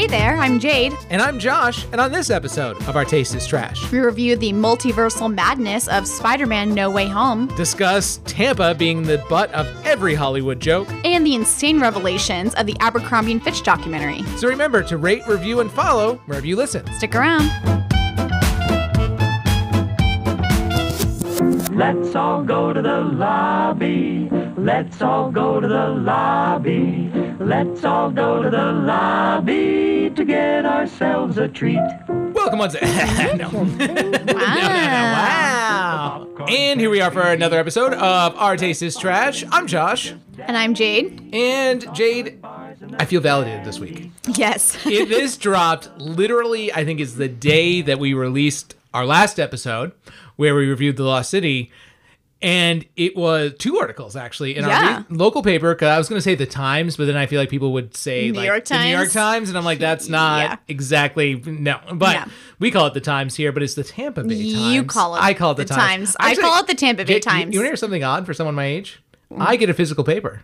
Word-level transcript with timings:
Hey 0.00 0.06
there, 0.06 0.38
I'm 0.38 0.58
Jade. 0.58 0.94
And 1.10 1.20
I'm 1.20 1.38
Josh, 1.38 1.84
and 1.92 2.00
on 2.00 2.10
this 2.10 2.30
episode 2.30 2.78
of 2.88 2.96
Our 2.96 3.04
Taste 3.04 3.34
is 3.34 3.46
Trash, 3.46 3.92
We 3.92 3.98
review 3.98 4.34
the 4.34 4.50
multiversal 4.50 5.30
madness 5.30 5.88
of 5.88 6.06
Spider 6.06 6.46
Man 6.46 6.72
No 6.72 6.88
Way 6.88 7.06
Home 7.06 7.48
discuss 7.48 8.18
Tampa 8.24 8.74
being 8.74 9.02
the 9.02 9.22
butt 9.28 9.52
of 9.52 9.66
every 9.84 10.14
Hollywood 10.14 10.58
joke. 10.58 10.88
and 11.04 11.26
the 11.26 11.34
insane 11.34 11.82
revelations 11.82 12.54
of 12.54 12.64
the 12.64 12.74
Abercrombie 12.80 13.32
and 13.32 13.44
Fitch 13.44 13.62
documentary. 13.62 14.22
So 14.38 14.48
remember 14.48 14.82
to 14.84 14.96
rate, 14.96 15.26
review, 15.26 15.60
and 15.60 15.70
follow 15.70 16.14
wherever 16.24 16.46
you 16.46 16.56
listen. 16.56 16.90
Stick 16.94 17.14
around. 17.14 17.50
Let's 21.76 22.16
all 22.16 22.42
go 22.42 22.72
to 22.72 22.80
the 22.80 23.00
lobby. 23.02 24.30
Let's 24.60 25.00
all 25.00 25.30
go 25.30 25.58
to 25.58 25.66
the 25.66 25.88
lobby. 25.88 27.10
Let's 27.38 27.82
all 27.82 28.10
go 28.10 28.42
to 28.42 28.50
the 28.50 28.72
lobby 28.72 30.10
to 30.14 30.22
get 30.22 30.66
ourselves 30.66 31.38
a 31.38 31.48
treat. 31.48 31.80
Welcome 32.06 32.58
once. 32.58 32.74
no. 32.82 33.48
Wow. 34.34 36.26
Wow. 36.28 36.46
And 36.46 36.78
here 36.78 36.90
we 36.90 37.00
are 37.00 37.10
for 37.10 37.22
another 37.22 37.58
episode 37.58 37.94
of 37.94 38.36
Our 38.36 38.58
Taste 38.58 38.82
is 38.82 38.98
Trash. 38.98 39.44
I'm 39.50 39.66
Josh. 39.66 40.12
And 40.38 40.58
I'm 40.58 40.74
Jade. 40.74 41.30
And 41.32 41.94
Jade, 41.94 42.44
I 42.98 43.06
feel 43.06 43.22
validated 43.22 43.64
this 43.64 43.80
week. 43.80 44.10
Yes. 44.34 44.76
it, 44.84 45.08
this 45.08 45.38
dropped 45.38 45.88
literally, 45.98 46.70
I 46.70 46.84
think, 46.84 47.00
is 47.00 47.16
the 47.16 47.28
day 47.28 47.80
that 47.80 47.98
we 47.98 48.12
released 48.12 48.74
our 48.92 49.06
last 49.06 49.40
episode 49.40 49.92
where 50.36 50.54
we 50.54 50.66
reviewed 50.66 50.98
The 50.98 51.04
Lost 51.04 51.30
City. 51.30 51.70
And 52.42 52.86
it 52.96 53.14
was 53.16 53.52
two 53.58 53.78
articles 53.78 54.16
actually 54.16 54.56
in 54.56 54.64
Yeah. 54.64 55.04
our 55.10 55.14
local 55.14 55.42
paper. 55.42 55.74
Cause 55.74 55.88
I 55.88 55.98
was 55.98 56.08
going 56.08 56.16
to 56.18 56.22
say 56.22 56.34
the 56.34 56.46
Times, 56.46 56.96
but 56.96 57.06
then 57.06 57.16
I 57.16 57.26
feel 57.26 57.38
like 57.38 57.50
people 57.50 57.72
would 57.74 57.94
say 57.94 58.30
New 58.30 58.32
like 58.38 58.46
York 58.46 58.64
the 58.64 58.78
New 58.78 58.84
York 58.90 59.00
Times? 59.02 59.12
Times, 59.12 59.48
and 59.50 59.58
I'm 59.58 59.64
like, 59.64 59.78
that's 59.78 60.08
not 60.08 60.42
Yeah. 60.42 60.56
exactly 60.66 61.34
no. 61.34 61.78
But 61.92 62.14
Yeah. 62.14 62.24
we 62.58 62.70
call 62.70 62.86
it 62.86 62.94
the 62.94 63.00
Times 63.02 63.36
here, 63.36 63.52
but 63.52 63.62
it's 63.62 63.74
the 63.74 63.84
Tampa 63.84 64.22
Bay 64.24 64.52
Times. 64.52 64.72
You 64.74 64.84
call 64.84 65.16
it 65.16 65.20
I 65.22 65.34
call 65.34 65.50
it 65.52 65.56
the, 65.58 65.64
the 65.64 65.74
Times. 65.74 66.14
Times. 66.14 66.16
I 66.18 66.34
call 66.40 66.60
it 66.60 66.66
the 66.66 66.74
Tampa 66.74 67.04
Bay 67.04 67.14
you- 67.14 67.20
Times. 67.20 67.52
You, 67.52 67.60
want 67.60 67.66
to 67.66 67.70
hear 67.70 67.76
something 67.76 68.02
odd 68.04 68.24
for 68.24 68.32
someone 68.32 68.54
my 68.54 68.64
age? 68.64 69.02
I 69.38 69.56
get 69.56 69.68
a 69.68 69.74
physical 69.74 70.02
paper 70.02 70.42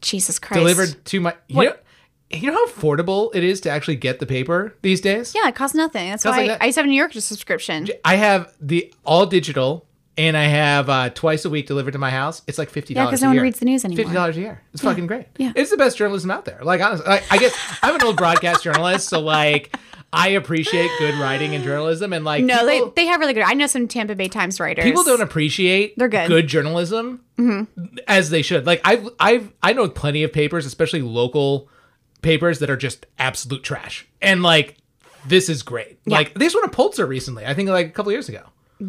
Jesus 0.00 0.38
Christ. 0.38 0.58
delivered 0.58 1.04
to 1.06 1.20
my. 1.20 1.34
You 1.48 1.56
What? 1.56 1.64
know, 1.64 2.38
you 2.38 2.50
know 2.50 2.54
how 2.56 2.66
affordable 2.66 3.30
it 3.34 3.42
is 3.44 3.60
to 3.62 3.70
actually 3.70 3.96
get 3.96 4.18
the 4.18 4.26
paper 4.26 4.74
these 4.82 5.00
days? 5.00 5.32
Yeah, 5.34 5.48
it 5.48 5.54
costs 5.54 5.74
nothing. 5.74 6.10
That's 6.10 6.22
Costs 6.22 6.36
why 6.38 6.42
like 6.46 6.58
that. 6.58 6.62
I 6.62 6.66
used 6.66 6.76
to 6.76 6.80
have 6.80 6.86
a 6.86 6.90
New 6.90 6.96
York 6.96 7.12
subscription. 7.12 7.88
I 8.04 8.16
have 8.16 8.52
the 8.60 8.92
all 9.04 9.26
digital, 9.26 9.86
and 10.18 10.36
I 10.36 10.44
have 10.44 10.88
uh, 10.90 11.10
twice 11.10 11.44
a 11.44 11.50
week 11.50 11.66
delivered 11.66 11.92
to 11.92 11.98
my 11.98 12.10
house. 12.10 12.42
It's 12.46 12.58
like 12.58 12.70
fifty 12.70 12.94
Yeah, 12.94 13.02
dollars. 13.04 13.12
'cause 13.20 13.22
no 13.22 13.28
one 13.28 13.38
reads 13.38 13.58
the 13.58 13.64
news 13.64 13.84
anymore. 13.84 14.04
Fifty 14.04 14.14
dollars 14.14 14.36
a 14.36 14.40
year. 14.40 14.60
It's 14.72 14.82
fucking 14.82 15.06
great. 15.06 15.26
Yeah. 15.38 15.52
it's 15.56 15.70
the 15.70 15.76
best 15.76 15.96
journalism 15.96 16.30
out 16.30 16.44
there. 16.44 16.60
Like 16.62 16.80
honestly, 16.80 17.06
like, 17.06 17.24
I 17.32 17.38
guess 17.38 17.54
I'm 17.82 17.94
an 17.94 18.02
old 18.02 18.16
broadcast 18.16 18.62
journalist, 18.64 19.08
so 19.08 19.20
like 19.20 19.76
I 20.12 20.30
appreciate 20.30 20.90
good 20.98 21.14
writing 21.14 21.54
and 21.54 21.62
journalism, 21.62 22.12
and 22.12 22.24
like 22.24 22.44
No, 22.44 22.66
people, 22.68 22.92
they, 22.96 23.02
they 23.04 23.06
have 23.06 23.20
really 23.20 23.32
good. 23.32 23.44
I 23.44 23.52
know 23.54 23.66
some 23.68 23.86
Tampa 23.86 24.16
Bay 24.16 24.26
Times 24.28 24.58
writers. 24.58 24.84
people 24.84 25.04
don't 25.04 25.20
appreciate 25.22 25.96
They're 25.96 26.08
good. 26.08 26.28
Mm-hmm. 26.30 26.46
journalism 26.48 27.20
as 28.08 28.30
they 28.30 28.42
should. 28.42 28.66
Like 28.66 28.80
I've 28.84 29.08
I've 29.20 29.52
I 29.62 29.72
know 29.72 29.88
plenty 29.88 30.22
of 30.24 30.32
papers, 30.32 30.66
especially 30.66 31.02
local 31.02 31.68
papers 32.22 32.58
that 32.58 32.68
are 32.68 32.76
just 32.76 33.06
absolute 33.18 33.62
trash, 33.62 34.06
and 34.20 34.42
like 34.42 34.76
this 35.26 35.48
is 35.48 35.62
great. 35.62 35.98
Like 36.06 36.34
they 36.34 36.46
just 36.46 36.56
won 36.56 36.64
a 36.64 36.68
Pulitzer 36.68 37.06
recently. 37.06 37.46
I 37.46 37.54
think 37.54 37.68
like 37.68 37.86
a 37.86 37.90
couple 37.90 38.10
years 38.12 38.28
ago. 38.28 38.42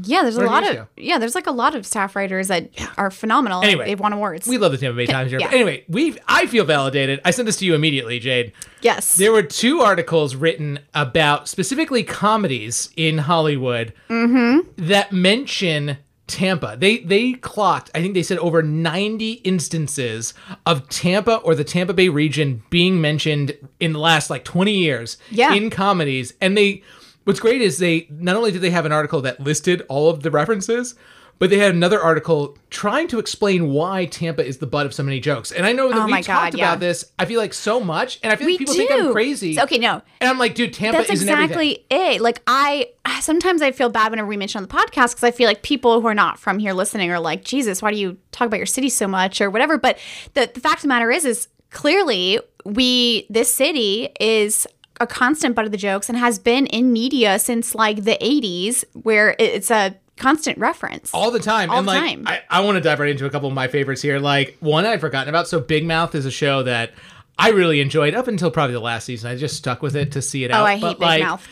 Yeah, 0.04 0.24
there's 0.24 0.38
a 0.38 0.46
lot 0.46 0.64
of 0.64 0.72
ago. 0.72 0.88
yeah, 0.98 1.18
there's 1.18 1.36
like 1.36 1.48
a 1.48 1.52
lot 1.52 1.76
of 1.76 1.86
staff 1.86 2.16
writers 2.16 2.48
that 2.48 2.70
are 2.98 3.12
phenomenal. 3.12 3.62
Anyway, 3.64 3.86
they've 3.86 4.00
won 4.00 4.14
awards. 4.14 4.48
We 4.48 4.58
love 4.58 4.72
the 4.72 4.78
Tampa 4.78 4.96
Bay 4.96 5.06
Times 5.06 5.32
here. 5.32 5.40
yeah. 5.40 5.48
But 5.48 5.54
anyway, 5.56 5.84
we 5.90 6.18
I 6.28 6.46
feel 6.46 6.64
validated. 6.66 7.20
I 7.26 7.32
sent 7.32 7.46
this 7.46 7.58
to 7.58 7.66
you 7.66 7.76
immediately, 7.76 8.20
Jade. 8.20 8.54
yes. 8.82 9.16
There 9.16 9.32
were 9.32 9.44
two 9.44 9.82
articles 9.82 10.36
written 10.36 10.80
about 10.94 11.48
specifically 11.50 12.04
comedies 12.04 12.90
in 12.96 13.18
Hollywood 13.20 13.94
Mm-hmm. 14.10 14.86
that 14.88 15.12
mention 15.12 15.98
Tampa. 16.28 16.78
They 16.80 17.00
they 17.00 17.34
clocked, 17.34 17.90
I 17.94 18.02
think 18.02 18.14
they 18.14 18.24
said 18.24 18.38
over 18.38 18.62
90 18.64 19.32
instances 19.44 20.34
of 20.66 20.88
Tampa 20.88 21.38
or 21.38 21.56
the 21.56 21.64
Tampa 21.66 21.94
Bay 21.94 22.08
region 22.08 22.64
being 22.70 23.02
mentioned 23.02 23.58
in 23.82 23.92
the 23.94 24.00
last 24.00 24.30
like 24.30 24.46
20 24.46 24.74
years 24.74 25.18
Yeah. 25.30 25.54
in 25.54 25.70
comedies. 25.70 26.34
And 26.40 26.56
they 26.56 26.84
what's 27.24 27.40
great 27.40 27.62
is 27.62 27.78
they 27.78 28.08
not 28.10 28.36
only 28.36 28.52
did 28.52 28.62
they 28.62 28.72
have 28.72 28.86
an 28.86 28.92
article 28.92 29.22
that 29.22 29.40
listed 29.40 29.84
all 29.90 30.10
of 30.10 30.24
the 30.24 30.32
references, 30.32 30.96
but 31.40 31.50
they 31.50 31.58
had 31.58 31.74
another 31.74 32.00
article 32.00 32.56
trying 32.70 33.08
to 33.08 33.18
explain 33.18 33.72
why 33.72 34.06
Tampa 34.06 34.46
is 34.46 34.60
the 34.60 34.68
butt 34.68 34.86
of 34.86 34.94
so 34.94 35.02
many 35.02 35.20
jokes. 35.20 35.52
And 35.52 35.66
I 35.66 35.72
know 35.74 35.90
that 35.90 35.98
Oh 35.98 36.06
we 36.06 36.12
talked 36.22 36.28
God, 36.28 36.54
yeah. 36.54 36.66
about 36.70 36.80
this, 36.80 37.12
I 37.18 37.26
feel 37.26 37.40
like 37.40 37.54
so 37.56 37.80
much, 37.80 38.20
and 38.22 38.32
I 38.32 38.36
feel 38.36 38.46
we 38.46 38.52
like 38.54 38.60
people 38.60 38.74
do. 38.76 38.78
think 38.78 38.92
I'm 38.92 39.12
crazy. 39.12 39.60
Okay, 39.60 39.80
no. 39.80 40.04
And 40.20 40.30
I'm 40.30 40.38
like, 40.38 40.54
dude, 40.54 40.72
Tampa 40.72 41.00
That's 41.00 41.10
isn't 41.10 41.28
everything. 41.28 41.72
exactly 41.72 41.86
it. 41.90 42.22
Like 42.22 42.44
I 42.46 42.92
sometimes 43.22 43.64
I 43.64 43.72
feel 43.72 43.90
bad 43.90 44.12
whenever 44.12 44.28
we 44.28 44.38
mention 44.38 44.62
on 44.62 44.68
the 44.68 44.74
podcast 44.74 45.14
because 45.14 45.24
I 45.24 45.32
feel 45.32 45.48
like 45.48 45.64
people 45.64 46.00
who 46.00 46.06
are 46.08 46.14
not 46.14 46.38
from 46.38 46.60
here 46.60 46.74
listening 46.74 47.10
are 47.10 47.20
like, 47.20 47.44
Jesus, 47.44 47.82
why 47.82 47.90
do 47.92 47.98
you 47.98 48.18
talk 48.32 48.46
about 48.46 48.58
your 48.58 48.68
city 48.68 48.90
so 48.90 49.08
much 49.08 49.42
or 49.42 49.50
whatever? 49.50 49.80
But 49.80 49.98
the 50.36 50.50
the 50.54 50.60
fact 50.60 50.76
of 50.78 50.82
the 50.84 50.88
matter 50.90 51.10
is, 51.10 51.26
is 51.26 51.48
clearly 51.72 52.40
we 52.66 53.26
this 53.32 53.52
city 53.52 54.10
is 54.20 54.68
a 55.02 55.08
constant 55.08 55.56
butt 55.56 55.66
of 55.66 55.72
the 55.72 55.78
jokes 55.78 56.08
and 56.10 56.18
has 56.18 56.38
been 56.40 56.68
in 56.68 56.94
media 56.94 57.40
since 57.40 57.74
like 57.74 58.04
the 58.04 58.18
80s 58.22 58.84
where 58.94 59.36
it's 59.40 59.72
a 59.72 59.96
constant 60.16 60.58
reference. 60.60 61.12
all 61.14 61.32
the 61.32 61.40
time. 61.40 61.72
All 61.72 61.80
and 61.80 61.88
the 61.88 61.92
like, 61.94 62.02
time. 62.02 62.28
I, 62.28 62.42
I 62.50 62.62
want 62.62 62.76
to 62.76 62.82
dive 62.82 63.00
right 63.00 63.10
into 63.10 63.26
a 63.26 63.30
couple 63.30 63.50
of 63.50 63.56
my 63.56 63.68
favorites 63.68 64.02
here. 64.02 64.20
Like 64.20 64.58
one 64.60 64.86
I'd 64.86 65.02
forgotten 65.02 65.28
about. 65.28 65.48
So 65.48 65.60
Big 65.60 65.86
Mouth 65.86 66.14
is 66.14 66.26
a 66.28 66.32
show 66.32 66.62
that 66.64 66.92
I 67.38 67.50
really 67.50 67.82
enjoyed 67.82 68.14
up 68.14 68.28
until 68.28 68.52
probably 68.52 68.74
the 68.74 68.80
last 68.80 69.06
season. 69.06 69.32
I 69.32 69.36
just 69.36 69.58
stuck 69.58 69.82
with 69.82 69.96
it 69.96 70.12
to 70.12 70.22
see 70.22 70.44
it 70.44 70.52
oh, 70.52 70.56
out. 70.56 70.62
oh, 70.62 70.66
I 70.66 70.76
hate 70.76 70.82
But, 70.82 71.00
Big 71.00 71.02
like, 71.02 71.24
Mouth. 71.24 71.48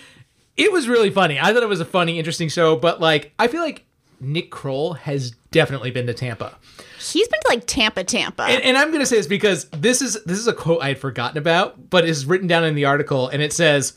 It 0.55 0.71
was 0.71 0.87
really 0.87 1.09
funny. 1.09 1.39
I 1.39 1.51
thought 1.53 1.63
it 1.63 1.69
was 1.69 1.79
a 1.79 1.85
funny, 1.85 2.19
interesting 2.19 2.49
show. 2.49 2.75
But 2.75 3.01
like, 3.01 3.33
I 3.39 3.47
feel 3.47 3.61
like 3.61 3.85
Nick 4.19 4.51
Kroll 4.51 4.93
has 4.93 5.31
definitely 5.51 5.89
been 5.89 6.05
to 6.05 6.13
Tampa. 6.13 6.55
He's 6.99 7.27
been 7.27 7.39
to 7.41 7.47
like 7.49 7.63
Tampa, 7.65 8.03
Tampa. 8.03 8.43
And, 8.43 8.61
and 8.63 8.77
I'm 8.77 8.91
gonna 8.91 9.05
say 9.05 9.17
this 9.17 9.27
because 9.27 9.65
this 9.71 10.01
is 10.01 10.21
this 10.25 10.37
is 10.37 10.47
a 10.47 10.53
quote 10.53 10.81
I 10.81 10.89
had 10.89 10.99
forgotten 10.99 11.37
about, 11.37 11.89
but 11.89 12.05
is 12.05 12.25
written 12.25 12.47
down 12.47 12.63
in 12.63 12.75
the 12.75 12.85
article, 12.85 13.27
and 13.29 13.41
it 13.41 13.53
says, 13.53 13.93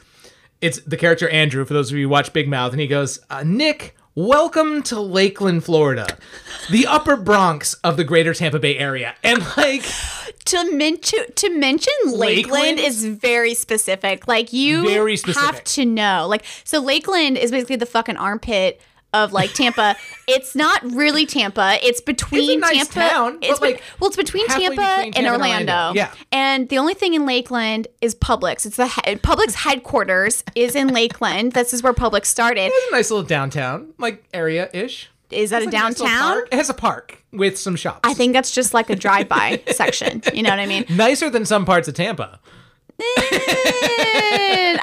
"It's 0.60 0.80
the 0.80 0.96
character 0.96 1.28
Andrew." 1.28 1.64
For 1.64 1.74
those 1.74 1.90
of 1.90 1.98
you 1.98 2.04
who 2.04 2.08
watch 2.08 2.32
Big 2.32 2.48
Mouth, 2.48 2.72
and 2.72 2.80
he 2.80 2.86
goes, 2.86 3.18
uh, 3.30 3.42
"Nick, 3.44 3.96
welcome 4.14 4.82
to 4.84 5.00
Lakeland, 5.00 5.64
Florida, 5.64 6.06
the 6.70 6.86
Upper 6.86 7.16
Bronx 7.16 7.74
of 7.84 7.96
the 7.96 8.04
Greater 8.04 8.34
Tampa 8.34 8.58
Bay 8.58 8.78
area," 8.78 9.14
and 9.24 9.44
like, 9.56 9.84
to 10.44 10.76
mention 10.76 11.20
to 11.34 11.50
mention 11.58 11.92
Lakeland, 12.06 12.52
Lakeland? 12.52 12.78
is 12.78 13.04
very 13.04 13.54
specific. 13.54 14.26
Like 14.28 14.52
you 14.52 14.88
Very 14.88 15.16
specific. 15.16 15.42
have 15.42 15.64
to 15.64 15.84
know. 15.84 16.26
Like 16.28 16.44
so 16.64 16.80
Lakeland 16.80 17.36
is 17.38 17.50
basically 17.50 17.76
the 17.76 17.86
fucking 17.86 18.16
armpit 18.16 18.80
of 19.12 19.32
like 19.32 19.52
Tampa. 19.54 19.96
it's 20.28 20.54
not 20.54 20.82
really 20.84 21.26
Tampa. 21.26 21.78
It's 21.82 22.00
between 22.00 22.58
It's 22.58 22.72
nice 22.72 22.88
Tampa. 22.88 23.10
town, 23.14 23.38
it's 23.42 23.60
like, 23.60 23.82
well, 24.00 24.08
it's 24.08 24.16
between 24.16 24.46
Tampa, 24.48 24.70
between 24.70 24.80
and, 24.80 25.14
Tampa 25.14 25.18
and 25.18 25.26
Orlando. 25.28 25.72
Orlando. 25.72 25.94
Yeah. 25.98 26.12
And 26.30 26.68
the 26.68 26.78
only 26.78 26.94
thing 26.94 27.14
in 27.14 27.26
Lakeland 27.26 27.88
is 28.00 28.14
Publix. 28.14 28.66
It's 28.66 28.76
the 28.76 28.86
he- 28.88 29.16
Publix 29.16 29.54
headquarters 29.54 30.42
is 30.54 30.74
in 30.74 30.88
Lakeland. 30.88 31.52
This 31.52 31.72
is 31.74 31.82
where 31.82 31.92
Publix 31.92 32.26
started. 32.26 32.70
it's 32.72 32.92
a 32.92 32.94
nice 32.94 33.10
little 33.10 33.24
downtown 33.26 33.92
like 33.98 34.24
area 34.32 34.70
ish. 34.72 35.10
Is 35.30 35.48
that 35.50 35.62
a 35.62 35.66
downtown? 35.66 36.42
It 36.50 36.54
has 36.54 36.68
a 36.68 36.74
park 36.74 37.24
with 37.32 37.58
some 37.58 37.74
shops. 37.74 38.00
I 38.04 38.12
think 38.12 38.34
that's 38.34 38.50
just 38.50 38.74
like 38.74 38.90
a 38.90 38.96
drive-by 38.96 39.62
section. 39.72 40.22
You 40.34 40.42
know 40.42 40.50
what 40.50 40.58
I 40.58 40.66
mean? 40.66 40.84
nicer 40.90 41.30
than 41.30 41.46
some 41.46 41.64
parts 41.64 41.88
of 41.88 41.94
Tampa. 41.94 42.38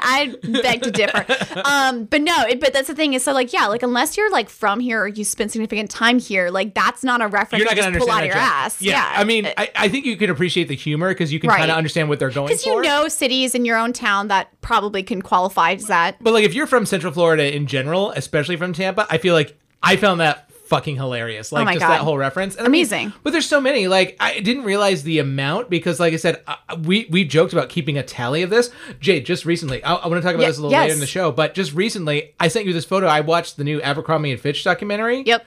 I 0.02 0.34
beg 0.62 0.82
to 0.82 0.90
differ. 0.90 1.24
Um, 1.64 2.04
but 2.04 2.20
no, 2.22 2.34
it, 2.48 2.60
but 2.60 2.72
that's 2.72 2.88
the 2.88 2.94
thing 2.94 3.14
is 3.14 3.24
so 3.24 3.32
like 3.32 3.52
yeah, 3.52 3.66
like 3.66 3.82
unless 3.82 4.16
you're 4.16 4.30
like 4.30 4.48
from 4.48 4.80
here 4.80 5.00
or 5.02 5.08
you 5.08 5.24
spend 5.24 5.50
significant 5.52 5.90
time 5.90 6.18
here, 6.18 6.50
like 6.50 6.74
that's 6.74 7.02
not 7.04 7.20
a 7.20 7.28
reference 7.28 7.60
You're 7.60 7.68
not 7.70 7.76
gonna 7.80 7.92
just 7.96 8.06
pull 8.06 8.14
out 8.14 8.24
your 8.24 8.34
joke. 8.34 8.42
ass. 8.42 8.80
Yeah, 8.82 8.92
Yeah, 8.94 9.20
I 9.20 9.24
mean, 9.24 9.46
I, 9.56 9.70
I 9.76 9.88
think 9.88 10.06
you 10.06 10.16
can 10.16 10.30
appreciate 10.30 10.68
the 10.68 10.76
humor 10.76 11.08
because 11.10 11.32
you 11.32 11.40
can 11.40 11.50
Right. 11.50 11.58
kind 11.58 11.70
of 11.70 11.76
understand 11.76 12.08
what 12.08 12.18
they're 12.18 12.30
going 12.30 12.48
because 12.48 12.64
you 12.66 12.80
know 12.82 13.08
cities 13.08 13.54
in 13.54 13.64
your 13.64 13.76
own 13.76 13.92
town 13.92 14.28
that 14.28 14.48
probably 14.60 15.02
can 15.02 15.22
qualify 15.22 15.72
as 15.72 15.86
that. 15.86 16.16
But 16.20 16.32
like 16.32 16.44
if 16.44 16.54
you're 16.54 16.66
from 16.66 16.86
Central 16.86 17.12
Florida 17.12 17.54
in 17.54 17.66
general, 17.66 18.10
especially 18.12 18.56
from 18.56 18.72
Tampa, 18.72 19.06
I 19.10 19.18
feel 19.18 19.34
like 19.34 19.58
I 19.82 19.96
found 19.96 20.20
that 20.20 20.49
fucking 20.70 20.96
hilarious. 20.96 21.52
Like 21.52 21.66
Oh 21.68 21.72
just 21.72 21.80
God. 21.80 21.90
that 21.90 22.00
whole 22.00 22.16
reference. 22.16 22.54
And 22.56 22.64
I 22.64 22.70
mean, 22.70 22.86
Amazing. 22.86 23.12
but 23.22 23.32
there's 23.32 23.48
so 23.48 23.60
many. 23.60 23.88
Like 23.88 24.16
I 24.18 24.40
didn't 24.40 24.64
realize 24.64 25.02
the 25.02 25.18
amount 25.18 25.68
because 25.68 26.00
like 26.00 26.14
I 26.14 26.16
said, 26.16 26.42
uh, 26.46 26.56
we 26.82 27.06
we 27.10 27.24
joked 27.24 27.52
about 27.52 27.68
keeping 27.68 27.98
a 27.98 28.02
tally 28.02 28.42
of 28.42 28.48
this. 28.48 28.70
Jade, 29.00 29.26
just 29.26 29.44
recently, 29.44 29.84
I, 29.84 29.94
I 29.96 30.06
want 30.08 30.22
to 30.22 30.26
talk 30.26 30.34
about 30.34 30.46
this 30.46 30.56
a 30.56 30.62
little 30.62 30.70
yes. 30.70 30.82
later 30.84 30.94
in 30.94 31.00
the 31.00 31.06
show, 31.06 31.30
but 31.32 31.52
just 31.52 31.74
recently 31.74 32.34
I 32.40 32.48
sent 32.48 32.64
you 32.64 32.72
this 32.72 32.84
photo. 32.86 33.06
I 33.06 33.20
watched 33.20 33.58
the 33.58 33.64
new 33.64 33.82
Abercrombie 33.82 34.30
and 34.30 34.40
Fitch 34.40 34.64
documentary. 34.64 35.22
Yep. 35.26 35.44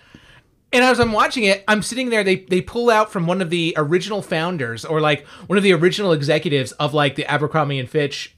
And 0.74 0.84
as 0.84 1.00
I'm 1.00 1.12
watching 1.12 1.44
it, 1.46 1.64
I'm 1.68 1.82
sitting 1.82 2.10
there. 2.10 2.24
They 2.24 2.36
they 2.38 2.60
pull 2.62 2.90
out 2.90 3.12
from 3.12 3.26
one 3.26 3.42
of 3.42 3.50
the 3.50 3.74
original 3.78 4.22
founders 4.22 4.84
or 4.86 5.00
like 5.00 5.26
one 5.48 5.58
of 5.58 5.64
the 5.64 5.72
original 5.74 6.12
executives 6.12 6.72
of 6.74 6.94
like 6.94 7.16
the 7.16 7.26
Abercrombie 7.32 7.80
and 7.80 7.90
Fitch 7.90 8.36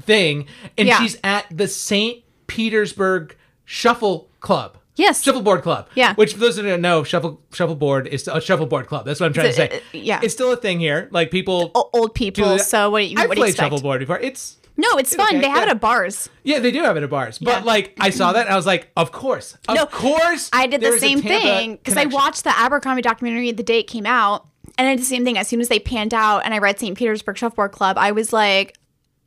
thing, 0.00 0.46
and 0.76 0.86
Yeah. 0.86 0.98
she's 0.98 1.16
at 1.24 1.46
the 1.50 1.66
St. 1.68 2.22
Petersburg 2.46 3.36
Shuffle 3.64 4.28
Club. 4.40 4.76
Yes. 4.96 5.22
Shuffleboard 5.22 5.62
Club. 5.62 5.88
Yeah. 5.94 6.14
Which 6.14 6.32
for 6.34 6.38
those 6.40 6.56
who 6.56 6.62
don't 6.62 6.80
know, 6.80 7.04
shuffle 7.04 7.40
shuffleboard 7.52 8.06
is 8.08 8.26
a 8.28 8.40
shuffleboard 8.40 8.86
club. 8.86 9.04
That's 9.06 9.20
what 9.20 9.26
I'm 9.26 9.32
trying 9.32 9.48
It's 9.48 9.56
to 9.56 9.64
a- 9.66 9.70
say. 9.70 9.76
uh, 9.78 9.80
yeah. 9.92 10.20
It's 10.22 10.32
still 10.34 10.52
a 10.52 10.56
thing 10.56 10.80
here. 10.80 11.08
Like 11.12 11.30
people 11.30 11.70
O- 11.74 11.90
old 11.92 12.14
people. 12.14 12.58
So 12.58 12.90
what 12.90 13.00
do 13.00 13.04
you 13.06 13.16
I've 13.18 13.28
what 13.28 13.34
do 13.34 13.40
you 13.40 13.44
played 13.44 13.50
expect? 13.50 13.72
shuffleboard 13.72 14.00
before. 14.00 14.18
It's 14.18 14.56
No, 14.78 14.96
it's 14.98 15.14
fun. 15.14 15.28
Okay, 15.28 15.40
they 15.40 15.48
have 15.48 15.64
it 15.64 15.68
at 15.70 15.80
bars. 15.80 16.28
Yeah, 16.44 16.58
they 16.60 16.70
do 16.70 16.82
have 16.82 16.96
it 16.96 17.02
at 17.02 17.10
bars. 17.10 17.38
But 17.38 17.58
Yeah. 17.60 17.64
like 17.64 17.94
I 18.00 18.10
saw 18.10 18.32
that 18.32 18.46
and 18.46 18.52
I 18.52 18.56
was 18.56 18.66
like, 18.66 18.90
of 18.96 19.12
course. 19.12 19.56
Of 19.68 19.74
No, 19.74 19.86
course. 19.86 20.48
I 20.52 20.66
did 20.66 20.80
the 20.80 20.98
same 20.98 21.20
thing 21.22 21.76
because 21.76 21.96
I 21.96 22.06
watched 22.06 22.44
the 22.44 22.58
Abercrombie 22.58 23.02
documentary 23.02 23.50
the 23.52 23.62
day 23.62 23.80
it 23.80 23.84
came 23.88 24.06
out, 24.06 24.46
and 24.78 24.86
I 24.88 24.92
did 24.94 25.00
the 25.02 25.06
same 25.06 25.24
thing. 25.24 25.36
As 25.38 25.46
soon 25.48 25.60
as 25.60 25.68
they 25.68 25.78
panned 25.78 26.12
out, 26.14 26.40
and 26.44 26.52
I 26.54 26.58
read 26.58 26.78
St. 26.80 26.96
Petersburg 26.96 27.36
Shuffleboard 27.36 27.72
Club, 27.72 27.96
I 27.98 28.12
was 28.12 28.32
like, 28.32 28.76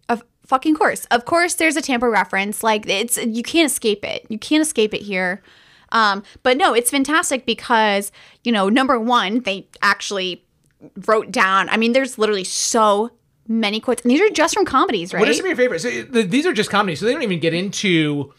"Of 0.07 0.21
fucking 0.45 0.75
course, 0.75 1.05
of 1.11 1.25
course." 1.25 1.55
There's 1.55 1.75
a 1.75 1.81
Tampa 1.81 2.07
reference. 2.09 2.63
Like 2.63 2.87
it's 2.87 3.17
you 3.17 3.41
can't 3.43 3.65
escape 3.71 4.05
it. 4.05 4.25
You 4.29 4.37
can't 4.37 4.61
escape 4.61 4.93
it 4.93 5.01
here. 5.01 5.41
Um, 5.91 6.23
but 6.43 6.57
no, 6.57 6.73
it's 6.73 6.91
fantastic 6.91 7.45
because 7.45 8.11
you 8.43 8.51
know, 8.51 8.69
number 8.69 8.99
one, 8.99 9.41
they 9.41 9.67
actually 9.81 10.43
wrote 11.05 11.31
down. 11.31 11.69
I 11.69 11.77
mean, 11.77 11.93
there's 11.93 12.17
literally 12.17 12.43
so 12.43 13.11
many 13.47 13.79
quotes, 13.79 14.03
and 14.03 14.11
these 14.11 14.21
are 14.21 14.29
just 14.29 14.53
from 14.53 14.65
comedies, 14.65 15.13
right? 15.13 15.19
What 15.19 15.29
are 15.29 15.33
some 15.33 15.45
of 15.45 15.49
your 15.49 15.57
favorites? 15.57 15.83
So, 15.83 15.89
These 16.23 16.45
are 16.45 16.53
just 16.53 16.69
comedies, 16.69 16.99
so 16.99 17.05
they 17.05 17.13
don't 17.13 17.23
even 17.23 17.39
get 17.39 17.53
into, 17.53 18.33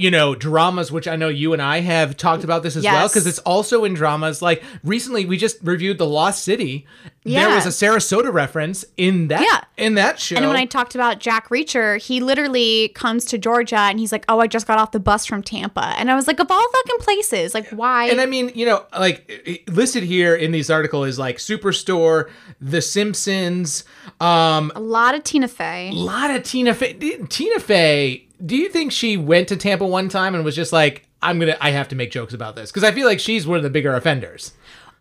you 0.00 0.10
know, 0.10 0.34
dramas, 0.34 0.90
which 0.90 1.06
I 1.06 1.16
know 1.16 1.28
you 1.28 1.52
and 1.52 1.60
I 1.60 1.80
have 1.80 2.16
talked 2.16 2.42
about 2.44 2.62
this 2.62 2.74
as 2.76 2.84
well, 2.84 3.06
because 3.08 3.26
it's 3.26 3.38
also 3.40 3.84
in 3.84 3.94
dramas. 3.94 4.40
Like 4.40 4.62
recently, 4.82 5.26
we 5.26 5.36
just 5.36 5.58
reviewed 5.62 5.98
The 5.98 6.06
Lost 6.06 6.42
City. 6.42 6.86
Yeah. 7.22 7.44
There 7.46 7.54
was 7.56 7.66
a 7.66 7.68
Sarasota 7.68 8.32
reference 8.32 8.82
in 8.96 9.28
that 9.28 9.42
Yeah. 9.42 9.84
in 9.84 9.94
that 9.96 10.18
show. 10.18 10.36
And 10.36 10.46
when 10.46 10.56
I 10.56 10.64
talked 10.64 10.94
about 10.94 11.20
Jack 11.20 11.50
Reacher, 11.50 12.00
he 12.02 12.18
literally 12.20 12.88
comes 12.94 13.26
to 13.26 13.36
Georgia 13.36 13.76
and 13.76 14.00
he's 14.00 14.10
like, 14.10 14.24
"Oh, 14.28 14.40
I 14.40 14.46
just 14.46 14.66
got 14.66 14.78
off 14.78 14.92
the 14.92 15.00
bus 15.00 15.26
from 15.26 15.42
Tampa," 15.42 15.92
and 15.98 16.10
I 16.10 16.14
was 16.14 16.26
like, 16.26 16.40
"Of 16.40 16.50
all 16.50 16.66
fucking 16.72 16.96
places, 17.00 17.52
like 17.52 17.68
why?" 17.70 18.06
and 18.06 18.22
I 18.22 18.26
mean, 18.26 18.50
you 18.54 18.64
know, 18.64 18.86
like 18.98 19.64
listed 19.68 20.02
here 20.02 20.34
in 20.34 20.50
these 20.50 20.70
article 20.70 21.04
is 21.04 21.18
like 21.18 21.36
Superstore, 21.36 22.30
The 22.58 22.80
Simpsons, 22.80 23.84
um, 24.20 24.72
a 24.74 24.80
lot 24.80 25.14
of 25.14 25.22
Tina 25.22 25.48
Fey. 25.48 25.90
a 25.90 25.92
lot 25.92 26.30
of 26.30 26.42
Tina 26.42 26.72
Fey. 26.74 26.94
Tina 27.28 27.60
Fey, 27.60 28.26
do 28.44 28.56
you 28.56 28.68
think 28.68 28.92
she 28.92 29.16
went 29.16 29.48
to 29.48 29.56
Tampa 29.56 29.86
one 29.86 30.08
time 30.08 30.34
and 30.34 30.44
was 30.44 30.56
just 30.56 30.72
like, 30.72 31.06
I'm 31.22 31.38
gonna, 31.38 31.56
I 31.60 31.70
have 31.70 31.88
to 31.88 31.96
make 31.96 32.10
jokes 32.10 32.34
about 32.34 32.56
this 32.56 32.70
because 32.70 32.84
I 32.84 32.92
feel 32.92 33.06
like 33.06 33.20
she's 33.20 33.46
one 33.46 33.56
of 33.56 33.62
the 33.62 33.70
bigger 33.70 33.94
offenders. 33.94 34.52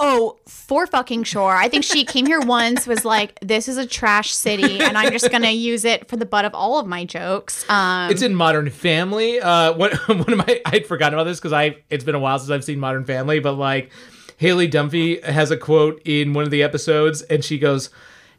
Oh, 0.01 0.37
for 0.47 0.87
fucking 0.87 1.23
sure. 1.25 1.51
I 1.51 1.67
think 1.67 1.83
she 1.83 2.05
came 2.05 2.25
here 2.25 2.39
once, 2.39 2.87
was 2.87 3.03
like, 3.03 3.37
"This 3.41 3.67
is 3.67 3.75
a 3.75 3.85
trash 3.85 4.31
city, 4.31 4.79
and 4.79 4.97
I'm 4.97 5.11
just 5.11 5.29
gonna 5.29 5.51
use 5.51 5.83
it 5.83 6.07
for 6.07 6.15
the 6.15 6.25
butt 6.25 6.45
of 6.45 6.55
all 6.55 6.79
of 6.79 6.87
my 6.87 7.03
jokes." 7.03 7.69
Um, 7.69 8.09
It's 8.09 8.21
in 8.21 8.33
Modern 8.33 8.69
Family. 8.69 9.41
Uh, 9.41 9.73
one 9.77 9.91
one 10.07 10.31
of 10.31 10.37
my 10.37 10.61
I'd 10.65 10.85
forgotten 10.85 11.15
about 11.19 11.25
this 11.25 11.39
because 11.39 11.51
I 11.51 11.77
it's 11.89 12.05
been 12.05 12.15
a 12.15 12.19
while 12.19 12.39
since 12.39 12.49
I've 12.49 12.63
seen 12.63 12.79
Modern 12.79 13.03
Family, 13.03 13.39
but 13.39 13.53
like 13.53 13.91
Haley 14.37 14.69
Dunphy 14.69 15.21
has 15.21 15.51
a 15.51 15.57
quote 15.57 16.01
in 16.05 16.33
one 16.33 16.45
of 16.45 16.51
the 16.51 16.63
episodes, 16.63 17.21
and 17.23 17.43
she 17.43 17.59
goes, 17.59 17.89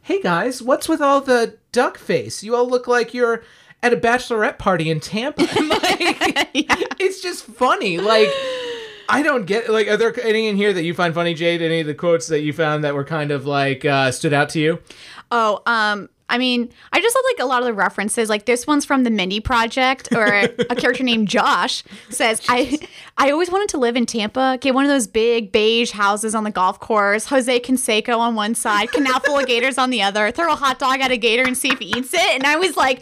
"Hey 0.01 0.19
guys, 0.19 0.63
what's 0.63 0.89
with 0.89 0.99
all 0.99 1.21
the 1.21 1.57
duck 1.71 1.99
face? 1.99 2.41
You 2.43 2.55
all 2.55 2.67
look 2.67 2.87
like 2.87 3.13
you're." 3.13 3.43
At 3.83 3.93
a 3.93 3.97
bachelorette 3.97 4.59
party 4.59 4.91
in 4.91 4.99
Tampa, 4.99 5.41
like 5.41 5.51
it's 6.99 7.21
just 7.21 7.45
funny. 7.45 7.97
Like 7.97 8.29
I 9.09 9.23
don't 9.23 9.45
get 9.45 9.69
like. 9.69 9.87
Are 9.87 9.97
there 9.97 10.13
any 10.23 10.47
in 10.47 10.55
here 10.55 10.71
that 10.71 10.83
you 10.83 10.93
find 10.93 11.13
funny, 11.13 11.33
Jade? 11.33 11.61
Any 11.61 11.81
of 11.81 11.87
the 11.87 11.95
quotes 11.95 12.27
that 12.27 12.41
you 12.41 12.53
found 12.53 12.83
that 12.83 12.93
were 12.93 13.03
kind 13.03 13.31
of 13.31 13.45
like 13.45 13.83
uh, 13.83 14.11
stood 14.11 14.33
out 14.33 14.49
to 14.49 14.59
you? 14.59 14.79
Oh, 15.31 15.61
um, 15.65 16.09
I 16.31 16.37
mean, 16.37 16.69
I 16.93 17.01
just 17.01 17.13
love 17.13 17.25
like 17.27 17.43
a 17.43 17.45
lot 17.45 17.61
of 17.61 17.65
the 17.65 17.73
references. 17.73 18.29
Like 18.29 18.45
this 18.45 18.65
one's 18.65 18.85
from 18.85 19.03
the 19.03 19.09
Mindy 19.09 19.41
Project, 19.41 20.13
or 20.13 20.25
a 20.25 20.75
character 20.75 21.03
named 21.03 21.27
Josh 21.27 21.83
says, 22.09 22.41
"I, 22.47 22.79
I 23.17 23.31
always 23.31 23.51
wanted 23.51 23.67
to 23.69 23.77
live 23.77 23.97
in 23.97 24.05
Tampa. 24.05 24.57
Get 24.61 24.73
one 24.73 24.85
of 24.85 24.89
those 24.89 25.07
big 25.07 25.51
beige 25.51 25.91
houses 25.91 26.33
on 26.33 26.45
the 26.45 26.51
golf 26.51 26.79
course. 26.79 27.25
Jose 27.25 27.59
Canseco 27.59 28.17
on 28.17 28.35
one 28.35 28.55
side, 28.55 28.93
canal 28.93 29.19
full 29.19 29.39
of 29.39 29.45
gators 29.45 29.77
on 29.77 29.89
the 29.89 30.01
other. 30.01 30.31
Throw 30.31 30.53
a 30.53 30.55
hot 30.55 30.79
dog 30.79 31.01
at 31.01 31.11
a 31.11 31.17
gator 31.17 31.43
and 31.43 31.57
see 31.57 31.67
if 31.67 31.79
he 31.79 31.87
eats 31.87 32.13
it." 32.13 32.35
And 32.35 32.45
I 32.45 32.55
was 32.55 32.77
like, 32.77 33.01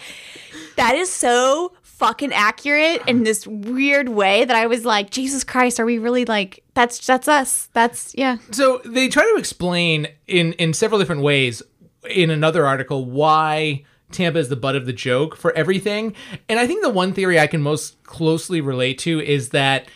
"That 0.80 0.96
is 0.96 1.12
so." 1.12 1.74
fucking 2.00 2.32
accurate 2.32 3.02
in 3.08 3.24
this 3.26 3.46
weird 3.46 4.08
way 4.08 4.46
that 4.46 4.56
I 4.56 4.68
was 4.68 4.86
like, 4.86 5.10
Jesus 5.10 5.44
Christ, 5.44 5.82
are 5.82 5.86
we 5.86 5.98
really 5.98 6.24
like 6.24 6.64
that's 6.74 7.06
that's 7.06 7.28
us. 7.28 7.68
That's 7.74 8.16
yeah. 8.18 8.38
So 8.52 8.82
they 8.86 9.10
try 9.10 9.24
to 9.24 9.38
explain 9.38 10.08
in 10.26 10.54
in 10.54 10.74
several 10.74 10.98
different 10.98 11.24
ways 11.24 11.62
in 12.10 12.30
another 12.30 12.66
article 12.66 13.04
why 13.04 13.84
Tampa 14.12 14.40
is 14.40 14.48
the 14.48 14.56
butt 14.56 14.78
of 14.78 14.86
the 14.86 14.94
joke 14.94 15.36
for 15.36 15.52
everything. 15.52 16.16
And 16.48 16.58
I 16.58 16.68
think 16.68 16.82
the 16.82 16.90
one 16.90 17.12
theory 17.12 17.38
I 17.38 17.48
can 17.48 17.62
most 17.62 18.02
closely 18.04 18.62
relate 18.62 18.98
to 19.00 19.20
is 19.20 19.50
that 19.50 19.90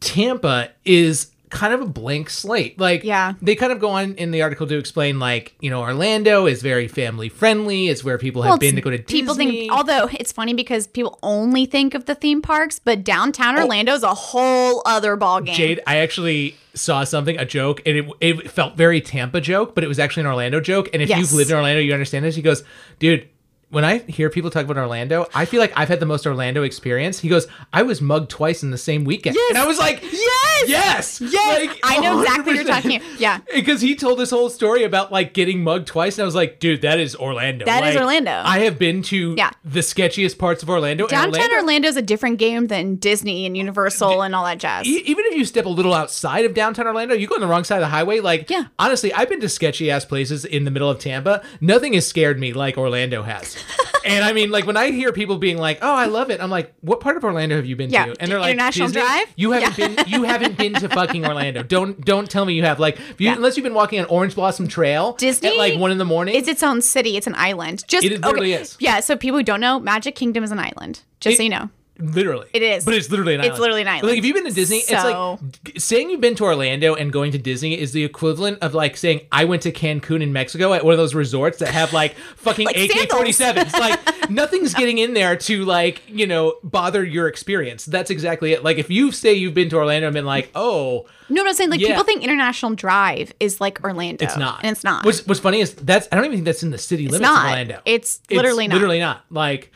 Tampa 0.00 0.72
is 0.84 1.30
kind 1.54 1.72
of 1.72 1.80
a 1.80 1.86
blank 1.86 2.28
slate. 2.28 2.78
Like 2.80 3.04
Yeah. 3.04 3.34
they 3.40 3.54
kind 3.54 3.72
of 3.72 3.78
go 3.78 3.90
on 3.90 4.14
in 4.16 4.32
the 4.32 4.42
article 4.42 4.66
to 4.66 4.76
explain 4.76 5.18
like, 5.20 5.54
you 5.60 5.70
know, 5.70 5.80
Orlando 5.82 6.46
is 6.46 6.60
very 6.62 6.88
family 6.88 7.28
friendly. 7.28 7.88
It's 7.88 8.02
where 8.02 8.18
people 8.18 8.42
have 8.42 8.50
Well, 8.50 8.58
been 8.58 8.74
to 8.74 8.80
go 8.80 8.90
to 8.90 8.98
people 8.98 9.34
Disney. 9.34 9.60
think 9.60 9.72
although 9.72 10.08
it's 10.12 10.32
funny 10.32 10.52
because 10.52 10.86
people 10.88 11.18
only 11.22 11.64
think 11.64 11.94
of 11.94 12.06
the 12.06 12.14
theme 12.16 12.42
parks 12.42 12.78
but 12.78 13.04
downtown 13.04 13.56
oh. 13.56 13.62
Orlando 13.62 13.92
is 13.94 14.02
a 14.02 14.14
whole 14.14 14.82
other 14.84 15.14
ball 15.16 15.40
game 15.40 15.54
Oh. 15.54 15.56
Jade, 15.56 15.80
I 15.86 15.98
actually 15.98 16.56
saw 16.74 17.04
something, 17.04 17.38
a 17.38 17.44
joke, 17.44 17.80
and 17.86 17.96
it, 17.98 18.06
it 18.20 18.50
felt 18.50 18.76
very 18.76 19.00
Tampa 19.00 19.40
joke, 19.40 19.76
but 19.76 19.84
it 19.84 19.86
was 19.86 20.00
actually 20.00 20.22
an 20.22 20.26
Orlando 20.26 20.58
joke. 20.60 20.88
And 20.92 21.00
if 21.00 21.08
Yes. 21.08 21.20
you've 21.20 21.32
lived 21.32 21.50
in 21.50 21.56
Orlando, 21.56 21.80
you 21.80 21.92
understand 21.92 22.24
this. 22.24 22.34
He 22.34 22.42
goes, 22.42 22.64
dude, 22.98 23.28
when 23.70 23.84
I 23.84 23.98
hear 23.98 24.30
people 24.30 24.50
talk 24.50 24.64
about 24.64 24.76
Orlando, 24.76 25.26
I 25.34 25.44
feel 25.44 25.60
like 25.60 25.72
I've 25.76 25.88
had 25.88 26.00
the 26.00 26.06
most 26.06 26.26
Orlando 26.26 26.62
experience. 26.62 27.18
He 27.20 27.28
goes, 27.28 27.46
I 27.72 27.82
was 27.82 28.00
mugged 28.00 28.30
twice 28.30 28.62
in 28.62 28.70
the 28.70 28.78
same 28.78 29.04
weekend. 29.04 29.36
Yes. 29.36 29.50
And 29.50 29.58
I 29.58 29.66
was 29.66 29.78
like, 29.78 30.02
Yes! 30.02 30.68
yes, 30.68 31.20
Yes! 31.20 31.76
I 31.82 31.98
know 32.00 32.20
exactly 32.22 32.44
what 32.54 32.56
you're 32.56 32.64
talking 32.74 32.96
about. 32.96 33.20
Yeah. 33.20 33.40
Because 33.54 33.80
he 33.80 33.94
told 33.96 34.18
this 34.18 34.30
whole 34.30 34.48
story 34.50 34.84
about 34.84 35.10
like 35.12 35.34
getting 35.34 35.62
mugged 35.64 35.86
twice, 35.88 36.16
and 36.18 36.22
I 36.22 36.26
was 36.26 36.34
like, 36.34 36.60
dude, 36.60 36.82
that 36.82 36.98
is 37.00 37.16
Orlando. 37.16 37.64
That 37.66 37.84
is 37.84 37.94
Like, 37.94 38.02
Orlando. 38.02 38.30
I 38.44 38.60
have 38.60 38.78
been 38.78 39.02
to 39.04 39.34
Yeah. 39.36 39.50
the 39.64 39.80
sketchiest 39.80 40.38
parts 40.38 40.62
of 40.62 40.70
Orlando. 40.70 41.04
and 41.04 41.10
downtown 41.10 41.34
Orlando- 41.34 41.56
orlando's 41.56 41.96
a 41.96 42.02
different 42.02 42.38
game 42.38 42.68
than 42.68 42.96
disney 42.96 43.46
and 43.46 43.56
universal 43.56 44.22
and 44.22 44.34
all 44.34 44.44
that 44.44 44.58
jazz 44.58 44.86
E- 44.86 45.02
even 45.06 45.24
if 45.26 45.34
you 45.36 45.44
step 45.44 45.66
a 45.66 45.68
little 45.68 45.92
outside 45.94 46.44
of 46.44 46.54
downtown 46.54 46.86
Orlando, 46.86 47.14
you 47.14 47.26
go 47.26 47.34
on 47.34 47.40
the 47.40 47.46
wrong 47.46 47.64
side 47.64 47.76
of 47.76 47.80
the 47.82 47.88
highway. 47.88 48.20
Like, 48.20 48.48
Yeah. 48.50 48.64
honestly, 48.78 49.12
I've 49.12 49.28
been 49.28 49.40
to 49.40 49.48
sketchy 49.48 49.90
ass 49.90 50.04
places 50.04 50.44
in 50.44 50.64
the 50.64 50.70
middle 50.70 50.88
of 50.90 50.98
Tampa. 50.98 51.42
Nothing 51.60 51.92
has 51.94 52.06
scared 52.06 52.38
me 52.38 52.52
like 52.52 52.76
Orlando 52.78 53.22
has. 53.22 53.53
and 54.04 54.24
I 54.24 54.32
mean, 54.32 54.50
like 54.50 54.66
when 54.66 54.76
I 54.76 54.90
hear 54.90 55.12
people 55.12 55.38
being 55.38 55.58
like, 55.58 55.78
"Oh, 55.82 55.92
I 55.94 56.06
love 56.06 56.30
it," 56.30 56.40
I'm 56.40 56.50
like, 56.50 56.74
"What 56.80 57.00
part 57.00 57.16
of 57.16 57.24
Orlando 57.24 57.56
have 57.56 57.66
you 57.66 57.76
been 57.76 57.90
Yeah. 57.90 58.06
to?" 58.06 58.16
And 58.20 58.30
they're 58.30 58.40
like, 58.40 58.52
International 58.52 58.88
"Disney?" 58.88 59.00
Drive? 59.02 59.26
You 59.36 59.52
haven't 59.52 59.76
been. 59.96 60.08
You 60.08 60.22
haven't 60.24 60.56
been 60.58 60.74
to 60.74 60.88
fucking 60.88 61.24
Orlando. 61.26 61.62
Don't 61.62 62.04
don't 62.04 62.30
tell 62.30 62.44
me 62.44 62.54
you 62.54 62.62
have. 62.64 62.78
Like, 62.80 62.98
you, 62.98 63.26
Yeah. 63.26 63.34
unless 63.34 63.56
you've 63.56 63.64
been 63.64 63.74
walking 63.74 64.00
on 64.00 64.06
Orange 64.06 64.34
Blossom 64.34 64.68
Trail 64.68 65.12
Disney 65.14 65.48
at 65.50 65.56
like 65.56 65.78
one 65.78 65.90
in 65.90 65.98
the 65.98 66.04
morning. 66.04 66.34
it's 66.34 66.48
its 66.48 66.62
own 66.62 66.82
city 66.82 67.16
it's 67.16 67.26
an 67.26 67.34
island 67.36 67.84
just 67.88 68.04
It 68.04 68.12
is- 68.12 68.20
is. 68.60 68.76
yeah 68.80 69.00
so 69.00 69.16
people 69.16 69.38
who 69.38 69.42
don't 69.44 69.60
know 69.60 69.78
magic 69.80 70.14
kingdom 70.14 70.44
is 70.44 70.50
an 70.52 70.58
island 70.58 71.00
just 71.20 71.36
so 71.38 71.42
you 71.42 71.48
know 71.48 71.70
Literally, 71.98 72.48
It 72.52 72.62
is. 72.62 72.84
but 72.84 72.94
it's 72.94 73.08
literally 73.08 73.34
an 73.34 73.40
It's 73.40 73.50
island. 73.50 73.60
literally 73.60 73.82
an 73.82 73.88
island. 73.88 74.08
Like 74.08 74.18
if 74.18 74.24
you've 74.24 74.34
been 74.34 74.46
to 74.46 74.52
Disney, 74.52 74.80
So- 74.80 74.94
it's 74.94 75.04
like 75.04 75.78
saying 75.80 76.10
you've 76.10 76.20
been 76.20 76.34
to 76.34 76.44
Orlando 76.44 76.94
and 76.96 77.12
going 77.12 77.30
to 77.32 77.38
Disney 77.38 77.78
is 77.78 77.92
the 77.92 78.02
equivalent 78.04 78.58
of 78.62 78.74
like 78.74 78.96
saying 78.96 79.20
I 79.30 79.44
went 79.44 79.62
to 79.62 79.70
Cancun 79.72 80.20
in 80.20 80.32
Mexico 80.32 80.72
at 80.72 80.84
one 80.84 80.92
of 80.92 80.98
those 80.98 81.14
resorts 81.14 81.58
that 81.58 81.68
have 81.68 81.92
like 81.92 82.14
fucking 82.36 82.66
Like 82.66 82.76
AK 82.76 83.10
forty 83.12 83.30
sevens. 83.30 83.72
Like 83.72 84.00
nothing's 84.30 84.74
getting 84.74 84.98
in 84.98 85.14
there 85.14 85.36
to 85.36 85.64
like 85.64 86.02
you 86.08 86.26
know 86.26 86.54
bother 86.64 87.04
your 87.04 87.28
experience. 87.28 87.84
That's 87.84 88.10
exactly 88.10 88.52
it. 88.52 88.64
Like 88.64 88.78
if 88.78 88.90
you 88.90 89.12
say 89.12 89.34
you've 89.34 89.54
been 89.54 89.68
to 89.70 89.76
Orlando 89.76 90.08
and 90.08 90.14
been 90.14 90.26
like, 90.26 90.50
oh, 90.56 91.06
no 91.28 91.42
no 91.42 91.48
i'm 91.48 91.54
saying 91.54 91.70
like 91.70 91.80
Yeah. 91.80 91.88
people 91.88 92.04
think 92.04 92.22
international 92.22 92.74
drive 92.74 93.32
is 93.40 93.58
like 93.60 93.82
orlando 93.82 94.22
it's 94.24 94.36
not, 94.36 94.60
and 94.62 94.72
it's 94.72 94.84
not 94.84 95.04
What's 95.06 95.26
What's 95.26 95.40
funny 95.40 95.60
is 95.60 95.72
that's 95.74 96.06
I 96.12 96.16
don't 96.16 96.26
even 96.26 96.36
think 96.38 96.44
that's 96.44 96.62
in 96.62 96.70
the 96.70 96.76
city 96.76 97.04
it's 97.04 97.12
limits 97.12 97.30
not 97.30 97.44
of 97.46 97.50
Orlando. 97.50 97.80
it's 97.86 98.20
literally 98.30 98.68
not 98.68 98.74
Literally 98.74 98.98
not. 98.98 99.24
Like, 99.30 99.72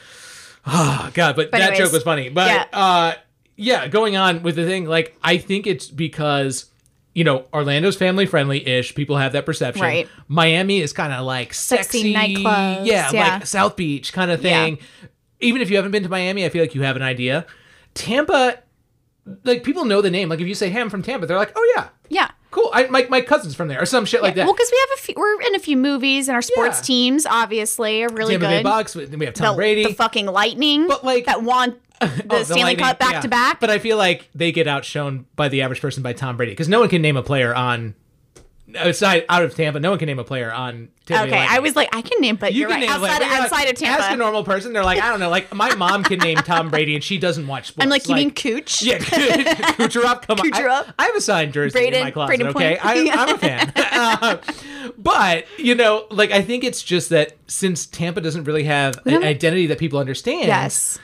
oh 0.71 1.11
god, 1.15 1.37
but, 1.37 1.51
that 1.53 1.61
anyways, 1.61 1.79
joke 1.79 1.93
was 1.93 2.03
funny. 2.03 2.29
But 2.29 2.49
yeah. 2.49 2.65
uh, 2.73 3.15
yeah, 3.57 3.89
going 3.89 4.17
on 4.17 4.43
with 4.43 4.57
the 4.57 4.65
thing, 4.65 4.87
like 4.87 5.17
I 5.23 5.39
think 5.39 5.67
it's 5.67 5.89
because 5.89 6.67
you 7.15 7.25
know 7.25 7.47
Orlando's 7.53 7.97
family 7.97 8.27
friendly 8.27 8.67
ish. 8.67 8.95
People 8.95 9.17
have 9.17 9.33
that 9.33 9.47
perception. 9.47 9.83
Right. 9.83 10.09
Miami 10.29 10.81
is 10.81 10.93
kind 10.93 11.13
of 11.13 11.25
like 11.25 11.55
sexy, 11.55 12.13
Sexy 12.13 12.15
nightclubs, 12.15 12.87
Yeah, 12.87 13.11
yeah. 13.13 13.35
like 13.35 13.47
South 13.47 13.77
Beach 13.77 14.13
kind 14.13 14.31
of 14.31 14.43
Yeah. 14.45 14.65
thing. 14.65 14.79
Even 15.41 15.63
if 15.63 15.71
you 15.71 15.77
haven't 15.77 15.93
been 15.93 16.03
to 16.03 16.09
Miami, 16.09 16.45
I 16.45 16.49
feel 16.49 16.63
like 16.63 16.75
you 16.75 16.83
have 16.83 16.97
an 16.97 17.03
idea. 17.03 17.47
Tampa, 17.95 18.59
like 19.45 19.63
people 19.65 19.85
know 19.85 20.01
the 20.01 20.11
name. 20.11 20.29
Like 20.29 20.41
if 20.41 20.47
you 20.47 20.55
say, 20.55 20.69
"Hey, 20.71 20.81
I'm 20.81 20.91
from 20.91 21.03
Tampa," 21.03 21.27
they're 21.27 21.37
like, 21.37 21.53
"Oh 21.57 21.73
yeah." 21.77 21.89
yeah 22.09 22.31
Cool. 22.51 22.71
I, 22.73 22.87
my, 22.87 23.07
my 23.11 23.21
cousin's 23.21 23.55
from 23.55 23.69
there, 23.69 23.81
or 23.83 23.87
some 23.87 24.05
shit 24.07 24.23
like 24.23 24.35
that. 24.37 24.45
well 24.47 24.55
because 24.55 24.71
we 24.73 24.79
have 24.89 24.99
a 24.99 25.03
few 25.03 25.15
we're 25.17 25.41
in 25.43 25.55
a 25.55 25.59
few 25.59 25.77
movies 25.77 26.29
and 26.29 26.35
our 26.35 26.43
sports 26.43 26.79
Yeah. 26.79 26.85
teams 26.85 27.27
obviously 27.27 28.03
are 28.05 28.09
really 28.09 28.33
Tampa 28.35 28.47
Bay 28.47 28.59
good 28.59 28.65
Bucks. 28.65 28.95
We 28.95 29.05
we 29.07 29.25
have 29.27 29.35
Tom 29.35 29.55
the, 29.55 29.57
Brady. 29.57 29.85
the 29.85 29.95
fucking 29.95 30.27
lightning 30.27 30.89
But, 30.89 31.05
like- 31.05 31.27
that 31.27 31.43
won 31.43 31.77
the 32.01 32.25
Oh, 32.31 32.43
stanley 32.45 32.63
Lightning, 32.63 32.85
cup 32.87 32.99
back 32.99 33.13
yeah. 33.13 33.21
to 33.21 33.29
back 33.29 33.61
But 33.61 33.71
I 33.71 33.79
feel 33.79 33.97
like 33.97 34.29
they 34.35 34.53
get 34.53 34.67
outshone 34.67 35.27
by 35.37 35.49
the 35.49 35.63
average 35.63 35.81
person 35.81 36.03
by 36.03 36.13
Tom 36.13 36.37
Brady 36.37 36.53
because 36.53 36.69
no 36.69 36.81
one 36.81 36.89
can 36.89 37.03
name 37.03 37.17
a 37.17 37.23
player 37.23 37.55
on 37.55 37.95
outside 38.77 39.25
out 39.29 39.43
of 39.43 39.55
Tampa. 39.55 39.81
No 39.81 39.91
one 39.91 39.99
can 39.99 40.07
name 40.07 40.19
a 40.19 40.25
player 40.25 40.53
on. 40.53 40.89
Tampa 41.07 41.25
okay 41.29 41.47
i 41.49 41.59
was 41.61 41.75
like 41.75 41.89
i 41.97 42.03
can 42.03 42.21
name 42.21 42.37
but 42.37 42.53
You 42.53 42.61
you're 42.61 42.69
can 42.69 42.81
right 42.83 42.87
name 42.87 42.95
a 42.95 42.99
player, 42.99 43.13
outside, 43.15 43.41
outside 43.41 43.57
like- 43.65 43.73
of 43.73 43.79
tampa 43.79 44.03
Ask 44.05 44.13
a 44.13 44.17
normal 44.19 44.45
person. 44.45 44.75
They're 44.75 44.85
like, 44.85 45.01
I 45.01 45.09
don't 45.09 45.21
know. 45.21 45.31
Like 45.31 45.55
my 45.55 45.75
mom 45.77 46.05
can 46.05 46.19
name 46.19 46.37
Tom 46.37 46.69
Brady 46.69 46.95
and 46.95 47.03
she 47.03 47.17
doesn't 47.17 47.47
watch 47.47 47.69
sports. 47.69 47.83
i'm 47.83 47.89
like 47.89 48.07
you 48.07 48.15
mean 48.15 48.31
cooch 48.31 48.83
Yeah, 48.83 48.99
Kucherov. 49.79 50.21
Come 50.27 50.39
on, 50.41 50.47
I, 50.47 50.51
Kucherov. 50.51 50.93
I 50.99 51.07
have 51.07 51.17
a 51.17 51.21
signed 51.23 51.55
jersey 51.55 51.87
in 51.87 51.95
my 52.05 52.11
closet. 52.11 52.43
Okay, 52.43 52.77
I, 52.83 53.09
I'm 53.11 53.35
a 53.35 53.39
fan. 53.47 53.73
Uh, 53.77 54.37
but 54.99 55.47
you 55.59 55.75
know, 55.75 56.07
like 56.11 56.31
I 56.31 56.43
think 56.43 56.63
it's 56.63 56.83
just 56.83 57.09
that 57.09 57.37
since 57.47 57.87
Tampa 57.87 58.21
doesn't 58.21 58.45
really 58.45 58.65
have 58.65 58.99
an 59.07 59.23
identity 59.25 59.67
that 59.69 59.79
people 59.79 59.99
understand, 59.99 60.47
Yes. 60.47 60.99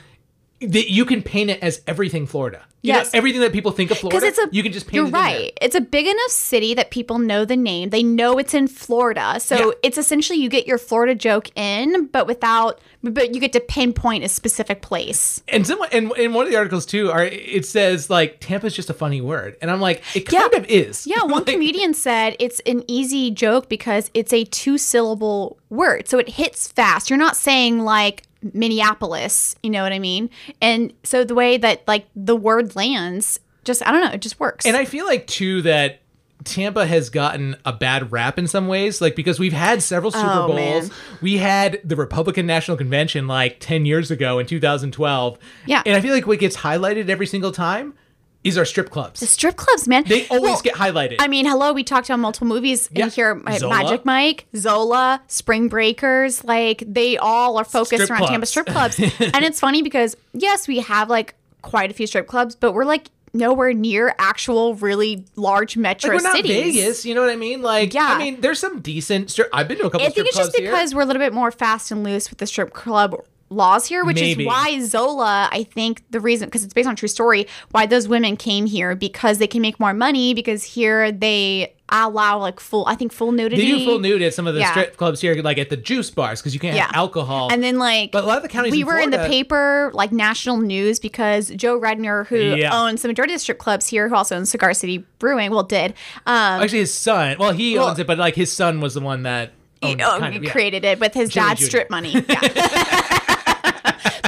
That 0.61 0.89
you 0.91 1.05
can 1.05 1.21
paint 1.21 1.49
it 1.49 1.61
as 1.61 1.81
everything 1.87 2.25
Florida. 2.27 2.61
You 2.81 2.93
Yes. 2.93 3.13
know, 3.13 3.17
everything 3.17 3.41
that 3.41 3.51
people 3.51 3.71
think 3.71 3.89
of 3.89 3.97
Florida, 3.97 4.27
it's 4.27 4.37
a 4.37 4.47
you 4.51 4.61
can 4.61 4.71
just 4.71 4.85
paint 4.85 4.95
You're 4.95 5.07
it 5.07 5.11
right. 5.11 5.57
It's 5.59 5.73
a 5.75 5.81
big 5.81 6.05
enough 6.05 6.29
city 6.29 6.75
that 6.75 6.91
people 6.91 7.17
know 7.17 7.43
the 7.43 7.57
name. 7.57 7.89
They 7.89 8.03
know 8.03 8.37
it's 8.37 8.53
in 8.53 8.67
Florida, 8.67 9.39
so 9.39 9.55
Yeah. 9.57 9.71
it's 9.81 9.97
essentially 9.97 10.37
you 10.39 10.49
get 10.49 10.67
your 10.67 10.77
Florida 10.77 11.15
joke 11.15 11.49
in, 11.55 12.05
but 12.07 12.27
without. 12.27 12.79
But 13.03 13.35
you 13.35 13.39
get 13.41 13.53
to 13.53 13.59
pinpoint 13.59 14.23
a 14.23 14.27
specific 14.29 14.81
place. 14.81 15.43
And 15.47 15.65
someone 15.67 15.89
and 15.91 16.11
in 16.17 16.33
one 16.33 16.45
of 16.45 16.51
the 16.51 16.57
articles 16.57 16.85
too, 16.87 17.11
are 17.11 17.23
it 17.25 17.65
says 17.65 18.09
like 18.09 18.39
Tampa's 18.39 18.75
just 18.75 18.89
a 18.89 18.95
funny 18.95 19.21
word, 19.21 19.57
and 19.61 19.69
I'm 19.71 19.81
like, 19.81 20.01
it 20.15 20.27
kind 20.27 20.49
Yeah. 20.53 20.59
of 20.59 20.65
is. 20.69 21.05
Yeah, 21.07 21.21
one 21.23 21.31
Like, 21.43 21.45
comedian 21.47 21.93
said 21.95 22.35
it's 22.39 22.61
an 22.67 22.83
easy 22.87 23.29
joke 23.31 23.67
because 23.67 24.09
it's 24.13 24.31
a 24.33 24.43
two 24.45 24.77
syllable 24.77 25.57
word. 25.69 26.07
So 26.07 26.17
it 26.19 26.29
hits 26.29 26.67
fast. 26.67 27.09
You're 27.09 27.17
not 27.19 27.35
saying 27.35 27.79
like 27.81 28.23
Minneapolis, 28.53 29.55
you 29.63 29.69
know 29.69 29.83
what 29.83 29.91
I 29.93 29.99
mean? 29.99 30.29
And 30.61 30.93
so 31.03 31.23
the 31.23 31.35
way 31.35 31.57
that 31.57 31.87
like 31.87 32.07
the 32.15 32.35
word 32.35 32.75
lands, 32.75 33.39
just 33.63 33.85
I 33.85 33.91
don't 33.91 34.01
know, 34.01 34.11
it 34.11 34.21
just 34.21 34.39
works. 34.39 34.65
And 34.65 34.75
I 34.75 34.85
feel 34.85 35.05
like 35.05 35.27
too 35.27 35.61
that 35.63 36.01
Tampa 36.43 36.85
has 36.85 37.09
gotten 37.09 37.55
a 37.65 37.73
bad 37.73 38.11
rap 38.11 38.37
in 38.37 38.47
some 38.47 38.67
ways, 38.67 39.01
like 39.01 39.15
because 39.15 39.39
we've 39.39 39.53
had 39.53 39.81
several 39.81 40.11
oh, 40.13 40.19
Super 40.19 40.31
Oh, 40.31 40.47
Bowls. 40.47 40.89
man. 40.89 40.97
We 41.21 41.37
had 41.37 41.79
the 41.83 41.95
Republican 41.95 42.45
National 42.45 42.77
Convention 42.77 43.27
like 43.27 43.57
10 43.59 43.85
years 43.85 44.11
ago 44.11 44.37
in 44.39 44.45
2012. 44.45 45.39
Yeah. 45.65 45.81
And 45.85 45.95
I 45.95 46.01
feel 46.01 46.13
like 46.13 46.27
what 46.27 46.39
gets 46.39 46.57
highlighted 46.57 47.09
every 47.09 47.25
single 47.27 47.51
time 47.51 47.95
is 48.45 48.57
our 48.57 48.63
strip 48.65 48.89
clubs. 48.91 49.19
the 49.19 49.25
strip 49.25 49.57
clubs, 49.57 49.87
man. 49.87 50.03
They 50.07 50.27
always 50.27 50.43
Well, 50.53 50.61
get 50.61 50.75
highlighted. 50.75 51.17
I 51.19 51.27
mean, 51.27 51.45
hello, 51.45 51.73
we 51.73 51.83
talked 51.83 52.07
about 52.09 52.19
multiple 52.19 52.47
movies 52.47 52.87
Yeah. 52.93 53.05
in 53.05 53.11
here. 53.11 53.41
Zola. 53.57 53.75
Magic 53.83 54.05
Mike, 54.05 54.45
Zola, 54.55 55.21
Spring 55.27 55.67
Breakers, 55.67 56.43
like 56.43 56.83
they 56.87 57.17
all 57.17 57.57
are 57.57 57.65
focused 57.65 58.03
Strip 58.03 58.09
around 58.11 58.19
clubs. 58.19 58.31
Tampa 58.31 58.45
strip 58.45 58.67
clubs. 58.67 58.99
and 59.19 59.43
it's 59.43 59.59
funny 59.59 59.81
because 59.81 60.15
yes, 60.33 60.67
we 60.67 60.79
have 60.79 61.09
like 61.09 61.35
quite 61.61 61.89
a 61.91 61.93
few 61.93 62.07
strip 62.07 62.27
clubs, 62.27 62.55
but 62.55 62.73
we're 62.73 62.85
like 62.85 63.07
nowhere 63.33 63.73
near 63.73 64.15
actual 64.17 64.75
really 64.75 65.25
large 65.35 65.75
metro 65.75 66.11
like 66.11 66.19
we're 66.19 66.23
not 66.23 66.35
cities. 66.37 66.75
Vegas, 66.75 67.05
you 67.05 67.13
know 67.13 67.19
what 67.21 67.29
I 67.29 67.35
mean? 67.35 67.61
Like, 67.61 67.93
Yeah. 67.93 68.05
I 68.07 68.17
mean, 68.17 68.39
there's 68.39 68.59
some 68.59 68.79
decent 68.79 69.29
strip. 69.29 69.49
I've 69.51 69.67
been 69.67 69.77
to 69.79 69.87
a 69.87 69.89
couple 69.89 70.07
I 70.07 70.09
strip 70.11 70.25
think 70.25 70.27
it's 70.27 70.37
just 70.37 70.55
here. 70.57 70.69
because 70.71 70.95
we're 70.95 71.01
a 71.01 71.05
little 71.05 71.19
bit 71.21 71.33
more 71.33 71.51
fast 71.51 71.91
and 71.91 72.01
loose 72.03 72.29
with 72.29 72.39
the 72.39 72.47
strip 72.47 72.71
club 72.71 73.15
laws 73.49 73.85
here, 73.85 74.03
which 74.03 74.15
Maybe. 74.19 74.43
is 74.43 74.47
why 74.47 74.79
Zola, 74.81 75.47
I 75.51 75.63
think 75.63 76.03
the 76.09 76.19
reason, 76.19 76.47
because 76.47 76.63
it's 76.63 76.73
based 76.73 76.87
on 76.87 76.93
a 76.93 76.97
true 76.97 77.07
story, 77.07 77.47
why 77.71 77.85
those 77.85 78.07
women 78.07 78.37
came 78.37 78.65
here 78.65 78.95
because 78.95 79.37
they 79.37 79.47
can 79.47 79.61
make 79.61 79.79
more 79.79 79.93
money 79.93 80.33
because 80.33 80.63
here 80.63 81.11
they 81.11 81.73
allow 81.89 82.39
like 82.39 82.59
full, 82.59 82.87
I 82.87 82.95
think 82.95 83.13
full 83.13 83.31
nudity. 83.31 83.61
They 83.61 83.77
do 83.77 83.85
full 83.85 83.99
nude 83.99 84.23
at 84.23 84.33
some 84.33 84.47
of 84.47 84.55
the 84.55 84.61
Yeah. 84.61 84.71
strip 84.71 84.97
clubs 84.97 85.21
here, 85.21 85.35
like 85.43 85.59
at 85.59 85.69
the 85.69 85.77
juice 85.77 86.09
bars, 86.09 86.41
because 86.41 86.55
you 86.55 86.59
can't 86.59 86.75
Yeah. 86.75 86.87
have 86.87 86.95
alcohol. 86.95 87.49
And 87.51 87.63
then 87.63 87.77
like 87.77 88.11
But 88.11 88.23
a 88.23 88.27
lot 88.27 88.37
of 88.37 88.43
the 88.43 88.49
counties 88.49 88.71
we 88.71 88.81
in 88.81 88.87
were 88.87 88.97
in 88.97 89.11
the 89.11 89.19
paper 89.19 89.91
like 89.93 90.11
national 90.11 90.57
news 90.57 90.99
because 90.99 91.49
Joe 91.51 91.79
Redner, 91.79 92.25
who 92.25 92.37
Yeah. 92.37 92.75
owns 92.75 93.03
the 93.03 93.07
majority 93.07 93.33
of 93.33 93.39
the 93.39 93.43
strip 93.43 93.59
clubs 93.59 93.87
here, 93.87 94.09
who 94.09 94.15
also 94.15 94.35
owns 94.35 94.49
Cigar 94.49 94.73
City 94.73 95.05
Brewing, 95.19 95.51
well 95.51 95.61
did. 95.63 95.91
Um, 96.25 96.63
Actually, 96.63 96.79
his 96.79 96.93
son. 96.93 97.37
Well, 97.39 97.51
he 97.51 97.77
Well- 97.77 97.89
owns 97.89 97.99
it, 97.99 98.07
but 98.07 98.17
like 98.17 98.33
his 98.35 98.51
son 98.51 98.81
was 98.81 98.95
the 98.95 99.01
one 99.01 99.21
that 99.21 99.51
owned, 99.83 100.01
oh, 100.01 100.17
kind 100.17 100.33
he 100.33 100.43
of, 100.47 100.51
created 100.51 100.83
it 100.83 100.99
with 100.99 101.13
his 101.13 101.29
Jimmy 101.29 101.49
dad's 101.49 101.59
Jr. 101.59 101.65
strip 101.67 101.89
money. 101.91 102.13
Yeah. 102.27 103.09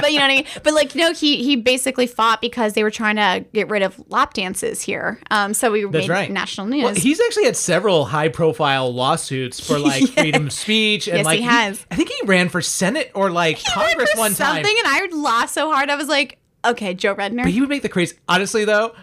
but 0.08 0.12
you 0.14 0.20
know 0.20 0.24
what 0.24 0.32
I 0.32 0.36
mean. 0.36 0.46
But 0.62 0.74
like 0.74 0.94
know, 0.94 1.12
he 1.12 1.42
he 1.42 1.56
basically 1.56 2.06
fought 2.06 2.40
because 2.40 2.72
they 2.72 2.82
were 2.82 2.90
trying 2.90 3.16
to 3.16 3.44
get 3.52 3.68
rid 3.68 3.82
of 3.82 4.00
lap 4.08 4.32
dances 4.32 4.80
here. 4.80 5.20
Um, 5.30 5.52
so 5.52 5.70
we 5.70 5.84
That's 5.84 6.08
made 6.08 6.08
right. 6.08 6.30
national 6.30 6.66
news. 6.66 6.84
Well, 6.84 6.94
he's 6.94 7.20
actually 7.20 7.44
had 7.44 7.56
several 7.56 8.06
high-profile 8.06 8.92
lawsuits 8.94 9.60
for 9.60 9.78
like 9.78 10.08
freedom 10.08 10.46
of 10.46 10.52
speech, 10.52 11.08
and 11.08 11.18
Yes, 11.18 11.26
like 11.26 11.40
he 11.40 11.44
has. 11.44 11.84
I 11.90 11.96
think 11.96 12.08
he 12.08 12.26
ran 12.26 12.48
for 12.48 12.62
Senate 12.62 13.10
or 13.14 13.30
like 13.30 13.58
He 13.58 13.70
ran 13.76 13.88
Congress 13.88 14.12
for 14.12 14.18
one 14.18 14.34
time. 14.34 14.54
something, 14.56 14.76
and 14.78 14.86
I 14.86 15.02
would 15.02 15.12
laugh 15.12 15.50
so 15.50 15.70
hard. 15.70 15.90
I 15.90 15.96
was 15.96 16.08
like, 16.08 16.38
okay, 16.64 16.94
Joe 16.94 17.14
Redner. 17.14 17.42
But 17.42 17.52
he 17.52 17.60
would 17.60 17.68
make 17.68 17.82
the 17.82 17.88
crazy. 17.90 18.16
Honestly, 18.26 18.64
though, 18.64 18.94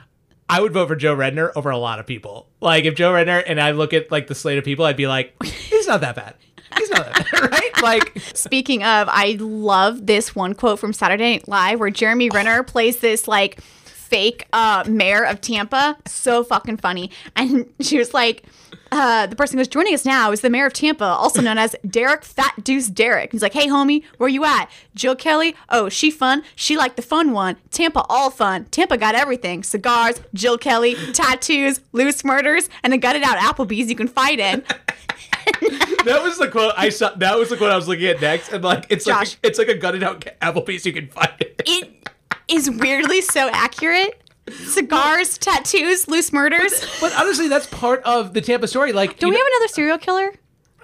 I 0.49 0.59
would 0.61 0.73
vote 0.73 0.87
for 0.87 0.95
Joe 0.95 1.15
Redner 1.15 1.51
over 1.55 1.69
a 1.69 1.77
lot 1.77 1.99
of 1.99 2.07
people. 2.07 2.49
Like 2.61 2.85
if 2.85 2.95
Joe 2.95 3.11
Redner 3.13 3.43
and 3.45 3.61
I 3.61 3.71
look 3.71 3.93
at 3.93 4.11
like 4.11 4.25
the 4.27 4.35
slate 4.35 4.57
of 4.57 4.63
people, 4.63 4.85
I'd 4.85 4.97
be 4.97 5.07
like, 5.07 5.35
he's 5.43 5.87
not 5.87 6.01
that 6.01 6.15
bad. 6.15 6.35
He's 6.77 6.89
not 6.89 7.31
right? 7.51 7.81
Like 7.81 8.17
Speaking 8.33 8.83
of, 8.83 9.07
I 9.09 9.37
love 9.39 10.05
this 10.05 10.35
one 10.35 10.53
quote 10.53 10.79
from 10.79 10.93
Saturday 10.93 11.33
Night 11.33 11.47
Live 11.47 11.79
where 11.79 11.89
Jeremy 11.89 12.29
Renner 12.29 12.63
plays 12.67 12.97
this 12.97 13.27
like 13.27 13.61
fake 13.61 14.47
uh, 14.53 14.83
mayor 14.87 15.25
of 15.25 15.41
Tampa. 15.41 15.97
So 16.05 16.43
fucking 16.43 16.77
funny. 16.77 17.11
And 17.35 17.65
she 17.81 17.97
was 17.97 18.13
like, 18.13 18.43
uh, 18.91 19.25
the 19.27 19.35
person 19.35 19.57
who's 19.57 19.67
joining 19.67 19.93
us 19.93 20.05
now 20.05 20.31
is 20.31 20.41
the 20.41 20.49
mayor 20.49 20.67
of 20.67 20.73
Tampa, 20.73 21.03
also 21.03 21.41
known 21.41 21.57
as 21.57 21.75
Derek 21.89 22.23
Fat 22.23 22.53
Deuce 22.63 22.87
Derek. 22.87 23.31
He's 23.31 23.41
like, 23.41 23.53
hey 23.53 23.67
homie, 23.67 24.03
where 24.17 24.29
you 24.29 24.45
at? 24.45 24.69
Jill 24.93 25.15
Kelly? 25.15 25.55
Oh, 25.69 25.89
she 25.89 26.11
fun. 26.11 26.43
She 26.55 26.77
like 26.77 26.95
the 26.95 27.01
fun 27.01 27.31
one. 27.31 27.57
Tampa 27.71 28.05
all 28.07 28.29
fun. 28.29 28.65
Tampa 28.65 28.97
got 28.97 29.15
everything: 29.15 29.63
cigars, 29.63 30.21
Jill 30.33 30.57
Kelly, 30.57 30.95
tattoos, 31.13 31.81
loose 31.91 32.23
murders, 32.23 32.69
and 32.83 32.93
a 32.93 32.97
gutted 32.97 33.23
out 33.23 33.37
Applebee's 33.37 33.89
you 33.89 33.95
can 33.95 34.07
fight 34.07 34.39
in. 34.39 34.63
that 36.05 36.23
was 36.23 36.37
the 36.37 36.47
quote 36.47 36.73
I 36.77 36.89
saw. 36.89 37.09
That 37.15 37.37
was 37.37 37.49
the 37.49 37.57
quote 37.57 37.71
I 37.71 37.75
was 37.75 37.87
looking 37.87 38.05
at 38.07 38.21
next, 38.21 38.51
and 38.51 38.63
like 38.63 38.85
it's 38.89 39.05
Josh. 39.05 39.31
like 39.33 39.39
it's 39.43 39.59
like 39.59 39.67
a 39.67 39.75
gutted 39.75 40.03
out 40.03 40.25
Applebee's 40.41 40.85
you 40.85 40.93
can 40.93 41.07
find 41.09 41.31
it. 41.39 41.61
it 41.65 42.09
is 42.47 42.69
weirdly 42.71 43.21
so 43.21 43.49
accurate. 43.51 44.21
Cigars, 44.51 45.37
tattoos, 45.39 46.07
loose 46.07 46.31
murders. 46.31 46.71
But 47.01 47.13
honestly, 47.17 47.47
that's 47.47 47.65
part 47.67 48.03
of 48.03 48.33
the 48.33 48.41
Tampa 48.41 48.67
story. 48.67 48.93
Like, 48.93 49.17
Do 49.17 49.25
we 49.27 49.31
know- 49.31 49.37
have 49.37 49.47
another 49.47 49.67
serial 49.69 49.97
killer? 49.97 50.31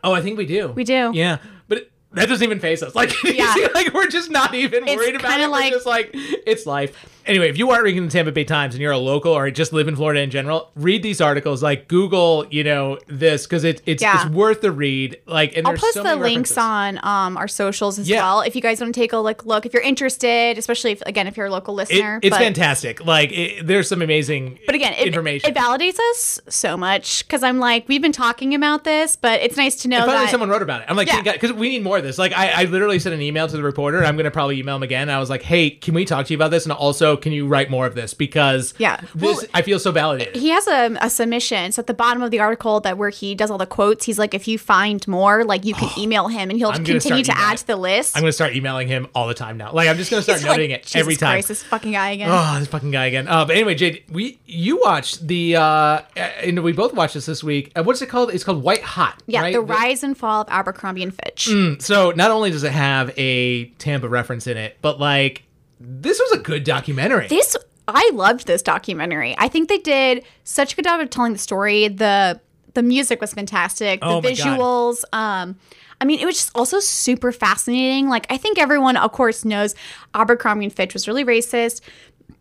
Oh, 0.03 0.13
I 0.13 0.21
think 0.21 0.37
we 0.37 0.47
do. 0.47 0.69
We 0.69 0.83
do. 0.83 1.11
Yeah, 1.13 1.37
but 1.67 1.77
it, 1.77 1.91
that 2.13 2.27
doesn't 2.27 2.43
even 2.43 2.59
face 2.59 2.81
us. 2.81 2.95
Like, 2.95 3.13
Yeah. 3.23 3.53
see, 3.53 3.67
like 3.75 3.93
we're 3.93 4.07
just 4.07 4.31
not 4.31 4.55
even 4.55 4.87
It's 4.87 4.95
worried 4.97 5.15
about 5.15 5.39
it. 5.39 5.43
We're 5.43 5.49
like- 5.49 5.73
just 5.73 5.85
like 5.85 6.09
it's 6.13 6.65
life. 6.65 7.10
Anyway, 7.25 7.49
if 7.49 7.57
you 7.57 7.69
are 7.71 7.83
reading 7.83 8.05
the 8.05 8.11
Tampa 8.11 8.31
Bay 8.31 8.43
Times 8.43 8.73
and 8.73 8.81
you're 8.81 8.91
a 8.91 8.97
local 8.97 9.31
or 9.31 9.49
just 9.51 9.73
live 9.73 9.87
in 9.87 9.95
Florida 9.95 10.21
in 10.21 10.29
general, 10.31 10.71
read 10.75 11.03
these 11.03 11.21
articles. 11.21 11.61
Like 11.61 11.87
Google, 11.87 12.45
you 12.49 12.63
know, 12.63 12.97
this 13.07 13.45
because 13.45 13.63
it, 13.63 13.81
it's 13.85 14.01
Yeah. 14.01 14.21
it's 14.25 14.33
worth 14.33 14.61
the 14.61 14.71
read. 14.71 15.19
Like, 15.25 15.55
and 15.55 15.67
I'll 15.67 15.73
post 15.77 15.93
so 15.93 16.03
the 16.03 16.15
links 16.15 16.57
on 16.57 16.97
um, 17.03 17.37
our 17.37 17.47
socials 17.47 17.99
as 17.99 18.09
Yeah. 18.09 18.21
well. 18.23 18.41
If 18.41 18.55
you 18.55 18.61
guys 18.61 18.81
want 18.81 18.93
to 18.93 18.99
take 18.99 19.13
a 19.13 19.17
like 19.17 19.45
look, 19.45 19.65
if 19.65 19.73
you're 19.73 19.83
interested, 19.83 20.57
especially 20.57 20.91
if 20.91 21.01
again 21.03 21.27
if 21.27 21.37
you're 21.37 21.45
a 21.47 21.51
local 21.51 21.73
It, 21.75 21.89
listener. 21.89 22.19
it's 22.23 22.35
but, 22.35 22.39
fantastic. 22.41 23.05
Like, 23.05 23.31
it, 23.31 23.67
there's 23.67 23.87
some 23.87 24.01
amazing 24.01 24.59
But 24.65 24.75
again, 24.75 24.93
it, 24.93 25.05
information. 25.07 25.49
it 25.49 25.55
validates 25.55 25.99
us 26.11 26.39
so 26.49 26.75
much 26.75 27.25
because 27.27 27.43
I'm 27.43 27.59
like 27.59 27.87
we've 27.87 28.01
been 28.01 28.11
talking 28.11 28.55
about 28.55 28.83
this, 28.83 29.15
but 29.15 29.41
it's 29.41 29.57
nice 29.57 29.75
to 29.83 29.87
know 29.87 29.99
Finally, 30.05 30.25
that 30.25 30.31
someone 30.31 30.49
wrote 30.49 30.61
about 30.63 30.81
it. 30.81 30.87
I'm 30.89 30.97
like, 30.97 31.07
Yeah. 31.07 31.21
because 31.21 31.53
we 31.53 31.69
need 31.69 31.83
more 31.83 31.97
of 31.97 32.03
this. 32.03 32.17
Like, 32.17 32.33
I, 32.33 32.49
I 32.49 32.63
literally 32.65 32.99
sent 32.99 33.13
an 33.13 33.21
email 33.21 33.47
to 33.47 33.55
the 33.55 33.63
reporter. 33.63 33.97
and 33.99 34.07
I'm 34.07 34.15
going 34.15 34.25
to 34.25 34.31
probably 34.31 34.59
email 34.59 34.75
him 34.75 34.83
again. 34.83 35.09
I 35.09 35.19
was 35.19 35.29
like, 35.29 35.41
hey, 35.43 35.69
can 35.69 35.93
we 35.93 36.05
talk 36.05 36.25
to 36.27 36.33
you 36.33 36.37
about 36.37 36.51
this? 36.51 36.63
And 36.65 36.71
also, 36.73 37.10
can 37.17 37.31
you 37.31 37.47
write 37.47 37.69
more 37.69 37.85
of 37.85 37.95
this? 37.95 38.13
Because 38.13 38.73
Yeah. 38.77 39.01
this 39.15 39.37
Well, 39.37 39.41
I 39.53 39.61
feel 39.61 39.79
so 39.79 39.91
validated. 39.91 40.35
he 40.35 40.49
has 40.49 40.67
a, 40.67 40.95
a 41.01 41.09
submission. 41.09 41.71
So 41.71 41.79
at 41.81 41.87
the 41.87 41.93
bottom 41.93 42.21
of 42.23 42.31
the 42.31 42.39
article 42.39 42.79
that 42.81 42.97
where 42.97 43.09
he 43.09 43.35
does 43.35 43.49
all 43.51 43.57
the 43.57 43.65
quotes, 43.65 44.05
he's 44.05 44.19
like, 44.19 44.33
if 44.33 44.47
you 44.47 44.57
find 44.57 45.05
more, 45.07 45.43
like 45.43 45.65
you 45.65 45.73
can 45.73 45.89
email 45.97 46.27
him 46.27 46.49
and 46.49 46.57
he'll 46.59 46.69
I'm 46.69 46.83
continue 46.83 47.23
to 47.23 47.31
add 47.31 47.37
emailing- 47.39 47.57
to 47.57 47.67
the 47.67 47.75
list. 47.75 48.15
I'm 48.17 48.21
going 48.21 48.29
to 48.29 48.33
start 48.33 48.55
emailing 48.55 48.87
him 48.87 49.07
all 49.15 49.27
the 49.27 49.33
time 49.33 49.57
now. 49.57 49.71
Like, 49.71 49.87
I'm 49.89 49.97
just 49.97 50.11
going 50.11 50.19
to 50.19 50.23
start 50.23 50.39
He's 50.39 50.47
like, 50.47 50.57
noting 50.57 50.71
it 50.71 50.83
Jesus 50.83 50.95
every 50.95 51.15
time. 51.15 51.33
Christ, 51.35 51.47
this 51.49 51.63
fucking 51.63 51.91
guy 51.91 52.11
again. 52.11 52.29
Oh, 52.31 52.59
this 52.59 52.67
fucking 52.67 52.91
guy 52.91 53.05
again. 53.07 53.27
Uh, 53.27 53.45
but 53.45 53.55
anyway, 53.55 53.75
Jade, 53.75 54.03
we 54.11 54.39
you 54.45 54.79
watched 54.81 55.27
the 55.27 55.55
uh, 55.55 56.01
and 56.15 56.61
we 56.63 56.71
both 56.73 56.93
watched 56.93 57.13
this 57.15 57.25
this 57.25 57.43
week. 57.43 57.71
Uh, 57.75 57.83
what's 57.83 58.01
it 58.01 58.07
called? 58.07 58.33
It's 58.33 58.43
called 58.43 58.61
White 58.63 58.83
Hot. 58.83 59.21
yeah, 59.27 59.41
right? 59.41 59.53
the 59.53 59.61
rise 59.61 60.03
and 60.03 60.17
fall 60.17 60.41
of 60.41 60.47
Abercrombie 60.49 61.03
and 61.03 61.13
Fitch. 61.13 61.49
So 61.79 62.11
not 62.11 62.31
only 62.31 62.51
does 62.51 62.63
it 62.63 62.71
have 62.71 63.13
a 63.17 63.65
Tampa 63.79 64.07
reference 64.09 64.47
in 64.47 64.57
it, 64.57 64.77
but 64.81 64.99
like 64.99 65.43
this 65.83 66.19
was 66.19 66.31
a 66.39 66.41
good 66.41 66.63
documentary. 66.63 67.27
This 67.27 67.57
I 67.87 68.09
loved 68.13 68.47
this 68.47 68.61
documentary. 68.61 69.35
I 69.37 69.47
think 69.47 69.67
they 69.69 69.79
did 69.79 70.23
such 70.43 70.73
a 70.73 70.75
good 70.75 70.85
job 70.85 71.01
of 71.01 71.09
telling 71.09 71.33
the 71.33 71.39
story. 71.39 71.87
The 71.87 72.39
the 72.73 72.83
music 72.83 73.19
was 73.19 73.33
fantastic. 73.33 73.99
The 74.01 74.05
Oh 74.07 74.21
God. 74.21 74.31
visuals. 74.31 75.03
Um, 75.11 75.57
I 75.99 76.05
mean, 76.05 76.19
it 76.19 76.25
was 76.25 76.35
just 76.35 76.51
also 76.55 76.79
super 76.79 77.31
fascinating. 77.31 78.07
Like 78.07 78.25
I 78.29 78.37
think 78.37 78.57
everyone, 78.59 78.97
of 78.97 79.11
course, 79.11 79.43
knows 79.43 79.75
Abercrombie 80.13 80.65
and 80.65 80.73
Fitch 80.73 80.93
was 80.93 81.07
really 81.07 81.25
racist, 81.25 81.81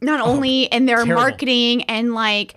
not 0.00 0.20
only 0.20 0.64
in 0.64 0.86
their 0.86 1.00
Oh, 1.00 1.04
terrible. 1.04 1.22
marketing 1.22 1.82
and 1.84 2.14
like 2.14 2.54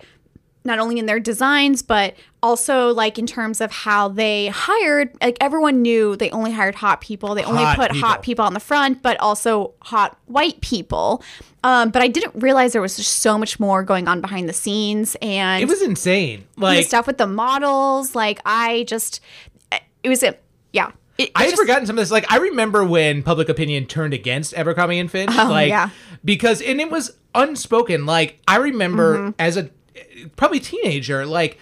not 0.66 0.78
only 0.78 0.98
in 0.98 1.06
their 1.06 1.20
designs 1.20 1.82
but 1.82 2.14
also 2.42 2.92
like 2.94 3.18
in 3.18 3.26
terms 3.26 3.60
of 3.60 3.70
how 3.70 4.08
they 4.08 4.46
hired 4.48 5.10
like 5.22 5.36
everyone 5.40 5.82
knew 5.82 6.16
they 6.16 6.30
only 6.30 6.50
hired 6.52 6.74
hot 6.74 7.00
people 7.00 7.34
they 7.34 7.44
only 7.44 7.62
Hot 7.62 7.76
put 7.76 7.90
people. 7.92 8.08
hot 8.08 8.22
people 8.22 8.44
on 8.44 8.54
the 8.54 8.60
front 8.60 9.02
but 9.02 9.18
also 9.20 9.74
hot 9.82 10.18
white 10.26 10.60
people 10.62 11.22
um, 11.64 11.90
but 11.90 12.00
i 12.02 12.08
didn't 12.08 12.34
realize 12.42 12.72
there 12.72 12.82
was 12.82 12.96
just 12.96 13.16
so 13.16 13.36
much 13.36 13.60
more 13.60 13.82
going 13.82 14.08
on 14.08 14.20
behind 14.20 14.48
the 14.48 14.52
scenes 14.54 15.16
and 15.20 15.62
it 15.62 15.66
was 15.68 15.82
insane. 15.82 16.44
the 16.56 16.60
Like 16.62 16.86
stuff 16.86 17.06
with 17.06 17.18
the 17.18 17.26
models 17.26 18.14
like 18.14 18.40
i 18.46 18.84
just 18.84 19.20
it 20.02 20.08
was 20.08 20.22
a 20.22 20.34
yeah 20.72 20.92
it, 21.18 21.30
I 21.36 21.42
had 21.44 21.50
just- 21.50 21.62
forgotten 21.62 21.86
some 21.86 21.96
of 21.96 22.02
this. 22.02 22.10
Like 22.10 22.26
I 22.32 22.38
remember 22.38 22.84
when 22.84 23.22
public 23.22 23.48
opinion 23.48 23.86
turned 23.86 24.12
against 24.12 24.52
Abercrombie 24.54 24.98
and 24.98 25.08
Fitch. 25.08 25.28
Oh, 25.30 25.46
like 25.48 25.68
yeah. 25.68 25.90
because 26.24 26.60
and 26.60 26.80
it 26.80 26.90
was 26.90 27.16
unspoken. 27.36 28.04
Like 28.04 28.40
I 28.48 28.56
remember 28.56 29.18
Mm-hmm. 29.18 29.30
as 29.38 29.56
a 29.56 29.70
probably 30.36 30.60
teenager, 30.60 31.26
like 31.26 31.58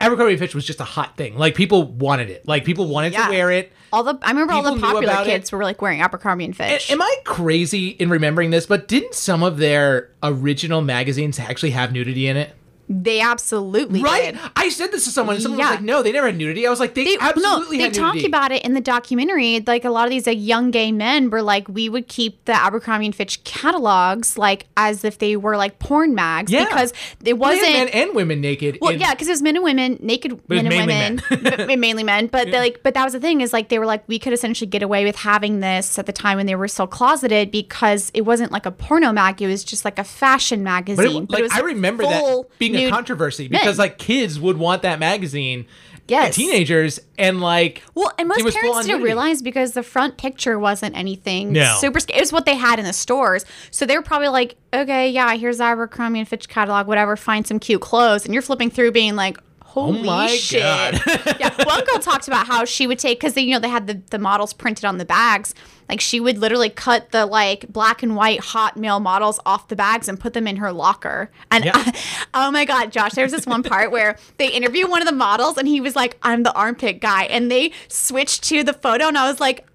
Abercrombie 0.00 0.32
and 0.32 0.38
Fitch 0.38 0.54
was 0.54 0.64
just 0.64 0.80
a 0.80 0.84
hot 0.84 1.16
thing. 1.16 1.36
Like 1.36 1.54
people 1.54 1.84
wanted 1.84 2.30
it. 2.30 2.46
Like 2.46 2.64
people 2.64 2.86
wanted 2.88 3.12
Yeah. 3.12 3.26
to 3.26 3.30
wear 3.30 3.50
it. 3.50 3.72
All 3.92 4.02
the 4.02 4.18
I 4.22 4.30
remember 4.30 4.52
all 4.52 4.62
the 4.62 4.78
popular 4.80 5.04
about 5.04 5.26
it. 5.26 5.30
kids 5.30 5.50
were 5.52 5.62
like 5.62 5.80
wearing 5.80 6.00
Abercrombie 6.02 6.44
and 6.44 6.56
Fitch. 6.56 6.90
Am 6.90 7.00
I 7.00 7.16
crazy 7.24 7.88
in 7.88 8.10
remembering 8.10 8.50
this? 8.50 8.66
But 8.66 8.88
didn't 8.88 9.14
some 9.14 9.42
of 9.42 9.56
their 9.58 10.10
original 10.22 10.82
magazines 10.82 11.38
actually 11.38 11.70
have 11.70 11.92
nudity 11.92 12.26
in 12.28 12.36
it? 12.36 12.54
They 12.88 13.20
absolutely 13.20 14.02
Right? 14.02 14.34
did. 14.34 14.40
I 14.54 14.68
said 14.68 14.92
this 14.92 15.04
to 15.04 15.10
someone, 15.10 15.34
and 15.36 15.42
someone 15.42 15.58
Yeah. 15.58 15.70
was 15.70 15.74
like, 15.76 15.84
"No, 15.84 16.02
they 16.02 16.12
never 16.12 16.26
had 16.26 16.36
nudity." 16.36 16.66
I 16.66 16.70
was 16.70 16.80
like, 16.80 16.94
"They, 16.94 17.04
They, 17.04 17.16
absolutely 17.20 17.78
no, 17.78 17.84
they 17.84 17.90
talk 17.90 18.14
nudity." 18.14 18.26
about 18.26 18.52
it 18.52 18.62
in 18.64 18.74
the 18.74 18.80
documentary. 18.80 19.62
Like 19.66 19.84
a 19.84 19.90
lot 19.90 20.04
of 20.04 20.10
these 20.10 20.26
like 20.26 20.38
young 20.40 20.70
gay 20.70 20.92
men 20.92 21.30
were 21.30 21.42
like, 21.42 21.68
we 21.68 21.88
would 21.88 22.06
keep 22.08 22.44
the 22.44 22.52
Abercrombie 22.54 23.06
and 23.06 23.14
Fitch 23.14 23.42
catalogs 23.44 24.38
like 24.38 24.66
as 24.76 25.04
if 25.04 25.18
they 25.18 25.36
were 25.36 25.56
like 25.56 25.78
porn 25.78 26.14
mags 26.14 26.52
Yeah. 26.52 26.64
because 26.64 26.92
it 27.24 27.38
wasn't. 27.38 27.72
men 27.72 27.88
and 27.88 28.14
women 28.14 28.40
naked. 28.40 28.78
Well, 28.80 28.92
in- 28.92 29.00
yeah, 29.00 29.12
because 29.12 29.28
it 29.28 29.32
was 29.32 29.42
men 29.42 29.56
and 29.56 29.64
women, 29.64 29.98
naked 30.00 30.40
men 30.48 30.66
and 30.66 30.74
women, 30.76 31.22
but 31.42 31.78
mainly 31.78 32.04
men. 32.04 32.28
But 32.28 32.46
they 32.50 32.58
like, 32.58 32.80
but 32.82 32.94
that 32.94 33.04
was 33.04 33.12
the 33.12 33.20
thing 33.20 33.40
is 33.40 33.52
like 33.52 33.68
they 33.68 33.78
were 33.78 33.86
like 33.86 34.04
we 34.08 34.18
could 34.18 34.32
essentially 34.32 34.68
get 34.68 34.82
away 34.82 35.04
with 35.04 35.16
having 35.16 35.60
this 35.60 35.98
at 35.98 36.06
the 36.06 36.12
time 36.12 36.36
when 36.36 36.46
they 36.46 36.54
were 36.54 36.68
still 36.68 36.86
closeted 36.86 37.50
because 37.50 38.10
it 38.14 38.22
wasn't 38.22 38.52
like 38.52 38.66
a 38.66 38.70
porno 38.70 39.12
mag; 39.12 39.40
it 39.42 39.46
was 39.48 39.64
just 39.64 39.84
like 39.84 39.98
a 39.98 40.04
fashion 40.04 40.62
magazine. 40.62 41.24
But, 41.26 41.40
it, 41.40 41.42
like 41.50 41.52
I 41.52 41.60
remember 41.60 42.04
that 42.04 42.44
being 42.58 42.75
a 42.78 42.90
controversy 42.90 43.48
men. 43.48 43.60
because 43.60 43.78
like 43.78 43.98
kids 43.98 44.38
would 44.40 44.56
want 44.58 44.82
that 44.82 44.98
magazine. 44.98 45.66
Yes. 46.08 46.36
teenagers 46.36 47.00
and 47.18 47.40
like 47.40 47.82
Well, 47.96 48.12
and 48.16 48.28
most 48.28 48.54
parents 48.54 48.86
didn't 48.86 49.02
realize 49.02 49.42
because 49.42 49.72
the 49.72 49.82
front 49.82 50.16
picture 50.16 50.56
wasn't 50.56 50.96
anything 50.96 51.52
No. 51.52 51.76
super. 51.80 51.98
It 51.98 52.20
was 52.20 52.32
what 52.32 52.46
they 52.46 52.54
had 52.54 52.78
in 52.78 52.84
the 52.84 52.92
stores, 52.92 53.44
so 53.72 53.86
they 53.86 53.96
were 53.96 54.02
probably 54.04 54.28
like, 54.28 54.54
"Okay, 54.72 55.10
yeah, 55.10 55.34
here's 55.34 55.60
Abercrombie 55.60 56.20
and 56.20 56.28
Fitch 56.28 56.48
catalog, 56.48 56.86
whatever. 56.86 57.16
Find 57.16 57.44
some 57.44 57.58
cute 57.58 57.80
clothes." 57.80 58.24
And 58.24 58.32
you're 58.32 58.42
flipping 58.42 58.70
through, 58.70 58.92
being 58.92 59.16
like, 59.16 59.36
"Holy 59.76 60.00
Oh 60.00 60.02
my 60.04 60.28
shit!" 60.28 60.62
God. 60.62 61.00
yeah, 61.38 61.54
one 61.64 61.84
girl 61.84 61.98
talked 62.00 62.26
about 62.28 62.46
how 62.46 62.64
she 62.64 62.86
would 62.86 62.98
take 62.98 63.20
because 63.20 63.34
they, 63.34 63.42
you 63.42 63.52
know, 63.52 63.58
they 63.60 63.68
had 63.68 63.86
the 63.86 64.00
the 64.10 64.18
models 64.18 64.52
printed 64.52 64.84
on 64.84 64.98
the 64.98 65.04
bags. 65.04 65.54
Like 65.88 66.00
she 66.00 66.18
would 66.18 66.38
literally 66.38 66.70
cut 66.70 67.12
the 67.12 67.26
like 67.26 67.68
black 67.68 68.02
and 68.02 68.16
white 68.16 68.40
hot 68.40 68.76
male 68.76 68.98
models 69.00 69.38
off 69.46 69.68
the 69.68 69.76
bags 69.76 70.08
and 70.08 70.18
put 70.18 70.32
them 70.32 70.46
in 70.46 70.56
her 70.56 70.72
locker. 70.72 71.30
And 71.50 71.64
Yeah. 71.64 71.92
oh 72.34 72.50
my 72.50 72.64
god, 72.64 72.90
Josh, 72.90 73.12
there 73.12 73.24
was 73.24 73.32
this 73.32 73.46
one 73.46 73.62
part 73.62 73.90
where 73.92 74.16
they 74.38 74.48
interviewed 74.50 74.90
one 74.90 75.02
of 75.02 75.06
the 75.06 75.14
models 75.14 75.58
and 75.58 75.68
he 75.68 75.80
was 75.80 75.94
like, 75.94 76.16
"I'm 76.22 76.42
the 76.42 76.52
armpit 76.54 77.00
guy," 77.00 77.24
and 77.24 77.50
they 77.50 77.72
switched 77.88 78.42
to 78.44 78.64
the 78.64 78.72
photo, 78.72 79.06
and 79.08 79.18
I 79.18 79.28
was 79.30 79.40
like, 79.40 79.66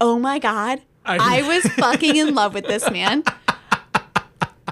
"Oh 0.00 0.18
my 0.18 0.38
god." 0.38 0.82
I- 1.06 1.38
I 1.38 1.48
was 1.48 1.62
fucking 1.72 2.16
in 2.16 2.34
love 2.34 2.52
with 2.52 2.66
this 2.66 2.90
man. 2.90 3.22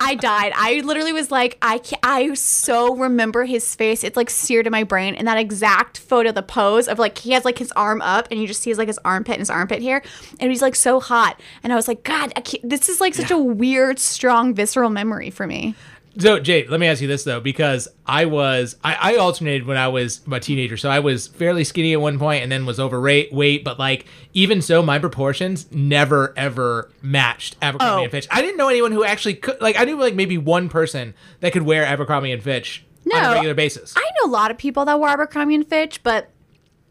I 0.00 0.14
died. 0.14 0.52
I 0.54 0.80
literally 0.80 1.12
was 1.12 1.30
like, 1.30 1.58
I 1.62 1.78
can't, 1.78 2.00
I 2.04 2.34
so 2.34 2.94
remember 2.96 3.44
his 3.44 3.74
face. 3.74 4.04
It's 4.04 4.16
like 4.16 4.30
seared 4.30 4.66
in 4.66 4.70
my 4.70 4.84
brain. 4.84 5.14
And 5.14 5.26
that 5.28 5.38
exact 5.38 5.98
photo, 5.98 6.32
the 6.32 6.42
pose 6.42 6.88
of 6.88 6.98
like 6.98 7.18
he 7.18 7.32
has 7.32 7.44
like 7.44 7.58
his 7.58 7.72
arm 7.72 8.00
up, 8.02 8.28
and 8.30 8.40
you 8.40 8.46
just 8.46 8.62
see 8.62 8.70
his 8.70 8.78
like 8.78 8.88
his 8.88 8.98
armpit 9.04 9.34
and 9.34 9.40
his 9.40 9.50
armpit 9.50 9.80
here, 9.80 10.02
and 10.40 10.50
he's 10.50 10.62
like 10.62 10.74
so 10.74 11.00
hot. 11.00 11.40
And 11.62 11.72
I 11.72 11.76
was 11.76 11.88
like, 11.88 12.02
God, 12.02 12.32
this 12.62 12.88
is 12.88 13.00
like 13.00 13.14
such 13.14 13.30
a 13.30 13.38
weird, 13.38 13.98
strong, 13.98 14.54
visceral 14.54 14.90
memory 14.90 15.30
for 15.30 15.46
me. 15.46 15.74
So, 16.18 16.38
Jade, 16.40 16.70
let 16.70 16.80
me 16.80 16.86
ask 16.86 17.02
you 17.02 17.08
this 17.08 17.24
though, 17.24 17.40
because 17.40 17.88
I 18.06 18.24
was 18.24 18.76
I, 18.82 19.12
I 19.12 19.16
alternated 19.16 19.66
when 19.66 19.76
I 19.76 19.88
was 19.88 20.20
a 20.32 20.40
teenager, 20.40 20.76
so 20.76 20.88
I 20.88 21.00
was 21.00 21.26
fairly 21.26 21.62
skinny 21.64 21.92
at 21.92 22.00
one 22.00 22.18
point 22.18 22.42
and 22.42 22.50
then 22.50 22.64
was 22.64 22.80
overweight, 22.80 23.32
weight, 23.32 23.64
but 23.64 23.78
like 23.78 24.06
even 24.32 24.62
so, 24.62 24.82
my 24.82 24.98
proportions 24.98 25.70
never 25.70 26.32
ever 26.36 26.90
matched 27.02 27.56
Abercrombie 27.60 28.00
Oh. 28.00 28.02
and 28.04 28.10
Fitch. 28.10 28.26
I 28.30 28.40
didn't 28.40 28.56
know 28.56 28.68
anyone 28.68 28.92
who 28.92 29.04
actually 29.04 29.34
could. 29.34 29.60
Like, 29.60 29.78
I 29.78 29.84
knew 29.84 29.98
like 29.98 30.14
maybe 30.14 30.38
one 30.38 30.68
person 30.70 31.14
that 31.40 31.52
could 31.52 31.62
wear 31.62 31.84
Abercrombie 31.84 32.32
and 32.32 32.42
Fitch 32.42 32.84
on 33.12 33.22
No, 33.22 33.30
a 33.30 33.34
regular 33.34 33.54
basis. 33.54 33.92
I 33.96 34.00
know 34.20 34.30
a 34.30 34.32
lot 34.32 34.50
of 34.50 34.56
people 34.58 34.84
that 34.86 34.98
wore 34.98 35.08
Abercrombie 35.08 35.54
and 35.54 35.68
Fitch, 35.68 36.02
but 36.02 36.30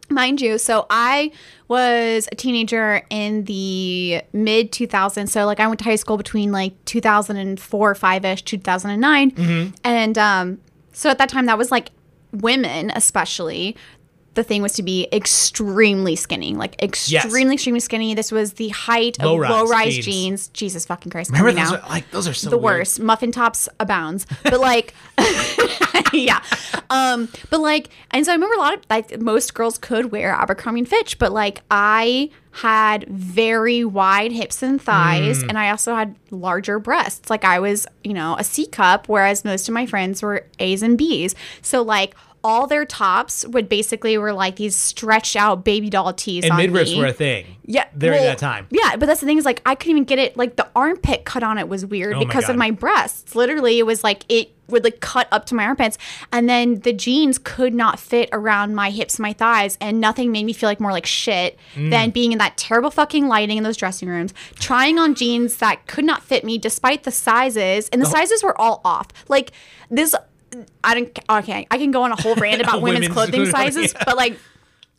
mind 0.10 0.42
you, 0.42 0.58
so 0.58 0.86
I 0.90 1.32
was 1.68 2.30
a 2.32 2.36
teenager 2.36 3.06
in 3.10 3.46
the 3.46 4.22
mid 4.34 4.72
2000s. 4.72 5.30
So 5.30 5.46
like 5.46 5.60
I 5.60 5.68
went 5.68 5.80
to 5.80 5.86
high 5.86 5.96
school 5.96 6.18
between 6.18 6.52
like 6.52 6.74
2004, 6.86 7.96
five 7.96 8.26
ish, 8.26 8.41
2009, 8.44 9.32
Mm-hmm. 9.32 9.74
and 9.84 10.18
um, 10.18 10.58
so 10.94 11.10
at 11.10 11.18
that 11.18 11.30
time 11.30 11.46
that 11.48 11.58
was 11.58 11.72
like 11.72 11.89
women 12.32 12.91
especially. 12.96 13.76
The 14.36 14.43
thing 14.43 14.62
was 14.62 14.74
to 14.74 14.84
be 14.84 15.08
extremely 15.12 16.15
skinny, 16.15 16.54
like 16.56 16.82
extremely, 16.82 17.54
extremely 17.56 17.80
skinny. 17.80 18.13
This 18.13 18.32
was 18.32 18.54
the 18.54 18.69
height 18.69 19.17
of 19.19 19.26
Low-rise 19.26 19.50
low-rise 19.52 19.93
jeans. 19.95 20.06
jeans. 20.06 20.48
Jesus 20.50 20.86
fucking 20.86 21.10
Christ! 21.12 21.32
Remember 21.32 21.52
those? 21.52 21.71
now 21.71 21.78
Are, 21.78 21.89
like 21.89 22.12
those 22.12 22.28
are 22.28 22.34
so 22.34 22.50
the 22.50 22.58
weird. 22.58 22.80
worst. 22.80 23.00
Muffin 23.00 23.32
tops 23.32 23.67
abounds. 23.80 24.28
But 24.43 24.60
like 24.60 24.93
yeah. 26.13 26.41
Um 26.89 27.30
but 27.50 27.60
like 27.62 27.89
and 28.12 28.26
so 28.26 28.32
I 28.32 28.36
remember 28.36 28.56
a 28.56 28.60
lot 28.60 28.74
of 28.76 28.82
like 28.89 29.19
most 29.19 29.54
girls 29.54 29.78
could 29.78 30.12
wear 30.12 30.32
Abercrombie 30.32 30.82
and 30.82 30.88
Fitch, 30.89 31.17
but 31.19 31.32
like 31.32 31.62
I 31.71 32.30
had 32.52 33.06
very 33.10 33.84
wide 33.84 34.32
hips 34.32 34.63
and 34.63 34.82
thighs 34.82 35.43
Mm. 35.43 35.50
and 35.50 35.58
I 35.60 35.69
also 35.71 35.93
had 35.93 36.15
larger 36.32 36.80
breasts. 36.80 37.30
Like 37.30 37.43
I 37.43 37.60
was, 37.60 37.86
you 38.04 38.13
know, 38.13 38.36
a 38.39 38.43
C 38.43 38.65
cup 38.65 39.10
whereas 39.10 39.43
most 39.43 39.67
of 39.67 39.74
my 39.74 39.86
friends 39.86 40.21
were 40.21 40.45
A's 40.60 40.82
and 40.84 40.98
B's. 40.98 41.36
So 41.62 41.82
like 41.82 42.15
all 42.45 42.67
their 42.67 42.86
tops 42.86 43.45
would 43.47 43.67
basically 43.67 44.17
were 44.19 44.31
like 44.31 44.55
these 44.58 44.75
stretched 44.75 45.36
out 45.36 45.65
baby 45.65 45.89
doll 45.89 46.13
tees 46.13 46.43
and 46.45 46.53
midriffs 46.53 46.91
me. 46.93 46.99
were 46.99 47.08
a 47.08 47.13
thing. 47.13 47.45
Yeah, 47.65 47.86
during 47.97 48.19
well, 48.19 48.27
that 48.27 48.38
time. 48.38 48.67
Yeah, 48.69 48.95
but 48.95 49.08
that's 49.08 49.19
the 49.19 49.25
thing 49.25 49.39
is 49.39 49.45
like 49.45 49.62
I 49.65 49.73
couldn't 49.73 49.91
even 49.91 50.03
get 50.03 50.19
it. 50.19 50.38
Like 50.38 50.55
the 50.55 50.67
armpit 50.75 51.25
cut 51.25 51.41
on 51.41 51.58
it 51.58 51.67
was 51.67 51.84
weird 51.86 52.13
Oh 52.15 52.19
because 52.19 52.43
God. 52.45 52.51
of 52.51 52.58
my 52.58 52.69
breasts. 52.71 53.36
Literally, 53.36 53.79
it 53.79 53.84
was 53.88 54.03
like 54.03 54.23
it 54.29 54.51
would 54.67 54.84
like 54.84 54.99
cut 54.99 55.27
up 55.31 55.45
to 55.47 55.55
my 55.55 55.63
armpits, 55.65 55.97
and 56.31 56.47
then 56.47 56.79
the 56.81 56.93
jeans 56.93 57.38
could 57.39 57.73
not 57.73 57.99
fit 57.99 58.29
around 58.31 58.75
my 58.75 58.89
hips, 58.91 59.17
my 59.19 59.34
thighs, 59.34 59.77
and 59.81 59.99
nothing 59.99 60.31
made 60.31 60.43
me 60.43 60.53
feel 60.53 60.69
like 60.69 60.79
more 60.79 60.91
like 60.91 61.05
shit 61.08 61.58
Mm. 61.75 61.89
than 61.89 62.10
being 62.12 62.31
in 62.31 62.38
that 62.38 62.55
terrible 62.58 62.91
fucking 62.91 63.27
lighting 63.27 63.58
in 63.58 63.63
those 63.63 63.77
dressing 63.77 64.08
rooms, 64.10 64.34
trying 64.60 64.97
on 64.99 65.13
jeans 65.15 65.58
that 65.58 65.86
could 65.88 66.05
not 66.05 66.21
fit 66.23 66.43
me 66.43 66.58
despite 66.60 67.03
the 67.03 67.12
sizes, 67.12 67.86
Oh. 67.88 67.89
and 67.93 68.01
the 68.01 68.05
sizes 68.08 68.43
were 68.43 68.60
all 68.62 68.81
off. 68.86 69.08
Like 69.27 69.51
this. 69.89 70.13
I 70.84 70.94
don't. 70.96 71.20
Okay, 71.30 71.68
I 71.72 71.78
can 71.78 71.91
go 71.91 72.04
on 72.04 72.12
a 72.12 72.22
whole 72.22 72.36
rant 72.36 72.62
about 72.62 72.82
women's 72.82 73.10
Women's- 73.10 73.13
clothing 73.13 73.46
sizes, 73.52 73.94
yeah. 73.94 74.04
but 74.06 74.15
like 74.18 74.38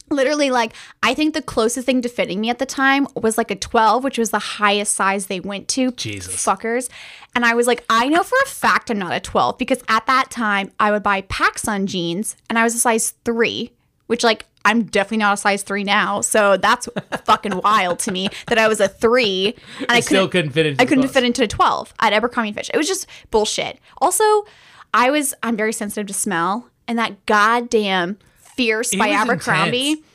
literally 0.09 0.51
like 0.53 0.73
i 1.03 1.13
think 1.15 1.35
the 1.35 1.43
closest 1.43 1.85
thing 1.85 2.01
to 2.01 2.09
fitting 2.09 2.41
me 2.41 2.49
at 2.49 2.61
the 2.61 2.65
time 2.67 3.09
was 3.17 3.37
like 3.37 3.51
a 3.51 3.57
12 3.57 4.05
which 4.05 4.19
was 4.19 4.31
the 4.31 4.39
highest 4.39 4.95
size 4.95 5.27
they 5.27 5.41
went 5.41 5.67
to 5.67 5.91
Jesus. 5.93 6.33
fuckers 6.47 6.89
and 7.35 7.45
i 7.45 7.55
was 7.55 7.67
like 7.67 7.85
i 7.91 8.09
know 8.09 8.23
for 8.23 8.37
a 8.45 8.47
fact 8.49 8.89
i'm 8.89 9.01
not 9.01 9.13
a 9.13 9.19
12 9.19 9.59
because 9.59 9.83
at 9.89 10.07
that 10.07 10.31
time 10.31 10.71
i 10.79 10.93
would 10.93 11.03
buy 11.03 11.23
PacSun 11.23 11.87
jeans 11.87 12.37
and 12.49 12.57
i 12.57 12.63
was 12.63 12.73
a 12.73 12.79
size 12.79 13.15
3 13.25 13.73
which 14.07 14.23
like 14.23 14.45
i'm 14.65 14.85
definitely 14.85 15.17
not 15.17 15.35
a 15.35 15.37
size 15.37 15.65
3 15.65 15.83
now 15.83 16.21
so 16.21 16.57
that's 16.57 16.89
fucking 17.25 17.57
wild 17.65 17.99
to 17.99 18.13
me 18.13 18.29
that 18.47 18.59
i 18.59 18.69
was 18.69 18.79
a 18.79 18.87
3 18.87 19.57
and 19.81 19.87
i 19.91 19.99
still 19.99 20.29
couldn't 20.29 20.53
fit 20.53 20.67
into 20.67 20.81
i 20.81 20.87
couldn't 20.87 21.03
clothes. 21.03 21.15
fit 21.15 21.25
into 21.25 21.43
a 21.43 21.49
12 21.49 21.93
at 21.99 22.13
abercrombie 22.13 22.51
and 22.51 22.57
fitch 22.57 22.71
it 22.73 22.77
was 22.77 22.87
just 22.87 23.09
bullshit 23.33 23.81
also 24.01 24.45
i 24.95 25.11
was 25.11 25.35
i'm 25.43 25.57
very 25.57 25.73
sensitive 25.73 26.07
to 26.07 26.15
smell 26.15 26.69
and 26.89 26.99
that 26.99 27.25
goddamn 27.27 28.19
fierce 28.57 28.95
by 28.95 29.09
was 29.09 29.17
Abercrombie. 29.17 29.91
intense. 29.91 30.07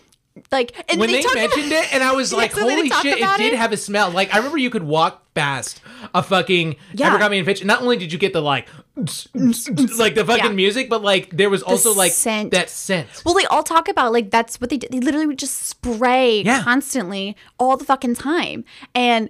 Like 0.49 0.85
and 0.89 0.97
when 0.99 1.11
they, 1.11 1.21
talked 1.21 1.35
about- 1.35 1.49
mentioned 1.57 1.73
it, 1.73 1.93
and 1.93 2.01
I 2.01 2.13
was 2.13 2.31
like, 2.41 2.53
"Holy 2.53 2.89
shit!" 2.89 3.17
It 3.17 3.21
about 3.21 3.37
did 3.37 3.51
it. 3.51 3.57
have 3.57 3.73
a 3.73 3.77
smell. 3.77 4.09
Like 4.11 4.33
I 4.33 4.37
remember, 4.37 4.57
you 4.57 4.69
could 4.69 4.83
walk 4.83 5.33
past 5.33 5.81
a 6.15 6.23
fucking 6.23 6.77
Yeah. 6.93 7.07
Abercrombie 7.09 7.37
and 7.37 7.45
Fitch. 7.45 7.59
and 7.59 7.67
Not 7.67 7.81
only 7.81 7.97
did 7.97 8.13
you 8.13 8.17
get 8.17 8.31
the 8.31 8.41
like, 8.41 8.69
like 8.95 10.15
the 10.15 10.23
fucking 10.25 10.45
Yeah. 10.45 10.51
music, 10.51 10.89
but 10.89 11.01
like 11.01 11.29
there 11.31 11.49
was 11.49 11.61
also 11.63 11.93
like 11.93 12.13
scent. 12.13 12.51
that 12.51 12.69
scent. 12.69 13.09
Well, 13.25 13.33
they 13.35 13.45
all 13.45 13.61
talk 13.63 13.89
about 13.89 14.13
like 14.13 14.31
that's 14.31 14.59
what 14.61 14.69
they 14.69 14.77
did. 14.77 14.91
They 14.91 15.01
literally 15.01 15.27
would 15.27 15.37
just 15.39 15.63
spray 15.67 16.41
Yeah. 16.43 16.63
constantly 16.63 17.35
all 17.59 17.75
the 17.75 17.85
fucking 17.85 18.15
time. 18.15 18.63
And 18.95 19.29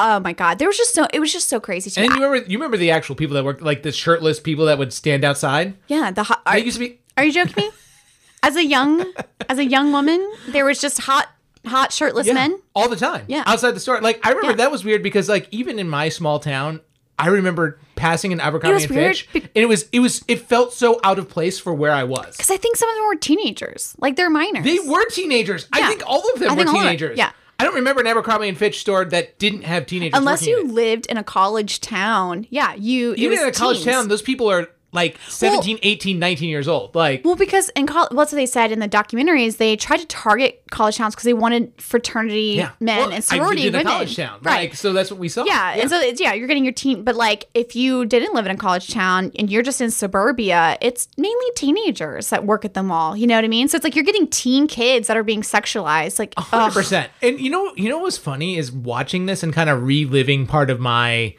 oh 0.00 0.20
my 0.20 0.32
god, 0.32 0.58
there 0.58 0.68
was 0.68 0.76
just 0.76 0.94
so 0.94 1.06
it 1.12 1.20
was 1.20 1.32
just 1.32 1.48
so 1.48 1.60
crazy 1.60 1.90
to 1.90 2.00
And 2.00 2.08
me. 2.10 2.14
you 2.18 2.24
remember, 2.24 2.50
you 2.50 2.58
remember 2.58 2.76
the 2.76 2.90
actual 2.90 3.14
people 3.16 3.34
that 3.34 3.44
worked, 3.44 3.62
like 3.62 3.82
the 3.82 3.92
shirtless 3.92 4.40
people 4.40 4.64
that 4.66 4.78
would 4.78 4.92
stand 4.92 5.24
outside. 5.24 5.74
yeah, 5.88 6.10
the 6.10 6.22
hot. 6.24 6.42
Are, 6.46 6.54
They 6.58 6.64
used 6.64 6.78
to 6.78 6.88
be. 6.88 6.98
are 7.16 7.24
you 7.24 7.32
joking 7.32 7.54
me? 7.64 7.70
As 8.42 8.56
a 8.56 8.64
young 8.64 9.04
as 9.50 9.58
a 9.58 9.64
young 9.66 9.92
woman, 9.92 10.26
there 10.48 10.64
was 10.64 10.80
just 10.80 10.98
hot 11.00 11.28
hot 11.66 11.92
shirtless 11.92 12.26
Yeah, 12.26 12.32
men. 12.32 12.58
all 12.74 12.88
the 12.88 12.96
time. 12.96 13.26
Yeah. 13.28 13.42
outside 13.46 13.72
the 13.72 13.80
store. 13.80 14.00
Like 14.00 14.18
I 14.26 14.30
remember 14.30 14.52
Yeah. 14.52 14.56
that 14.64 14.70
was 14.70 14.82
weird 14.82 15.02
because 15.02 15.28
like 15.28 15.46
even 15.50 15.78
in 15.78 15.90
my 15.90 16.08
small 16.08 16.38
town, 16.38 16.80
I 17.18 17.26
remember 17.26 17.78
passing 17.96 18.32
an 18.32 18.40
Abercrombie 18.40 18.82
and 18.84 18.94
Fitch, 18.94 19.30
be- 19.30 19.40
and 19.40 19.50
it 19.54 19.66
was 19.68 19.86
it 19.92 20.00
was 20.00 20.24
it 20.26 20.40
felt 20.40 20.72
so 20.72 20.98
out 21.04 21.18
of 21.18 21.28
place 21.28 21.58
for 21.58 21.74
where 21.74 21.92
I 21.92 22.04
was. 22.04 22.34
Because 22.38 22.50
I 22.50 22.56
think 22.56 22.76
some 22.78 22.88
of 22.88 22.94
them 22.94 23.04
were 23.08 23.16
teenagers, 23.16 23.94
like 23.98 24.16
they're 24.16 24.30
minors. 24.30 24.64
They 24.64 24.78
were 24.78 25.04
teenagers. 25.10 25.66
I 25.70 25.86
think 25.86 26.02
all 26.06 26.22
of 26.32 26.40
them 26.40 26.50
I 26.50 26.54
were 26.54 26.60
of 26.62 26.66
them- 26.68 26.76
teenagers. 26.76 27.18
yeah. 27.18 27.32
I 27.60 27.64
don't 27.64 27.74
remember 27.74 28.00
an 28.00 28.06
Abercrombie 28.06 28.48
and 28.48 28.56
Fitch 28.56 28.80
store 28.80 29.04
that 29.04 29.38
didn't 29.38 29.64
have 29.64 29.84
teenagers. 29.84 30.18
Unless 30.18 30.46
you 30.46 30.66
lived 30.66 31.04
in 31.06 31.18
a 31.18 31.22
college 31.22 31.80
town. 31.80 32.46
Yeah, 32.48 32.72
you. 32.72 33.14
even 33.14 33.38
in 33.38 33.46
a 33.46 33.52
college 33.52 33.78
teens. 33.78 33.86
town, 33.86 34.08
those 34.08 34.22
people 34.22 34.50
are 34.50 34.68
like 34.92 35.18
17, 35.28 35.78
18, 35.82 36.18
19 36.18 36.48
years 36.48 36.66
old. 36.66 36.94
Like, 36.94 37.24
Well, 37.24 37.36
because 37.36 37.68
in 37.70 37.86
college, 37.86 38.10
what's 38.12 38.32
what 38.32 38.36
they 38.36 38.46
said 38.46 38.72
in 38.72 38.80
the 38.80 38.88
documentaries, 38.88 39.56
they 39.58 39.76
tried 39.76 39.98
to 39.98 40.06
target 40.06 40.62
college 40.70 40.96
towns 40.96 41.14
because 41.14 41.24
they 41.24 41.32
wanted 41.32 41.72
fraternity 41.80 42.54
yeah. 42.56 42.72
men 42.80 42.98
Well, 42.98 43.12
and 43.12 43.22
sorority 43.22 43.62
I 43.62 43.64
lived 43.66 43.74
in 43.74 43.78
women. 43.80 43.92
college 43.92 44.16
town. 44.16 44.40
right? 44.42 44.70
Like, 44.70 44.74
so 44.74 44.92
that's 44.92 45.10
what 45.10 45.20
we 45.20 45.28
saw. 45.28 45.44
yeah, 45.44 45.74
and 45.76 45.88
so 45.88 46.00
it's, 46.00 46.20
yeah, 46.20 46.32
you're 46.34 46.48
getting 46.48 46.64
your 46.64 46.72
teen, 46.72 47.04
but 47.04 47.14
like 47.14 47.48
if 47.54 47.76
you 47.76 48.04
didn't 48.04 48.34
live 48.34 48.46
in 48.46 48.50
a 48.52 48.56
college 48.56 48.92
town 48.92 49.30
and 49.38 49.48
you're 49.50 49.62
just 49.62 49.80
in 49.80 49.90
suburbia, 49.92 50.76
it's 50.80 51.08
mainly 51.16 51.46
teenagers 51.54 52.30
that 52.30 52.44
work 52.44 52.64
at 52.64 52.74
the 52.74 52.82
mall. 52.82 53.16
You 53.16 53.26
know 53.28 53.36
what 53.36 53.44
I 53.44 53.48
mean? 53.48 53.68
So 53.68 53.76
it's 53.76 53.84
like 53.84 53.94
you're 53.94 54.04
getting 54.04 54.26
teen 54.26 54.66
kids 54.66 55.06
that 55.06 55.16
are 55.16 55.22
being 55.24 55.42
sexualized. 55.42 56.18
Like, 56.18 56.34
Hundred 56.36 56.66
ugh. 56.66 56.72
percent. 56.72 57.10
And 57.22 57.38
you 57.40 57.50
know, 57.50 57.72
you 57.76 57.88
know 57.88 57.98
what's 57.98 58.18
funny 58.18 58.56
is 58.56 58.72
watching 58.72 59.26
this 59.26 59.42
and 59.44 59.52
kind 59.52 59.70
of 59.70 59.82
reliving 59.84 60.46
part 60.46 60.68
of 60.70 60.80
my 60.80 61.36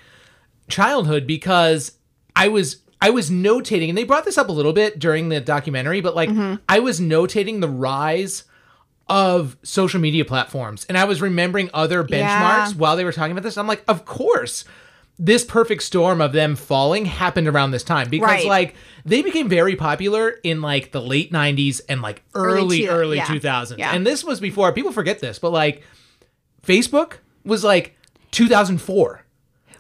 childhood 0.70 1.28
because 1.28 1.94
I 2.36 2.48
was 2.48 2.78
I 3.02 3.10
was 3.10 3.30
notating, 3.32 3.90
and 3.90 3.98
they 3.98 4.04
brought 4.04 4.26
this 4.26 4.38
up 4.38 4.50
a 4.50 4.52
little 4.52 4.74
bit 4.74 5.00
during 5.00 5.30
the 5.30 5.42
documentary, 5.42 6.02
but 6.02 6.16
like 6.16 6.30
Mm-hmm. 6.30 6.56
I 6.70 6.80
was 6.80 7.00
notating 7.00 7.60
the 7.62 7.68
rise 7.70 8.44
of 9.10 9.58
social 9.64 10.00
media 10.00 10.24
platforms, 10.24 10.86
and 10.88 10.98
I 10.98 11.04
was 11.06 11.22
remembering 11.22 11.70
other 11.74 12.04
benchmarks 12.04 12.12
Yeah. 12.70 12.72
while 12.74 12.96
they 12.96 13.04
were 13.04 13.12
talking 13.12 13.32
about 13.34 13.44
this. 13.44 13.58
I'm 13.58 13.68
like, 13.68 13.84
of 13.88 14.06
course. 14.06 14.64
This 15.20 15.44
perfect 15.46 15.84
storm 15.84 16.20
of 16.20 16.32
them 16.32 16.56
falling 16.56 17.06
happened 17.06 17.48
around 17.48 17.70
this 17.72 17.84
time 17.84 18.10
because 18.10 18.28
Right. 18.28 18.46
like 18.48 18.76
they 19.06 19.22
became 19.22 19.48
very 19.50 19.76
popular 19.76 20.30
in 20.44 20.62
like 20.64 20.92
the 20.94 21.02
late 21.02 21.32
90s 21.32 21.80
and 21.88 22.02
like 22.02 22.24
Early 22.34 22.56
early 22.58 22.78
two- 22.80 22.88
early 22.90 23.18
yeah. 23.18 23.26
2000s. 23.28 23.78
Yeah. 23.78 23.94
And 23.94 24.08
this 24.08 24.24
was 24.24 24.40
before 24.40 24.72
people 24.74 24.92
forget 24.92 25.20
this, 25.20 25.38
but 25.38 25.52
like 25.52 25.84
Facebook 26.66 27.16
was 27.46 27.64
like 27.64 27.96
2004. 28.32 29.24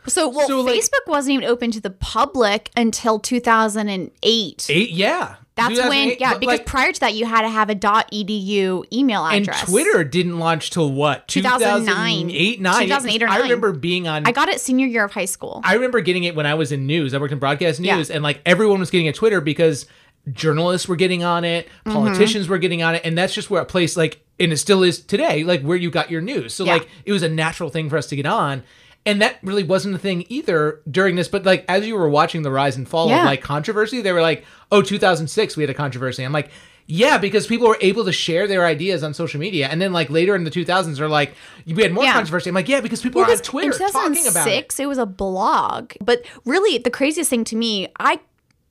So, 0.07 0.27
well, 0.29 0.47
So, 0.47 0.61
like- 0.61 0.75
Facebook 0.79 1.07
wasn't 1.07 1.35
even 1.35 1.45
open 1.49 1.71
to 1.71 1.79
the 1.81 1.89
public 1.91 2.69
until 2.75 3.19
2008. 3.19 4.67
Eight, 4.69 4.89
yeah. 4.91 5.35
That's 5.55 5.77
when, 5.79 6.15
yeah, 6.19 6.37
because 6.37 6.59
like, 6.59 6.65
prior 6.65 6.91
to 6.91 6.99
that, 7.01 7.13
you 7.13 7.25
had 7.25 7.41
to 7.41 7.49
have 7.49 7.69
a 7.69 7.75
.edu 7.75 8.83
email 8.91 9.25
address. 9.27 9.61
and. 9.61 9.69
Twitter 9.69 10.03
didn't 10.03 10.39
launch 10.39 10.69
till 10.71 10.91
what 10.91 11.27
2009. 11.27 11.85
2008 12.29 12.61
9 12.61 12.81
2008 12.83 13.21
or 13.23 13.27
9. 13.27 13.37
I 13.37 13.41
remember 13.43 13.71
being 13.73 14.07
on 14.07 14.25
I 14.25 14.31
got 14.31 14.47
it 14.49 14.59
senior 14.61 14.87
year 14.87 15.03
of 15.03 15.11
high 15.11 15.25
school. 15.25 15.61
I 15.63 15.73
remember 15.75 15.99
getting 16.01 16.23
it 16.23 16.35
when 16.35 16.45
I 16.45 16.53
was 16.55 16.71
in 16.71 16.87
news. 16.87 17.13
I 17.13 17.17
worked 17.19 17.33
in 17.33 17.39
broadcast 17.39 17.79
Yeah. 17.79 17.97
news, 17.97 18.09
and 18.09 18.23
like 18.23 18.41
everyone 18.45 18.79
was 18.79 18.89
getting 18.89 19.07
a 19.09 19.13
Twitter 19.13 19.41
because 19.41 19.85
journalists 20.31 20.87
were 20.87 20.95
getting 20.95 21.23
on 21.23 21.43
it, 21.43 21.67
Mm-hmm. 21.85 21.91
politicians 21.93 22.47
were 22.47 22.57
getting 22.57 22.81
on 22.81 22.95
it, 22.95 23.01
and 23.03 23.17
that's 23.17 23.33
just 23.33 23.49
where 23.49 23.61
a 23.61 23.65
place 23.65 23.97
like, 23.97 24.23
and 24.39 24.53
it 24.53 24.57
still 24.57 24.83
is 24.83 24.99
today, 25.01 25.43
like 25.43 25.61
where 25.61 25.77
you 25.77 25.91
got 25.91 26.09
your 26.09 26.21
news. 26.21 26.53
So 26.53 26.63
Yeah. 26.63 26.73
like 26.73 26.87
it 27.05 27.11
was 27.11 27.23
a 27.23 27.29
natural 27.29 27.69
thing 27.69 27.89
for 27.89 27.97
us 27.97 28.07
to 28.07 28.15
get 28.15 28.25
on. 28.25 28.63
And 29.05 29.21
that 29.21 29.37
really 29.41 29.63
wasn't 29.63 29.95
a 29.95 29.97
thing 29.97 30.25
either 30.29 30.79
during 30.89 31.15
this, 31.15 31.27
but 31.27 31.43
like 31.45 31.65
as 31.67 31.85
you 31.87 31.95
were 31.95 32.07
watching 32.09 32.43
the 32.43 32.51
rise 32.51 32.75
and 32.77 32.87
fall 32.87 33.09
Yeah. 33.09 33.19
of 33.21 33.25
like 33.25 33.41
controversy, 33.41 34.01
they 34.01 34.11
were 34.11 34.21
like, 34.21 34.45
"Oh, 34.71 34.81
2006, 34.83 35.57
we 35.57 35.63
had 35.63 35.69
a 35.71 35.73
controversy." 35.73 36.23
I'm 36.23 36.31
like, 36.31 36.51
"Yeah," 36.85 37.17
because 37.17 37.47
people 37.47 37.67
were 37.67 37.79
able 37.81 38.05
to 38.05 38.11
share 38.11 38.45
their 38.47 38.63
ideas 38.63 39.01
on 39.03 39.15
social 39.15 39.39
media, 39.39 39.67
and 39.71 39.81
then 39.81 39.91
like 39.91 40.11
later 40.11 40.35
in 40.35 40.43
the 40.43 40.51
2000s, 40.51 40.97
they're 40.99 41.09
like, 41.09 41.33
"We 41.65 41.81
had 41.81 41.93
more 41.93 42.03
Yeah. 42.03 42.13
controversy." 42.13 42.49
I'm 42.49 42.53
like, 42.55 42.69
"Yeah," 42.69 42.79
because 42.81 43.01
people 43.01 43.21
were 43.21 43.31
on 43.31 43.37
Twitter 43.39 43.71
in 43.71 43.77
talking 43.91 43.91
about 44.27 44.47
it. 44.47 44.69
2006, 44.69 44.79
it 44.79 44.85
was 44.87 44.99
a 44.99 45.07
blog. 45.07 45.93
But 45.99 46.23
really, 46.45 46.77
the 46.77 46.91
craziest 46.91 47.29
thing 47.29 47.43
to 47.45 47.55
me, 47.55 47.87
I 47.99 48.19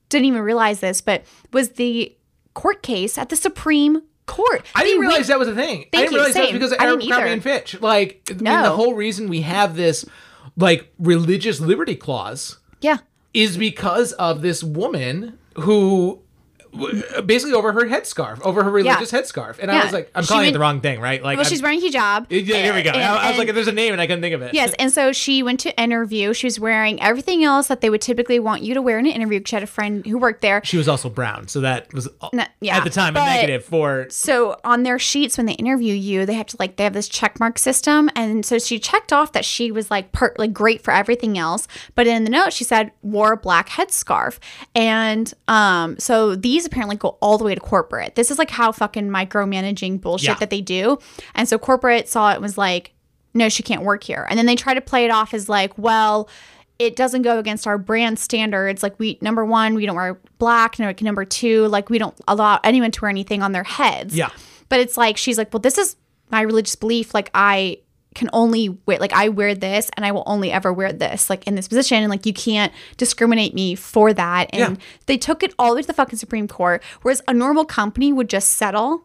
didn't 0.07 0.25
even 0.27 0.41
realize 0.43 0.79
this, 0.79 1.01
but 1.01 1.23
was 1.51 1.71
the 1.71 2.15
court 2.53 2.83
case 2.83 3.17
at 3.17 3.27
the 3.29 3.35
Supreme 3.35 4.01
Court. 4.31 4.65
I 4.73 4.83
didn't 4.83 5.01
realize 5.01 5.27
that 5.27 5.37
was 5.39 5.47
a 5.47 5.55
thing. 5.55 5.85
I 5.93 5.97
didn't 5.97 6.11
you, 6.13 6.17
realize 6.17 6.33
that 6.35 6.43
was 6.43 6.51
because 6.53 6.71
of 6.71 6.77
I 6.79 6.85
Aaron 6.85 7.01
either. 7.01 7.25
and 7.25 7.43
Fitch. 7.43 7.79
Like, 7.81 8.21
I 8.29 8.33
mean, 8.33 8.43
No. 8.45 8.63
the 8.63 8.69
whole 8.71 8.93
reason 8.95 9.29
we 9.29 9.41
have 9.41 9.75
this 9.75 10.05
like 10.57 10.91
religious 10.99 11.59
liberty 11.59 11.95
clause 11.95 12.57
Yeah. 12.81 12.97
is 13.33 13.57
because 13.57 14.11
of 14.13 14.41
this 14.41 14.63
woman 14.63 15.37
who 15.55 16.21
basically 17.25 17.53
over 17.53 17.71
her 17.73 17.85
headscarf, 17.85 18.41
over 18.41 18.63
her 18.63 18.71
religious 18.71 19.11
headscarf. 19.11 19.59
And 19.59 19.71
I 19.71 19.83
was 19.83 19.93
like, 19.93 20.09
I'm 20.15 20.23
She 20.23 20.29
calling 20.29 20.49
it 20.49 20.51
the 20.53 20.59
wrong 20.59 20.81
thing, 20.81 20.99
right? 20.99 21.21
Like, 21.21 21.37
Well, 21.37 21.45
I'm- 21.45 21.49
she's 21.49 21.61
wearing 21.61 21.81
hijab. 21.81 22.27
yeah, 22.29 22.39
here 22.63 22.73
we 22.73 22.81
go. 22.83 22.91
And- 22.91 23.01
I, 23.03 23.25
I 23.27 23.29
was 23.29 23.37
like, 23.37 23.53
there's 23.53 23.67
a 23.67 23.71
name 23.71 23.91
and 23.93 24.01
I 24.01 24.07
couldn't 24.07 24.21
think 24.21 24.35
of 24.35 24.41
it. 24.41 24.53
Yes, 24.53 24.73
and 24.79 24.91
so 24.91 25.11
she 25.11 25.43
went 25.43 25.59
to 25.61 25.81
interview. 25.81 26.33
She 26.33 26.47
was 26.47 26.59
wearing 26.59 27.01
everything 27.01 27.43
else 27.43 27.67
that 27.67 27.81
they 27.81 27.89
would 27.89 28.01
typically 28.01 28.39
want 28.39 28.61
you 28.63 28.73
to 28.73 28.81
wear 28.81 28.99
in 28.99 29.05
an 29.05 29.11
interview. 29.11 29.41
She 29.45 29.55
had 29.55 29.63
a 29.63 29.67
friend 29.67 30.05
who 30.05 30.17
worked 30.17 30.41
there. 30.41 30.61
She 30.63 30.77
was 30.77 30.87
also 30.87 31.09
brown, 31.09 31.47
so 31.47 31.61
that 31.61 31.93
was 31.93 32.07
No, 32.33 32.45
yeah, 32.61 32.77
at 32.77 32.83
the 32.83 32.89
time 32.89 33.15
a 33.15 33.19
negative 33.19 33.63
for. 33.65 34.07
So 34.09 34.57
on 34.63 34.83
their 34.83 34.99
sheets 34.99 35.37
when 35.37 35.45
they 35.45 35.53
interview 35.53 35.93
you, 35.93 36.25
they 36.25 36.33
have 36.35 36.47
to 36.47 36.57
like 36.59 36.77
they 36.77 36.83
have 36.83 36.93
this 36.93 37.07
check 37.09 37.39
mark 37.39 37.59
system, 37.59 38.09
and 38.15 38.45
so 38.45 38.57
she 38.59 38.79
checked 38.79 39.11
off 39.11 39.31
that 39.33 39.45
she 39.45 39.71
was 39.71 39.91
like 39.91 40.11
per, 40.11 40.33
like 40.37 40.53
great 40.53 40.81
for 40.81 40.91
everything 40.93 41.37
else, 41.37 41.67
but 41.95 42.07
in 42.07 42.23
the 42.23 42.29
note 42.29 42.53
she 42.53 42.63
said 42.63 42.91
wore 43.01 43.33
a 43.33 43.37
black 43.37 43.69
headscarf, 43.69 44.39
and 44.75 45.33
um 45.47 45.97
so 45.99 46.35
these 46.35 46.60
apparently 46.65 46.95
go 46.95 47.17
all 47.21 47.37
the 47.37 47.43
way 47.43 47.55
to 47.55 47.61
corporate. 47.61 48.15
This 48.15 48.31
is 48.31 48.37
like 48.37 48.49
how 48.51 48.71
fucking 48.71 49.09
micromanaging 49.09 50.01
bullshit 50.01 50.27
Yeah. 50.29 50.35
that 50.35 50.49
they 50.49 50.61
do, 50.61 50.97
and 51.35 51.47
so 51.47 51.57
corporate 51.57 52.07
saw 52.09 52.31
it 52.31 52.41
was 52.41 52.57
like, 52.57 52.93
no, 53.33 53.49
she 53.49 53.63
can't 53.63 53.83
work 53.83 54.03
here, 54.03 54.27
and 54.29 54.37
then 54.37 54.45
they 54.45 54.55
try 54.55 54.73
to 54.73 54.81
play 54.81 55.05
it 55.05 55.11
off 55.11 55.33
as 55.33 55.47
like, 55.49 55.77
well. 55.77 56.29
It 56.79 56.95
doesn't 56.95 57.21
go 57.21 57.37
against 57.37 57.67
our 57.67 57.77
brand 57.77 58.17
standards. 58.17 58.81
Like 58.81 58.97
we, 58.97 59.19
number 59.21 59.45
one, 59.45 59.75
we 59.75 59.85
don't 59.85 59.95
wear 59.95 60.19
black. 60.39 60.79
Number 60.79 61.23
two, 61.25 61.67
like 61.67 61.91
we 61.91 61.99
don't 61.99 62.19
allow 62.27 62.59
anyone 62.63 62.89
to 62.89 63.01
wear 63.01 63.09
anything 63.09 63.43
on 63.43 63.51
their 63.51 63.63
heads. 63.63 64.15
Yeah. 64.15 64.29
But 64.67 64.79
it's 64.79 64.97
like 64.97 65.15
she's 65.15 65.37
like, 65.37 65.53
well, 65.53 65.59
this 65.59 65.77
is 65.77 65.95
my 66.31 66.41
religious 66.41 66.75
belief. 66.75 67.13
Like 67.13 67.29
I 67.35 67.77
can 68.13 68.29
only 68.33 68.69
wear 68.85 68.97
like 68.99 69.13
I 69.13 69.29
wear 69.29 69.55
this 69.55 69.89
and 69.95 70.05
I 70.05 70.11
will 70.11 70.23
only 70.25 70.51
ever 70.51 70.73
wear 70.73 70.91
this 70.91 71.29
like 71.29 71.47
in 71.47 71.55
this 71.55 71.67
position 71.67 71.97
and 71.97 72.09
like 72.09 72.25
you 72.25 72.33
can't 72.33 72.73
discriminate 72.97 73.53
me 73.53 73.75
for 73.75 74.13
that. 74.13 74.49
And 74.51 74.77
Yeah. 74.77 74.83
they 75.05 75.17
took 75.17 75.43
it 75.43 75.53
all 75.57 75.69
the 75.69 75.75
way 75.77 75.81
to 75.81 75.87
the 75.87 75.93
fucking 75.93 76.19
Supreme 76.19 76.47
Court. 76.47 76.83
Whereas 77.03 77.21
a 77.27 77.33
normal 77.33 77.63
company 77.65 78.11
would 78.11 78.29
just 78.29 78.51
settle 78.51 79.03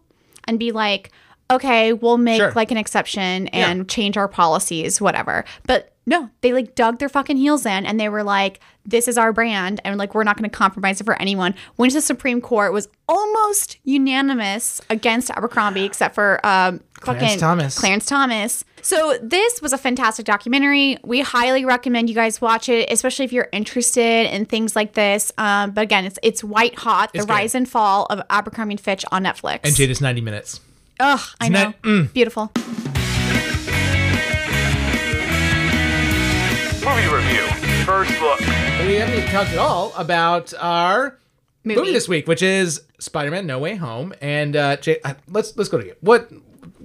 and 0.48 0.58
be 0.58 0.72
like, 0.72 1.12
okay, 1.50 1.92
we'll 1.92 2.18
make 2.18 2.38
Sure. 2.40 2.52
like 2.56 2.70
an 2.72 2.76
exception 2.76 3.46
and 3.48 3.78
Yeah. 3.78 3.84
change 3.84 4.16
our 4.16 4.26
policies, 4.28 5.00
whatever. 5.00 5.44
But 5.66 5.92
no, 6.08 6.30
they 6.40 6.52
like 6.52 6.74
dug 6.76 6.98
their 7.00 7.08
fucking 7.08 7.36
heels 7.36 7.66
in 7.66 7.84
and 7.84 7.98
they 7.98 8.08
were 8.08 8.22
like, 8.22 8.60
this 8.84 9.08
is 9.08 9.18
our 9.18 9.32
brand 9.32 9.80
and 9.84 9.98
like 9.98 10.14
we're 10.14 10.22
not 10.22 10.36
going 10.36 10.48
to 10.48 10.56
compromise 10.56 11.00
it 11.00 11.04
for 11.04 11.20
anyone. 11.20 11.52
Went 11.76 11.90
to 11.92 11.98
the 11.98 12.02
Supreme 12.02 12.40
Court, 12.40 12.72
was 12.72 12.88
almost 13.08 13.78
unanimous 13.82 14.80
against 14.88 15.30
Abercrombie, 15.30 15.84
except 15.84 16.14
for 16.14 16.38
um, 16.46 16.80
fucking 17.02 17.38
Thomas. 17.38 17.76
Clarence 17.76 18.06
Thomas. 18.06 18.64
So 18.82 19.18
this 19.20 19.60
was 19.60 19.72
a 19.72 19.78
fantastic 19.78 20.24
documentary. 20.26 20.96
We 21.02 21.20
highly 21.22 21.64
recommend 21.64 22.08
you 22.08 22.14
guys 22.14 22.40
watch 22.40 22.68
it, 22.68 22.88
especially 22.92 23.24
if 23.24 23.32
you're 23.32 23.48
interested 23.50 24.32
in 24.32 24.44
things 24.46 24.76
like 24.76 24.92
this. 24.92 25.32
Um, 25.38 25.72
but 25.72 25.80
again, 25.80 26.04
it's 26.04 26.20
it's 26.22 26.44
white 26.44 26.76
hot, 26.78 27.12
the 27.12 27.18
It's 27.18 27.26
good. 27.26 27.32
rise 27.32 27.54
and 27.56 27.68
fall 27.68 28.06
of 28.10 28.22
Abercrombie 28.30 28.74
and 28.74 28.80
Fitch 28.80 29.04
on 29.10 29.24
Netflix. 29.24 29.60
And 29.64 29.74
Jade 29.74 29.90
is 29.90 30.00
90 30.00 30.20
minutes. 30.20 30.60
Ugh, 31.00 31.20
I 31.40 31.48
know. 31.48 31.58
that- 31.58 31.82
mm. 31.82 32.12
Beautiful. 32.12 32.52
Movie 36.86 37.08
review. 37.14 37.46
First 37.84 38.20
look. 38.20 38.38
We 38.40 38.94
haven't 38.94 39.14
even 39.16 39.28
talked 39.30 39.50
at 39.50 39.58
all 39.58 39.92
about 39.96 40.54
our 40.54 41.18
Movie. 41.64 41.80
movie 41.80 41.92
this 41.92 42.08
week, 42.08 42.28
which 42.28 42.42
is 42.42 42.82
Spider-Man: 43.00 43.46
No 43.46 43.58
Way 43.58 43.74
Home. 43.74 44.14
And 44.20 44.54
uh, 44.54 44.76
Jay, 44.76 45.00
uh, 45.04 45.14
let's 45.28 45.56
let's 45.56 45.68
go 45.68 45.78
to 45.78 45.86
you. 45.86 45.96
What 46.00 46.30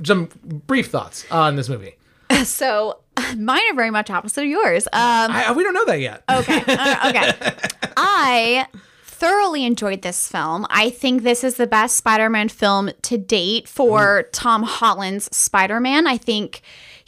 some 0.04 0.30
brief 0.68 0.88
thoughts 0.88 1.26
on 1.32 1.56
this 1.56 1.70
movie? 1.70 1.96
So 2.46 3.02
mine 3.38 3.60
are 3.70 3.76
very 3.76 3.92
much 3.92 4.10
opposite 4.10 4.44
of 4.44 4.50
yours. 4.50 4.88
Um, 4.88 4.94
I, 4.94 5.52
we 5.52 5.64
don't 5.64 5.74
know 5.74 5.86
that 5.86 6.00
yet. 6.00 6.24
okay. 6.32 6.64
Uh, 6.68 7.10
okay. 7.10 7.52
I 7.98 8.66
thoroughly 9.04 9.66
enjoyed 9.66 10.02
this 10.02 10.28
film. 10.30 10.66
I 10.70 10.90
think 10.90 11.22
this 11.24 11.44
is 11.44 11.56
the 11.56 11.68
best 11.68 11.98
Spider-Man 11.98 12.50
film 12.50 12.90
to 13.04 13.18
date 13.18 13.68
for 13.68 14.24
Tom 14.32 14.64
Holland's 14.64 15.36
Spider-Man. 15.36 16.08
I 16.08 16.18
think 16.18 16.62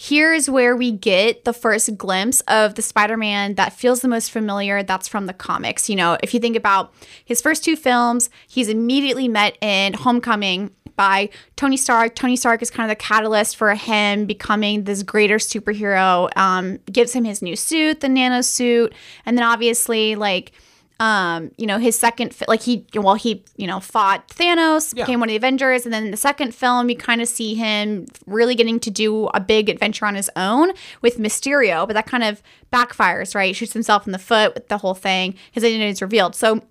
here's 0.04 0.50
where 0.50 0.76
we 0.76 0.92
get 0.92 1.46
the 1.46 1.54
first 1.54 1.98
glimpse 1.98 2.42
of 2.42 2.76
the 2.76 2.82
Spider-Man 2.82 3.56
that 3.56 3.72
feels 3.72 4.02
the 4.02 4.08
most 4.10 4.32
familiar 4.32 4.84
that's 4.84 5.08
from 5.08 5.28
the 5.28 5.34
comics. 5.34 5.90
You 5.90 5.96
know, 5.96 6.18
if 6.22 6.34
you 6.34 6.42
think 6.42 6.58
about 6.58 6.94
his 7.24 7.42
first 7.42 7.64
two 7.64 7.78
films, 7.78 8.30
he's 8.46 8.68
immediately 8.68 9.30
met 9.30 9.58
in 9.62 9.94
Homecoming 9.94 10.72
by 10.98 11.30
Tony 11.56 11.78
Stark. 11.78 12.16
Tony 12.16 12.36
Stark 12.36 12.62
is 12.62 12.70
kind 12.70 12.92
of 12.92 12.98
the 12.98 13.02
catalyst 13.02 13.56
for 13.56 13.74
him 13.76 14.26
becoming 14.26 14.84
this 14.84 15.04
greater 15.04 15.38
superhero. 15.38 16.30
Um, 16.38 16.80
gives 16.92 17.14
him 17.14 17.24
his 17.24 17.42
new 17.42 17.56
suit, 17.56 18.02
the 18.02 18.10
nano 18.10 18.42
suit, 18.42 18.94
and 19.26 19.38
then 19.38 19.46
obviously 19.46 20.16
like 20.16 20.52
um, 21.00 21.52
you 21.58 21.66
know, 21.66 21.80
his 21.80 21.98
second, 21.98 22.34
fi- 22.34 22.46
like 22.48 22.62
he, 22.62 22.86
well, 22.96 23.16
he, 23.16 23.44
you 23.58 23.68
know, 23.68 23.80
fought 23.80 24.28
Thanos, 24.30 24.94
Yeah. 24.96 25.04
became 25.06 25.20
one 25.20 25.28
of 25.30 25.32
the 25.32 25.36
Avengers, 25.38 25.86
and 25.86 25.94
then 25.94 26.06
in 26.06 26.12
the 26.12 26.18
second 26.18 26.54
film, 26.56 26.90
you 26.90 26.96
kind 26.96 27.22
of 27.22 27.28
see 27.28 27.56
him 27.56 28.06
really 28.26 28.56
getting 28.56 28.80
to 28.82 28.92
do 28.92 29.28
a 29.28 29.40
big 29.40 29.70
adventure 29.70 30.06
on 30.06 30.16
his 30.16 30.30
own 30.36 30.72
with 31.02 31.18
Mysterio, 31.18 31.86
but 31.88 31.94
that 31.94 32.06
kind 32.06 32.24
of 32.24 32.42
backfires, 32.72 33.36
right? 33.36 33.56
Shoots 33.56 33.74
himself 33.74 34.06
in 34.06 34.12
the 34.14 34.20
foot 34.20 34.54
with 34.54 34.68
the 34.68 34.78
whole 34.78 34.94
thing. 34.94 35.36
His 35.52 35.64
identity 35.64 35.90
is 35.90 36.02
revealed. 36.02 36.36
So, 36.36 36.62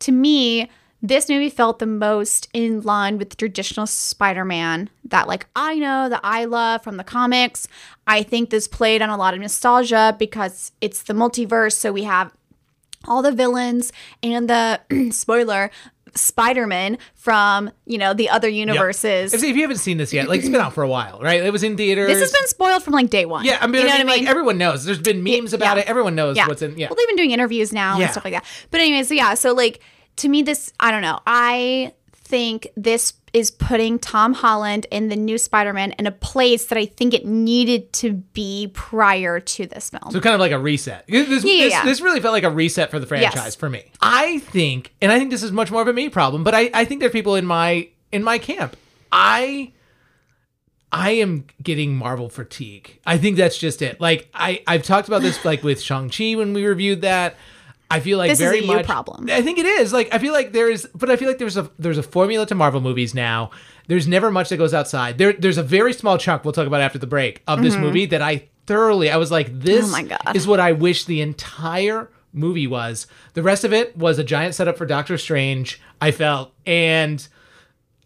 to 0.00 0.12
me, 0.12 0.68
this 1.02 1.28
movie 1.30 1.48
felt 1.48 1.78
the 1.78 1.86
most 1.86 2.48
in 2.52 2.82
line 2.82 3.16
with 3.16 3.30
the 3.30 3.36
traditional 3.36 3.86
Spider-Man 3.86 4.90
that 5.04 5.26
like 5.28 5.46
I 5.56 5.76
know 5.76 6.08
that 6.10 6.20
I 6.22 6.44
love 6.44 6.82
from 6.84 6.98
the 6.98 7.04
comics. 7.04 7.66
I 8.06 8.22
think 8.22 8.50
this 8.50 8.68
played 8.68 9.00
on 9.00 9.08
a 9.08 9.16
lot 9.16 9.32
of 9.32 9.40
nostalgia 9.40 10.14
because 10.18 10.72
it's 10.82 11.02
the 11.04 11.14
multiverse, 11.14 11.72
so 11.72 11.90
we 11.92 12.02
have 12.02 12.32
all 13.06 13.22
the 13.22 13.32
villains 13.32 13.92
and 14.22 14.48
the 14.48 14.80
spoiler 15.12 15.70
Spider-Man 16.14 16.98
from, 17.14 17.70
you 17.86 17.98
know, 17.98 18.12
the 18.14 18.28
other 18.28 18.48
Yep. 18.48 18.66
universes. 18.68 19.32
If, 19.32 19.42
if 19.42 19.54
you 19.56 19.62
haven't 19.62 19.78
seen 19.78 19.96
this 19.96 20.12
yet, 20.12 20.28
like 20.28 20.40
it's 20.40 20.48
been 20.48 20.60
out 20.60 20.72
for 20.72 20.82
a 20.82 20.88
while, 20.88 21.20
right? 21.20 21.42
It 21.42 21.52
was 21.52 21.62
in 21.62 21.76
theaters. 21.76 22.08
This 22.08 22.20
has 22.20 22.32
been 22.32 22.48
spoiled 22.48 22.82
from 22.82 22.94
like 22.94 23.10
day 23.10 23.26
one. 23.26 23.44
Yeah, 23.44 23.58
I 23.60 23.66
mean, 23.66 23.82
you 23.82 23.88
know 23.88 23.94
I 23.94 23.98
mean, 23.98 24.06
what 24.06 24.12
I 24.14 24.20
like 24.20 24.28
everyone 24.28 24.58
knows. 24.58 24.84
There's 24.84 24.98
been 24.98 25.22
memes 25.22 25.52
about 25.52 25.76
yeah. 25.76 25.82
it. 25.84 25.88
Everyone 25.88 26.14
knows 26.14 26.36
yeah. 26.36 26.48
what's 26.48 26.62
in. 26.62 26.76
Yeah. 26.76 26.88
Well, 26.88 26.96
they've 26.96 27.06
been 27.06 27.16
doing 27.16 27.30
interviews 27.30 27.72
now 27.72 27.96
Yeah. 27.96 28.04
and 28.04 28.12
stuff 28.12 28.24
like 28.24 28.34
that. 28.34 28.44
But 28.70 28.80
anyway, 28.80 29.02
so 29.04 29.14
yeah, 29.14 29.34
so 29.34 29.52
like 29.52 29.80
to 30.16 30.28
me, 30.28 30.42
this 30.42 30.72
I 30.80 30.90
don't 30.90 31.02
know. 31.02 31.20
I 31.26 31.92
think 32.12 32.68
this 32.76 33.12
is 33.32 33.50
putting 33.50 33.98
Tom 33.98 34.32
Holland 34.34 34.86
in 34.90 35.08
the 35.08 35.16
new 35.16 35.38
Spider-Man 35.38 35.92
in 35.92 36.06
a 36.06 36.10
place 36.10 36.66
that 36.66 36.76
I 36.78 36.86
think 36.86 37.14
it 37.14 37.24
needed 37.24 37.92
to 37.94 38.12
be 38.12 38.70
prior 38.74 39.38
to 39.40 39.66
this 39.66 39.90
film. 39.90 40.10
So 40.10 40.20
kind 40.20 40.34
of 40.34 40.40
like 40.40 40.52
a 40.52 40.58
reset. 40.58 41.06
This, 41.06 41.28
Yeah, 41.28 41.36
this, 41.36 41.44
yeah. 41.72 41.84
this 41.84 42.00
really 42.00 42.20
felt 42.20 42.32
like 42.32 42.44
a 42.44 42.50
reset 42.50 42.90
for 42.90 42.98
the 42.98 43.06
franchise 43.06 43.32
Yes. 43.34 43.54
for 43.54 43.70
me. 43.70 43.84
I 44.00 44.38
think, 44.40 44.92
and 45.00 45.12
I 45.12 45.18
think 45.18 45.30
this 45.30 45.42
is 45.42 45.52
much 45.52 45.70
more 45.70 45.82
of 45.82 45.88
a 45.88 45.92
me 45.92 46.08
problem, 46.08 46.42
but 46.44 46.54
I, 46.54 46.70
I 46.74 46.84
think 46.84 47.00
there 47.00 47.08
are 47.08 47.12
people 47.12 47.36
in 47.36 47.46
my 47.46 47.88
in 48.12 48.24
my 48.24 48.38
camp. 48.38 48.76
I 49.12 49.72
I 50.92 51.10
am 51.12 51.44
getting 51.62 51.94
Marvel 51.96 52.28
fatigue. 52.28 52.98
I 53.06 53.16
think 53.16 53.36
that's 53.36 53.56
just 53.56 53.80
it. 53.82 54.00
Like 54.00 54.28
I 54.34 54.62
I've 54.66 54.82
talked 54.82 55.06
about 55.06 55.22
this 55.22 55.44
like 55.44 55.62
with 55.62 55.80
Shang 55.80 56.10
Chi 56.10 56.34
when 56.34 56.52
we 56.52 56.66
reviewed 56.66 57.02
that. 57.02 57.36
I 57.90 58.00
feel 58.00 58.18
like 58.18 58.30
This 58.30 58.38
is 58.40 58.44
very 58.44 58.58
a 58.60 58.62
you 58.62 58.66
much 58.68 58.86
problem. 58.86 59.28
I 59.30 59.42
think 59.42 59.58
it 59.58 59.66
is. 59.66 59.92
Like 59.92 60.08
I 60.12 60.18
feel 60.18 60.32
like 60.32 60.52
there's 60.52 60.86
but 60.94 61.10
I 61.10 61.16
feel 61.16 61.28
like 61.28 61.38
there's 61.38 61.56
a 61.56 61.70
there's 61.78 61.98
a 61.98 62.02
formula 62.02 62.46
to 62.46 62.54
Marvel 62.54 62.80
movies 62.80 63.14
now. 63.14 63.50
There's 63.88 64.06
never 64.06 64.30
much 64.30 64.48
that 64.50 64.56
goes 64.58 64.72
outside. 64.72 65.18
There 65.18 65.32
there's 65.32 65.58
a 65.58 65.62
very 65.62 65.92
small 65.92 66.16
chunk 66.16 66.44
we'll 66.44 66.52
talk 66.52 66.66
about 66.66 66.80
after 66.80 66.98
the 66.98 67.06
break 67.08 67.42
of 67.48 67.62
this 67.62 67.76
movie 67.76 68.06
that 68.06 68.22
I 68.22 68.48
thoroughly 68.66 69.10
I 69.10 69.16
was 69.16 69.30
like 69.32 69.48
this 69.58 69.86
Mm-hmm. 69.86 69.94
Oh 69.94 70.16
my 70.16 70.16
God. 70.24 70.36
is 70.36 70.46
what 70.46 70.60
I 70.60 70.72
wish 70.72 71.04
the 71.06 71.20
entire 71.20 72.08
movie 72.32 72.68
was. 72.68 73.08
The 73.34 73.42
rest 73.42 73.64
of 73.64 73.72
it 73.72 73.96
was 73.96 74.18
a 74.20 74.24
giant 74.24 74.54
setup 74.54 74.78
for 74.78 74.86
Doctor 74.86 75.18
Strange, 75.18 75.80
I 76.00 76.12
felt, 76.12 76.52
and 76.64 77.26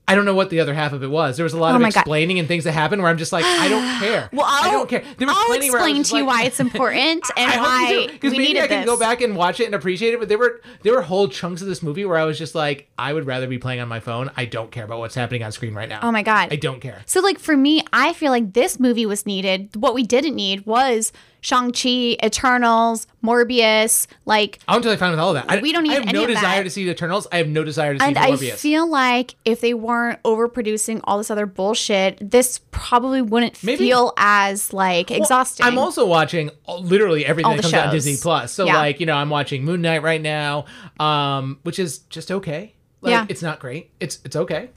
I 0.07 0.15
don't 0.15 0.27
know 0.27 0.35
what 0.35 0.51
the 0.51 0.61
other 0.61 0.75
half 0.75 0.93
of 0.93 1.03
it 1.03 1.07
was. 1.11 1.37
There 1.39 1.45
was 1.45 1.55
a 1.55 1.59
lot 1.59 1.73
Oh 1.73 1.77
of 1.77 1.81
my 1.81 1.89
God. 1.91 2.01
explaining 2.01 2.39
and 2.39 2.47
things 2.47 2.65
that 2.65 2.73
happened 2.73 3.01
where 3.01 3.11
I'm 3.11 3.17
just 3.17 3.33
like, 3.33 3.45
I 3.47 3.69
don't 3.69 3.99
care. 4.01 4.29
well, 4.35 4.45
I'll, 4.47 4.69
I 4.69 4.71
don't 4.71 4.89
care. 4.89 5.03
There 5.17 5.27
was 5.27 5.35
I'll 5.35 5.47
plenty 5.47 5.71
where 5.71 5.81
I 5.81 5.89
was 5.89 5.99
explain 6.01 6.03
to 6.05 6.17
you 6.19 6.27
like- 6.31 6.41
why 6.41 6.47
it's 6.47 6.61
important 6.67 7.25
and 7.39 7.51
I 7.51 7.57
why 7.57 8.07
because 8.13 8.33
maybe 8.33 8.45
needed 8.45 8.63
I 8.65 8.67
can 8.69 8.81
this. 8.83 8.87
go 8.87 8.99
back 8.99 9.23
and 9.23 9.35
watch 9.35 9.61
it 9.61 9.65
and 9.67 9.75
appreciate 9.75 10.13
it. 10.13 10.21
But 10.21 10.29
there 10.29 10.37
were 10.37 10.61
there 10.83 10.93
were 10.93 11.01
whole 11.03 11.29
chunks 11.29 11.63
of 11.63 11.69
this 11.69 11.83
movie 11.83 12.05
where 12.05 12.19
I 12.19 12.25
was 12.25 12.39
just 12.39 12.55
like, 12.55 12.87
I 12.99 13.15
would 13.15 13.25
rather 13.27 13.47
be 13.47 13.57
playing 13.57 13.81
on 13.81 13.89
my 13.89 14.01
phone. 14.01 14.31
I 14.37 14.45
don't 14.45 14.71
care 14.71 14.85
about 14.85 14.99
what's 14.99 15.15
happening 15.15 15.43
on 15.43 15.53
screen 15.53 15.75
right 15.75 15.89
now. 15.89 16.01
Oh 16.03 16.13
my 16.13 16.23
God. 16.23 16.53
I 16.53 16.57
don't 16.57 16.81
care. 16.81 17.01
So, 17.07 17.21
like, 17.21 17.39
for 17.39 17.57
me, 17.57 17.83
I 17.93 18.13
feel 18.13 18.31
like 18.31 18.53
this 18.53 18.79
movie 18.79 19.07
was 19.07 19.25
needed. 19.25 19.75
What 19.75 19.95
we 19.95 20.03
didn't 20.03 20.35
need 20.35 20.67
was 20.67 21.13
Shang-Chi, 21.45 22.17
Eternals, 22.25 23.07
Morbius. 23.23 24.07
Like, 24.25 24.61
I'm 24.67 24.81
totally 24.81 24.97
fine 24.97 25.11
with 25.11 25.21
all 25.21 25.29
of 25.29 25.35
that. 25.35 25.45
I, 25.51 25.61
We 25.61 25.73
don't 25.73 25.83
need 25.83 25.91
I 25.93 25.95
have 25.97 26.07
no 26.13 26.23
of 26.23 26.29
that. 26.29 26.35
desire 26.35 26.65
to 26.65 26.71
see 26.71 26.85
the 26.87 26.93
Eternals. 26.93 27.27
I 27.31 27.37
have 27.37 27.49
no 27.49 27.63
desire 27.65 27.93
to 27.93 28.01
see 28.01 28.07
and 28.07 28.17
I 28.17 28.31
Morbius. 28.31 28.55
feel 28.55 28.89
like 28.89 29.35
if 29.45 29.61
they 29.61 29.75
weren't 29.75 30.23
overproducing 30.23 31.01
all 31.05 31.19
this 31.19 31.31
other 31.31 31.45
bullshit, 31.45 32.19
this 32.31 32.61
probably 32.71 33.21
wouldn't 33.21 33.63
Maybe- 33.63 33.77
feel 33.89 34.15
as, 34.17 34.73
like, 34.73 35.11
exhausting. 35.11 35.67
I'm 35.67 35.77
also 35.77 36.07
watching 36.07 36.51
literally 36.81 37.27
everything 37.27 37.51
All 37.51 37.57
that 37.57 37.63
comes 37.63 37.75
out 37.75 37.89
on. 37.89 37.93
Disney 37.95 38.17
Plus. 38.17 38.51
So 38.51 38.65
Yeah. 38.65 38.77
like, 38.79 38.99
you 38.99 39.05
know, 39.05 39.15
I'm 39.15 39.29
watching 39.29 39.65
Moon 39.67 39.83
Knight 39.83 40.03
right 40.03 40.23
now, 40.23 40.65
um, 40.99 41.59
which 41.63 41.79
is 41.79 41.99
just 42.09 42.31
okay. 42.33 42.75
Like, 43.03 43.11
Yeah. 43.11 43.27
it's 43.29 43.43
not 43.43 43.59
great. 43.61 43.91
It's 44.01 44.19
it's 44.25 44.35
okay. 44.35 44.71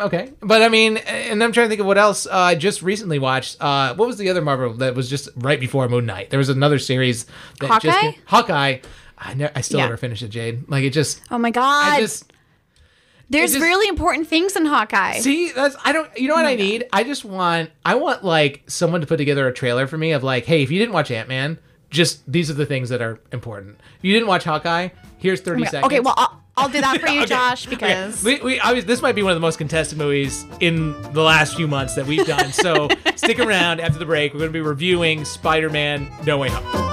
Okay. 0.00 0.32
But 0.40 0.62
I 0.62 0.68
mean, 0.68 0.96
and 0.98 1.42
I'm 1.42 1.52
trying 1.52 1.66
to 1.66 1.68
think 1.68 1.80
of 1.80 1.86
what 1.86 1.98
else 1.98 2.26
uh, 2.26 2.30
I 2.32 2.54
just 2.54 2.82
recently 2.82 3.18
watched. 3.18 3.56
Uh, 3.60 3.94
what 3.94 4.06
was 4.08 4.16
the 4.16 4.28
other 4.30 4.40
Marvel 4.42 4.72
that 4.74 4.94
was 4.94 5.08
just 5.10 5.28
right 5.36 5.60
before 5.60 5.88
Moon 5.88 6.06
Knight? 6.06 6.30
There 6.30 6.38
was 6.38 6.48
another 6.48 6.78
series 6.78 7.26
that 7.60 7.80
just 7.82 7.96
Hawkeye? 7.98 8.16
Hawkeye. 8.26 8.78
I, 9.18 9.34
ne- 9.34 9.50
I 9.54 9.60
still 9.60 9.78
Yeah. 9.78 9.84
never 9.86 9.96
finished 9.98 10.22
it, 10.22 10.28
Jade. 10.28 10.68
Like 10.68 10.82
it 10.84 10.90
just 10.90 11.20
Oh 11.30 11.38
my 11.38 11.50
God. 11.50 11.92
I 11.92 12.00
just 12.00 12.32
There's 13.28 13.52
just- 13.52 13.62
really 13.62 13.88
important 13.88 14.26
things 14.28 14.56
in 14.56 14.64
Hawkeye. 14.66 15.18
See, 15.18 15.50
that's 15.52 15.76
I 15.84 15.92
don't. 15.92 16.08
You 16.18 16.28
know 16.28 16.34
Oh 16.34 16.38
what 16.38 16.46
I 16.46 16.54
need? 16.56 16.86
I 16.92 17.04
just 17.04 17.24
want. 17.24 17.70
I 17.84 17.94
want 17.96 18.24
like 18.24 18.62
someone 18.66 19.00
to 19.02 19.06
put 19.06 19.18
together 19.18 19.46
a 19.46 19.52
trailer 19.52 19.86
for 19.86 19.98
me 19.98 20.12
of 20.12 20.22
like, 20.24 20.46
hey, 20.46 20.62
if 20.62 20.70
you 20.70 20.78
didn't 20.78 20.94
watch 20.94 21.10
Ant 21.10 21.28
Man, 21.28 21.58
just 21.90 22.20
these 22.30 22.50
are 22.50 22.54
the 22.54 22.66
things 22.66 22.88
that 22.88 23.02
are 23.02 23.20
important. 23.32 23.78
If 23.98 24.04
you 24.04 24.12
didn't 24.14 24.28
watch 24.28 24.44
Hawkeye, 24.44 24.88
here's 25.18 25.40
thirty 25.40 25.64
seconds. 25.66 25.84
okay, 25.84 26.00
well, 26.00 26.14
I'll, 26.16 26.42
I'll 26.60 26.68
do 26.68 26.80
that 26.80 27.00
for 27.00 27.08
you, 27.08 27.20
Okay, 27.22 27.26
Josh, 27.26 27.66
okay. 27.66 27.76
because. 27.76 28.22
we, 28.24 28.40
we 28.40 28.60
obviously 28.60 28.86
this 28.86 29.02
might 29.02 29.14
be 29.14 29.22
one 29.22 29.32
of 29.32 29.36
the 29.36 29.40
most 29.40 29.58
contested 29.58 29.98
movies 29.98 30.44
in 30.60 30.92
the 31.12 31.22
last 31.22 31.56
few 31.56 31.66
months 31.68 31.94
that 31.94 32.06
we've 32.06 32.26
done. 32.26 32.52
So 32.52 32.88
stick 33.16 33.38
around 33.38 33.80
after 33.80 33.98
the 33.98 34.06
break. 34.06 34.32
We're 34.32 34.40
going 34.40 34.50
to 34.50 34.52
be 34.52 34.60
reviewing 34.60 35.24
Spider-Man: 35.24 36.10
No 36.24 36.38
Way 36.38 36.48
Home. 36.50 36.89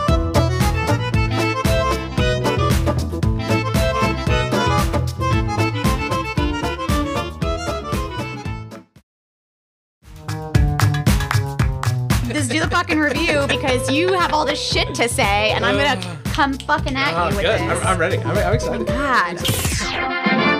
Fucking 12.87 12.99
review 13.01 13.45
because 13.47 13.91
you 13.91 14.13
have 14.13 14.33
all 14.33 14.45
this 14.45 14.61
shit 14.61 14.95
to 14.95 15.09
say, 15.09 15.51
and 15.51 15.65
I'm 15.65 15.75
gonna 15.75 15.99
uh. 15.99 16.17
come 16.25 16.53
fucking 16.53 16.95
at 16.95 17.13
Oh, 17.13 17.29
you 17.29 17.35
with 17.35 17.45
good. 17.45 17.59
this. 17.59 17.81
I'm, 17.81 17.87
I'm 17.87 17.97
ready. 17.97 18.17
I'm, 18.19 18.37
I'm 18.37 18.53
excited. 18.53 18.87
God. 18.87 19.37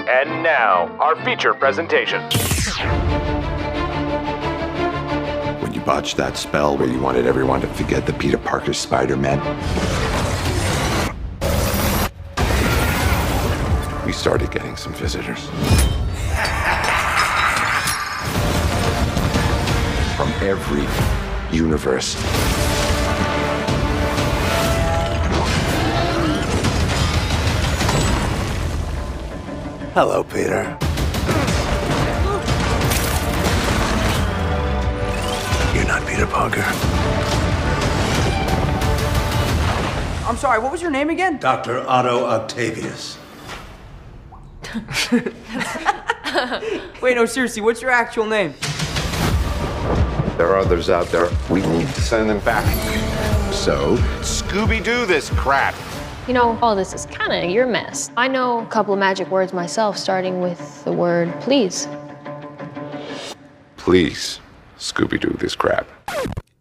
And 0.10 0.44
now, 0.44 0.88
our 1.00 1.16
feature 1.24 1.54
presentation. 1.54 2.22
When 5.62 5.74
you 5.74 5.82
botched 5.82 6.18
that 6.18 6.38
spell 6.38 6.78
where 6.78 6.88
you 6.88 7.00
wanted 7.00 7.26
everyone 7.26 7.62
to 7.62 7.68
forget 7.68 8.06
the 8.06 8.13
Peter 8.13 8.38
Parker 8.38 8.74
Spider 8.74 9.16
Man, 9.16 9.40
we 14.06 14.12
started 14.12 14.52
getting 14.52 14.76
some 14.76 14.94
visitors. 14.94 15.46
From 20.18 20.32
every 20.42 21.27
universe. 21.51 22.15
Hello, 29.93 30.23
Peter. 30.23 30.77
You're 35.73 35.88
not 35.88 36.07
Peter 36.07 36.27
Parker. 36.27 36.63
I'm 40.27 40.38
sorry, 40.38 40.60
what 40.60 40.71
was 40.71 40.81
your 40.81 40.91
name 40.91 41.10
again? 41.10 41.38
Dr. 41.39 41.79
Otto 41.88 42.25
Octavius. 42.25 43.17
Wait, 47.01 47.15
no, 47.15 47.25
seriously, 47.25 47.62
what's 47.62 47.81
your 47.81 47.89
actual 47.89 48.25
name? 48.27 48.53
There 50.38 50.47
are 50.47 50.58
others 50.58 50.89
out 50.89 51.08
there. 51.08 51.30
We 51.50 51.62
need 51.65 51.88
to 51.88 52.02
send 52.02 52.30
them 52.30 52.39
back. 52.41 52.65
So, 53.54 53.97
Scooby 54.21 54.84
Doo 54.84 55.06
this 55.06 55.30
crap. 55.32 55.73
You 56.28 56.34
know, 56.34 56.60
all 56.62 56.76
this 56.76 56.93
is 56.93 57.06
kind 57.08 57.32
of 57.34 57.50
your 57.50 57.65
mess. 57.65 58.12
I 58.17 58.28
know 58.28 58.60
a 58.60 58.65
couple 58.67 58.93
of 58.93 59.00
magic 59.00 59.30
words 59.30 59.52
myself, 59.54 59.97
starting 59.97 60.41
with 60.41 60.84
the 60.84 60.91
word 60.91 61.34
please. 61.41 61.88
please, 63.78 64.39
Scooby 64.78 65.19
Doo 65.19 65.36
this 65.39 65.56
crap. 65.56 65.88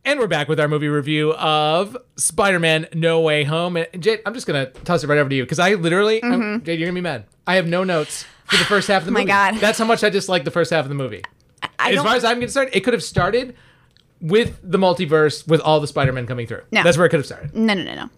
And 0.04 0.20
we're 0.20 0.28
back 0.28 0.48
with 0.48 0.60
our 0.60 0.68
movie 0.68 0.88
review 0.88 1.32
of 1.34 1.96
Spider-Man: 2.16 2.86
No 2.94 3.20
Way 3.20 3.42
Home. 3.44 3.76
And 3.76 3.88
Jade, 3.98 4.20
I'm 4.24 4.34
just 4.34 4.46
gonna 4.46 4.66
toss 4.84 5.02
it 5.02 5.08
right 5.08 5.18
over 5.18 5.28
to 5.28 5.34
you 5.34 5.42
because 5.42 5.58
I 5.58 5.74
literally, 5.74 6.22
I'm- 6.22 6.62
Jade, 6.64 6.78
you're 6.78 6.86
gonna 6.88 6.94
be 6.94 7.00
mad. 7.02 7.24
I 7.46 7.56
have 7.56 7.66
no 7.66 7.82
notes 7.84 8.24
for 8.44 8.56
the 8.56 8.64
first 8.64 8.88
half 8.88 9.02
of 9.02 9.06
the 9.06 9.10
Mm-hmm. 9.12 9.28
Oh 9.28 9.34
my 9.34 9.44
movie. 9.50 9.56
God. 9.58 9.60
that's 9.60 9.78
how 9.78 9.84
much 9.84 10.02
I 10.04 10.08
dislike 10.08 10.44
the 10.44 10.50
first 10.52 10.70
half 10.70 10.84
of 10.84 10.88
the 10.88 10.94
movie. 10.94 11.22
I 11.78 11.92
as 11.92 12.02
far 12.02 12.14
as 12.14 12.24
I'm 12.24 12.38
concerned, 12.40 12.70
it 12.72 12.80
could 12.84 12.94
have 12.94 13.02
started 13.02 13.56
with 14.20 14.58
the 14.62 14.78
multiverse, 14.78 15.46
with 15.46 15.60
all 15.60 15.80
the 15.80 15.86
Spider-Man 15.86 16.26
coming 16.26 16.46
through. 16.46 16.62
No. 16.70 16.82
That's 16.82 16.96
where 16.96 17.06
it 17.06 17.10
could 17.10 17.18
have 17.18 17.26
started. 17.26 17.54
No, 17.54 17.74
no, 17.74 17.82
no, 17.82 17.94
no. 17.94 18.10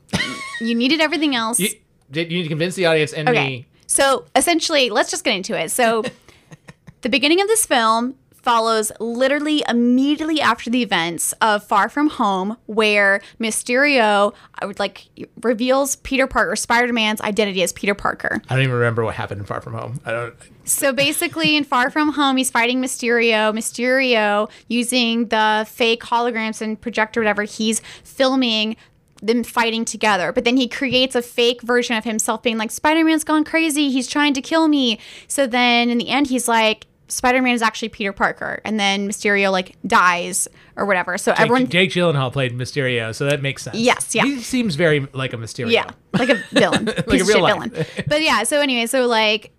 you 0.60 0.74
needed 0.74 1.00
everything 1.00 1.34
else. 1.34 1.58
You, 1.58 1.68
you 2.12 2.24
need 2.24 2.42
to 2.44 2.48
convince 2.48 2.74
the 2.74 2.86
audience 2.86 3.12
and 3.12 3.28
Okay. 3.28 3.46
me. 3.46 3.66
So 3.86 4.26
essentially, 4.36 4.90
let's 4.90 5.10
just 5.10 5.24
get 5.24 5.34
into 5.34 5.58
it. 5.58 5.70
So, 5.70 6.04
the 7.02 7.08
beginning 7.08 7.40
of 7.40 7.48
this 7.48 7.64
film 7.66 8.14
follows 8.42 8.90
literally 9.00 9.62
immediately 9.68 10.40
after 10.40 10.70
the 10.70 10.82
events 10.82 11.34
of 11.40 11.64
Far 11.64 11.88
From 11.88 12.08
Home, 12.10 12.56
where 12.66 13.20
Mysterio 13.38 14.34
like 14.78 15.08
reveals 15.42 15.96
Peter 15.96 16.26
Parker, 16.26 16.56
Spider 16.56 16.92
Man's 16.92 17.20
identity 17.20 17.62
as 17.62 17.72
Peter 17.72 17.94
Parker. 17.94 18.40
I 18.48 18.54
don't 18.54 18.64
even 18.64 18.74
remember 18.74 19.04
what 19.04 19.16
happened 19.16 19.40
in 19.40 19.46
Far 19.46 19.60
From 19.60 19.74
Home. 19.74 20.00
I 20.04 20.12
don't. 20.12 20.34
So 20.64 20.92
basically, 20.92 21.56
in 21.56 21.64
Far 21.64 21.90
From 21.90 22.12
Home, 22.12 22.36
he's 22.36 22.50
fighting 22.50 22.80
Mysterio. 22.80 23.52
Mysterio, 23.52 24.50
using 24.68 25.28
the 25.28 25.66
fake 25.68 26.02
holograms 26.02 26.60
and 26.60 26.80
projector, 26.80 27.20
whatever, 27.20 27.42
he's 27.42 27.80
filming 28.04 28.76
them 29.20 29.42
fighting 29.42 29.84
together. 29.84 30.32
But 30.32 30.44
then 30.44 30.56
he 30.56 30.68
creates 30.68 31.14
a 31.14 31.22
fake 31.22 31.62
version 31.62 31.96
of 31.96 32.04
himself 32.04 32.42
being 32.42 32.56
like, 32.56 32.70
Spider 32.70 33.04
Man's 33.04 33.24
gone 33.24 33.44
crazy. 33.44 33.90
He's 33.90 34.06
trying 34.06 34.34
to 34.34 34.40
kill 34.40 34.68
me. 34.68 34.98
So 35.26 35.46
then 35.46 35.90
in 35.90 35.98
the 35.98 36.08
end, 36.08 36.28
he's 36.28 36.46
like, 36.46 36.86
Spider-Man 37.08 37.54
is 37.54 37.62
actually 37.62 37.88
Peter 37.88 38.12
Parker, 38.12 38.60
and 38.64 38.78
then 38.78 39.08
Mysterio 39.08 39.50
like 39.50 39.76
dies 39.86 40.46
or 40.76 40.86
whatever. 40.86 41.18
So 41.18 41.32
everyone, 41.36 41.62
Jake, 41.62 41.90
Jake 41.90 41.90
Gyllenhaal 41.90 42.32
played 42.32 42.56
Mysterio, 42.56 43.14
so 43.14 43.24
that 43.26 43.42
makes 43.42 43.62
sense. 43.62 43.76
Yes, 43.76 44.14
yeah. 44.14 44.24
He 44.24 44.40
seems 44.40 44.74
very 44.74 45.06
like 45.12 45.32
a 45.32 45.36
Mysterio. 45.36 45.70
yeah, 45.70 45.90
like 46.12 46.28
a 46.28 46.36
villain, 46.50 46.84
Like 47.06 47.20
a 47.20 47.24
real 47.24 47.46
villain. 47.46 47.72
But 48.06 48.22
yeah, 48.22 48.42
so 48.44 48.60
anyway, 48.60 48.86
so 48.86 49.06
like 49.06 49.52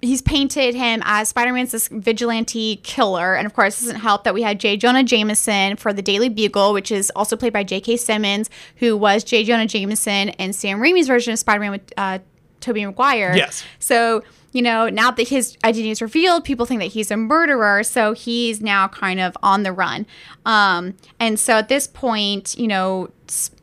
he's 0.00 0.22
painted 0.22 0.74
him 0.74 1.02
as 1.04 1.28
Spider-Man's 1.28 1.72
this 1.72 1.88
vigilante 1.88 2.76
killer, 2.76 3.34
and 3.34 3.46
of 3.46 3.54
course, 3.54 3.80
it 3.80 3.86
doesn't 3.86 4.00
help 4.00 4.24
that 4.24 4.34
we 4.34 4.42
had 4.42 4.60
J. 4.60 4.76
Jonah 4.76 5.02
Jameson 5.02 5.76
for 5.76 5.92
the 5.92 6.02
Daily 6.02 6.28
Bugle, 6.28 6.72
which 6.72 6.92
is 6.92 7.10
also 7.16 7.36
played 7.36 7.52
by 7.52 7.64
J.K. 7.64 7.96
Simmons, 7.96 8.48
who 8.76 8.96
was 8.96 9.24
J. 9.24 9.44
Jonah 9.44 9.66
Jameson 9.66 10.28
in 10.30 10.52
Sam 10.52 10.78
Raimi's 10.78 11.08
version 11.08 11.32
of 11.32 11.38
Spider-Man 11.38 11.70
with 11.72 11.92
uh, 11.96 12.18
Tobey 12.60 12.84
Maguire. 12.86 13.36
Yes. 13.36 13.64
So, 13.80 14.22
you 14.52 14.62
know, 14.62 14.88
now 14.88 15.10
that 15.10 15.28
his 15.28 15.56
identity 15.64 15.90
is 15.90 16.00
revealed, 16.00 16.44
people 16.44 16.64
think 16.66 16.80
that 16.80 16.86
he's 16.92 17.10
a 17.10 17.16
murderer. 17.16 17.82
So 17.82 18.12
he's 18.14 18.60
now 18.60 18.88
kind 18.88 19.20
of 19.20 19.36
on 19.42 19.62
the 19.62 19.72
run. 19.72 20.06
Um, 20.46 20.94
and 21.20 21.38
so 21.38 21.54
at 21.54 21.68
this 21.68 21.86
point, 21.86 22.58
you 22.58 22.66
know, 22.66 23.10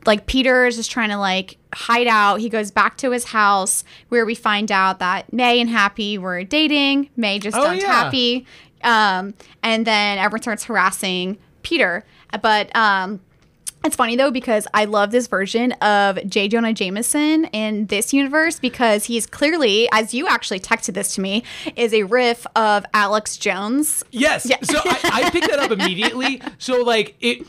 like 0.04 0.26
Peter 0.26 0.64
is 0.66 0.76
just 0.76 0.90
trying 0.90 1.08
to 1.10 1.18
like 1.18 1.58
hide 1.74 2.06
out. 2.06 2.40
He 2.40 2.48
goes 2.48 2.70
back 2.70 2.96
to 2.98 3.10
his 3.10 3.24
house 3.24 3.82
where 4.10 4.24
we 4.24 4.34
find 4.36 4.70
out 4.70 5.00
that 5.00 5.32
May 5.32 5.60
and 5.60 5.68
Happy 5.68 6.18
were 6.18 6.44
dating. 6.44 7.10
May 7.16 7.38
just 7.40 7.56
Oh, 7.56 7.64
dumped 7.64 7.82
yeah. 7.82 7.88
Happy. 8.04 8.46
Um, 8.84 9.34
and 9.62 9.84
then 9.86 10.18
everyone 10.18 10.42
starts 10.42 10.64
harassing 10.64 11.38
Peter. 11.62 12.04
But 12.42 12.74
um, 12.76 13.20
it's 13.86 13.96
funny 13.96 14.16
though 14.16 14.30
because 14.30 14.66
I 14.74 14.84
love 14.84 15.10
this 15.12 15.28
version 15.28 15.72
of 15.72 16.18
J. 16.28 16.48
Jonah 16.48 16.72
Jameson 16.72 17.46
in 17.46 17.86
this 17.86 18.12
universe 18.12 18.58
because 18.58 19.04
he's 19.04 19.26
clearly, 19.26 19.88
as 19.92 20.12
you 20.12 20.26
actually 20.26 20.60
texted 20.60 20.94
this 20.94 21.14
to 21.14 21.20
me, 21.20 21.44
is 21.76 21.94
a 21.94 22.02
riff 22.02 22.46
of 22.56 22.84
Alex 22.92 23.36
Jones. 23.36 24.02
Yes. 24.10 24.44
So 24.44 24.78
I, 24.84 24.98
I 25.24 25.30
picked 25.30 25.48
that 25.48 25.58
up 25.58 25.70
immediately. 25.70 26.42
So 26.58 26.82
like 26.82 27.14
it 27.20 27.46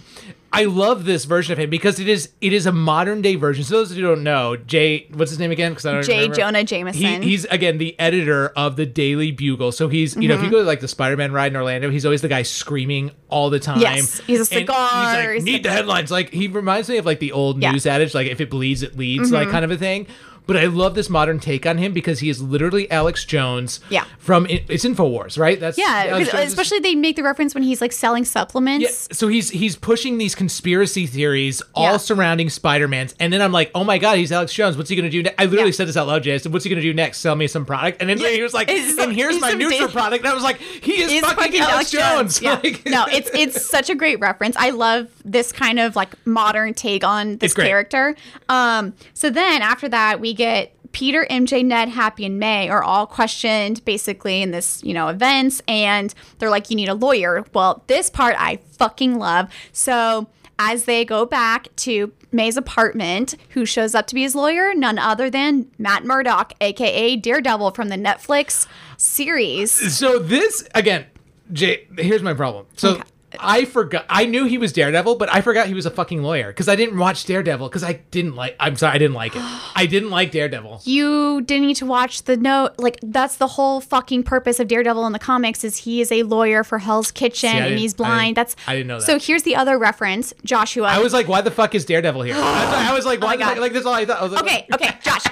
I 0.54 0.64
love 0.64 1.04
this 1.06 1.26
version 1.26 1.52
of 1.54 1.60
him 1.60 1.70
because 1.70 2.00
it 2.00 2.08
is 2.08 2.30
it 2.42 2.54
is 2.54 2.66
a 2.66 2.72
modern 2.72 3.22
day 3.22 3.36
version. 3.36 3.64
So 3.64 3.76
those 3.76 3.92
of 3.92 3.98
you 3.98 4.04
who 4.08 4.16
don't 4.16 4.24
know, 4.24 4.56
Jay, 4.56 5.08
what's 5.14 5.30
his 5.30 5.40
name 5.40 5.52
again? 5.52 5.72
Because 5.74 5.86
I 5.86 5.92
don't 5.92 6.04
J. 6.04 6.14
remember. 6.16 6.36
Jonah 6.36 6.64
Jameson. 6.64 7.22
He, 7.22 7.30
he's 7.30 7.46
again 7.46 7.78
the 7.78 8.00
editor 8.00 8.48
of 8.56 8.76
the 8.78 8.86
Daily 8.86 9.32
Bugle. 9.32 9.72
So 9.72 9.88
he's 9.90 10.16
you 10.16 10.28
know 10.28 10.36
if 10.36 10.42
you 10.42 10.48
Mhm. 10.48 10.52
go 10.52 10.58
to 10.60 10.64
like 10.64 10.80
the 10.80 10.88
Spider-Man 10.88 11.32
ride 11.34 11.52
in 11.52 11.58
Orlando, 11.58 11.90
he's 11.90 12.06
always 12.06 12.22
the 12.22 12.28
guy 12.30 12.44
screaming 12.44 13.12
all 13.30 13.50
the 13.50 13.60
time. 13.60 13.82
Yes, 13.82 14.20
he's 14.22 14.38
a 14.38 14.42
And 14.42 14.48
cigar, 14.48 15.34
He's 15.34 15.44
like 15.44 15.44
need 15.44 15.64
the 15.64 15.72
headlines. 15.72 16.12
Like 16.12 16.32
he 16.32 16.48
reminds 16.48 16.88
me 16.90 16.98
of 16.98 17.06
like 17.06 17.20
the 17.20 17.34
old 17.34 17.62
Yeah. 17.62 17.72
news 17.74 17.86
adage, 17.86 18.14
like 18.16 18.28
if 18.28 18.40
it 18.42 18.50
bleeds, 18.50 18.84
it 18.84 18.98
leads, 18.98 19.32
like 19.32 19.50
Mhm. 19.50 19.52
kind 19.52 19.66
of 19.66 19.72
a 19.72 19.78
thing. 19.78 20.08
But 20.48 20.58
I 20.58 20.66
love 20.66 20.96
this 20.96 21.10
modern 21.10 21.40
take 21.40 21.66
on 21.66 21.78
him 21.78 21.94
because 21.94 22.20
he 22.20 22.30
is 22.30 22.42
literally 22.42 22.90
Alex 22.90 23.26
Jones. 23.26 23.80
Yeah. 23.90 24.06
From 24.18 24.48
it's 24.50 24.84
Infowars, 24.86 25.38
right? 25.38 25.60
That's 25.60 25.78
yeah, 25.78 26.06
Alex 26.08 26.30
'cause 26.30 26.40
Jones 26.40 26.46
is- 26.48 26.54
especially 26.54 26.80
they 26.80 26.96
make 26.96 27.16
the 27.18 27.24
reference 27.24 27.54
when 27.54 27.64
he's 27.64 27.82
like 27.82 27.92
selling 27.92 28.26
supplements. 28.26 29.08
yeah, 29.10 29.16
so 29.16 29.28
he's 29.28 29.50
he's 29.50 29.76
pushing 29.76 30.18
these 30.18 30.34
conspiracy 30.36 31.06
theories 31.06 31.62
all 31.76 31.92
Yeah. 31.92 31.98
surrounding 31.98 32.50
Spider-Man's, 32.50 33.14
and 33.20 33.32
then 33.32 33.42
I'm 33.42 33.52
like, 33.52 33.72
oh 33.76 33.84
my 33.84 33.98
god, 33.98 34.18
he's 34.18 34.32
Alex 34.32 34.54
Jones. 34.54 34.78
What's 34.78 34.90
he 34.90 34.96
gonna 34.96 35.10
do? 35.10 35.24
Ne-? 35.24 35.34
I 35.38 35.46
literally 35.46 35.72
said 35.72 35.88
this 35.88 35.98
out 35.98 36.08
loud, 36.08 36.24
Jay. 36.24 36.34
I 36.34 36.38
said, 36.38 36.54
what's 36.54 36.64
he 36.64 36.70
gonna 36.70 36.82
do 36.82 36.94
next? 36.94 37.20
Sell 37.20 37.36
me 37.36 37.48
some 37.48 37.66
product? 37.66 38.02
And 38.02 38.10
then 38.10 38.18
he 38.18 38.42
was 38.42 38.54
like, 38.54 38.70
It's- 38.70 38.98
and 38.98 39.12
here's 39.14 39.40
my 39.42 39.52
neutral 39.52 39.90
product. 39.90 40.24
And 40.24 40.32
I 40.32 40.34
was 40.34 40.44
like, 40.44 40.60
he 40.60 41.02
is 41.02 41.12
He's 41.12 41.22
fucking, 41.26 41.60
Alex, 41.62 41.92
Jones. 41.92 42.42
Yeah. 42.42 42.60
Like- 42.64 42.86
no, 42.86 43.06
it's 43.12 43.30
it's 43.34 43.66
such 43.70 43.90
a 43.90 43.96
great 43.96 44.20
reference. 44.20 44.56
I 44.58 44.70
love 44.72 45.08
this 45.26 45.52
kind 45.52 45.80
of 45.80 45.96
like 45.96 46.10
modern 46.26 46.74
take 46.74 47.04
on 47.04 47.38
this 47.38 47.54
character. 47.54 48.16
Um, 48.50 48.94
so 49.14 49.30
then 49.30 49.62
after 49.62 49.90
that, 49.90 50.20
we 50.20 50.34
get 50.38 50.74
Peter, 50.94 51.28
MJ, 51.30 51.66
Ned, 51.66 51.90
Happy, 51.90 52.26
and 52.26 52.40
May 52.40 52.70
are 52.70 52.82
all 52.84 53.06
questioned 53.06 53.84
basically 53.84 54.42
in 54.42 54.52
this, 54.52 54.84
you 54.84 54.94
know, 54.94 55.10
events, 55.10 55.62
and 55.68 56.14
they're 56.40 56.50
like, 56.50 56.70
you 56.70 56.76
need 56.76 56.90
a 56.90 56.94
lawyer. 56.94 57.46
Well, 57.54 57.84
this 57.88 58.10
part 58.10 58.36
I 58.40 58.58
fucking 58.78 59.20
love. 59.20 59.50
So 59.74 60.28
as 60.60 60.86
they 60.86 61.06
go 61.06 61.26
back 61.26 61.68
to 61.78 62.12
May's 62.32 62.58
apartment, 62.58 63.36
who 63.50 63.66
shows 63.66 63.94
up 63.94 64.08
to 64.08 64.16
be 64.16 64.24
his 64.24 64.34
lawyer? 64.34 64.74
None 64.74 64.98
other 64.98 65.30
than 65.30 65.70
Matt 65.78 66.04
Murdock, 66.04 66.54
aka 66.62 67.16
Daredevil 67.16 67.72
from 67.72 67.90
the 67.90 67.96
Netflix 67.96 68.66
series. 68.98 69.72
So 69.96 70.20
this 70.20 70.68
again, 70.74 71.06
Jay. 71.52 71.88
Here's 71.98 72.24
my 72.24 72.34
problem. 72.34 72.66
So. 72.76 73.02
I 73.40 73.66
forgot. 73.66 74.06
I 74.10 74.26
knew 74.26 74.46
he 74.46 74.58
was 74.58 74.74
Daredevil, 74.74 75.16
but 75.16 75.34
I 75.34 75.42
forgot 75.42 75.68
he 75.68 75.74
was 75.74 75.86
a 75.86 75.92
fucking 75.92 76.22
lawyer 76.24 76.48
because 76.48 76.68
I 76.68 76.76
didn't 76.76 76.98
watch 76.98 77.26
Daredevil 77.26 77.68
because 77.70 77.84
I 77.84 77.94
didn't 78.12 78.36
like. 78.36 78.56
I'm 78.60 78.76
sorry, 78.76 78.96
I 78.96 78.98
didn't 78.98 79.16
like 79.16 79.36
it. 79.36 79.42
I 79.76 79.86
didn't 79.86 80.10
like 80.10 80.32
Daredevil. 80.32 80.82
you 80.86 81.42
didn't 81.42 81.68
need 81.68 81.76
to 81.78 81.86
watch 81.86 82.24
the 82.24 82.38
note 82.38 82.74
like 82.78 82.98
that's 83.04 83.38
the 83.38 83.48
whole 83.48 83.80
fucking 83.82 84.24
purpose 84.24 84.60
of 84.60 84.68
daredevil 84.68 85.06
in 85.06 85.14
the 85.14 85.20
comics 85.20 85.64
is 85.64 85.78
he 85.78 86.02
is 86.02 86.12
a 86.12 86.24
lawyer 86.24 86.64
for 86.64 86.80
hell's 86.80 87.12
kitchen 87.12 87.50
See, 87.52 87.58
and 87.58 87.78
he's 87.80 87.94
blind 87.94 88.36
didn't- 88.36 88.48
that's 88.48 88.56
I 88.68 88.74
didn't 88.76 88.88
know 88.88 89.00
that. 89.00 89.06
so 89.06 89.20
here's 89.20 89.44
the 89.44 89.56
other 89.56 89.78
reference 89.78 90.34
joshua 90.44 90.88
I 90.88 91.00
was 91.00 91.14
like, 91.14 91.28
why 91.28 91.42
the 91.42 91.52
fuck 91.52 91.76
is 91.76 91.86
Daredevil 91.86 92.24
here? 92.24 92.36
I 92.38 92.92
was 92.94 93.06
like, 93.06 93.22
Oh 93.22 93.28
why? 93.28 93.38
God. 93.38 93.50
fuck- 93.50 93.60
like 93.60 93.74
that's 93.74 93.86
all 93.86 93.94
I 93.94 94.06
thought. 94.06 94.20
I 94.20 94.24
was 94.24 94.32
like, 94.34 94.44
okay 94.44 94.68
okay 94.74 94.98
josh 95.02 95.26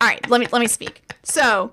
all 0.00 0.08
right 0.08 0.28
let 0.28 0.40
me 0.40 0.46
let 0.52 0.58
me 0.60 0.66
speak 0.66 1.02
so 1.22 1.72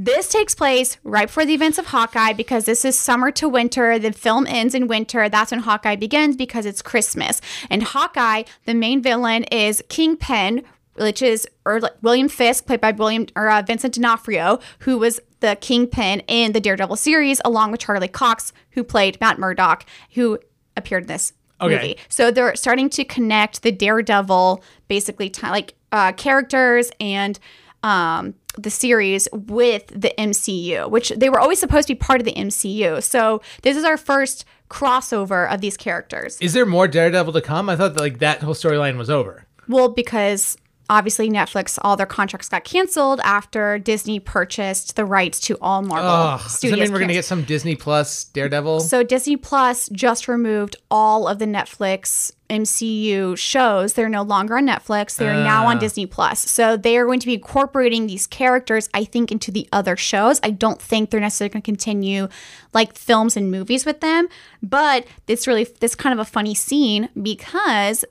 this 0.00 0.28
takes 0.28 0.54
place 0.54 0.96
right 1.02 1.26
before 1.26 1.44
the 1.44 1.54
events 1.54 1.76
of 1.76 1.86
Hawkeye 1.86 2.32
because 2.32 2.64
this 2.66 2.84
is 2.84 2.96
summer 2.96 3.32
to 3.32 3.48
winter. 3.48 3.98
The 3.98 4.12
film 4.12 4.46
ends 4.46 4.74
in 4.74 4.86
winter. 4.86 5.28
That's 5.28 5.50
when 5.50 5.60
Hawkeye 5.60 5.96
begins 5.96 6.36
because 6.36 6.64
it's 6.64 6.82
Christmas. 6.82 7.40
And 7.68 7.82
Hawkeye, 7.82 8.44
the 8.64 8.74
main 8.74 9.02
villain, 9.02 9.42
is 9.44 9.82
Kingpin, 9.88 10.62
which 10.94 11.20
is 11.20 11.48
or 11.66 11.80
like 11.80 11.94
William 12.00 12.28
Fisk, 12.28 12.66
played 12.66 12.80
by 12.80 12.92
William 12.92 13.26
or 13.34 13.50
uh, 13.50 13.60
Vincent 13.62 13.94
D'Onofrio, 13.94 14.60
who 14.80 14.98
was 14.98 15.18
the 15.40 15.56
Kingpin 15.60 16.20
in 16.28 16.52
the 16.52 16.60
Daredevil 16.60 16.96
series, 16.96 17.40
along 17.44 17.72
with 17.72 17.80
Charlie 17.80 18.08
Cox, 18.08 18.52
who 18.72 18.84
played 18.84 19.20
Matt 19.20 19.38
Murdock, 19.38 19.84
who 20.14 20.38
appeared 20.76 21.02
in 21.04 21.08
this 21.08 21.32
Okay. 21.60 21.74
movie. 21.74 21.98
So 22.08 22.30
they're 22.30 22.54
starting 22.54 22.88
to 22.90 23.04
connect 23.04 23.62
the 23.62 23.72
Daredevil, 23.72 24.62
basically, 24.86 25.28
t- 25.28 25.44
like 25.48 25.74
uh, 25.90 26.12
characters 26.12 26.92
and 27.00 27.36
um, 27.82 28.34
the 28.56 28.70
series 28.70 29.28
with 29.32 29.86
the 29.88 30.12
MCU, 30.18 30.90
which 30.90 31.10
they 31.10 31.28
were 31.28 31.40
always 31.40 31.58
supposed 31.58 31.88
to 31.88 31.94
be 31.94 31.98
part 31.98 32.20
of 32.20 32.24
the 32.24 32.34
MCU. 32.34 33.02
So 33.02 33.40
this 33.62 33.76
is 33.76 33.84
our 33.84 33.96
first 33.96 34.44
crossover 34.68 35.52
of 35.52 35.60
these 35.60 35.76
characters. 35.76 36.38
Is 36.40 36.52
there 36.52 36.66
more 36.66 36.88
Daredevil 36.88 37.32
to 37.32 37.40
come? 37.40 37.68
I 37.68 37.76
thought 37.76 37.94
that, 37.94 38.00
like 38.00 38.18
that 38.18 38.42
whole 38.42 38.54
storyline 38.54 38.98
was 38.98 39.10
over. 39.10 39.46
Well, 39.68 39.88
because 39.88 40.56
obviously 40.90 41.28
Netflix, 41.28 41.78
all 41.82 41.96
their 41.96 42.06
contracts 42.06 42.48
got 42.48 42.64
canceled 42.64 43.20
after 43.22 43.78
Disney 43.78 44.20
purchased 44.20 44.96
the 44.96 45.04
rights 45.04 45.40
to 45.40 45.58
all 45.60 45.82
Marvel 45.82 46.08
Oh, 46.08 46.38
does 46.42 46.60
that 46.60 46.78
mean 46.78 46.92
we're 46.92 46.98
gonna 46.98 47.12
get 47.12 47.24
some 47.24 47.44
Disney 47.44 47.76
Plus 47.76 48.24
Daredevil? 48.24 48.80
So 48.80 49.02
Disney 49.02 49.36
Plus 49.36 49.88
just 49.90 50.28
removed 50.28 50.76
all 50.90 51.28
of 51.28 51.38
the 51.38 51.44
Netflix 51.44 52.32
MCU 52.50 53.36
shows. 53.36 53.92
They're 53.92 54.08
no 54.08 54.22
longer 54.22 54.56
on 54.56 54.66
Netflix. 54.66 55.16
They're 55.16 55.34
now 55.34 55.66
on 55.66 55.76
Ah. 55.76 55.80
Disney 55.80 56.06
Plus. 56.06 56.40
So 56.50 56.76
they 56.76 56.96
are 56.96 57.04
going 57.04 57.20
to 57.20 57.26
be 57.26 57.34
incorporating 57.34 58.06
these 58.06 58.26
characters, 58.26 58.88
I 58.94 59.04
think, 59.04 59.30
into 59.30 59.50
the 59.50 59.68
other 59.72 59.96
shows. 59.96 60.40
I 60.42 60.50
don't 60.50 60.80
think 60.80 61.10
they're 61.10 61.20
necessarily 61.20 61.50
going 61.52 61.62
to 61.62 61.66
continue 61.66 62.28
like 62.72 62.94
films 62.96 63.36
and 63.36 63.50
movies 63.50 63.84
with 63.84 64.00
them. 64.00 64.28
But 64.62 65.06
it's 65.26 65.46
really 65.46 65.64
this 65.80 65.94
kind 65.94 66.12
of 66.12 66.18
a 66.18 66.24
funny 66.24 66.54
scene 66.54 67.08
because 67.20 68.04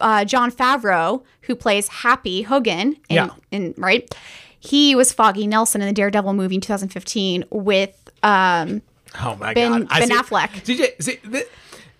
uh, 0.00 0.24
Jon 0.24 0.50
Favreau, 0.50 1.22
who 1.42 1.54
plays 1.54 1.88
Happy 1.88 2.42
Hogan, 2.42 2.96
in, 3.08 3.16
Yeah. 3.16 3.30
in 3.50 3.74
right, 3.76 4.12
he 4.58 4.94
was 4.94 5.12
Foggy 5.12 5.46
Nelson 5.46 5.80
in 5.80 5.86
the 5.88 5.92
Daredevil 5.94 6.32
movie 6.34 6.54
in 6.56 6.60
2015 6.60 7.44
with 7.50 7.96
um, 8.22 8.82
oh 9.22 9.36
my 9.36 9.54
Ben- 9.54 9.72
god, 9.72 9.86
I 9.90 10.00
Ben 10.00 10.08
see- 10.08 10.14
Affleck. 10.14 10.48
CJ, 10.64 11.02
see, 11.02 11.16
th- 11.16 11.46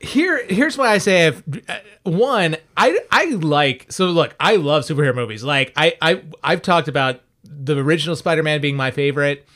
here, 0.00 0.44
here's 0.46 0.76
why 0.78 0.88
I 0.90 0.98
say. 0.98 1.26
If 1.28 1.42
uh, 1.68 1.78
one, 2.04 2.56
I 2.76 2.98
I 3.10 3.26
like 3.26 3.86
so 3.90 4.06
look, 4.06 4.34
I 4.40 4.56
love 4.56 4.84
superhero 4.84 5.14
movies. 5.14 5.44
Like 5.44 5.72
I 5.76 5.96
I 6.00 6.22
I've 6.42 6.62
talked 6.62 6.88
about 6.88 7.20
the 7.44 7.76
original 7.78 8.16
Spider-Man 8.16 8.60
being 8.60 8.76
my 8.76 8.90
favorite. 8.90 9.46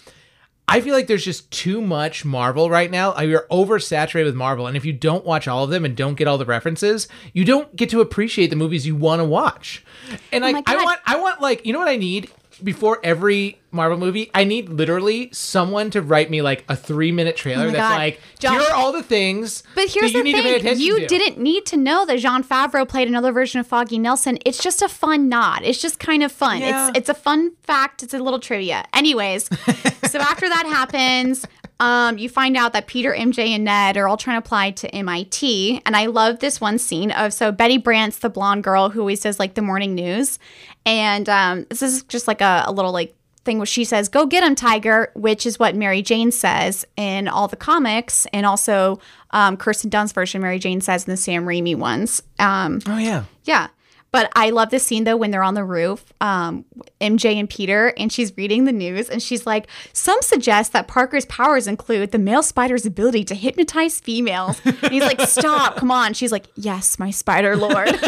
I 0.66 0.80
feel 0.80 0.94
like 0.94 1.09
there's 1.09 1.24
just 1.24 1.50
too 1.50 1.83
much 1.83 2.24
Marvel 2.24 2.70
right 2.70 2.90
now. 2.90 3.12
I- 3.12 3.24
You're 3.24 3.46
oversaturated 3.50 4.24
with 4.24 4.35
Marvel, 4.35 4.66
and 4.66 4.76
if 4.78 4.85
you 4.87 4.94
don't 4.94 5.24
watch 5.24 5.46
all 5.46 5.64
of 5.64 5.70
them 5.70 5.85
and 5.85 5.94
don't 5.94 6.14
get 6.14 6.26
all 6.26 6.38
the 6.38 6.46
references, 6.46 7.07
you 7.35 7.44
don't 7.44 7.74
get 7.76 7.90
to 7.90 8.00
appreciate 8.00 8.48
the 8.48 8.57
movies 8.57 8.87
you 8.87 8.96
want 8.96 9.20
to 9.20 9.24
watch. 9.26 9.85
And 10.33 10.42
Oh 10.42 10.52
my 10.52 10.62
I 10.66 10.76
want, 10.76 11.00
I 11.04 11.16
want 11.16 11.40
like, 11.42 11.66
you 11.66 11.74
know 11.74 11.78
what 11.78 11.88
I 11.88 11.96
need 11.96 12.30
before 12.62 13.00
every 13.02 13.58
Marvel 13.70 13.98
movie? 13.98 14.30
I 14.34 14.44
need 14.44 14.68
literally 14.68 15.28
someone 15.32 15.90
to 15.90 16.02
write 16.02 16.30
me 16.30 16.42
like 16.42 16.64
a 16.68 16.76
three 16.76 17.10
minute 17.12 17.34
oh 17.38 17.42
trailer 17.42 17.64
Oh 17.64 17.70
that's 17.70 17.76
God. 17.76 17.96
like, 17.96 18.20
Josh- 18.38 18.52
here 18.52 18.60
are 18.70 18.74
all 18.74 18.92
the 18.92 19.02
things. 19.02 19.62
But 19.74 19.88
here's 19.88 20.12
that 20.12 20.18
you 20.18 20.18
the 20.18 20.22
need 20.24 20.36
to 20.36 20.42
pay 20.42 20.60
thing: 20.60 20.78
you 20.80 21.00
to. 21.00 21.06
didn't 21.06 21.38
need 21.38 21.66
to 21.66 21.76
know 21.76 22.04
that 22.06 22.18
Jean 22.18 22.42
Favreau 22.44 22.88
played 22.88 23.08
another 23.08 23.32
version 23.32 23.60
of 23.60 23.66
Foggy 23.66 23.98
Nelson. 23.98 24.38
It's 24.44 24.62
just 24.62 24.82
a 24.82 24.88
fun 24.88 25.28
nod. 25.28 25.62
It's 25.64 25.80
just 25.80 25.98
kind 25.98 26.22
of 26.22 26.30
fun. 26.30 26.60
Yeah. 26.60 26.88
It's 26.88 26.98
it's 26.98 27.08
a 27.08 27.14
fun 27.14 27.52
fact. 27.62 28.02
It's 28.02 28.14
a 28.14 28.18
little 28.18 28.38
trivia. 28.40 28.85
Anyways, 28.94 29.44
so 30.10 30.18
after 30.20 30.48
that 30.48 30.66
happens, 30.66 31.44
um, 31.81 32.18
you 32.18 32.29
find 32.29 32.56
out 32.56 32.72
that 32.72 32.87
Peter, 32.87 33.12
MJ, 33.12 33.48
and 33.48 33.64
Ned 33.64 33.96
are 33.96 34.08
all 34.08 34.16
trying 34.16 34.40
to 34.40 34.44
apply 34.46 34.70
to 34.72 34.94
MIT. 34.94 35.83
And 35.85 35.96
I 35.96 36.06
love 36.06 36.38
this 36.38 36.60
one 36.60 36.79
scene 36.79 37.10
of 37.10 37.33
so 37.33 37.50
Betty 37.52 37.79
Brant's 37.79 38.18
the 38.18 38.31
blonde 38.31 38.64
girl 38.64 38.90
who 38.90 39.00
always 39.00 39.20
does 39.20 39.38
like 39.38 39.54
the 39.54 39.62
morning 39.62 39.94
news, 39.94 40.38
and 40.87 41.29
um, 41.29 41.66
this 41.68 41.83
is 41.83 42.02
just 42.04 42.29
like 42.29 42.40
a, 42.40 42.64
a 42.66 42.72
little 42.72 42.92
like 42.92 43.14
thing 43.44 43.58
where 43.58 43.66
she 43.66 43.85
says, 43.85 44.08
"Go 44.08 44.25
get 44.27 44.44
him, 44.44 44.54
Tiger," 44.54 45.10
which 45.14 45.44
is 45.46 45.58
what 45.58 45.75
Mary 45.75 46.00
Jane 46.00 46.31
says 46.31 46.87
in 46.96 47.29
all 47.29 47.48
the 47.48 47.56
comics, 47.56 48.27
and 48.33 48.46
also 48.46 49.00
um, 49.33 49.56
Kirsten 49.56 49.90
Dunst's 49.90 50.14
version, 50.14 50.40
Mary 50.40 50.58
Jane 50.58 50.81
says 50.81 51.06
in 51.06 51.10
the 51.10 51.16
Sam 51.16 51.44
Raimi 51.44 51.77
ones. 51.77 52.22
Um, 52.38 52.81
Oh 52.87 52.98
yeah. 52.98 53.25
yeah. 53.44 53.68
But 54.15 54.31
I 54.37 54.50
love 54.50 54.71
this 54.71 54.87
scene 54.87 55.02
though 55.02 55.17
when 55.17 55.33
they're 55.33 55.42
on 55.42 55.54
the 55.54 55.65
roof, 55.65 56.15
um, 56.21 56.65
MJ 57.00 57.35
and 57.35 57.50
Peter, 57.50 57.92
and 57.98 58.12
she's 58.12 58.33
reading 58.37 58.65
the 58.65 58.71
news 58.71 59.10
and 59.10 59.21
she's 59.21 59.44
like, 59.44 59.67
Some 59.92 60.23
suggest 60.23 60.73
that 60.73 60.87
Parker's 60.87 61.25
powers 61.25 61.67
include 61.67 62.12
the 62.12 62.21
male 62.21 62.44
spider's 62.44 62.87
ability 62.87 63.25
to 63.25 63.35
hypnotize 63.35 63.98
females. 63.98 64.60
And 64.65 64.92
he's 64.92 65.02
like, 65.02 65.21
Stop, 65.29 65.75
come 65.75 65.90
on. 65.90 66.15
She's 66.15 66.31
like, 66.31 66.46
Yes, 66.54 66.96
my 66.96 67.10
spider 67.10 67.56
lord. 67.56 67.88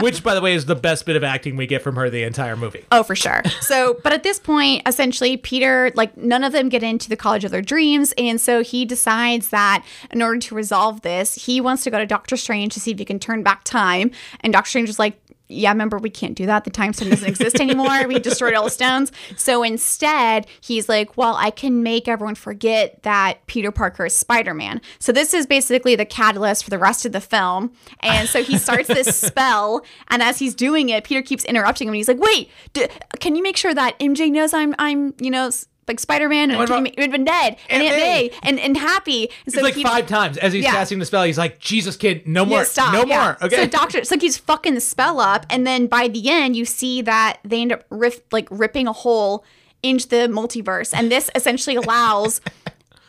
Which, 0.00 0.22
by 0.22 0.34
the 0.34 0.40
way, 0.40 0.54
is 0.54 0.66
the 0.66 0.74
best 0.74 1.06
bit 1.06 1.16
of 1.16 1.24
acting 1.24 1.56
we 1.56 1.66
get 1.66 1.82
from 1.82 1.96
her 1.96 2.10
the 2.10 2.22
entire 2.22 2.56
movie. 2.56 2.84
Oh, 2.92 3.02
for 3.02 3.14
sure. 3.14 3.42
So, 3.60 3.98
but 4.02 4.12
at 4.12 4.22
this 4.22 4.38
point, 4.38 4.86
essentially, 4.86 5.36
Peter, 5.36 5.90
like, 5.94 6.16
none 6.16 6.44
of 6.44 6.52
them 6.52 6.68
get 6.68 6.82
into 6.82 7.08
the 7.08 7.16
college 7.16 7.44
of 7.44 7.50
their 7.50 7.62
dreams. 7.62 8.12
And 8.18 8.40
so 8.40 8.62
he 8.62 8.84
decides 8.84 9.48
that 9.50 9.84
in 10.10 10.22
order 10.22 10.38
to 10.38 10.54
resolve 10.54 11.02
this, 11.02 11.46
he 11.46 11.60
wants 11.60 11.84
to 11.84 11.90
go 11.90 11.98
to 11.98 12.06
Doctor 12.06 12.36
Strange 12.36 12.74
to 12.74 12.80
see 12.80 12.90
if 12.90 12.98
he 12.98 13.04
can 13.04 13.18
turn 13.18 13.42
back 13.42 13.64
time. 13.64 14.10
And 14.40 14.52
Doctor 14.52 14.68
Strange 14.68 14.88
is 14.88 14.98
like, 14.98 15.20
yeah, 15.48 15.70
remember, 15.70 15.98
we 15.98 16.10
can't 16.10 16.34
do 16.34 16.44
that. 16.46 16.64
The 16.64 16.70
time 16.70 16.92
stone 16.92 17.08
doesn't 17.10 17.28
exist 17.28 17.60
anymore. 17.60 18.08
We 18.08 18.18
destroyed 18.18 18.54
all 18.54 18.64
the 18.64 18.70
stones. 18.70 19.12
So 19.36 19.62
instead, 19.62 20.46
he's 20.60 20.88
like, 20.88 21.16
well, 21.16 21.36
I 21.36 21.50
can 21.50 21.84
make 21.84 22.08
everyone 22.08 22.34
forget 22.34 23.00
that 23.04 23.46
Peter 23.46 23.70
Parker 23.70 24.06
is 24.06 24.16
Spider 24.16 24.54
Man. 24.54 24.80
So 24.98 25.12
this 25.12 25.32
is 25.32 25.46
basically 25.46 25.94
the 25.94 26.04
catalyst 26.04 26.64
for 26.64 26.70
the 26.70 26.78
rest 26.80 27.06
of 27.06 27.12
the 27.12 27.20
film. 27.20 27.72
And 28.00 28.28
so 28.28 28.42
he 28.42 28.58
starts 28.58 28.88
this 28.88 29.16
spell. 29.20 29.84
And 30.08 30.20
as 30.20 30.40
he's 30.40 30.54
doing 30.54 30.88
it, 30.88 31.04
Peter 31.04 31.22
keeps 31.22 31.44
interrupting 31.44 31.86
him. 31.86 31.92
And 31.94 31.96
he's 31.98 32.08
like, 32.08 32.18
wait, 32.18 32.50
d- 32.72 32.88
can 33.20 33.36
you 33.36 33.42
make 33.44 33.56
sure 33.56 33.72
that 33.72 33.96
MJ 34.00 34.32
knows 34.32 34.52
I'm, 34.52 34.74
I'm, 34.80 35.14
you 35.20 35.30
know, 35.30 35.46
s- 35.46 35.68
like 35.88 36.00
Spider 36.00 36.28
Man 36.28 36.50
and 36.50 36.58
What 36.58 36.68
can 36.68 36.84
you 36.84 36.92
about 36.92 36.96
make- 36.98 37.14
and 37.14 37.24
Ned 37.24 37.56
and 37.68 37.82
Aunt 37.82 37.92
Aunt 37.92 37.96
May? 37.96 38.28
May 38.28 38.30
and, 38.42 38.58
and 38.60 38.76
Happy. 38.76 39.28
And 39.28 39.54
It's 39.54 39.56
like 39.56 39.74
he- 39.74 39.82
five 39.82 40.06
times 40.06 40.36
as 40.38 40.52
he's 40.52 40.64
Yeah. 40.64 40.72
casting 40.72 40.98
the 40.98 41.04
spell. 41.06 41.22
He's 41.24 41.38
like, 41.38 41.58
"Jesus, 41.58 41.96
kid, 41.96 42.26
no 42.26 42.44
more, 42.44 42.58
yeah, 42.58 42.64
stop. 42.64 42.92
no 42.92 43.04
yeah. 43.04 43.22
more." 43.22 43.36
Okay. 43.42 43.56
So 43.56 43.66
doctor, 43.66 43.98
it's 43.98 44.10
like 44.10 44.20
he's 44.22 44.36
fucking 44.36 44.74
the 44.74 44.80
spell 44.80 45.20
up, 45.20 45.46
and 45.50 45.66
then 45.66 45.86
by 45.86 46.08
the 46.08 46.28
end, 46.28 46.56
you 46.56 46.64
see 46.64 47.02
that 47.02 47.38
they 47.44 47.60
end 47.62 47.72
up 47.72 47.84
riff, 47.90 48.20
like 48.32 48.48
ripping 48.50 48.86
a 48.86 48.92
hole 48.92 49.44
into 49.82 50.08
the 50.08 50.26
multiverse, 50.28 50.92
and 50.92 51.10
this 51.12 51.30
essentially 51.34 51.76
allows 51.86 52.40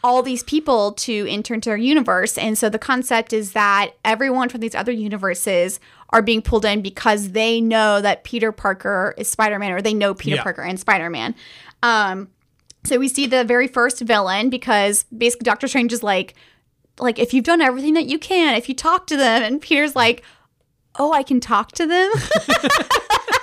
all 0.03 0.21
these 0.21 0.43
people 0.43 0.91
to 0.93 1.25
enter 1.27 1.55
into 1.55 1.71
our 1.71 1.77
universe. 1.77 2.37
And 2.37 2.55
so 2.57 2.69
the 2.69 2.77
concept 2.79 3.33
is 3.33 3.53
that 3.53 3.91
everyone 4.05 4.47
from 4.47 4.61
these 4.61 4.75
other 4.75 4.91
universes 4.91 5.79
are 6.11 6.21
being 6.21 6.41
pulled 6.41 6.63
in 6.65 6.81
because 6.81 7.31
they 7.31 7.59
know 7.59 7.99
that 8.01 8.23
Peter 8.23 8.51
Parker 8.51 9.15
is 9.17 9.27
Spider 9.27 9.57
Man, 9.59 9.71
or 9.71 9.81
they 9.81 9.95
know 9.95 10.13
Peter. 10.13 10.37
Parker 10.41 10.61
and 10.61 10.79
Spider 10.79 11.09
Man. 11.09 11.33
Um, 11.83 12.29
so 12.83 12.97
we 12.97 13.07
see 13.07 13.25
the 13.27 13.43
very 13.43 13.67
first 13.67 14.01
villain 14.01 14.49
because 14.49 15.03
basically 15.15 15.45
Doctor 15.45 15.67
Strange 15.67 15.93
is 15.93 16.03
like, 16.03 16.35
like 16.99 17.19
if 17.19 17.33
you've 17.33 17.45
done 17.45 17.61
everything 17.61 17.93
that 17.95 18.05
you 18.05 18.17
can, 18.17 18.55
if 18.55 18.69
you 18.69 18.75
talk 18.75 19.07
to 19.07 19.17
them, 19.17 19.43
and 19.43 19.61
Peter's 19.61 19.95
like, 19.95 20.23
oh, 20.97 21.11
I 21.11 21.23
can 21.23 21.39
talk 21.39 21.71
to 21.73 21.85
them. 21.85 22.11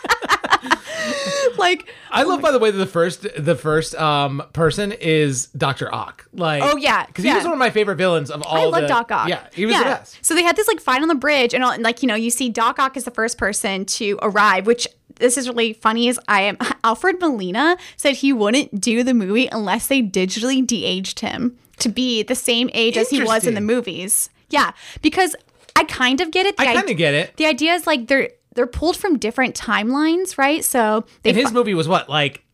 like, 1.58 1.92
I 2.10 2.22
love, 2.22 2.40
by 2.40 2.50
the 2.52 2.58
way, 2.58 2.70
that 2.70 2.78
the 2.78 2.86
first 2.86 3.26
the 3.36 3.54
first 3.54 3.94
um 3.96 4.42
person 4.52 4.92
is 4.92 5.46
Doctor 5.48 5.92
Ock. 5.94 6.26
Like, 6.32 6.62
Oh, 6.64 6.76
yeah, 6.76 7.06
because 7.06 7.24
he 7.24 7.32
was 7.32 7.44
one 7.44 7.52
of 7.52 7.58
my 7.58 7.70
favorite 7.70 7.96
villains 7.96 8.30
of 8.30 8.42
all. 8.42 8.56
I 8.56 8.64
love 8.64 8.82
the- 8.82 8.88
Doc 8.88 9.10
Ock. 9.10 9.28
Yeah, 9.28 9.46
he 9.52 9.66
was 9.66 9.76
the 9.76 9.82
best. 9.84 10.18
So 10.24 10.34
they 10.34 10.42
had 10.42 10.56
this 10.56 10.68
like 10.68 10.80
fight 10.80 11.02
on 11.02 11.08
the 11.08 11.14
bridge, 11.14 11.54
and, 11.54 11.62
all, 11.64 11.70
and 11.70 11.82
like 11.82 12.02
you 12.02 12.08
know, 12.08 12.14
you 12.14 12.30
see 12.30 12.48
Doc 12.48 12.78
Ock 12.78 12.96
is 12.96 13.04
the 13.04 13.10
first 13.10 13.38
person 13.38 13.84
to 13.86 14.18
arrive, 14.22 14.66
which 14.66 14.86
this 15.16 15.36
is 15.38 15.48
really 15.48 15.72
funny. 15.74 16.08
Is 16.08 16.18
I 16.28 16.42
am 16.42 16.56
Alfred 16.84 17.20
Molina 17.20 17.76
said 17.96 18.16
he 18.16 18.32
wouldn't 18.32 18.80
do 18.80 19.02
the 19.02 19.14
movie 19.14 19.48
unless 19.50 19.86
they 19.86 20.02
digitally 20.02 20.66
de-aged 20.66 21.20
him 21.20 21.56
to 21.78 21.88
be 21.88 22.22
the 22.22 22.34
same 22.34 22.70
age 22.72 22.96
as 22.96 23.10
he 23.10 23.22
was 23.22 23.46
in 23.46 23.54
the 23.54 23.60
movies. 23.60 24.30
Yeah, 24.50 24.72
because 25.02 25.34
I 25.76 25.84
kind 25.84 26.20
of 26.20 26.30
get 26.30 26.46
it. 26.46 26.56
The 26.56 26.62
I 26.62 26.74
kind 26.74 26.88
of 26.90 26.96
get 26.96 27.14
it. 27.14 27.36
The 27.36 27.46
idea 27.46 27.72
is 27.74 27.86
like 27.86 28.06
they're 28.06 28.30
they're 28.54 28.66
pulled 28.66 28.96
from 28.96 29.18
different 29.18 29.54
timelines, 29.54 30.38
right? 30.38 30.64
So 30.64 31.04
they 31.22 31.30
And 31.30 31.38
his 31.38 31.48
fu- 31.48 31.54
movie 31.54 31.74
was 31.74 31.86
what, 31.88 32.08
like 32.08 32.44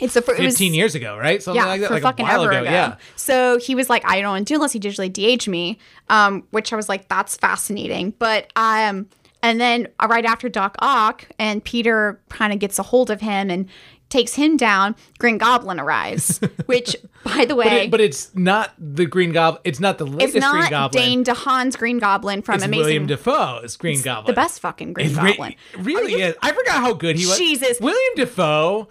it's 0.00 0.14
the 0.14 0.22
fir- 0.22 0.34
it 0.34 0.40
was- 0.40 0.54
fifteen 0.54 0.74
years 0.74 0.94
ago, 0.94 1.16
right? 1.18 1.42
Something 1.42 1.62
yeah, 1.62 1.68
like 1.68 1.80
that, 1.80 1.88
for 1.88 1.94
like 1.94 2.02
fucking 2.04 2.24
a 2.24 2.28
while 2.28 2.42
ever 2.42 2.50
ago. 2.52 2.60
ago. 2.62 2.70
Yeah. 2.70 2.96
So 3.16 3.58
he 3.58 3.74
was 3.74 3.90
like, 3.90 4.04
I 4.06 4.20
don't 4.20 4.30
want 4.30 4.46
to 4.46 4.52
do 4.52 4.56
unless 4.56 4.72
he 4.72 4.78
digitally 4.80 5.12
de-age 5.12 5.48
me, 5.48 5.78
um, 6.08 6.44
which 6.50 6.72
I 6.72 6.76
was 6.76 6.88
like, 6.88 7.08
that's 7.08 7.36
fascinating. 7.36 8.14
But 8.18 8.52
um, 8.56 9.08
and 9.42 9.60
then 9.60 9.88
uh, 10.00 10.06
right 10.08 10.24
after 10.24 10.48
Doc 10.48 10.76
Ock 10.80 11.26
and 11.38 11.62
Peter 11.64 12.20
kind 12.28 12.52
of 12.52 12.58
gets 12.60 12.78
a 12.78 12.82
hold 12.84 13.10
of 13.10 13.20
him 13.20 13.50
and 13.50 13.68
takes 14.08 14.34
him 14.34 14.56
down, 14.56 14.96
Green 15.18 15.38
Goblin 15.38 15.78
arrives. 15.78 16.38
which, 16.66 16.96
by 17.24 17.44
the 17.44 17.48
But, 17.48 17.56
way, 17.56 17.84
it, 17.84 17.90
but 17.90 18.00
it's 18.00 18.34
not 18.34 18.72
the 18.78 19.04
Green 19.06 19.32
Goblin. 19.32 19.60
It's 19.64 19.80
not 19.80 19.98
the 19.98 20.06
latest 20.06 20.36
it's 20.36 20.40
not 20.40 20.52
Green 20.52 20.62
not 20.64 20.70
Goblin. 20.70 21.02
Dane 21.02 21.24
DeHaan's 21.24 21.76
Green 21.76 21.98
Goblin 21.98 22.42
from 22.42 22.56
it's 22.56 22.64
Amazing. 22.64 22.82
William 22.84 23.06
Dafoe's 23.06 23.76
Green 23.76 24.00
Goblin. 24.02 24.26
the 24.26 24.40
best 24.40 24.60
fucking 24.60 24.92
Green 24.94 25.08
It's 25.10 25.18
re- 25.18 25.32
Goblin. 25.32 25.54
really 25.78 26.14
is. 26.22 26.34
I 26.42 26.52
forgot 26.52 26.76
how 26.80 26.94
good 26.94 27.16
he 27.16 27.26
was. 27.26 27.36
Jesus. 27.38 27.80
William 27.80 28.14
Dafoe 28.16 28.88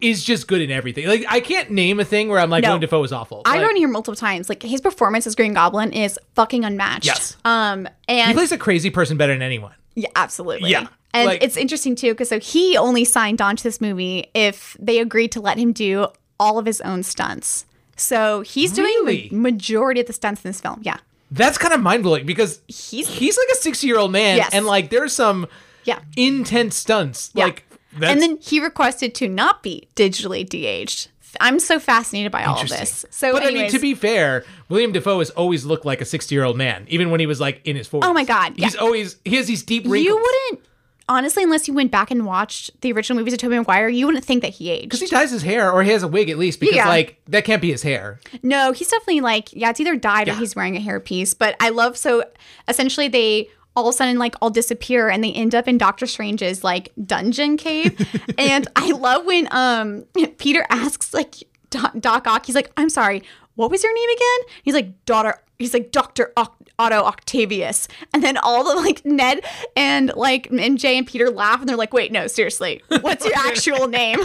is 0.00 0.22
just 0.22 0.46
good 0.46 0.60
in 0.60 0.70
everything. 0.70 1.06
Like 1.08 1.24
I 1.28 1.40
can't 1.40 1.70
name 1.70 1.98
a 1.98 2.04
thing 2.04 2.28
where 2.28 2.38
I'm 2.38 2.50
like 2.50 2.62
No. 2.62 2.68
William 2.70 2.80
Dafoe 2.82 3.02
is 3.02 3.12
awful. 3.12 3.42
I 3.44 3.58
Like, 3.60 3.70
in 3.70 3.76
here 3.76 3.88
multiple 3.88 4.14
times. 4.16 4.48
Like 4.48 4.62
his 4.62 4.80
performance 4.80 5.26
as 5.26 5.34
Green 5.34 5.54
Goblin 5.54 5.92
is 5.92 6.18
fucking 6.34 6.64
unmatched. 6.64 7.06
Yes. 7.06 7.36
Um, 7.44 7.88
and 8.06 8.28
he 8.28 8.34
plays 8.34 8.52
a 8.52 8.58
crazy 8.58 8.90
person 8.90 9.16
better 9.16 9.32
than 9.32 9.42
anyone. 9.42 9.72
Yeah, 9.96 10.10
absolutely. 10.14 10.70
Yeah, 10.70 10.86
And 11.14 11.26
like- 11.26 11.42
it's 11.42 11.56
interesting 11.56 11.94
too, 11.96 12.12
because 12.12 12.28
so 12.28 12.38
he 12.38 12.76
only 12.76 13.04
signed 13.04 13.40
on 13.40 13.56
to 13.56 13.62
this 13.64 13.80
movie 13.80 14.26
if 14.34 14.76
they 14.78 14.98
agreed 14.98 15.32
to 15.32 15.40
let 15.40 15.58
him 15.58 15.72
do 15.72 16.08
all 16.38 16.58
of 16.58 16.66
his 16.66 16.80
own 16.82 17.02
stunts. 17.02 17.64
So 17.96 18.42
he's 18.42 18.72
doing 18.72 18.92
Really? 19.04 19.28
the 19.28 19.36
majority 19.36 20.00
of 20.00 20.06
the 20.06 20.12
stunts 20.12 20.44
in 20.44 20.50
this 20.50 20.60
film. 20.60 20.80
Yeah. 20.82 20.98
That's 21.30 21.58
kind 21.58 21.74
of 21.74 21.80
mind 21.80 22.02
blowing 22.04 22.24
because 22.26 22.60
He's- 22.68 23.08
he's 23.08 23.36
like 23.36 23.48
a 23.52 23.56
60 23.56 23.86
year 23.86 23.98
old 23.98 24.12
man, 24.12 24.36
Yes. 24.36 24.50
and 24.52 24.66
like 24.66 24.90
there's 24.90 25.12
some 25.12 25.46
Yeah. 25.84 25.98
intense 26.16 26.76
stunts. 26.76 27.30
Yeah. 27.34 27.44
Like 27.46 27.64
that's, 27.98 28.12
and 28.12 28.22
then 28.22 28.38
he 28.40 28.60
requested 28.60 29.14
to 29.16 29.28
not 29.28 29.62
be 29.62 29.88
digitally 29.96 30.48
de-aged. 30.48 31.08
I'm 31.40 31.58
so 31.58 31.78
fascinated 31.78 32.32
by 32.32 32.44
all 32.44 32.60
of 32.60 32.68
this. 32.68 33.04
So, 33.10 33.32
but 33.32 33.42
I 33.42 33.50
mean, 33.50 33.70
to 33.70 33.78
be 33.78 33.94
fair, 33.94 34.44
William 34.70 34.92
Dafoe 34.92 35.18
has 35.18 35.28
always 35.30 35.64
looked 35.64 35.84
like 35.84 36.00
a 36.00 36.04
60 36.06 36.34
year 36.34 36.44
old 36.44 36.56
man, 36.56 36.86
even 36.88 37.10
when 37.10 37.20
he 37.20 37.26
was 37.26 37.40
like 37.40 37.60
in 37.64 37.76
his 37.76 37.86
40s. 37.88 38.04
Oh 38.08 38.12
my 38.14 38.24
God, 38.24 38.54
He's 38.56 38.74
yeah. 38.74 38.80
always, 38.80 39.16
he 39.24 39.36
has 39.36 39.46
these 39.46 39.62
deep 39.62 39.84
wrinkles. 39.86 40.04
you 40.04 40.14
wouldn't 40.16 40.64
honestly, 41.08 41.42
unless 41.42 41.66
you 41.68 41.74
went 41.74 41.90
back 41.90 42.10
and 42.10 42.26
watched 42.26 42.80
the 42.82 42.92
original 42.92 43.18
movies 43.18 43.32
of 43.32 43.38
Tobey 43.38 43.56
Maguire, 43.56 43.88
you 43.88 44.06
wouldn't 44.06 44.24
think 44.24 44.42
that 44.42 44.54
he 44.54 44.70
aged. 44.70 44.82
Because 44.90 45.00
he 45.00 45.06
dyes 45.06 45.30
his 45.30 45.42
hair 45.42 45.70
or 45.72 45.82
he 45.82 45.90
has 45.90 46.02
a 46.02 46.08
wig 46.08 46.28
at 46.30 46.38
least, 46.38 46.60
because 46.60 46.76
Yeah. 46.76 46.88
like 46.88 47.20
that 47.28 47.44
can't 47.44 47.62
be 47.62 47.70
his 47.70 47.82
hair. 47.82 48.20
No, 48.42 48.72
he's 48.72 48.88
definitely 48.88 49.20
like, 49.20 49.52
yeah, 49.52 49.70
it's 49.70 49.80
either 49.80 49.96
dyed 49.96 50.28
or 50.28 50.34
he's 50.34 50.54
wearing 50.54 50.76
a 50.76 50.80
hairpiece. 50.80 51.34
But 51.38 51.56
I 51.60 51.70
love 51.70 51.96
so 51.96 52.24
essentially 52.68 53.08
they 53.08 53.48
all 53.76 53.86
of 53.88 53.94
a 53.94 53.96
sudden 53.96 54.18
like 54.18 54.34
all 54.42 54.50
disappear 54.50 55.08
and 55.08 55.22
they 55.22 55.32
end 55.32 55.54
up 55.54 55.68
in 55.68 55.78
Doctor 55.78 56.06
Strange's 56.06 56.64
like 56.64 56.92
dungeon 57.04 57.56
cave. 57.56 57.96
and 58.38 58.66
I 58.76 58.90
love 58.92 59.24
when 59.24 59.48
um 59.52 60.04
Peter 60.38 60.66
asks 60.68 61.14
like 61.14 61.34
Doc, 61.70 61.92
Doc 62.00 62.26
Ock, 62.26 62.46
he's 62.46 62.54
like, 62.54 62.70
I'm 62.76 62.88
sorry, 62.90 63.22
what 63.58 63.70
was 63.72 63.82
your 63.82 63.92
name 63.92 64.08
again? 64.08 64.38
He's 64.62 64.74
like, 64.74 65.04
daughter. 65.04 65.34
He's 65.58 65.74
like 65.74 65.90
Doctor 65.90 66.32
Otto 66.36 67.02
Octavius, 67.02 67.88
and 68.14 68.22
then 68.22 68.36
all 68.36 68.62
the 68.62 68.76
like 68.80 69.04
Ned 69.04 69.40
and 69.76 70.12
like 70.14 70.48
MJ 70.50 70.96
and 70.96 71.04
Peter 71.04 71.28
laugh, 71.28 71.58
and 71.58 71.68
they're 71.68 71.76
like, 71.76 71.92
"Wait, 71.92 72.12
no, 72.12 72.28
seriously, 72.28 72.80
what's 73.00 73.24
your 73.24 73.34
actual 73.46 73.88
name?" 73.88 74.20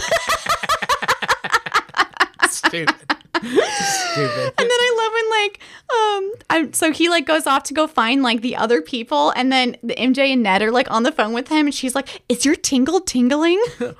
Stupid. 2.48 2.94
Stupid. 3.34 4.54
And 4.56 4.70
then 4.70 4.70
I 4.70 4.94
love 5.02 5.12
when 5.12 5.30
like 5.42 5.58
um 5.90 6.32
I'm 6.50 6.72
so 6.72 6.92
he 6.92 7.08
like 7.08 7.26
goes 7.26 7.48
off 7.48 7.64
to 7.64 7.74
go 7.74 7.88
find 7.88 8.22
like 8.22 8.40
the 8.40 8.54
other 8.54 8.80
people 8.80 9.30
and 9.30 9.50
then 9.50 9.76
the 9.82 9.96
MJ 9.96 10.32
and 10.32 10.44
Ned 10.44 10.62
are 10.62 10.70
like 10.70 10.88
on 10.92 11.02
the 11.02 11.10
phone 11.10 11.32
with 11.34 11.48
him 11.48 11.66
and 11.66 11.74
she's 11.74 11.96
like, 11.96 12.22
Is 12.28 12.44
your 12.44 12.54
tingle 12.54 13.00
tingling? 13.00 13.60
and 13.80 13.96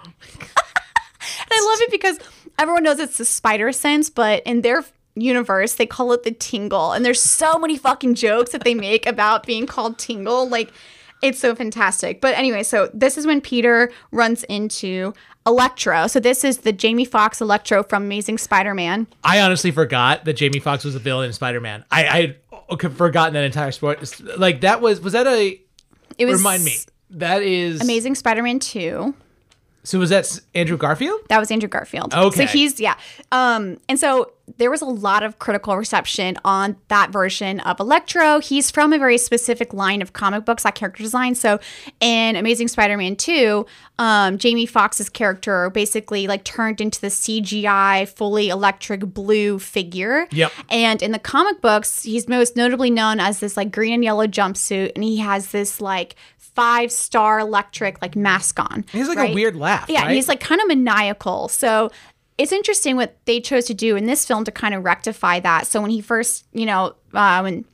I 1.50 1.66
love 1.70 1.80
it 1.80 1.90
because 1.90 2.20
everyone 2.58 2.84
knows 2.84 3.00
it's 3.00 3.18
the 3.18 3.24
spider 3.24 3.72
sense, 3.72 4.08
but 4.08 4.42
in 4.44 4.60
their 4.60 4.84
universe 5.16 5.74
they 5.74 5.86
call 5.86 6.12
it 6.12 6.22
the 6.24 6.30
tingle. 6.30 6.92
And 6.92 7.04
there's 7.04 7.20
so 7.20 7.58
many 7.58 7.76
fucking 7.76 8.14
jokes 8.14 8.52
that 8.52 8.64
they 8.64 8.74
make 8.74 9.06
about 9.06 9.46
being 9.46 9.66
called 9.66 9.98
tingle. 9.98 10.48
Like 10.48 10.72
it's 11.22 11.38
so 11.38 11.54
fantastic. 11.54 12.20
But 12.20 12.36
anyway, 12.36 12.62
so 12.62 12.90
this 12.92 13.16
is 13.16 13.26
when 13.26 13.40
Peter 13.40 13.90
runs 14.10 14.44
into 14.44 15.14
Electro. 15.46 16.06
So 16.06 16.20
this 16.20 16.44
is 16.44 16.58
the 16.58 16.72
Jamie 16.72 17.04
Foxx 17.04 17.40
Electro 17.40 17.82
from 17.82 18.04
Amazing 18.04 18.38
Spider-Man. 18.38 19.06
I 19.22 19.40
honestly 19.40 19.70
forgot 19.70 20.24
that 20.24 20.34
Jamie 20.34 20.58
Foxx 20.58 20.84
was 20.84 20.94
a 20.94 20.98
villain 20.98 21.26
in 21.26 21.32
Spider 21.32 21.60
Man. 21.60 21.84
I 21.90 22.06
I 22.06 22.36
had 22.80 22.96
forgotten 22.96 23.34
that 23.34 23.44
entire 23.44 23.72
sport. 23.72 24.20
Like 24.38 24.62
that 24.62 24.80
was 24.80 25.00
was 25.00 25.12
that 25.12 25.26
a 25.26 25.60
It 26.18 26.26
was 26.26 26.38
remind 26.38 26.64
me 26.64 26.76
that 27.10 27.42
is 27.42 27.80
Amazing 27.80 28.14
Spider-Man 28.14 28.58
2. 28.58 29.14
So 29.84 29.98
was 29.98 30.08
that 30.10 30.40
Andrew 30.54 30.78
Garfield? 30.78 31.20
That 31.28 31.38
was 31.38 31.50
Andrew 31.50 31.68
Garfield. 31.68 32.14
Okay. 32.14 32.46
So 32.46 32.52
he's 32.52 32.80
yeah. 32.80 32.96
Um 33.30 33.78
and 33.88 33.98
so 34.00 34.32
there 34.56 34.70
was 34.70 34.82
a 34.82 34.86
lot 34.86 35.22
of 35.22 35.38
critical 35.38 35.76
reception 35.76 36.36
on 36.44 36.76
that 36.88 37.10
version 37.10 37.60
of 37.60 37.80
Electro. 37.80 38.40
He's 38.40 38.70
from 38.70 38.92
a 38.92 38.98
very 38.98 39.18
specific 39.18 39.72
line 39.72 40.02
of 40.02 40.12
comic 40.12 40.44
books, 40.44 40.64
that 40.64 40.74
character 40.74 41.02
design. 41.02 41.34
So 41.34 41.58
in 42.00 42.36
Amazing 42.36 42.68
Spider-Man 42.68 43.16
2, 43.16 43.66
um, 43.98 44.38
Jamie 44.38 44.66
Foxx's 44.66 45.08
character 45.08 45.70
basically 45.70 46.26
like 46.26 46.44
turned 46.44 46.80
into 46.80 47.00
the 47.00 47.08
CGI 47.08 48.08
fully 48.08 48.48
electric 48.48 49.00
blue 49.00 49.58
figure. 49.58 50.28
Yep. 50.30 50.52
And 50.68 51.02
in 51.02 51.12
the 51.12 51.18
comic 51.18 51.60
books, 51.60 52.02
he's 52.02 52.28
most 52.28 52.56
notably 52.56 52.90
known 52.90 53.20
as 53.20 53.40
this 53.40 53.56
like 53.56 53.72
green 53.72 53.94
and 53.94 54.04
yellow 54.04 54.26
jumpsuit, 54.26 54.92
and 54.94 55.02
he 55.02 55.18
has 55.18 55.52
this 55.52 55.80
like 55.80 56.16
five 56.54 56.92
star 56.92 57.40
electric 57.40 58.00
like 58.00 58.14
mask 58.16 58.60
on. 58.60 58.84
He's 58.92 59.06
has 59.06 59.16
like 59.16 59.30
a 59.30 59.34
weird 59.34 59.56
laugh. 59.56 59.88
Yeah, 59.88 60.02
right? 60.02 60.14
he's 60.14 60.28
like 60.28 60.40
kind 60.40 60.60
of 60.60 60.68
maniacal. 60.68 61.48
So 61.48 61.90
it's 62.36 62.52
interesting 62.52 62.96
what 62.96 63.16
they 63.26 63.40
chose 63.40 63.66
to 63.66 63.74
do 63.74 63.96
in 63.96 64.06
this 64.06 64.26
film 64.26 64.44
to 64.44 64.50
kind 64.50 64.74
of 64.74 64.84
rectify 64.84 65.40
that. 65.40 65.66
So 65.66 65.80
when 65.80 65.90
he 65.90 66.00
first, 66.00 66.46
you 66.52 66.66
know, 66.66 66.94
uh, 67.12 67.40
when 67.40 67.64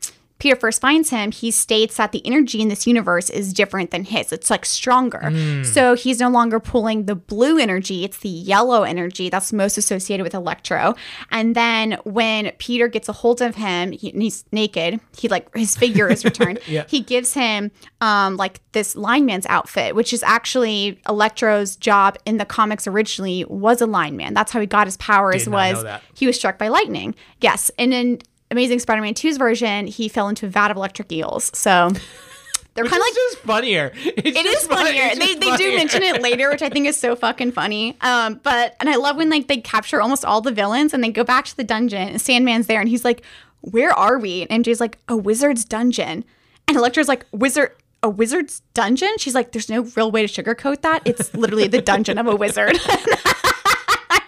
Peter 0.40 0.56
first 0.56 0.80
finds 0.80 1.10
him, 1.10 1.30
he 1.30 1.50
states 1.50 1.96
that 1.98 2.10
the 2.12 2.26
energy 2.26 2.60
in 2.60 2.68
this 2.68 2.86
universe 2.86 3.30
is 3.30 3.52
different 3.52 3.90
than 3.92 4.04
his. 4.04 4.32
It's 4.32 4.50
like 4.50 4.64
stronger. 4.66 5.30
So 5.64 5.94
he's 5.94 6.18
no 6.18 6.30
longer 6.30 6.58
pulling 6.58 7.04
the 7.06 7.14
blue 7.14 7.58
energy, 7.58 8.04
it's 8.04 8.18
the 8.18 8.28
yellow 8.28 8.82
energy 8.82 9.28
that's 9.28 9.52
most 9.52 9.76
associated 9.78 10.24
with 10.24 10.34
Electro. 10.34 10.94
And 11.30 11.54
then 11.54 11.98
when 12.04 12.50
Peter 12.58 12.88
gets 12.88 13.08
a 13.08 13.12
hold 13.12 13.42
of 13.42 13.54
him, 13.54 13.92
he, 13.92 14.10
and 14.10 14.22
he's 14.22 14.44
naked, 14.50 14.98
he 15.16 15.28
like 15.28 15.54
his 15.54 15.76
figure 15.76 16.08
is 16.08 16.24
returned. 16.24 16.58
Yeah. 16.70 16.84
He 16.88 17.00
gives 17.00 17.34
him 17.34 17.70
um 18.00 18.36
like 18.36 18.60
this 18.72 18.96
lineman's 18.96 19.46
outfit, 19.46 19.94
which 19.94 20.12
is 20.12 20.22
actually 20.22 21.00
Electro's 21.08 21.76
job 21.76 22.16
in 22.24 22.38
the 22.38 22.44
comics 22.44 22.86
originally 22.86 23.44
was 23.48 23.80
a 23.80 23.86
lineman. 23.86 24.34
That's 24.34 24.52
how 24.52 24.60
he 24.60 24.66
got 24.66 24.86
his 24.86 24.96
powers 24.96 25.48
was 25.48 25.84
he 26.14 26.26
was 26.26 26.36
struck 26.36 26.56
by 26.58 26.68
lightning. 26.68 27.14
Yes. 27.40 27.70
And 27.78 27.92
in 27.92 28.18
Amazing 28.50 28.80
Spider-Man 28.80 29.14
2's 29.14 29.36
version, 29.36 29.86
he 29.86 30.08
fell 30.08 30.28
into 30.28 30.46
a 30.46 30.48
vat 30.48 30.70
of 30.70 30.76
electric 30.76 31.10
eels. 31.12 31.50
So 31.54 31.90
they're 32.74 32.84
kind 32.84 33.00
of 33.00 33.06
like 33.06 33.14
just 33.14 33.38
funnier. 33.38 33.92
It's 34.20 34.38
it 34.38 34.46
is 34.46 34.52
just 34.54 34.68
fun- 34.68 34.86
funnier. 34.86 35.14
They, 35.14 35.34
they 35.34 35.56
do 35.56 35.76
mention 35.76 36.02
it 36.02 36.20
later, 36.20 36.50
which 36.50 36.62
I 36.62 36.68
think 36.68 36.86
is 36.86 36.96
so 36.96 37.16
fucking 37.16 37.52
funny. 37.52 37.96
Um, 38.00 38.40
but 38.42 38.76
and 38.80 38.88
I 38.88 38.96
love 38.96 39.16
when 39.16 39.30
like 39.30 39.48
they 39.48 39.58
capture 39.58 40.00
almost 40.00 40.24
all 40.24 40.40
the 40.40 40.52
villains 40.52 40.92
and 40.92 41.02
they 41.02 41.10
go 41.10 41.24
back 41.24 41.44
to 41.46 41.56
the 41.56 41.64
dungeon 41.64 42.08
and 42.08 42.20
Sandman's 42.20 42.66
there 42.66 42.80
and 42.80 42.88
he's 42.88 43.04
like, 43.04 43.22
"Where 43.60 43.92
are 43.92 44.18
we?" 44.18 44.46
And 44.48 44.64
MJ's 44.64 44.80
like, 44.80 44.98
"A 45.08 45.16
wizard's 45.16 45.64
dungeon," 45.64 46.24
and 46.68 46.76
Electro's 46.76 47.08
like, 47.08 47.26
"Wizard." 47.32 47.72
A 48.02 48.08
wizard's 48.08 48.60
dungeon? 48.72 49.10
She's 49.18 49.34
like, 49.34 49.52
there's 49.52 49.68
no 49.68 49.82
real 49.94 50.10
way 50.10 50.26
to 50.26 50.42
sugarcoat 50.42 50.80
that. 50.80 51.02
It's 51.04 51.34
literally 51.34 51.68
the 51.68 51.82
dungeon 51.82 52.16
of 52.16 52.26
a 52.26 52.34
wizard. 52.34 52.78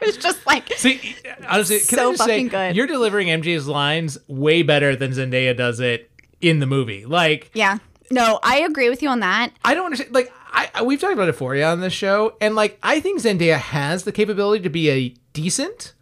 Was 0.06 0.16
just 0.16 0.46
like, 0.46 0.72
See, 0.74 1.14
honestly, 1.48 1.78
can 1.80 1.98
So 1.98 2.08
I 2.10 2.12
just 2.12 2.24
say, 2.24 2.48
good. 2.48 2.76
you're 2.76 2.86
delivering 2.86 3.28
MJ's 3.28 3.66
lines 3.68 4.18
way 4.28 4.62
better 4.62 4.94
than 4.96 5.12
Zendaya 5.12 5.56
does 5.56 5.80
it 5.80 6.10
in 6.40 6.58
the 6.60 6.66
movie. 6.66 7.04
Like, 7.06 7.50
yeah. 7.54 7.78
No, 8.10 8.38
I 8.42 8.58
agree 8.60 8.90
with 8.90 9.02
you 9.02 9.08
on 9.08 9.20
that. 9.20 9.52
I 9.64 9.74
don't 9.74 9.86
understand. 9.86 10.14
Like, 10.14 10.30
I, 10.52 10.70
I 10.74 10.82
we've 10.82 11.00
talked 11.00 11.14
about 11.14 11.26
Euphoria 11.28 11.70
on 11.70 11.80
this 11.80 11.92
show, 11.94 12.36
and 12.42 12.54
like, 12.54 12.78
I 12.82 13.00
think 13.00 13.20
Zendaya 13.22 13.56
has 13.56 14.04
the 14.04 14.12
capability 14.12 14.62
to 14.64 14.68
be 14.70 14.90
a 14.90 15.14
decent 15.32 15.94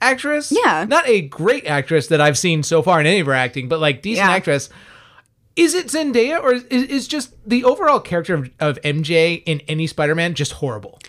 actress. 0.00 0.52
Yeah. 0.52 0.86
not 0.88 1.08
a 1.08 1.22
great 1.22 1.66
actress 1.66 2.06
that 2.08 2.20
I've 2.20 2.38
seen 2.38 2.62
so 2.62 2.82
far 2.82 3.00
in 3.00 3.06
any 3.06 3.18
of 3.18 3.26
her 3.26 3.32
acting, 3.34 3.68
but 3.68 3.80
like 3.80 4.02
decent 4.02 4.28
Yeah. 4.28 4.34
actress. 4.36 4.68
Is 5.56 5.74
it 5.74 5.86
Zendaya, 5.88 6.40
or 6.40 6.52
is, 6.52 6.62
is 6.70 7.08
just 7.08 7.34
the 7.44 7.64
overall 7.64 7.98
character 7.98 8.34
of, 8.34 8.50
of 8.60 8.80
MJ 8.82 9.42
in 9.44 9.58
any 9.66 9.88
Spider-Man 9.88 10.34
just 10.34 10.52
horrible? 10.52 11.00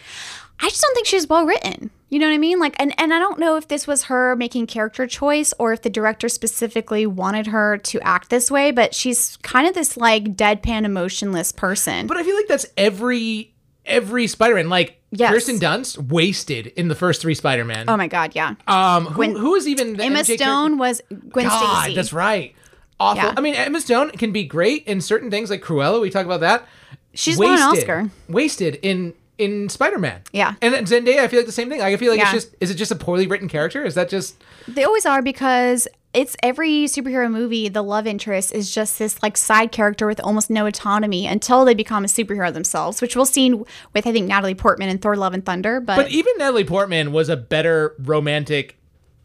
I 0.62 0.70
just 0.70 0.82
don't 0.82 0.94
think 0.96 1.08
she's 1.08 1.28
well 1.28 1.46
written. 1.46 1.90
You 2.10 2.18
know 2.20 2.28
what 2.28 2.34
I 2.34 2.38
mean? 2.40 2.60
Like, 2.60 2.76
and, 2.80 2.94
and 3.00 3.14
I 3.14 3.20
don't 3.20 3.40
know 3.40 3.56
if 3.56 3.68
this 3.68 3.86
was 3.86 4.04
her 4.06 4.36
making 4.36 4.68
character 4.68 5.06
choice 5.06 5.54
or 5.60 5.74
if 5.74 5.84
the 5.84 5.90
director 5.92 6.28
specifically 6.28 7.06
wanted 7.06 7.48
her 7.48 7.78
to 7.78 8.00
act 8.02 8.30
this 8.30 8.50
way, 8.50 8.72
but 8.72 8.96
she's 8.96 9.38
kind 9.38 9.68
of 9.68 9.74
this 9.76 9.96
like 9.96 10.36
deadpan, 10.36 10.86
emotionless 10.86 11.52
person. 11.52 12.08
But 12.08 12.18
I 12.18 12.24
feel 12.24 12.36
like 12.36 12.48
that's 12.48 12.66
every 12.78 13.54
every 13.86 14.28
Spider-Man. 14.28 14.70
Like 14.70 14.96
Yes. 15.12 15.32
Kirsten 15.32 15.58
Dunst 15.58 15.98
wasted 16.10 16.68
in 16.68 16.88
the 16.88 16.94
first 16.94 17.20
three 17.22 17.34
Spider-Man. 17.34 17.86
oh 17.90 17.98
my 17.98 18.08
God, 18.08 18.36
yeah. 18.36 18.54
um, 18.68 19.06
who, 19.08 19.16
Gwen- 19.16 19.36
who 19.36 19.56
is 19.56 19.68
even 19.68 19.98
the 19.98 20.04
Emma 20.04 20.20
MJ 20.20 20.36
Stone 20.36 20.78
was 20.78 21.02
Gwen 21.30 21.48
God, 21.48 21.82
Stacy. 21.82 21.96
that's 21.96 22.14
right. 22.14 22.54
Awful. 23.00 23.24
Yeah. 23.24 23.34
I 23.36 23.42
mean, 23.42 23.56
Emma 23.56 23.82
Stone 23.82 24.12
can 24.12 24.32
be 24.32 24.44
great 24.44 24.86
in 24.86 25.02
certain 25.02 25.32
things, 25.32 25.50
like 25.50 25.62
Cruella. 25.64 26.00
We 26.02 26.10
talk 26.12 26.26
about 26.28 26.42
that. 26.42 26.68
She's 27.16 27.40
won 27.40 27.54
an 27.56 27.60
Oscar. 27.60 28.12
Wasted 28.28 28.78
in 28.84 29.14
in 29.40 29.70
Spider-Man. 29.70 30.22
Yeah. 30.32 30.56
And 30.62 30.74
then 30.74 30.86
Zendaya, 30.86 31.20
I 31.20 31.28
feel 31.28 31.40
like 31.40 31.48
the 31.48 31.52
same 31.52 31.70
thing. 31.70 31.82
I 31.82 31.96
feel 31.98 32.12
like 32.12 32.22
it's 32.22 32.32
just 32.32 32.56
is 32.60 32.70
it 32.70 32.76
just 32.76 32.92
a 32.92 32.96
poorly 32.96 33.26
written 33.26 33.48
character? 33.48 33.84
Is 33.84 33.96
that 33.96 34.10
just 34.10 34.36
They 34.68 34.84
always 34.84 35.06
are 35.06 35.22
because 35.22 35.88
it's 36.14 36.36
every 36.42 36.86
superhero 36.86 37.32
movie, 37.32 37.70
the 37.70 37.84
love 37.84 38.08
interest 38.08 38.52
is 38.52 38.74
just 38.74 39.00
this 39.00 39.22
like 39.22 39.38
side 39.38 39.72
character 39.72 40.08
with 40.08 40.20
almost 40.22 40.50
no 40.50 40.66
autonomy 40.66 41.28
until 41.28 41.66
they 41.66 41.74
become 41.74 42.04
a 42.04 42.08
superhero 42.08 42.52
themselves, 42.52 43.02
which 43.02 43.16
we'll 43.16 43.26
see 43.26 43.54
with 43.54 44.08
I 44.08 44.12
think 44.12 44.28
Natalie 44.28 44.56
Portman 44.56 44.90
in 44.90 44.98
Thor 44.98 45.16
Love 45.16 45.34
and 45.34 45.46
Thunder. 45.46 45.80
But, 45.80 45.96
But 45.96 46.12
even 46.12 46.34
Natalie 46.38 46.66
Portman 46.66 47.12
was 47.12 47.30
a 47.30 47.38
better 47.38 47.96
romantic 48.00 48.79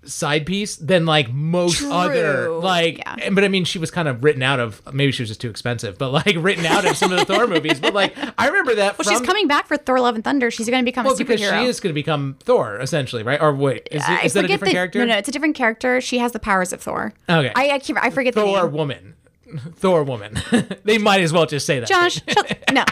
side 0.06 0.46
piece 0.46 0.76
than 0.76 1.06
like 1.06 1.32
most 1.32 1.78
True. 1.78 1.92
other 1.92 2.50
like 2.50 2.98
Yeah. 2.98 3.16
Eh, 3.20 3.30
but 3.30 3.44
I 3.44 3.48
mean 3.48 3.64
she 3.64 3.78
was 3.78 3.90
kind 3.90 4.08
of 4.08 4.22
written 4.24 4.42
out 4.42 4.60
of 4.60 4.80
maybe 4.92 5.12
she 5.12 5.22
was 5.22 5.28
just 5.30 5.40
too 5.40 5.50
expensive 5.50 5.98
but 5.98 6.10
like 6.10 6.36
written 6.38 6.66
out 6.66 6.84
of 6.84 6.96
some 6.96 7.12
of 7.12 7.18
the 7.18 7.24
Thor 7.24 7.46
movies 7.46 7.80
but 7.80 7.94
like 7.94 8.14
I 8.38 8.46
remember 8.48 8.74
that 8.76 8.98
well, 8.98 9.08
she's 9.08 9.24
coming 9.26 9.46
back 9.48 9.66
for 9.66 9.76
Thor 9.76 10.00
Love 10.00 10.14
and 10.14 10.24
Thunder. 10.24 10.50
She's 10.50 10.68
going 10.68 10.82
to 10.82 10.84
become 10.84 11.04
well 11.04 11.14
a 11.14 11.16
because 11.18 11.40
she 11.40 11.46
is 11.66 11.80
going 11.80 11.90
to 11.90 11.94
become 11.94 12.36
Thor 12.40 12.78
essentially 12.80 13.22
right 13.22 13.40
or 13.40 13.54
wait 13.54 13.88
is, 13.90 14.02
it, 14.06 14.32
that 14.34 14.44
a 14.44 14.48
different 14.48 14.70
the- 14.70 14.72
character 14.72 14.98
No, 15.00 15.06
no, 15.06 15.16
it's 15.18 15.28
a 15.28 15.32
different 15.32 15.54
character. 15.56 16.00
She 16.00 16.18
has 16.18 16.32
the 16.32 16.38
powers 16.40 16.72
of 16.72 16.80
Thor. 16.80 17.12
Okay. 17.28 17.52
I 17.54 17.70
I, 17.70 17.78
keep, 17.78 17.96
I 18.02 18.10
forget 18.10 18.34
the 18.34 18.40
Thor 18.42 18.66
woman 18.68 19.14
Thor 19.76 20.04
woman 20.04 20.36
they 20.84 20.98
might 20.98 21.20
as 21.20 21.32
well 21.32 21.46
just 21.46 21.66
say 21.66 21.80
that 21.80 21.88
Josh, 21.88 22.20
shut, 22.28 22.64
no. 22.72 22.84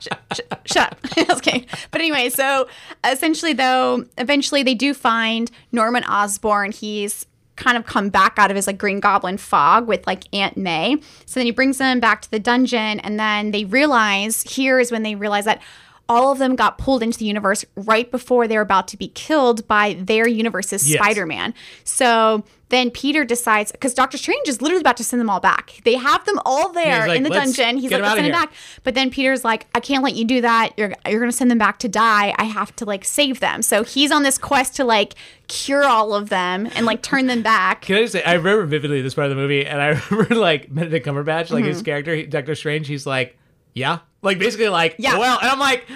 Sh- 0.00 0.08
sh- 0.32 0.40
Shut 0.66 0.92
up. 1.28 1.36
okay. 1.38 1.66
But 1.90 2.00
anyway, 2.00 2.28
so 2.30 2.68
essentially, 3.04 3.52
though, 3.52 4.04
eventually 4.18 4.62
they 4.62 4.74
do 4.74 4.94
find 4.94 5.50
Norman 5.72 6.04
Osborn. 6.04 6.72
He's 6.72 7.26
kind 7.56 7.76
of 7.76 7.84
come 7.86 8.08
back 8.08 8.34
out 8.38 8.50
of 8.50 8.56
his 8.56 8.66
like 8.68 8.78
Green 8.78 9.00
Goblin 9.00 9.36
fog 9.36 9.88
with 9.88 10.06
like 10.06 10.24
Aunt 10.32 10.56
May. 10.56 10.96
So 11.26 11.40
then 11.40 11.46
he 11.46 11.50
brings 11.50 11.78
them 11.78 11.98
back 12.00 12.22
to 12.22 12.30
the 12.30 12.38
dungeon, 12.38 13.00
and 13.00 13.18
then 13.18 13.50
they 13.50 13.64
realize 13.64 14.42
here 14.42 14.78
is 14.78 14.92
when 14.92 15.02
they 15.02 15.14
realize 15.16 15.44
that 15.46 15.60
all 16.08 16.32
of 16.32 16.38
them 16.38 16.56
got 16.56 16.78
pulled 16.78 17.02
into 17.02 17.18
the 17.18 17.24
universe 17.26 17.64
right 17.76 18.10
before 18.10 18.48
they're 18.48 18.62
about 18.62 18.88
to 18.88 18.96
be 18.96 19.08
killed 19.08 19.66
by 19.68 19.94
their 20.00 20.26
universe's 20.26 20.88
Yes. 20.90 20.98
Spider-Man. 21.02 21.52
So 21.84 22.44
then 22.70 22.90
Peter 22.90 23.24
decides 23.24 23.72
because 23.72 23.94
Doctor 23.94 24.16
Strange 24.18 24.46
is 24.48 24.60
literally 24.62 24.80
about 24.80 24.96
to 24.98 25.04
send 25.04 25.20
them 25.20 25.28
all 25.30 25.40
back. 25.40 25.80
They 25.84 25.94
have 25.96 26.24
them 26.26 26.38
all 26.44 26.70
there 26.72 27.08
like, 27.08 27.16
in 27.18 27.22
the 27.22 27.30
dungeon. 27.30 27.78
He's 27.78 27.90
like, 27.90 28.02
let's 28.02 28.14
send 28.14 28.26
them 28.26 28.32
back. 28.32 28.52
But 28.84 28.94
then 28.94 29.10
Peter's 29.10 29.44
like, 29.44 29.66
I 29.74 29.80
can't 29.80 30.02
let 30.04 30.14
you 30.14 30.24
do 30.24 30.40
that. 30.42 30.70
You're 30.76 30.92
you're 31.08 31.20
gonna 31.20 31.32
send 31.32 31.50
them 31.50 31.58
back 31.58 31.78
to 31.80 31.88
die. 31.88 32.34
I 32.38 32.44
have 32.44 32.74
to 32.76 32.84
like 32.84 33.04
save 33.04 33.40
them. 33.40 33.62
So 33.62 33.84
he's 33.84 34.10
on 34.10 34.22
this 34.22 34.36
quest 34.38 34.76
to 34.76 34.84
like 34.84 35.14
cure 35.48 35.84
all 35.84 36.14
of 36.14 36.28
them 36.28 36.68
and 36.74 36.84
like 36.86 37.02
turn 37.02 37.26
them 37.26 37.42
back. 37.42 37.82
Can 37.82 37.96
I 37.96 38.00
just 38.02 38.12
say, 38.12 38.22
I 38.22 38.34
remember 38.34 38.66
vividly 38.66 39.00
this 39.02 39.14
part 39.14 39.26
of 39.26 39.30
the 39.30 39.36
movie, 39.36 39.64
and 39.66 39.80
I 39.80 39.88
remember 40.10 40.34
like 40.34 40.72
Benedict 40.74 41.06
Cumberbatch, 41.06 41.50
like 41.50 41.64
Mm-hmm. 41.64 41.68
his 41.68 41.82
character, 41.82 42.24
Doctor 42.26 42.54
Strange, 42.54 42.86
he's 42.86 43.06
like, 43.06 43.38
yeah, 43.74 43.98
like 44.22 44.38
basically 44.38 44.68
like, 44.68 44.96
Yeah. 44.98 45.18
well, 45.18 45.38
and 45.40 45.48
I'm 45.50 45.58
like, 45.58 45.86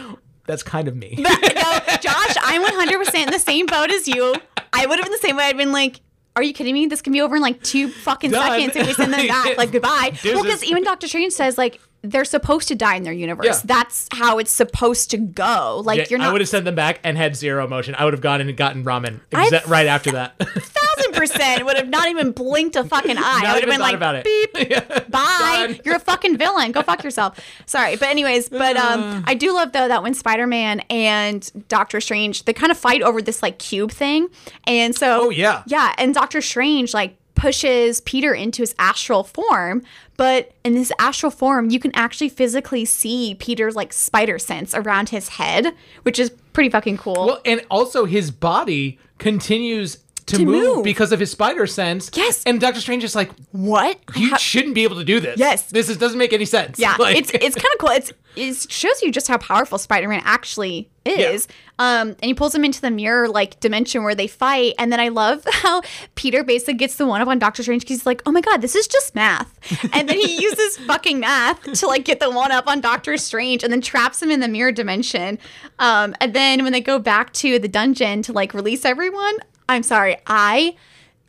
that's 0.47 0.63
kind 0.63 0.89
of 0.89 0.97
me. 0.97 1.15
no, 1.19 1.31
Josh, 2.01 2.37
I'm 2.43 2.63
100 2.63 2.99
percent 2.99 3.27
in 3.29 3.33
the 3.33 3.39
same 3.39 3.67
boat 3.67 3.91
as 3.91 4.07
you. 4.09 4.35
I 4.73 4.87
would 4.87 4.99
have 4.99 5.05
been 5.05 5.13
the 5.13 5.19
same 5.27 5.37
way. 5.37 5.45
I'd 5.45 5.57
been 5.57 5.73
like. 5.73 6.01
Are 6.35 6.43
you 6.43 6.55
kidding 6.55 6.73
me? 6.73 6.87
This 6.87 7.03
can 7.03 7.13
be 7.13 7.21
over 7.21 7.37
in 7.37 7.43
like 7.43 7.63
two 7.63 7.89
fucking 7.91 8.31
Done. 8.31 8.49
seconds 8.49 8.75
if 8.75 8.87
we 8.87 8.95
send 8.95 9.13
them 9.13 9.27
back. 9.27 9.59
Like 9.59 9.71
goodbye. 9.73 10.17
Well, 10.25 10.43
because 10.43 10.65
even 10.65 10.83
Doctor 10.83 11.07
Strange 11.07 11.35
says 11.35 11.59
like 11.59 11.79
they're 12.03 12.25
supposed 12.25 12.69
to 12.69 12.75
die 12.75 12.97
in 12.97 13.05
their 13.05 13.13
universe. 13.13 13.47
Yeah. 13.47 13.61
That's 13.65 14.09
how 14.13 14.39
it's 14.39 14.51
supposed 14.51 15.11
to 15.13 15.19
go. 15.19 15.83
Like 15.85 15.99
Yeah, 15.99 16.05
you're 16.11 16.19
not. 16.19 16.29
I 16.31 16.33
would 16.33 16.41
have 16.41 16.49
sent 16.49 16.65
them 16.65 16.75
back 16.75 16.99
and 17.05 17.17
had 17.17 17.37
zero 17.37 17.65
emotion. 17.65 17.95
I 17.97 18.05
would 18.05 18.13
have 18.13 18.21
gone 18.21 18.41
and 18.41 18.57
gotten 18.57 18.85
ramen 18.85 19.21
exa- 19.31 19.67
right 19.69 19.87
after 19.87 20.11
that. 20.13 20.37
thousand 20.39 21.15
percent 21.15 21.65
would 21.65 21.77
have 21.77 21.89
not 21.89 22.09
even 22.09 22.33
blinked 22.33 22.75
a 22.77 22.85
fucking 22.85 23.17
eye. 23.19 23.43
I 23.47 23.55
would 23.55 23.63
have 23.63 23.71
been 23.71 23.81
like, 23.81 23.95
about 23.95 24.17
it. 24.17 24.25
beep, 24.25 24.53
bye. 25.11 25.67
Done. 25.69 25.79
You're 25.85 25.97
a 25.97 26.01
fucking 26.01 26.37
villain. 26.39 26.73
Go 26.73 26.83
fuck 26.83 27.05
yourself. 27.05 27.39
Sorry, 27.67 27.95
but 27.97 28.09
anyways, 28.09 28.49
but 28.49 28.77
um, 28.77 29.23
I 29.29 29.35
do 29.35 29.53
love 29.55 29.73
though 29.73 29.87
that 29.89 30.03
when 30.03 30.15
Spider 30.15 30.47
Man 30.47 30.81
and 30.91 31.49
Doctor 31.69 32.01
Strange 32.01 32.45
they 32.45 32.53
kind 32.53 32.73
of 32.73 32.79
fight 32.79 33.03
over 33.03 33.23
this 33.23 33.43
like 33.43 33.59
cube 33.59 33.93
thing, 33.93 34.29
and 34.67 34.95
so 34.95 35.27
Oh, 35.27 35.31
yeah. 35.31 35.63
yeah, 35.67 35.95
and 35.99 36.13
Doctor 36.15 36.41
Strange 36.41 36.93
like 36.95 37.17
pushes 37.43 38.01
Peter 38.03 38.33
into 38.33 38.63
his 38.63 38.73
astral 38.79 39.25
form. 39.25 39.83
But 40.17 40.53
in 40.63 40.75
this 40.75 40.93
astral 41.01 41.33
form, 41.33 41.71
you 41.71 41.81
can 41.81 41.91
actually 41.93 42.29
physically 42.29 42.85
see 42.85 43.35
Peter's 43.35 43.75
like 43.75 43.93
spider 43.93 44.39
sense 44.39 44.77
around 44.77 45.09
his 45.09 45.29
head, 45.31 45.75
which 46.05 46.21
is 46.21 46.31
pretty 46.53 46.71
fucking 46.71 46.99
cool. 46.99 47.27
well, 47.27 47.41
and 47.45 47.67
also 47.69 48.05
his 48.05 48.31
body 48.31 48.97
continues 49.19 49.99
to, 50.27 50.37
To 50.39 50.45
move, 50.45 50.77
move. 50.77 50.85
because 50.85 51.13
of 51.13 51.21
his 51.21 51.31
spider 51.31 51.67
sense. 51.67 52.11
Yes. 52.15 52.43
And 52.45 52.61
Doctor 52.61 52.81
Strange 52.81 53.05
is 53.05 53.15
like, 53.15 53.31
What? 53.53 53.99
You 54.17 54.31
ha- 54.31 54.37
shouldn't 54.37 54.75
be 54.75 54.85
able 54.85 54.97
to 54.97 55.05
do 55.05 55.21
this. 55.21 55.39
Yes. 55.39 55.63
This 55.71 55.89
is, 55.89 55.97
doesn't 55.97 56.19
make 56.19 56.33
any 56.33 56.45
sense. 56.45 56.79
Yeah, 56.79 56.97
Like- 56.99 57.17
it's 57.17 57.31
it's 57.31 57.55
kind 57.57 57.73
of 57.75 57.79
cool. 57.79 57.91
It's 57.91 58.13
it 58.35 58.71
shows 58.73 59.03
you 59.03 59.13
just 59.13 59.29
how 59.29 59.37
powerful 59.37 59.77
Spider-Man 59.77 60.23
actually 60.25 60.89
is. 61.05 61.49
Um, 61.79 62.09
and 62.11 62.25
he 62.25 62.33
pulls 62.33 62.55
him 62.55 62.65
into 62.65 62.81
the 62.81 62.91
mirror 62.91 63.29
like 63.29 63.61
dimension 63.61 64.05
where 64.05 64.15
they 64.15 64.27
fight. 64.27 64.73
And 64.79 64.91
then 64.91 65.01
I 65.01 65.09
love 65.09 65.45
how 65.53 65.83
Peter 66.15 66.43
basically 66.43 66.75
gets 66.75 66.97
the 66.97 67.07
one 67.07 67.21
up 67.21 67.29
on 67.29 67.39
Doctor 67.39 67.63
Strange 67.63 67.83
because 67.83 67.99
he's 67.99 68.07
like, 68.07 68.23
"Oh 68.25 68.33
my 68.33 68.41
god, 68.41 68.63
this 68.63 68.75
is 68.75 68.87
just 68.87 69.15
math." 69.15 69.59
And 69.93 70.09
then 70.09 70.17
he 70.19 70.41
uses 70.41 70.79
fucking 70.87 71.21
math 71.21 71.63
to 71.81 71.87
like 71.87 72.05
get 72.07 72.21
the 72.21 72.31
one 72.31 72.53
up 72.53 72.67
on 72.69 72.81
Doctor 72.81 73.17
Strange, 73.19 73.63
and 73.65 73.73
then 73.73 73.81
traps 73.83 74.23
him 74.23 74.31
in 74.31 74.41
the 74.41 74.49
mirror 74.49 74.73
dimension. 74.73 75.39
Um, 75.79 76.15
and 76.21 76.33
then 76.33 76.63
when 76.63 76.73
they 76.73 76.81
go 76.81 76.99
back 76.99 77.33
to 77.35 77.59
the 77.59 77.69
dungeon 77.69 78.23
to 78.23 78.33
like 78.33 78.55
release 78.55 78.85
everyone, 78.87 79.35
I'm 79.69 79.83
sorry, 79.83 80.17
I 80.27 80.77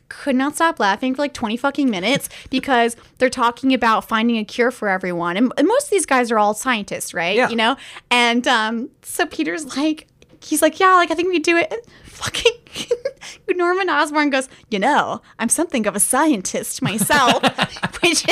could 0.08 0.36
not 0.36 0.54
stop 0.54 0.78
laughing 0.78 1.14
for 1.14 1.22
like 1.22 1.34
20 1.34 1.56
fucking 1.56 1.90
minutes 1.90 2.28
because 2.50 2.96
they're 3.18 3.30
talking 3.30 3.74
about 3.74 4.06
finding 4.06 4.36
a 4.38 4.44
cure 4.44 4.70
for 4.70 4.88
everyone. 4.88 5.36
And, 5.36 5.52
and 5.56 5.66
most 5.66 5.84
of 5.86 5.90
these 5.90 6.06
guys 6.06 6.30
are 6.30 6.38
all 6.38 6.54
scientists, 6.54 7.14
right? 7.14 7.36
Yeah. 7.36 7.48
You 7.48 7.56
know? 7.56 7.76
And 8.10 8.46
um, 8.46 8.90
so 9.02 9.26
Peter's 9.26 9.76
like, 9.76 10.06
he's 10.40 10.62
like, 10.62 10.78
yeah, 10.78 10.94
like 10.94 11.10
I 11.10 11.14
think 11.14 11.28
we 11.28 11.38
do 11.38 11.56
it. 11.56 11.72
And 11.72 11.80
fucking 12.04 12.52
Norman 13.56 13.90
Osborn 13.90 14.30
goes, 14.30 14.48
you 14.70 14.78
know, 14.78 15.20
I'm 15.38 15.48
something 15.48 15.86
of 15.86 15.96
a 15.96 16.00
scientist 16.00 16.82
myself, 16.82 17.42
which, 18.02 18.24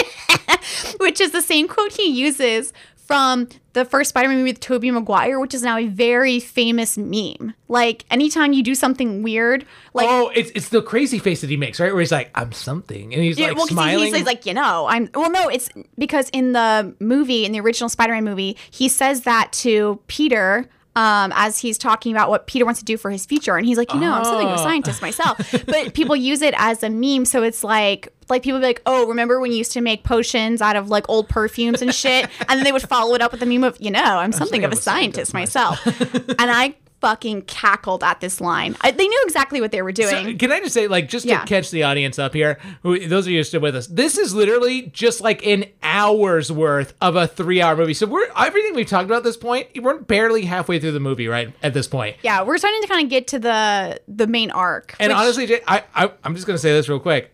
which 1.01 1.21
is 1.21 1.33
the 1.33 1.43
same 1.43 1.69
quote 1.69 1.93
he 1.93 2.07
uses 2.09 2.73
from 3.07 3.49
the 3.73 3.85
first 3.85 4.11
Spider-Man 4.11 4.39
movie 4.39 4.51
with 4.53 4.61
Tobey 4.61 4.91
Maguire, 4.91 5.39
which 5.41 5.55
is 5.55 5.63
now 5.63 5.77
a 5.77 5.87
very 5.87 6.39
famous 6.41 6.97
meme. 6.97 7.55
Like 7.69 8.05
anytime 8.11 8.53
you 8.53 8.63
do 8.63 8.75
something 8.75 9.23
weird, 9.23 9.65
like 9.95 10.07
oh, 10.09 10.31
it's 10.35 10.51
it's 10.55 10.69
the 10.69 10.83
crazy 10.83 11.19
face 11.19 11.41
that 11.41 11.51
he 11.51 11.57
makes, 11.57 11.81
right? 11.81 11.93
Where 11.93 12.01
he's 12.01 12.13
like, 12.13 12.31
I'm 12.35 12.53
something. 12.53 13.13
And 13.13 13.23
he's 13.23 13.39
like 13.39 13.57
well, 13.57 13.67
smiling. 13.67 14.15
He's, 14.15 14.25
like, 14.27 14.47
you 14.47 14.55
know, 14.55 14.87
I'm. 14.87 15.09
Well, 15.15 15.31
no, 15.31 15.49
it's 15.49 15.69
because 15.99 16.29
in 16.31 16.53
the 16.53 16.95
movie, 17.01 17.45
in 17.45 17.53
the 17.53 17.61
original 17.61 17.89
Spider-Man 17.89 18.25
movie, 18.25 18.57
he 18.71 18.89
says 18.89 19.23
that 19.23 19.53
to 19.53 20.01
Peter. 20.07 20.69
Um, 20.95 21.33
as 21.35 21.59
he's 21.59 21.79
talking 21.79 22.13
about 22.13 22.29
what 22.29 22.47
Peter 22.47 22.67
wants 22.67 22.81
to 22.81 22.85
do 22.85 22.99
for 22.99 23.11
his 23.11 23.25
future, 23.25 23.57
and 23.57 23.65
he's 23.65 23.79
like, 23.79 23.95
you 23.95 23.99
know, 23.99 24.13
I'm 24.13 24.25
something 24.25 24.47
of 24.47 24.59
a 24.59 24.61
Oh. 24.61 24.63
scientist 24.63 25.01
myself. 25.01 25.39
but 25.65 25.95
people 25.95 26.15
use 26.31 26.43
it 26.43 26.53
as 26.59 26.83
a 26.83 26.91
meme, 26.91 27.25
so 27.25 27.43
it's 27.43 27.65
like, 27.65 28.13
like 28.33 28.43
people 28.43 28.59
be 28.61 28.66
like, 28.66 28.83
oh, 28.87 29.07
remember 29.07 29.39
when 29.41 29.53
you 29.53 29.59
used 29.59 29.72
to 29.72 29.80
make 29.80 30.03
potions 30.05 30.61
out 30.61 30.74
of 30.76 30.89
like 30.89 31.09
old 31.09 31.28
perfumes 31.28 31.80
and 31.83 31.95
shit, 31.95 32.28
and 32.49 32.59
then 32.59 32.64
they 32.64 32.72
would 32.72 32.83
follow 32.83 33.14
it 33.14 33.22
up 33.22 33.30
with 33.30 33.41
the 33.41 33.47
meme 33.47 33.64
of, 33.64 33.76
you 33.80 33.91
know, 33.91 34.03
I'm 34.03 34.33
something 34.33 34.64
of 34.64 34.72
a 34.72 34.76
scientist 34.76 35.33
myself, 35.33 35.85
and 35.87 36.37
I 36.51 36.74
fucking 37.01 37.43
cackled 37.43 38.05
at 38.05 38.20
this 38.20 38.41
line. 38.41 38.76
I, 38.80 38.93
they 38.93 39.09
knew 39.09 39.22
exactly 39.24 39.61
what 39.61 39.72
they 39.72 39.83
were 39.83 39.91
doing. 39.91 40.24
So, 40.24 40.35
can 40.37 40.53
I 40.53 40.61
just 40.61 40.72
say, 40.72 40.87
like, 40.87 41.09
just 41.09 41.26
Yeah. 41.26 41.41
to 41.41 41.47
catch 41.47 41.72
the 41.72 41.83
audience 41.83 42.16
up 42.16 42.33
here, 42.33 42.61
who, 42.85 43.09
those 43.09 43.26
of 43.26 43.33
you 43.33 43.39
who 43.39 43.41
are 43.41 43.45
still 43.45 43.61
with 43.61 43.74
us, 43.74 43.89
this 43.89 44.16
is 44.16 44.33
literally 44.37 44.83
just 44.83 45.20
like 45.20 45.45
an 45.45 45.64
hour's 45.83 46.53
worth 46.53 46.95
of 47.01 47.16
a 47.16 47.26
three-hour 47.26 47.74
movie. 47.74 47.95
So 47.95 48.07
we're 48.07 48.28
everything 48.37 48.76
we've 48.76 48.87
talked 48.87 49.07
about 49.07 49.16
at 49.16 49.24
this 49.24 49.37
point, 49.37 49.66
we're 49.83 49.99
barely 49.99 50.45
halfway 50.45 50.78
through 50.78 50.93
the 50.93 51.01
movie, 51.01 51.26
right? 51.26 51.53
At 51.61 51.74
this 51.74 51.89
point, 51.89 52.18
yeah, 52.22 52.43
we're 52.45 52.57
starting 52.59 52.80
to 52.83 52.87
kind 52.87 53.03
of 53.05 53.11
get 53.11 53.26
to 53.28 53.41
the 53.41 54.01
the 54.07 54.28
main 54.28 54.53
arc. 54.53 54.95
and 55.01 55.11
which- 55.11 55.16
honestly, 55.16 55.47
Jay, 55.49 55.61
I, 55.66 55.83
I 55.97 56.12
I'm 56.22 56.37
just 56.37 56.47
gonna 56.47 56.57
say 56.59 56.70
this 56.72 56.89
real 56.89 57.01
quick. 57.01 57.32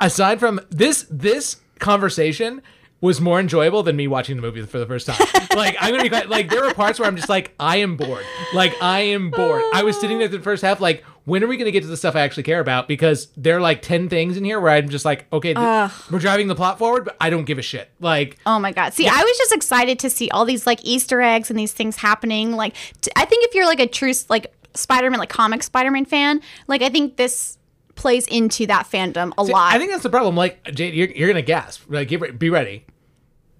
Aside 0.00 0.38
from 0.40 0.60
this, 0.70 1.06
this 1.10 1.56
conversation 1.78 2.62
was 3.00 3.20
more 3.20 3.38
enjoyable 3.38 3.82
than 3.84 3.94
me 3.94 4.08
watching 4.08 4.34
the 4.36 4.42
movie 4.42 4.60
for 4.62 4.78
the 4.78 4.86
first 4.86 5.06
time. 5.06 5.16
like 5.56 5.76
I'm 5.80 5.90
gonna 5.92 6.02
be 6.02 6.08
quite- 6.08 6.28
like 6.28 6.50
there 6.50 6.62
were 6.62 6.74
parts 6.74 6.98
where 6.98 7.06
I'm 7.08 7.14
just 7.16 7.28
like 7.28 7.54
I 7.60 7.76
am 7.76 7.96
bored. 7.96 8.24
Like 8.52 8.74
I 8.82 9.00
am 9.00 9.30
bored. 9.30 9.62
I 9.72 9.84
was 9.84 9.98
sitting 10.00 10.18
there 10.18 10.26
the 10.28 10.40
first 10.40 10.62
half 10.62 10.80
like 10.80 11.04
when 11.24 11.44
are 11.44 11.46
we 11.46 11.56
gonna 11.56 11.70
get 11.70 11.82
to 11.82 11.86
the 11.88 11.96
stuff 11.96 12.16
I 12.16 12.20
actually 12.22 12.42
care 12.42 12.58
about? 12.58 12.88
Because 12.88 13.28
there 13.36 13.56
are 13.56 13.60
like 13.60 13.82
ten 13.82 14.08
things 14.08 14.36
in 14.36 14.44
here 14.44 14.58
where 14.60 14.72
I'm 14.72 14.88
just 14.88 15.04
like 15.04 15.26
okay, 15.32 15.54
th- 15.54 15.90
we're 16.10 16.18
driving 16.18 16.48
the 16.48 16.56
plot 16.56 16.78
forward, 16.78 17.04
but 17.04 17.16
I 17.20 17.30
don't 17.30 17.44
give 17.44 17.58
a 17.58 17.62
shit. 17.62 17.88
Like 18.00 18.38
Oh 18.46 18.58
my 18.58 18.72
god! 18.72 18.94
See, 18.94 19.06
I 19.06 19.22
was 19.22 19.38
just 19.38 19.52
excited 19.52 19.98
to 20.00 20.10
see 20.10 20.28
all 20.30 20.44
these 20.44 20.66
like 20.66 20.80
Easter 20.84 21.20
eggs 21.20 21.50
and 21.50 21.58
these 21.58 21.72
things 21.72 21.96
happening. 21.96 22.52
Like, 22.52 22.74
t- 23.00 23.12
I 23.14 23.24
think 23.26 23.44
if 23.46 23.54
you're 23.54 23.66
like 23.66 23.78
a 23.80 23.86
true 23.86 24.12
like 24.28 24.52
Spider-Man, 24.74 25.20
like 25.20 25.28
comic 25.28 25.62
Spider-Man 25.62 26.04
fan, 26.06 26.40
like 26.66 26.82
I 26.82 26.88
think 26.88 27.16
this 27.16 27.57
plays 27.98 28.26
into 28.28 28.66
that 28.66 28.86
fandom 28.90 29.32
a 29.36 29.44
See, 29.44 29.52
lot. 29.52 29.74
I 29.74 29.78
think 29.78 29.90
that's 29.90 30.02
the 30.02 30.08
problem. 30.10 30.36
Like 30.36 30.64
Jade, 30.72 30.94
you're, 30.94 31.08
you're 31.08 31.28
gonna 31.28 31.42
gasp. 31.42 31.82
Like 31.88 32.08
get 32.08 32.20
re- 32.20 32.30
be 32.30 32.48
ready. 32.48 32.86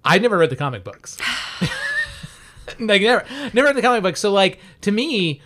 I 0.03 0.17
never 0.17 0.37
read 0.37 0.49
the 0.49 0.55
comic 0.55 0.83
books. 0.83 1.19
like 2.79 3.01
never 3.01 3.25
never 3.53 3.67
read 3.67 3.75
the 3.75 3.81
comic 3.81 4.01
books. 4.01 4.19
So 4.19 4.31
like 4.31 4.59
to 4.81 4.91
me, 4.91 5.41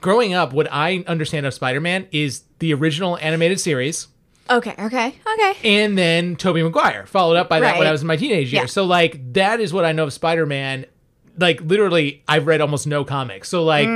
growing 0.00 0.34
up, 0.34 0.52
what 0.52 0.68
I 0.70 1.04
understand 1.06 1.46
of 1.46 1.54
Spider-Man 1.54 2.08
is 2.12 2.42
the 2.58 2.74
original 2.74 3.16
animated 3.18 3.60
series. 3.60 4.08
okay, 4.50 4.74
okay, 4.78 5.14
okay. 5.34 5.54
and 5.64 5.96
then 5.96 6.36
Tobey 6.36 6.62
Maguire, 6.62 7.06
followed 7.06 7.36
up 7.36 7.48
by 7.48 7.60
that 7.60 7.78
when 7.78 7.86
I 7.86 7.92
was 7.92 8.02
in 8.02 8.08
my 8.08 8.16
teenage 8.16 8.52
years. 8.52 8.64
Yeah. 8.64 8.66
So 8.66 8.84
like 8.84 9.34
that 9.34 9.60
is 9.60 9.72
what 9.72 9.84
I 9.84 9.92
know 9.92 10.04
of 10.04 10.12
Spider-Man. 10.12 10.86
Like 11.38 11.60
literally, 11.62 12.22
I've 12.28 12.46
read 12.46 12.60
almost 12.60 12.86
no 12.86 13.04
comics. 13.04 13.48
So 13.48 13.64
like 13.64 13.88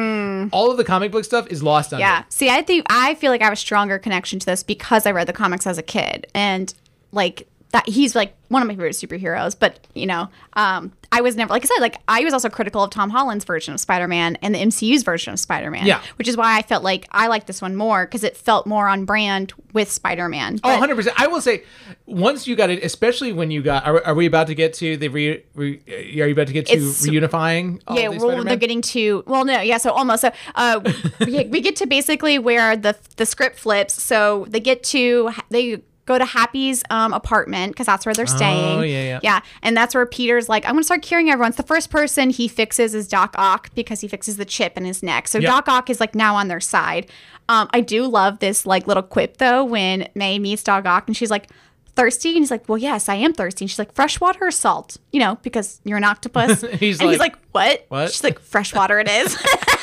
all 0.52 0.70
of 0.70 0.76
the 0.76 0.84
comic 0.84 1.12
book 1.12 1.24
stuff 1.24 1.46
is 1.48 1.62
lost 1.62 1.92
on 1.92 1.98
Mm. 1.98 2.02
Yeah. 2.02 2.18
me. 2.20 2.24
See, 2.30 2.48
I 2.50 2.62
think 2.62 2.86
I 2.88 3.14
feel 3.16 3.30
like 3.30 3.40
I 3.42 3.44
have 3.44 3.52
a 3.52 3.56
stronger 3.56 3.98
connection 3.98 4.38
to 4.38 4.46
this 4.46 4.62
because 4.62 5.06
I 5.06 5.10
read 5.10 5.26
the 5.28 5.32
comics 5.32 5.66
as 5.66 5.76
a 5.78 5.82
kid, 5.82 6.26
and 6.34 6.72
like 7.12 7.46
that 7.76 7.86
he's 7.86 8.14
like 8.14 8.34
one 8.48 8.62
of 8.62 8.68
my 8.68 8.74
favorite 8.74 8.94
superheroes. 8.94 9.54
But 9.58 9.86
you 9.92 10.06
know, 10.06 10.30
um, 10.54 10.92
I 11.12 11.20
was 11.20 11.36
never 11.36 11.52
like 11.52 11.62
I 11.62 11.66
said, 11.66 11.80
like 11.80 12.00
I 12.08 12.24
was 12.24 12.32
also 12.32 12.48
critical 12.48 12.82
of 12.82 12.88
Tom 12.88 13.10
Holland's 13.10 13.44
version 13.44 13.74
of 13.74 13.80
Spider-Man 13.80 14.36
and 14.36 14.54
the 14.54 14.58
MCU's 14.58 15.02
version 15.02 15.34
of 15.34 15.38
Spider-Man. 15.38 15.84
Yeah. 15.84 16.00
which 16.16 16.26
is 16.26 16.38
why 16.38 16.56
I 16.56 16.62
felt 16.62 16.82
like 16.82 17.06
I 17.10 17.26
liked 17.26 17.46
this 17.46 17.60
one 17.60 17.76
more 17.76 18.06
because 18.06 18.24
it 18.24 18.34
felt 18.34 18.66
more 18.66 18.88
on 18.88 19.04
brand 19.04 19.52
with 19.74 19.90
Spider-Man. 19.90 20.60
Oh, 20.64 20.68
100%. 20.68 21.12
I 21.18 21.26
will 21.26 21.42
say, 21.42 21.64
once 22.06 22.46
you 22.46 22.56
got 22.56 22.70
it, 22.70 22.82
especially 22.82 23.34
when 23.34 23.50
you 23.50 23.60
got, 23.60 23.84
are, 23.84 24.02
are 24.06 24.14
we 24.14 24.24
about 24.24 24.46
to 24.46 24.54
get 24.54 24.72
to 24.74 24.96
the 24.96 25.08
re, 25.08 25.44
re 25.54 25.82
are 25.86 26.26
you 26.26 26.32
about 26.32 26.46
to 26.46 26.54
get 26.54 26.66
to 26.68 26.76
reunifying? 26.76 27.82
all 27.86 27.98
yeah, 27.98 28.10
these 28.10 28.22
well, 28.22 28.42
they're 28.42 28.56
getting 28.56 28.80
to 28.80 29.22
well, 29.26 29.44
no, 29.44 29.60
yeah, 29.60 29.76
so 29.76 29.90
almost. 29.90 30.22
So 30.22 30.30
uh, 30.54 30.80
we, 31.26 31.44
we 31.44 31.60
get 31.60 31.76
to 31.76 31.86
basically 31.86 32.38
where 32.38 32.74
the 32.74 32.96
the 33.16 33.26
script 33.26 33.58
flips. 33.58 34.02
So 34.02 34.46
they 34.48 34.60
get 34.60 34.82
to 34.84 35.30
they 35.50 35.82
go 36.06 36.16
to 36.18 36.24
Happy's 36.24 36.82
um, 36.90 37.12
apartment 37.12 37.72
because 37.72 37.86
that's 37.86 38.06
where 38.06 38.14
they're 38.14 38.26
staying. 38.26 38.78
Oh, 38.78 38.82
yeah, 38.82 39.02
yeah. 39.02 39.20
yeah, 39.22 39.40
and 39.62 39.76
that's 39.76 39.94
where 39.94 40.06
Peter's 40.06 40.48
like, 40.48 40.64
I'm 40.64 40.72
gonna 40.72 40.84
start 40.84 41.02
curing 41.02 41.28
everyone. 41.30 41.48
It's 41.50 41.56
the 41.56 41.62
first 41.62 41.90
person 41.90 42.30
he 42.30 42.48
fixes 42.48 42.94
is 42.94 43.06
Doc 43.08 43.34
Ock 43.36 43.70
because 43.74 44.00
he 44.00 44.08
fixes 44.08 44.36
the 44.36 44.44
chip 44.44 44.76
in 44.76 44.84
his 44.84 45.02
neck. 45.02 45.28
So 45.28 45.38
Yep. 45.38 45.50
Doc 45.50 45.68
Ock 45.68 45.90
is 45.90 46.00
like 46.00 46.14
now 46.14 46.34
on 46.36 46.48
their 46.48 46.60
side. 46.60 47.10
Um, 47.48 47.68
I 47.72 47.80
do 47.80 48.06
love 48.06 48.38
this 48.38 48.64
like 48.66 48.86
little 48.86 49.02
quip 49.02 49.36
though 49.36 49.64
when 49.64 50.08
May 50.14 50.38
meets 50.38 50.62
Doc 50.62 50.86
Ock 50.86 51.04
and 51.06 51.16
she's 51.16 51.30
like. 51.30 51.48
Thirsty 51.94 52.28
and 52.32 52.40
he's 52.40 52.50
like, 52.50 52.68
well, 52.68 52.76
yes, 52.76 53.08
I 53.08 53.14
am 53.14 53.32
thirsty. 53.32 53.64
And 53.64 53.70
she's 53.70 53.78
like, 53.78 53.94
fresh 53.94 54.20
water 54.20 54.40
or 54.48 54.50
salt? 54.50 54.98
You 55.12 55.20
know, 55.20 55.38
because 55.40 55.80
you're 55.82 55.96
an 55.96 56.04
octopus. 56.04 56.60
He's 56.78 57.00
and 57.00 57.08
he's 57.08 57.18
like, 57.18 57.32
like, 57.32 57.36
what? 57.52 57.86
"What?" 57.88 58.12
She's 58.12 58.22
like, 58.22 58.38
fresh 58.38 58.74
water 58.74 59.00
it 59.00 59.08
is. 59.08 59.34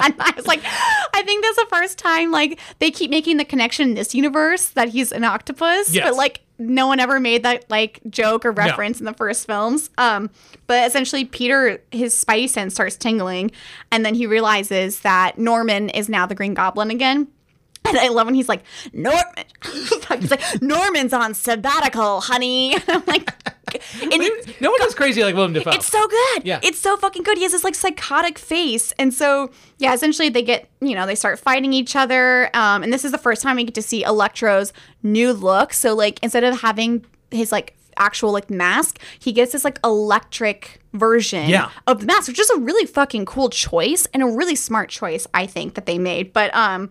and 0.04 0.14
I 0.18 0.32
was 0.36 0.46
like, 0.46 0.60
I 0.64 1.22
think 1.24 1.44
that's 1.44 1.56
the 1.56 1.66
first 1.70 1.98
time 1.98 2.30
like 2.30 2.58
they 2.78 2.90
keep 2.90 3.10
making 3.10 3.36
the 3.36 3.44
connection 3.44 3.90
in 3.90 3.94
this 3.94 4.14
universe 4.14 4.70
that 4.70 4.88
he's 4.88 5.12
an 5.12 5.24
octopus, 5.24 5.92
Yes. 5.94 6.08
but 6.08 6.16
like 6.16 6.40
no 6.58 6.86
one 6.86 7.00
ever 7.00 7.18
made 7.18 7.42
that 7.44 7.64
like 7.70 8.00
joke 8.10 8.44
or 8.44 8.52
reference 8.52 8.98
in 9.00 9.06
the 9.06 9.14
first 9.14 9.46
films. 9.46 9.88
Um, 9.96 10.28
but 10.66 10.86
essentially, 10.86 11.24
Peter 11.24 11.82
his 11.90 12.14
spidey 12.14 12.48
sense 12.48 12.74
starts 12.74 12.96
tingling, 12.96 13.50
and 13.90 14.04
then 14.04 14.14
he 14.14 14.26
realizes 14.26 15.00
that 15.00 15.38
Norman 15.38 15.88
is 15.90 16.08
now 16.08 16.26
the 16.26 16.34
Green 16.34 16.54
Goblin 16.54 16.90
again. 16.90 17.28
And 17.90 17.98
I 17.98 18.08
love 18.08 18.26
when 18.26 18.34
he's 18.34 18.48
like, 18.48 18.62
Norman. 18.92 19.22
he's 19.72 20.30
like, 20.30 20.62
Norman's 20.62 21.12
on 21.12 21.34
sabbatical, 21.34 22.20
honey. 22.22 22.74
And 22.76 22.84
I'm 22.88 23.02
like, 23.06 23.30
and 24.02 24.22
no 24.60 24.70
one 24.72 24.82
is 24.82 24.94
crazy 24.96 25.22
like 25.22 25.34
Willem 25.36 25.52
Dafoe. 25.52 25.70
it's 25.70 25.86
so 25.86 26.08
good. 26.08 26.44
Yeah. 26.44 26.58
It's 26.62 26.80
so 26.80 26.96
fucking 26.96 27.22
good. 27.22 27.36
He 27.36 27.44
has 27.44 27.52
this 27.52 27.62
like 27.62 27.76
psychotic 27.76 28.36
face. 28.38 28.92
And 28.98 29.14
so, 29.14 29.50
yeah, 29.78 29.94
essentially 29.94 30.28
they 30.28 30.42
get, 30.42 30.68
you 30.80 30.94
know, 30.96 31.06
they 31.06 31.14
start 31.14 31.38
fighting 31.38 31.72
each 31.72 31.94
other. 31.94 32.50
Um, 32.54 32.82
and 32.82 32.92
this 32.92 33.04
is 33.04 33.12
the 33.12 33.18
first 33.18 33.42
time 33.42 33.54
we 33.56 33.64
get 33.64 33.74
to 33.74 33.82
see 33.82 34.02
Electro's 34.02 34.72
new 35.04 35.32
look. 35.32 35.72
So, 35.72 35.94
like, 35.94 36.18
instead 36.22 36.42
of 36.42 36.60
having 36.62 37.04
his 37.30 37.52
like 37.52 37.76
actual 37.96 38.32
like 38.32 38.50
mask, 38.50 38.98
he 39.20 39.30
gets 39.30 39.52
this 39.52 39.62
like 39.64 39.78
electric 39.84 40.80
version 40.92 41.48
Yeah. 41.48 41.70
of 41.86 42.00
the 42.00 42.06
mask, 42.06 42.26
which 42.28 42.40
is 42.40 42.50
a 42.50 42.58
really 42.58 42.86
fucking 42.86 43.24
cool 43.26 43.50
choice 43.50 44.06
and 44.12 44.22
a 44.22 44.26
really 44.26 44.56
smart 44.56 44.88
choice, 44.88 45.28
I 45.32 45.46
think, 45.46 45.74
that 45.74 45.86
they 45.86 45.98
made. 45.98 46.32
But, 46.32 46.52
um, 46.56 46.90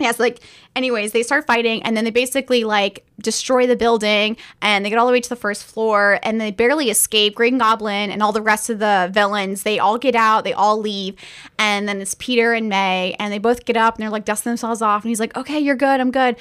yeah, 0.00 0.12
so 0.12 0.22
like, 0.22 0.40
anyways, 0.74 1.12
they 1.12 1.22
start 1.22 1.46
fighting 1.46 1.82
and 1.82 1.96
then 1.96 2.04
they 2.04 2.10
basically 2.10 2.64
like 2.64 3.04
destroy 3.20 3.66
the 3.66 3.76
building 3.76 4.36
and 4.62 4.84
they 4.84 4.90
get 4.90 4.98
all 4.98 5.06
the 5.06 5.12
way 5.12 5.20
to 5.20 5.28
the 5.28 5.36
first 5.36 5.64
floor 5.64 6.18
and 6.22 6.40
they 6.40 6.50
barely 6.50 6.90
escape. 6.90 7.34
Green 7.34 7.58
Goblin 7.58 8.10
and 8.10 8.22
all 8.22 8.32
the 8.32 8.42
rest 8.42 8.70
of 8.70 8.78
the 8.78 9.10
villains, 9.12 9.62
they 9.62 9.78
all 9.78 9.98
get 9.98 10.14
out, 10.14 10.44
they 10.44 10.52
all 10.52 10.78
leave. 10.78 11.16
And 11.58 11.88
then 11.88 12.00
it's 12.00 12.14
Peter 12.14 12.52
and 12.52 12.68
May 12.68 13.14
and 13.18 13.32
they 13.32 13.38
both 13.38 13.64
get 13.64 13.76
up 13.76 13.94
and 13.96 14.02
they're 14.02 14.10
like 14.10 14.24
dusting 14.24 14.50
themselves 14.50 14.82
off. 14.82 15.04
And 15.04 15.10
he's 15.10 15.20
like, 15.20 15.36
okay, 15.36 15.58
you're 15.58 15.76
good, 15.76 16.00
I'm 16.00 16.10
good. 16.10 16.36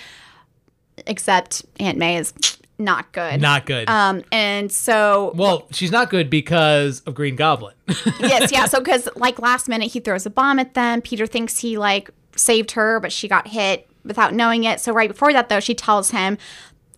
Except 1.06 1.66
Aunt 1.80 1.98
May 1.98 2.18
is 2.18 2.34
not 2.80 3.12
good. 3.12 3.42
Not 3.42 3.66
good. 3.66 3.90
Um, 3.90 4.24
and 4.32 4.72
so 4.72 5.34
well, 5.36 5.68
she's 5.72 5.92
not 5.92 6.10
good 6.10 6.30
because 6.30 7.02
of 7.02 7.14
Green 7.14 7.36
Goblin. 7.36 7.76
yes, 8.20 8.52
yeah. 8.52 8.66
So 8.70 8.80
because 8.80 9.10
like 9.16 9.40
last 9.40 9.68
minute 9.68 9.92
he 9.92 10.00
throws 10.00 10.26
a 10.26 10.30
bomb 10.30 10.60
at 10.60 10.76
them. 10.76 11.02
Peter 11.02 11.26
thinks 11.26 11.60
he 11.60 11.78
like 11.78 12.10
saved 12.40 12.72
her, 12.72 13.00
but 13.00 13.12
she 13.12 13.28
got 13.28 13.48
hit 13.50 13.88
without 14.04 14.34
knowing 14.34 14.64
it. 14.64 14.80
So 14.80 14.92
right 14.94 15.10
before 15.10 15.34
that, 15.34 15.50
though, 15.50 15.60
she 15.60 15.76
tells 15.76 16.12
him, 16.12 16.38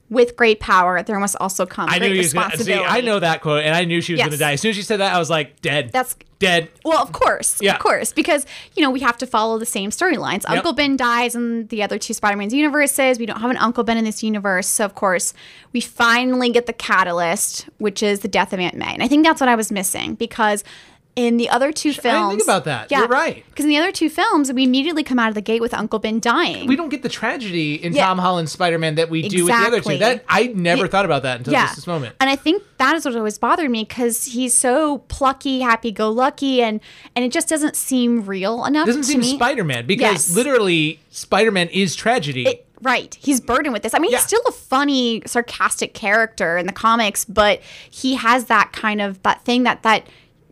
"With 0.10 0.36
great 0.36 0.60
power, 0.60 1.02
there 1.04 1.20
must 1.20 1.36
also 1.40 1.66
come 1.66 1.90
I 1.90 1.98
great 2.00 2.10
knew 2.10 2.16
going 2.16 2.24
to 2.24 2.30
see. 2.30 2.38
responsibility." 2.38 2.86
I 2.88 3.02
know 3.02 3.20
that 3.20 3.42
quote, 3.42 3.64
and 3.64 3.76
I 3.76 3.86
knew 3.86 4.02
she 4.02 4.14
was 4.14 4.20
Yes. 4.20 4.28
going 4.28 4.38
to 4.38 4.38
die. 4.38 4.52
As 4.54 4.62
soon 4.62 4.70
as 4.70 4.76
she 4.76 4.82
said 4.84 5.00
that, 5.00 5.14
I 5.14 5.20
was 5.20 5.30
like, 5.30 5.62
dead. 5.62 5.92
That's 5.92 6.16
dead. 6.40 6.70
Well, 6.84 6.98
of 7.02 7.12
course. 7.12 7.58
Yeah. 7.62 7.74
Of 7.76 7.80
course. 7.80 8.12
Because, 8.14 8.46
you 8.76 8.82
know, 8.84 8.90
we 8.90 9.00
have 9.02 9.16
to 9.20 9.28
follow 9.28 9.60
the 9.60 9.66
same 9.66 9.90
storylines. 9.92 10.42
Yep. 10.44 10.50
Uncle 10.50 10.74
Ben 10.74 10.98
dies 10.98 11.36
in 11.36 11.68
the 11.68 11.84
other 11.84 12.00
two 12.00 12.14
Spider 12.16 12.36
Man's 12.36 12.54
universes. 12.54 13.20
We 13.20 13.26
don't 13.28 13.40
have 13.42 13.52
an 13.52 13.58
Uncle 13.58 13.84
Ben 13.84 13.98
in 13.98 14.06
this 14.06 14.24
universe. 14.24 14.68
So, 14.68 14.84
of 14.84 14.96
course, 14.96 15.34
we 15.72 15.82
finally 15.82 16.50
get 16.52 16.66
the 16.66 16.74
catalyst, 16.74 17.68
which 17.78 18.02
is 18.02 18.22
the 18.22 18.28
death 18.28 18.54
of 18.54 18.60
Aunt 18.60 18.76
May. 18.76 18.92
And 18.94 19.04
I 19.04 19.08
think 19.08 19.24
that's 19.24 19.40
what 19.40 19.50
I 19.50 19.56
was 19.56 19.72
missing 19.72 20.16
because 20.16 20.64
in 21.16 21.36
the 21.38 21.50
other 21.50 21.72
two 21.74 21.92
films. 21.92 22.30
didn't 22.30 22.30
think 22.40 22.44
about 22.44 22.64
that. 22.66 22.90
Yeah, 22.90 23.00
You're 23.00 23.08
right. 23.10 23.44
Because 23.50 23.66
in 23.66 23.70
the 23.70 23.78
other 23.78 23.92
two 23.92 24.10
films, 24.10 24.52
we 24.54 24.64
immediately 24.64 25.04
come 25.04 25.20
out 25.20 25.28
of 25.28 25.36
the 25.36 25.42
gate 25.42 25.60
with 25.62 25.74
Uncle 25.74 26.00
Ben 26.00 26.20
dying. 26.22 26.68
We 26.68 26.76
don't 26.78 26.88
get 26.90 27.04
the 27.04 27.10
tragedy 27.10 27.76
in 27.76 27.94
Yeah. 27.94 28.06
Tom 28.08 28.18
Holland's 28.18 28.52
Spider 28.54 28.80
Man 28.80 28.96
that 28.96 29.10
we 29.10 29.28
do 29.28 29.44
with 29.46 29.54
the 29.54 29.60
other 29.68 29.82
two. 29.82 29.98
That 29.98 30.24
I 30.30 30.48
never 30.56 30.84
Yeah. 30.86 30.88
thought 30.90 31.04
about 31.06 31.24
that 31.24 31.40
until 31.40 31.54
just 31.54 31.76
this 31.76 31.88
moment. 31.88 32.16
And 32.22 32.30
I 32.30 32.36
think 32.38 32.64
that 32.78 32.96
is 32.96 33.04
what 33.06 33.16
always 33.16 33.38
bothered 33.38 33.70
me 33.70 33.84
because 33.84 34.24
he's 34.26 34.54
so 34.54 35.00
plucky, 35.10 35.60
happy 35.60 35.92
go 35.92 36.10
lucky, 36.10 36.62
and 36.62 36.80
and 37.16 37.26
it 37.26 37.32
just 37.32 37.50
doesn't 37.50 37.76
seem 37.76 38.26
real 38.26 38.64
enough. 38.64 38.86
It 38.88 38.92
doesn't 38.92 39.04
seem 39.04 39.20
me. 39.20 39.36
Spider 39.36 39.64
Man 39.66 39.86
because 39.86 40.30
Yes. 40.30 40.36
literally 40.36 41.00
Spider 41.10 41.52
Man 41.52 41.68
is 41.70 41.94
tragedy. 41.96 42.44
It- 42.48 42.66
right. 42.82 43.16
He's 43.22 43.40
burdened 43.42 43.74
with 43.74 43.84
this. 43.84 43.94
I 43.94 44.00
mean, 44.00 44.12
Yeah. 44.12 44.18
he's 44.18 44.26
still 44.28 44.42
a 44.48 44.52
funny, 44.52 45.22
sarcastic 45.28 45.94
character 45.94 46.58
in 46.58 46.66
the 46.68 46.72
comics, 46.74 47.26
but 47.26 47.62
he 47.90 48.16
has 48.16 48.46
that 48.46 48.72
kind 48.72 49.02
of 49.02 49.22
that 49.24 49.44
thing 49.44 49.64
that 49.64 49.84
that 49.84 50.08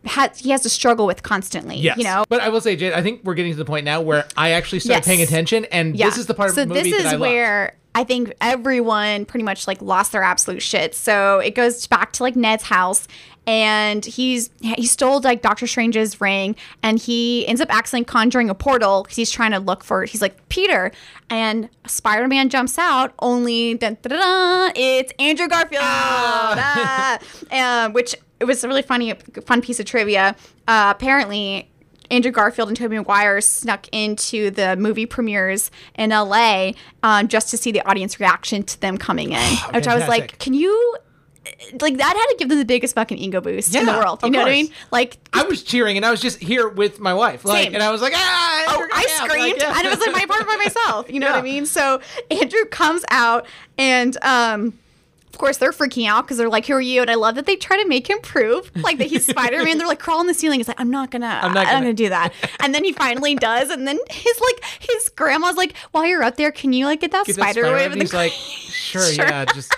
has 0.10 0.39
he 0.39 0.49
has 0.49 0.62
to 0.62 0.70
struggle 0.70 1.05
with 1.05 1.24
constantly. 1.24 1.78
Yes. 1.78 1.97
You 1.97 2.03
know. 2.03 2.24
But 2.30 2.41
I 2.41 2.49
will 2.49 2.62
say, 2.62 2.76
Jade, 2.76 2.93
I 2.93 3.01
think 3.01 3.22
we're 3.24 3.34
getting 3.36 3.51
to 3.53 3.57
the 3.57 3.66
point 3.66 3.86
now 3.86 4.01
where 4.01 4.26
I 4.36 4.51
actually 4.51 4.80
started 4.80 4.99
Yes. 4.99 5.07
paying 5.07 5.22
attention, 5.22 5.66
and 5.66 5.95
Yeah. 5.95 6.05
this 6.10 6.18
is 6.18 6.26
the 6.28 6.34
part 6.34 6.51
so 6.53 6.64
of 6.64 6.70
the 6.70 6.76
movie 6.76 6.91
this 6.91 6.99
is 6.99 7.03
that 7.05 7.10
I 7.10 7.12
love. 7.14 7.22
where 7.22 7.76
I 7.95 8.03
think 8.03 8.34
everyone 8.39 9.26
pretty 9.26 9.43
much 9.43 9.68
like 9.68 9.82
lost 9.82 10.12
their 10.12 10.22
absolute 10.24 10.62
shit. 10.62 10.93
So 10.95 11.39
it 11.39 11.55
goes 11.55 11.88
back 11.88 12.12
to 12.14 12.24
like 12.24 12.36
Ned's 12.36 12.64
house 12.64 13.07
and 13.47 14.05
he's 14.05 14.51
he 14.62 14.86
stole 14.86 15.22
like 15.22 15.41
Doctor 15.41 15.66
Strange's 15.66 16.22
ring 16.22 16.55
and 16.84 16.99
he 16.99 17.47
ends 17.47 17.60
up 17.62 17.76
accidentally 17.76 18.05
conjuring 18.05 18.49
a 18.49 18.53
portal 18.55 19.01
because 19.03 19.16
he's 19.16 19.32
trying 19.32 19.51
to 19.51 19.60
look 19.60 19.84
for 19.84 20.05
he's 20.05 20.22
like 20.22 20.47
Peter 20.49 20.91
and 21.32 21.68
Spider-Man 21.88 22.49
jumps 22.49 22.78
out 22.78 23.14
only 23.20 23.74
dun, 23.74 23.97
it's 24.03 25.12
Andrew 25.18 25.47
Garfield 25.47 25.82
Ah. 25.84 27.18
Uh, 27.51 27.89
which 27.89 28.16
it 28.39 28.45
was 28.45 28.63
a 28.63 28.67
really 28.67 28.81
funny 28.81 29.13
fun 29.45 29.61
piece 29.61 29.79
of 29.79 29.85
trivia 29.85 30.35
uh, 30.67 30.93
apparently 30.95 31.69
Andrew 32.11 32.31
Garfield 32.31 32.69
and 32.69 32.77
Tobey 32.77 32.97
Maguire 32.97 33.39
snuck 33.41 33.87
into 33.91 34.49
the 34.49 34.75
movie 34.75 35.05
premieres 35.05 35.69
in 35.95 36.09
LA 36.09 36.71
um, 37.03 37.27
just 37.27 37.51
to 37.51 37.57
see 37.57 37.71
the 37.71 37.87
audience 37.87 38.19
reaction 38.19 38.63
to 38.63 38.81
them 38.81 38.97
coming 38.97 39.33
in. 39.33 39.57
which 39.73 39.87
I 39.87 39.95
was 39.95 40.07
like, 40.07 40.39
can 40.39 40.53
you 40.53 40.97
like 41.81 41.97
that 41.97 42.15
had 42.15 42.25
to 42.27 42.35
give 42.37 42.49
them 42.49 42.59
the 42.59 42.65
biggest 42.65 42.95
fucking 42.95 43.17
ego 43.17 43.41
boost 43.41 43.73
in 43.75 43.85
the 43.85 43.93
world. 43.93 44.21
You 44.23 44.29
know 44.29 44.39
what 44.39 44.49
I 44.49 44.51
mean? 44.51 44.69
Like 44.91 45.17
I 45.33 45.43
was 45.43 45.63
cheering, 45.63 45.97
and 45.97 46.05
I 46.05 46.11
was 46.11 46.21
just 46.21 46.39
here 46.39 46.67
with 46.67 46.99
my 46.99 47.13
wife, 47.13 47.45
like, 47.45 47.65
Same. 47.65 47.75
and 47.75 47.83
I 47.83 47.91
was 47.91 48.01
like, 48.01 48.13
ah! 48.15 48.65
Oh, 48.67 48.87
I 48.93 49.05
screamed, 49.07 49.53
like, 49.53 49.61
yeah. 49.61 49.77
and 49.77 49.87
it 49.87 49.89
was 49.89 49.99
like 49.99 50.15
my 50.15 50.25
part 50.25 50.45
by 50.45 50.55
myself. 50.57 51.09
You 51.09 51.19
know 51.19 51.27
what 51.27 51.39
I 51.39 51.41
mean? 51.41 51.65
So 51.65 52.01
Andrew 52.29 52.65
comes 52.65 53.03
out, 53.09 53.47
and 53.77 54.17
um, 54.23 54.77
course 55.39 55.57
they're 55.57 55.71
freaking 55.71 56.07
out 56.07 56.25
because 56.25 56.37
they're 56.37 56.49
like, 56.49 56.67
"Who 56.67 56.73
are 56.73 56.81
you?" 56.81 57.01
And 57.01 57.09
I 57.09 57.15
love 57.15 57.35
that 57.35 57.47
they 57.47 57.55
try 57.55 57.81
to 57.81 57.87
make 57.87 58.07
him 58.07 58.19
prove 58.21 58.71
like 58.83 58.99
that 58.99 59.07
he's 59.07 59.25
Spider 59.25 59.63
Man. 59.63 59.79
They're 59.79 59.87
like 59.87 59.99
crawling 59.99 60.27
the 60.27 60.33
ceiling. 60.35 60.59
He's 60.59 60.67
like, 60.67 60.79
"I'm 60.79 60.91
not 60.91 61.09
gonna, 61.09 61.39
I'm 61.41 61.53
not 61.53 61.65
gonna." 61.65 61.79
gonna 61.79 61.93
do 61.93 62.09
that." 62.09 62.33
And 62.59 62.75
then 62.75 62.83
he 62.83 62.91
finally 62.93 63.33
does, 63.35 63.69
and 63.69 63.87
then 63.87 63.97
his 64.09 64.39
like 64.39 64.63
his 64.79 65.09
grandma's 65.09 65.55
like, 65.55 65.75
"While 65.91 66.05
you're 66.05 66.23
up 66.23 66.35
there, 66.37 66.51
can 66.51 66.73
you 66.73 66.85
like 66.85 66.99
get 67.01 67.11
that 67.11 67.25
Get 67.25 67.35
spider 67.35 67.63
web?" 67.63 67.93
the 67.93 67.99
He's 67.99 68.13
like, 68.13 68.31
sure, 68.33 69.09
yeah, 69.09 69.45
just, 69.45 69.73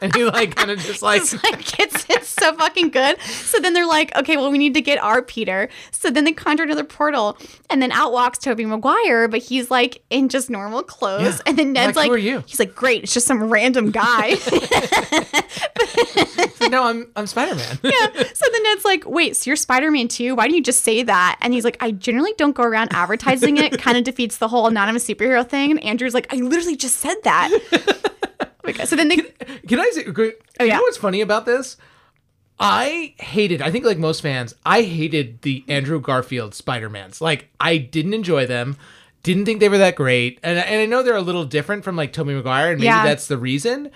and 0.02 0.14
he 0.14 0.24
like 0.24 0.54
kind 0.54 0.70
of 0.70 0.78
just 0.78 1.02
like, 1.02 1.20
It's 1.20 1.32
like 1.44 1.78
it's, 1.80 2.06
it's 2.08 2.28
so 2.28 2.54
fucking 2.54 2.90
good. 2.90 3.20
So 3.20 3.58
then 3.60 3.74
they're 3.74 3.86
like, 3.86 4.16
okay, 4.16 4.36
well, 4.36 4.50
we 4.50 4.58
need 4.58 4.74
to 4.74 4.80
get 4.80 4.98
our 5.02 5.22
Peter. 5.22 5.68
So 5.90 6.10
then 6.10 6.24
they 6.24 6.32
conjure 6.32 6.64
another 6.64 6.84
portal, 6.84 7.36
and 7.68 7.82
then 7.82 7.92
out 7.92 8.12
walks 8.12 8.38
Tobey 8.38 8.64
Maguire, 8.64 9.28
but 9.28 9.40
he's 9.40 9.70
like 9.70 10.02
in 10.10 10.28
just 10.28 10.50
normal 10.50 10.82
clothes. 10.82 11.36
Yeah. 11.36 11.42
And 11.46 11.58
then 11.58 11.72
Ned's 11.72 11.96
Like, 11.96 11.96
like, 11.96 12.08
who 12.08 12.14
are 12.14 12.18
you? 12.18 12.42
He's 12.46 12.58
like, 12.58 12.74
great, 12.74 13.02
it's 13.04 13.14
just 13.14 13.26
some 13.26 13.44
random 13.44 13.90
guy. 13.90 14.30
no, 16.68 16.84
I'm 16.84 17.08
I'm 17.16 17.26
Spider 17.26 17.54
Man. 17.54 17.78
yeah. 17.82 18.06
So 18.34 18.46
then 18.52 18.62
Ned's 18.64 18.84
like, 18.84 19.04
wait, 19.06 19.36
so 19.36 19.50
you're 19.50 19.56
Spider 19.56 19.90
Man 19.90 20.08
too? 20.08 20.34
Why 20.34 20.48
do 20.48 20.54
you 20.54 20.62
just 20.62 20.82
say 20.82 21.02
that? 21.02 21.38
And 21.40 21.52
he's 21.52 21.64
like, 21.64 21.76
I 21.80 21.90
generally 21.92 22.32
don't 22.36 22.54
go 22.54 22.62
around 22.62 22.88
advertising 22.92 23.56
it. 23.56 23.78
kind 23.78 23.96
of 23.96 24.04
defeats 24.04 24.38
the 24.38 24.48
whole 24.48 24.66
anonymous 24.66 25.06
superhero 25.06 25.46
thing. 25.46 25.70
And 25.70 25.82
Andrew's 25.84 26.14
like, 26.14 26.32
I 26.32 26.36
literally 26.36 26.76
just 26.76 26.96
said 26.96 27.16
that. 27.24 27.50
God. 28.64 28.86
So 28.88 28.96
then 28.96 29.08
they. 29.08 29.16
Can 29.68 29.80
I 29.80 29.90
say? 29.92 30.04
Oh, 30.06 30.22
yeah. 30.60 30.64
you 30.64 30.68
know 30.72 30.80
what's 30.82 30.96
funny 30.96 31.20
about 31.20 31.46
this? 31.46 31.76
I 32.58 33.14
hated. 33.18 33.62
I 33.62 33.70
think 33.70 33.84
like 33.84 33.98
most 33.98 34.20
fans, 34.20 34.54
I 34.66 34.82
hated 34.82 35.42
the 35.42 35.64
Andrew 35.68 36.00
Garfield 36.00 36.54
Spider 36.54 36.90
Mans. 36.90 37.20
Like 37.20 37.48
I 37.58 37.78
didn't 37.78 38.14
enjoy 38.14 38.46
them. 38.46 38.76
Didn't 39.22 39.44
think 39.46 39.60
they 39.60 39.68
were 39.68 39.78
that 39.78 39.96
great, 39.96 40.38
and 40.42 40.58
and 40.58 40.80
I 40.80 40.86
know 40.86 41.02
they're 41.02 41.16
a 41.16 41.20
little 41.22 41.44
different 41.44 41.84
from 41.84 41.96
like 41.96 42.12
Tobey 42.12 42.34
Maguire, 42.34 42.70
and 42.70 42.78
maybe 42.80 42.86
Yeah. 42.86 43.04
that's 43.04 43.26
the 43.28 43.38
reason. 43.38 43.90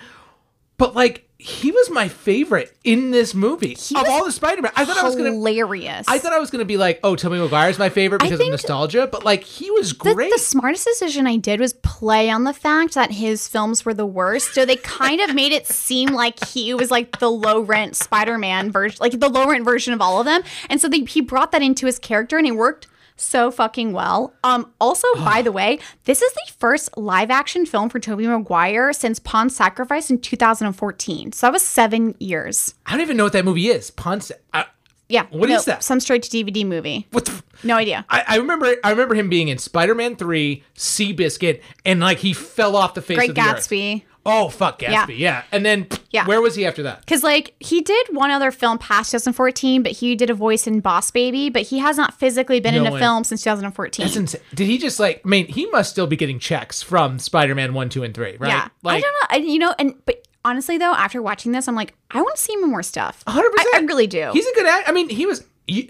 But 0.77 0.95
like 0.95 1.24
he 1.37 1.69
was 1.69 1.89
my 1.89 2.07
favorite 2.07 2.75
in 2.85 3.11
this 3.11 3.33
movie 3.33 3.75
of 3.95 4.07
all 4.07 4.23
the 4.25 4.31
Spider 4.31 4.61
Man. 4.61 4.71
I 4.75 4.85
thought 4.85 4.97
I 4.97 5.03
was 5.03 5.15
gonna. 5.15 5.31
hilarious. 5.31 6.05
I 6.07 6.17
thought 6.17 6.31
I 6.31 6.39
was 6.39 6.49
gonna 6.49 6.63
be 6.65 6.77
like, 6.77 6.99
oh, 7.03 7.15
Tobey 7.15 7.37
Maguire's 7.37 7.77
my 7.77 7.89
favorite 7.89 8.21
because 8.21 8.39
of 8.39 8.47
nostalgia, 8.47 9.07
but 9.11 9.25
like 9.25 9.43
he 9.43 9.69
was 9.71 9.93
The, 9.97 10.13
great. 10.13 10.31
the 10.31 10.39
smartest 10.39 10.85
decision 10.85 11.27
I 11.27 11.35
did 11.37 11.59
was 11.59 11.73
play 11.73 12.29
on 12.29 12.45
the 12.45 12.53
fact 12.53 12.93
that 12.93 13.11
his 13.11 13.47
films 13.47 13.83
were 13.85 13.93
the 13.93 14.05
worst. 14.05 14.53
So 14.53 14.65
they 14.65 14.77
kind 14.77 15.19
of 15.19 15.35
made 15.35 15.51
it 15.51 15.67
seem 15.67 16.09
like 16.09 16.43
he 16.47 16.73
was 16.73 16.89
like 16.89 17.19
the 17.19 17.29
low 17.29 17.59
rent 17.59 17.95
Spider 17.97 18.37
Man 18.37 18.71
version, 18.71 18.97
like 19.01 19.19
the 19.19 19.29
low 19.29 19.47
rent 19.49 19.65
version 19.65 19.93
of 19.93 19.99
all 20.01 20.19
of 20.21 20.25
them. 20.25 20.41
And 20.69 20.79
so 20.79 20.87
they, 20.87 21.01
he 21.01 21.19
brought 21.21 21.51
that 21.51 21.61
into 21.61 21.85
his 21.85 21.99
character 21.99 22.37
and 22.37 22.47
it 22.47 22.53
worked 22.55 22.87
so 23.15 23.51
fucking 23.51 23.93
well. 23.93 24.33
Um, 24.43 24.71
also, 24.79 25.07
by 25.15 25.41
the 25.41 25.51
way, 25.51 25.79
this 26.05 26.21
is 26.21 26.33
the 26.33 26.51
first 26.57 26.97
live 26.97 27.31
action 27.31 27.65
film 27.65 27.89
for 27.89 27.99
Tobey 27.99 28.27
Maguire 28.27 28.93
since 28.93 29.19
Pawn's 29.19 29.55
Sacrifice 29.55 30.09
in 30.09 30.19
2014. 30.19 31.31
So 31.31 31.47
that 31.47 31.53
was 31.53 31.61
seven 31.61 32.15
years. 32.19 32.75
I 32.85 32.91
don't 32.91 33.01
even 33.01 33.17
know 33.17 33.23
what 33.23 33.33
that 33.33 33.45
movie 33.45 33.67
is. 33.67 33.91
Ponce. 33.91 34.31
I, 34.53 34.65
Yeah. 35.07 35.23
What 35.29 35.41
What 35.41 35.49
is 35.49 35.65
that? 35.65 35.83
Some 35.83 35.99
straight 35.99 36.23
to 36.23 36.29
DVD 36.29 36.65
movie. 36.65 37.07
what 37.11 37.25
the? 37.25 37.43
No 37.63 37.75
idea. 37.75 38.05
I, 38.09 38.23
I 38.27 38.37
remember 38.37 38.75
I 38.83 38.89
remember 38.91 39.15
him 39.15 39.29
being 39.29 39.47
in 39.47 39.57
Spider-Man 39.57 40.17
3, 40.17 40.63
Seabiscuit, 40.75 41.61
and 41.85 41.99
like 42.01 42.19
he 42.19 42.33
fell 42.33 42.75
off 42.75 42.93
the 42.93 43.01
face 43.01 43.17
Great 43.17 43.29
of 43.29 43.35
the 43.35 43.41
earth. 43.41 43.47
Oh 44.25 44.49
fuck 44.49 44.79
Gatsby, 44.79 45.17
yeah. 45.19 45.43
And 45.51 45.63
then 45.65 45.87
Yeah. 46.09 46.25
where 46.25 46.41
was 46.41 46.55
he 46.55 46.65
after 46.65 46.81
that? 46.83 47.01
Because, 47.01 47.23
like, 47.23 47.53
he 47.59 47.81
did 47.81 48.07
one 48.11 48.31
other 48.31 48.49
film 48.51 48.77
past 48.79 49.11
2014, 49.11 49.83
but 49.83 49.91
he 49.91 50.15
did 50.15 50.29
a 50.29 50.33
voice 50.33 50.65
in 50.65 50.79
Boss 50.79 51.11
Baby, 51.11 51.49
but 51.49 51.61
he 51.63 51.77
has 51.79 51.95
not 51.97 52.13
physically 52.17 52.59
been 52.59 52.73
in 52.73 52.83
No 52.83 52.89
a 52.89 52.93
way. 52.93 52.99
film 52.99 53.23
since 53.23 53.43
2014. 53.43 54.03
That's 54.05 54.15
insane. 54.15 54.41
Did 54.53 54.65
he 54.67 54.77
just 54.79 54.99
like 54.99 55.21
I 55.23 55.27
mean, 55.27 55.47
he 55.47 55.67
must 55.67 55.91
still 55.91 56.07
be 56.07 56.15
getting 56.15 56.39
checks 56.39 56.81
from 56.81 57.19
Spider-Man 57.19 57.73
1, 57.73 57.89
2, 57.89 58.03
and 58.03 58.13
3, 58.15 58.37
right? 58.39 58.49
Yeah. 58.49 58.67
Like 58.81 58.97
I 58.97 59.01
don't 59.01 59.11
know. 59.13 59.27
I, 59.29 59.35
you 59.37 59.59
know, 59.59 59.75
and, 59.77 59.93
but 60.05 60.25
honestly, 60.43 60.77
though, 60.77 60.93
after 60.93 61.21
watching 61.21 61.51
this, 61.51 61.67
I'm 61.67 61.75
like, 61.75 61.93
I 62.11 62.21
want 62.21 62.35
to 62.35 62.41
see 62.41 62.53
him 62.53 62.63
in 62.63 62.69
more 62.71 62.83
stuff. 62.83 63.23
100%. 63.27 63.37
I, 63.37 63.71
I 63.75 63.79
really 63.85 64.07
do. 64.07 64.31
He's 64.33 64.47
a 64.47 64.53
good 64.55 64.65
act. 64.65 64.89
I 64.89 64.91
mean, 64.91 65.09
he 65.09 65.25
was 65.27 65.43
you, 65.67 65.89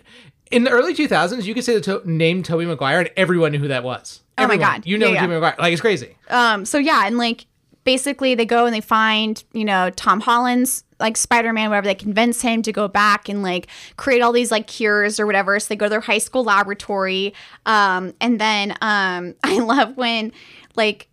in 0.51 0.63
the 0.65 0.71
early 0.71 0.93
2000s, 0.93 1.43
you 1.43 1.53
could 1.53 1.63
say 1.63 1.73
the 1.75 1.81
to- 1.81 2.01
name 2.09 2.43
Tobey 2.43 2.65
Maguire 2.65 2.99
and 2.99 3.09
everyone 3.15 3.51
knew 3.53 3.59
who 3.59 3.67
that 3.69 3.83
was. 3.85 4.21
Oh 4.37 4.45
my 4.47 4.57
God. 4.57 4.85
You 4.85 4.97
know 4.97 5.07
Yeah, 5.07 5.13
yeah. 5.13 5.21
Tobey 5.21 5.33
Maguire. 5.35 5.55
Like 5.57 5.71
it's 5.71 5.81
crazy. 5.81 6.17
um, 6.29 6.65
so 6.65 6.77
yeah, 6.77 7.05
and 7.07 7.17
like, 7.17 7.45
basically, 7.85 8.35
they 8.35 8.45
go 8.45 8.65
and 8.65 8.75
they 8.75 8.81
find, 8.81 9.41
you 9.53 9.63
know, 9.63 9.89
Tom 9.91 10.19
Holland's 10.19 10.83
like 10.99 11.17
Spider 11.17 11.53
Man, 11.53 11.69
whatever. 11.69 11.87
They 11.87 11.95
convince 11.95 12.41
him 12.41 12.61
to 12.63 12.71
go 12.71 12.87
back 12.87 13.29
and 13.29 13.41
like 13.41 13.67
create 13.95 14.21
all 14.21 14.31
these 14.31 14.51
like 14.51 14.67
cures 14.67 15.19
or 15.19 15.25
whatever. 15.25 15.59
So 15.59 15.67
they 15.69 15.75
go 15.75 15.85
to 15.85 15.89
their 15.89 16.01
high 16.01 16.17
school 16.17 16.43
laboratory. 16.43 17.33
Um, 17.65 18.13
and 18.19 18.39
then 18.39 18.71
um, 18.81 19.35
I 19.43 19.59
love 19.59 19.95
when 19.95 20.33
like 20.75 21.07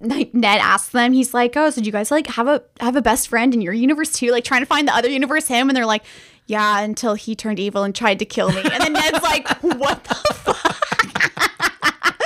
like 0.00 0.34
Ned 0.34 0.60
asks 0.60 0.90
them, 0.90 1.12
he's 1.12 1.32
like, 1.32 1.56
"Oh, 1.56 1.70
so 1.70 1.80
do 1.80 1.86
you 1.86 1.92
guys 1.92 2.10
like 2.10 2.26
have 2.28 2.46
a 2.46 2.62
have 2.80 2.96
a 2.96 3.02
best 3.02 3.28
friend 3.28 3.54
in 3.54 3.60
your 3.60 3.72
universe 3.72 4.12
too? 4.12 4.30
Like 4.30 4.44
trying 4.44 4.60
to 4.62 4.66
find 4.66 4.86
the 4.86 4.94
other 4.94 5.08
universe 5.08 5.48
him?" 5.48 5.68
And 5.68 5.76
they're 5.76 5.86
like, 5.86 6.04
"Yeah, 6.46 6.80
until 6.80 7.14
he 7.14 7.34
turned 7.34 7.58
evil 7.58 7.84
and 7.84 7.94
tried 7.94 8.18
to 8.18 8.24
kill 8.24 8.50
me." 8.52 8.60
And 8.60 8.82
then 8.82 8.92
Ned's 8.92 9.22
like, 9.22 9.48
"What 9.62 10.04
the 10.04 10.14
fuck?" 10.34 10.56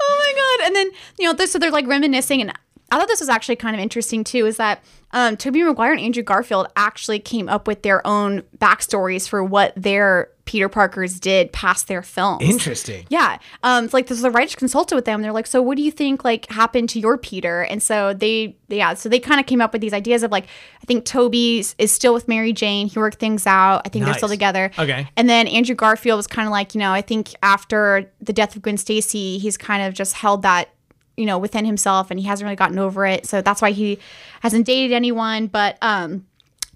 oh 0.00 0.16
my 0.18 0.32
god! 0.36 0.66
And 0.66 0.76
then 0.76 0.90
you 1.18 1.32
know, 1.32 1.44
so 1.46 1.58
they're 1.58 1.70
like 1.70 1.86
reminiscing, 1.86 2.40
and 2.40 2.52
I 2.90 2.98
thought 2.98 3.08
this 3.08 3.20
was 3.20 3.28
actually 3.28 3.56
kind 3.56 3.76
of 3.76 3.80
interesting 3.80 4.24
too. 4.24 4.46
Is 4.46 4.56
that 4.56 4.82
um, 5.12 5.36
Tobey 5.36 5.62
Maguire 5.62 5.92
and 5.92 6.00
Andrew 6.00 6.22
Garfield 6.22 6.68
actually 6.76 7.18
came 7.18 7.48
up 7.48 7.66
with 7.66 7.82
their 7.82 8.06
own 8.06 8.42
backstories 8.58 9.28
for 9.28 9.42
what 9.44 9.72
their 9.76 10.30
Peter 10.48 10.70
Parkers 10.70 11.20
did 11.20 11.52
past 11.52 11.88
their 11.88 12.00
films. 12.00 12.42
Interesting. 12.42 13.04
Yeah. 13.10 13.36
Um, 13.62 13.84
it's 13.84 13.92
like 13.92 14.06
this 14.06 14.22
the 14.22 14.30
writers 14.30 14.54
consulted 14.54 14.94
with 14.94 15.04
them. 15.04 15.20
They're 15.20 15.30
like, 15.30 15.46
so 15.46 15.60
what 15.60 15.76
do 15.76 15.82
you 15.82 15.90
think 15.90 16.24
like 16.24 16.50
happened 16.50 16.88
to 16.90 16.98
your 16.98 17.18
Peter? 17.18 17.64
And 17.64 17.82
so 17.82 18.14
they, 18.14 18.56
yeah, 18.68 18.94
so 18.94 19.10
they 19.10 19.20
kind 19.20 19.40
of 19.40 19.44
came 19.44 19.60
up 19.60 19.74
with 19.74 19.82
these 19.82 19.92
ideas 19.92 20.22
of 20.22 20.32
like, 20.32 20.46
I 20.82 20.86
think 20.86 21.04
Tobey 21.04 21.58
is 21.76 21.92
still 21.92 22.14
with 22.14 22.28
Mary 22.28 22.54
Jane. 22.54 22.88
He 22.88 22.98
worked 22.98 23.18
things 23.18 23.46
out. 23.46 23.82
I 23.84 23.90
think 23.90 24.06
they're 24.06 24.14
still 24.14 24.30
together. 24.30 24.70
Okay. 24.78 25.06
And 25.18 25.28
then 25.28 25.46
Andrew 25.48 25.74
Garfield 25.74 26.16
was 26.16 26.26
kind 26.26 26.48
of 26.48 26.52
like, 26.52 26.74
you 26.74 26.78
know, 26.78 26.92
I 26.92 27.02
think 27.02 27.34
after 27.42 28.10
the 28.22 28.32
death 28.32 28.56
of 28.56 28.62
Gwen 28.62 28.78
Stacy, 28.78 29.36
he's 29.36 29.58
kind 29.58 29.82
of 29.82 29.92
just 29.92 30.14
held 30.14 30.40
that, 30.42 30.70
you 31.18 31.26
know, 31.26 31.38
within 31.38 31.64
himself 31.64 32.10
and 32.10 32.20
he 32.20 32.26
hasn't 32.26 32.46
really 32.46 32.56
gotten 32.56 32.78
over 32.78 33.04
it. 33.04 33.26
So 33.26 33.42
that's 33.42 33.60
why 33.60 33.72
he 33.72 33.98
hasn't 34.40 34.66
dated 34.66 34.92
anyone. 34.92 35.48
But 35.48 35.76
um, 35.82 36.26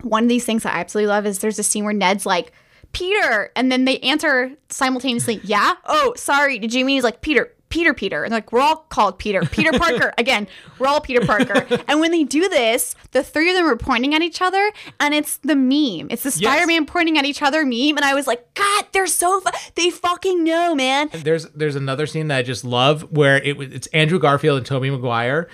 one 0.02 0.24
of 0.24 0.28
these 0.28 0.44
things 0.44 0.64
that 0.64 0.74
I 0.74 0.80
absolutely 0.80 1.08
love 1.08 1.26
is 1.26 1.38
there's 1.38 1.58
a 1.58 1.62
scene 1.62 1.84
where 1.84 1.94
Ned's 1.94 2.26
like, 2.26 2.52
Peter, 2.92 3.50
and 3.56 3.72
then 3.72 3.86
they 3.86 3.98
answer 4.00 4.52
simultaneously, 4.68 5.40
yeah. 5.44 5.74
Oh, 5.86 6.12
sorry. 6.16 6.58
Did 6.58 6.74
you 6.74 6.84
mean 6.84 6.96
he's 6.96 7.04
like 7.04 7.22
Peter? 7.22 7.50
Peter, 7.72 7.94
Peter, 7.94 8.22
and 8.22 8.32
like 8.32 8.52
we're 8.52 8.60
all 8.60 8.76
called 8.90 9.18
Peter, 9.18 9.40
Peter 9.46 9.72
Parker. 9.78 10.12
Again, 10.18 10.46
we're 10.78 10.86
all 10.86 11.00
Peter 11.00 11.24
Parker. 11.24 11.66
and 11.88 12.00
when 12.00 12.10
they 12.10 12.22
do 12.22 12.46
this, 12.50 12.94
the 13.12 13.22
three 13.22 13.48
of 13.48 13.56
them 13.56 13.64
are 13.64 13.76
pointing 13.76 14.14
at 14.14 14.20
each 14.20 14.42
other, 14.42 14.70
and 15.00 15.14
it's 15.14 15.38
the 15.38 15.56
meme. 15.56 16.08
It's 16.10 16.22
the 16.22 16.30
Spider-Man 16.30 16.84
pointing 16.84 17.16
at 17.16 17.24
each 17.24 17.40
other 17.40 17.64
meme, 17.64 17.96
and 17.96 18.04
I 18.04 18.12
was 18.14 18.26
like, 18.26 18.52
God, 18.52 18.84
they're 18.92 19.06
so 19.06 19.40
fu- 19.40 19.50
they 19.74 19.88
fucking 19.88 20.44
know, 20.44 20.74
man. 20.74 21.08
There's 21.14 21.46
there's 21.50 21.74
another 21.76 22.06
scene 22.06 22.28
that 22.28 22.36
I 22.36 22.42
just 22.42 22.62
love 22.62 23.10
where 23.10 23.38
it 23.42 23.56
was 23.56 23.72
it's 23.72 23.86
Andrew 23.88 24.18
Garfield 24.18 24.58
and 24.58 24.66
Tobey 24.66 24.90
Maguire, 24.90 25.48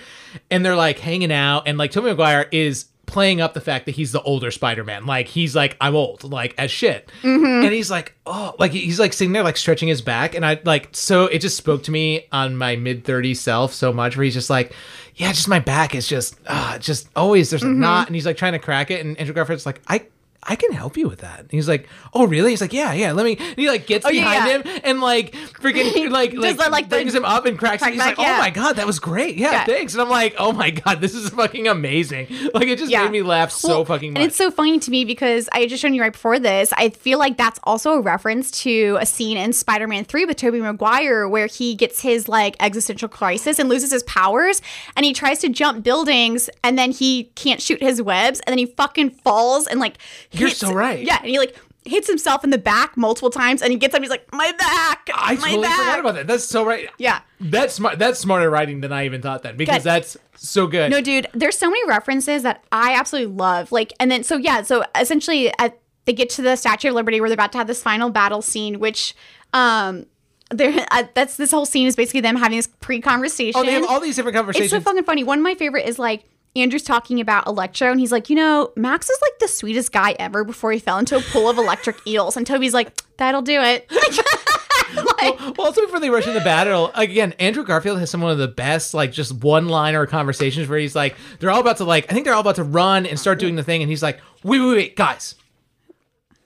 and 0.51 0.65
they're 0.65 0.75
like 0.75 0.99
hanging 0.99 1.31
out, 1.31 1.63
and 1.67 1.77
like 1.77 1.91
Tobey 1.91 2.09
Maguire 2.09 2.47
is 2.51 2.87
playing 3.09 3.41
up 3.41 3.53
the 3.53 3.61
fact 3.61 3.85
that 3.87 3.95
he's 3.95 4.11
the 4.11 4.21
older 4.21 4.51
Spider-Man. 4.51 5.05
Like 5.05 5.27
he's 5.27 5.55
like 5.55 5.75
I'm 5.81 5.95
old, 5.95 6.23
like 6.23 6.53
as 6.57 6.71
shit, 6.71 7.11
Mm-hmm. 7.23 7.65
and 7.65 7.73
he's 7.73 7.89
like 7.91 8.15
oh, 8.25 8.55
like 8.59 8.71
he's 8.71 8.99
like 8.99 9.13
sitting 9.13 9.33
there 9.33 9.43
like 9.43 9.57
stretching 9.57 9.87
his 9.89 10.01
back, 10.01 10.35
and 10.35 10.45
I 10.45 10.59
like 10.63 10.89
so 10.91 11.25
it 11.25 11.39
just 11.39 11.57
spoke 11.57 11.83
to 11.83 11.91
me 11.91 12.27
on 12.31 12.55
my 12.55 12.75
mid 12.75 13.03
30s 13.03 13.37
self 13.37 13.73
so 13.73 13.91
much 13.91 14.15
where 14.15 14.23
he's 14.23 14.33
just 14.35 14.49
like. 14.49 14.73
Yeah, 15.15 15.33
just 15.33 15.49
my 15.49 15.59
back 15.59 15.95
is 15.95 16.07
just, 16.07 16.39
uh, 16.47 16.77
just 16.79 17.09
always 17.13 17.49
there's 17.49 17.61
a 17.61 17.65
Mm-hmm. 17.65 17.81
knot, 17.81 18.07
and 18.07 18.15
he's 18.15 18.25
like 18.25 18.37
trying 18.37 18.53
to 18.53 18.59
crack 18.59 18.89
it, 18.89 19.05
and 19.05 19.17
Andrew 19.19 19.35
Garfield's 19.35 19.65
like, 19.65 19.81
I, 19.85 20.05
I 20.43 20.55
can 20.55 20.71
help 20.71 20.95
you 20.97 21.07
with 21.09 21.19
that. 21.19 21.39
And 21.41 21.51
he's 21.51 21.67
like, 21.67 21.87
oh 22.13 22.25
really? 22.25 22.51
He's 22.51 22.61
like, 22.61 22.71
yeah, 22.73 22.93
yeah. 22.93 23.11
Let 23.11 23.25
me. 23.25 23.35
And 23.37 23.55
he 23.57 23.67
like 23.69 23.85
gets 23.87 24.05
Oh, 24.05 24.09
behind 24.09 24.47
yeah. 24.65 24.73
him 24.73 24.81
and 24.85 25.01
like 25.01 25.33
freaking 25.33 26.09
like 26.11 26.33
like, 26.33 26.57
like, 26.71 26.85
the 26.89 26.95
brings 26.95 27.13
him 27.13 27.25
up 27.25 27.45
and 27.45 27.57
cracks. 27.59 27.81
crack 27.83 27.91
He's 27.93 27.99
like, 27.99 28.15
back, 28.15 28.19
oh 28.19 28.27
yeah. 28.27 28.35
oh 28.35 28.39
my 28.39 28.49
god, 28.49 28.77
that 28.77 28.87
was 28.87 28.99
great. 28.99 29.35
Yeah, 29.35 29.51
Yeah. 29.51 29.65
thanks. 29.65 29.93
And 29.93 30.01
I'm 30.01 30.09
like, 30.09 30.35
oh 30.39 30.53
my 30.53 30.69
god, 30.69 31.01
this 31.01 31.13
is 31.13 31.29
fucking 31.29 31.67
amazing. 31.67 32.27
Like 32.53 32.67
it 32.67 32.79
just 32.79 32.91
Yeah. 32.91 33.03
made 33.03 33.11
me 33.11 33.21
laugh 33.21 33.51
so 33.51 33.67
Well, 33.69 33.85
fucking 33.85 34.13
much. 34.13 34.19
And 34.21 34.27
it's 34.27 34.35
so 34.37 34.49
funny 34.49 34.79
to 34.79 34.91
me 34.91 35.05
because 35.05 35.49
I 35.51 35.65
just 35.67 35.81
shown 35.81 35.93
you 35.93 36.01
right 36.01 36.11
before 36.13 36.39
this. 36.39 36.73
I 36.75 36.89
feel 36.89 37.19
like 37.19 37.37
that's 37.37 37.59
also 37.63 37.91
a 37.93 38.01
reference 38.01 38.49
to 38.63 38.97
a 38.99 39.05
scene 39.05 39.37
in 39.37 39.53
Spider-Man 39.53 40.05
3 40.05 40.25
with 40.25 40.37
Tobey 40.37 40.59
Maguire 40.61 41.27
where 41.27 41.45
he 41.47 41.75
gets 41.75 41.99
his 42.01 42.27
like 42.27 42.55
existential 42.59 43.07
crisis 43.09 43.59
and 43.59 43.69
loses 43.69 43.91
his 43.91 44.03
powers 44.03 44.61
and 44.95 45.05
he 45.05 45.13
tries 45.13 45.39
to 45.39 45.49
jump 45.49 45.83
buildings 45.83 46.49
and 46.63 46.77
then 46.77 46.91
he 46.91 47.25
can't 47.35 47.61
shoot 47.61 47.81
his 47.81 48.01
webs 48.01 48.39
and 48.41 48.51
then 48.53 48.57
he 48.57 48.65
fucking 48.65 49.09
falls 49.11 49.67
and 49.67 49.79
like 49.79 49.97
You're 50.31 50.49
hits- 50.49 50.59
so 50.59 50.73
right. 50.73 51.03
Yeah, 51.03 51.17
and 51.19 51.27
he 51.27 51.39
like 51.39 51.55
hits 51.85 52.07
himself 52.07 52.43
in 52.43 52.49
the 52.49 52.57
back 52.57 52.95
multiple 52.97 53.29
times 53.29 53.61
and 53.61 53.71
he 53.71 53.77
gets 53.77 53.95
up 53.95 54.01
he's 54.01 54.09
like 54.09 54.31
my 54.33 54.51
back 54.59 55.09
I 55.13 55.35
my 55.35 55.39
totally 55.41 55.61
back. 55.63 55.79
forgot 55.79 55.99
about 55.99 56.15
that. 56.15 56.27
That's 56.27 56.43
so 56.43 56.65
right. 56.65 56.89
Yeah. 56.97 57.21
That's 57.39 57.73
smart. 57.73 57.97
That's 57.99 58.19
smarter 58.19 58.49
writing 58.49 58.81
than 58.81 58.91
I 58.91 59.05
even 59.05 59.21
thought 59.21 59.43
that 59.43 59.57
because 59.57 59.77
Good. 59.77 59.83
that's 59.83 60.17
so 60.35 60.67
good. 60.67 60.91
No, 60.91 61.01
dude, 61.01 61.27
there's 61.33 61.57
so 61.57 61.69
many 61.69 61.87
references 61.87 62.43
that 62.43 62.63
I 62.71 62.93
absolutely 62.93 63.33
love. 63.35 63.71
Like, 63.71 63.93
and 63.99 64.11
then 64.11 64.23
so 64.23 64.37
yeah, 64.37 64.61
so 64.61 64.83
essentially, 64.99 65.51
at, 65.57 65.79
they 66.05 66.13
get 66.13 66.29
to 66.31 66.41
the 66.41 66.55
Statue 66.55 66.89
of 66.89 66.95
Liberty 66.95 67.21
where 67.21 67.29
they're 67.29 67.35
about 67.35 67.51
to 67.53 67.57
have 67.57 67.67
this 67.67 67.81
final 67.81 68.09
battle 68.09 68.41
scene, 68.41 68.79
which 68.79 69.15
um, 69.53 70.05
there 70.51 70.85
uh, 70.91 71.03
that's 71.13 71.37
this 71.37 71.51
whole 71.51 71.65
scene 71.65 71.87
is 71.87 71.95
basically 71.95 72.21
them 72.21 72.35
having 72.35 72.57
this 72.57 72.67
pre-conversation. 72.67 73.59
oh, 73.59 73.63
they 73.63 73.73
have 73.73 73.85
all 73.85 73.99
these 73.99 74.15
different 74.15 74.35
conversations. 74.35 74.73
it's 74.73 74.83
so 74.83 74.89
fucking 74.89 75.05
funny. 75.05 75.23
One 75.23 75.39
of 75.39 75.43
my 75.43 75.55
favorite 75.55 75.87
is 75.87 75.97
like. 75.97 76.25
Andrew's 76.55 76.83
talking 76.83 77.19
about 77.21 77.47
Electro, 77.47 77.91
and 77.91 77.99
he's 77.99 78.11
like, 78.11 78.29
you 78.29 78.35
know, 78.35 78.71
Max 78.75 79.09
is 79.09 79.17
like 79.21 79.37
the 79.39 79.47
sweetest 79.47 79.91
guy 79.91 80.15
ever 80.19 80.43
before 80.43 80.71
he 80.71 80.79
fell 80.79 80.97
into 80.97 81.15
a 81.17 81.21
pool 81.21 81.49
of 81.49 81.57
electric 81.57 81.95
eels. 82.07 82.35
And 82.35 82.45
Tobey's 82.45 82.73
like, 82.73 82.91
that'll 83.17 83.41
do 83.43 83.59
it. 83.61 83.89
like, 84.95 85.39
well, 85.39 85.67
also 85.67 85.81
before 85.81 85.99
they 85.99 86.09
rush 86.09 86.27
into 86.27 86.39
battle, 86.41 86.91
again, 86.95 87.33
Andrew 87.33 87.63
Garfield 87.63 87.99
has 87.99 88.09
some 88.09 88.21
one 88.21 88.31
of 88.31 88.37
the 88.39 88.47
best, 88.47 88.93
like, 88.93 89.11
just 89.11 89.33
one-liner 89.43 90.05
conversations 90.07 90.67
where 90.67 90.79
he's 90.79 90.95
like, 90.95 91.15
they're 91.39 91.51
all 91.51 91.61
about 91.61 91.77
to 91.77 91.83
like, 91.83 92.05
I 92.09 92.13
think 92.13 92.25
they're 92.25 92.33
all 92.33 92.41
about 92.41 92.55
to 92.55 92.63
run 92.63 93.05
and 93.05 93.19
start 93.19 93.39
doing 93.39 93.55
the 93.55 93.63
thing, 93.63 93.81
and 93.83 93.89
he's 93.89 94.01
like, 94.03 94.19
wait, 94.43 94.59
wait, 94.59 94.73
wait, 94.75 94.95
guys, 94.95 95.35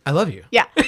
I 0.06 0.12
love 0.12 0.30
you. 0.32 0.44
yeah. 0.52 0.66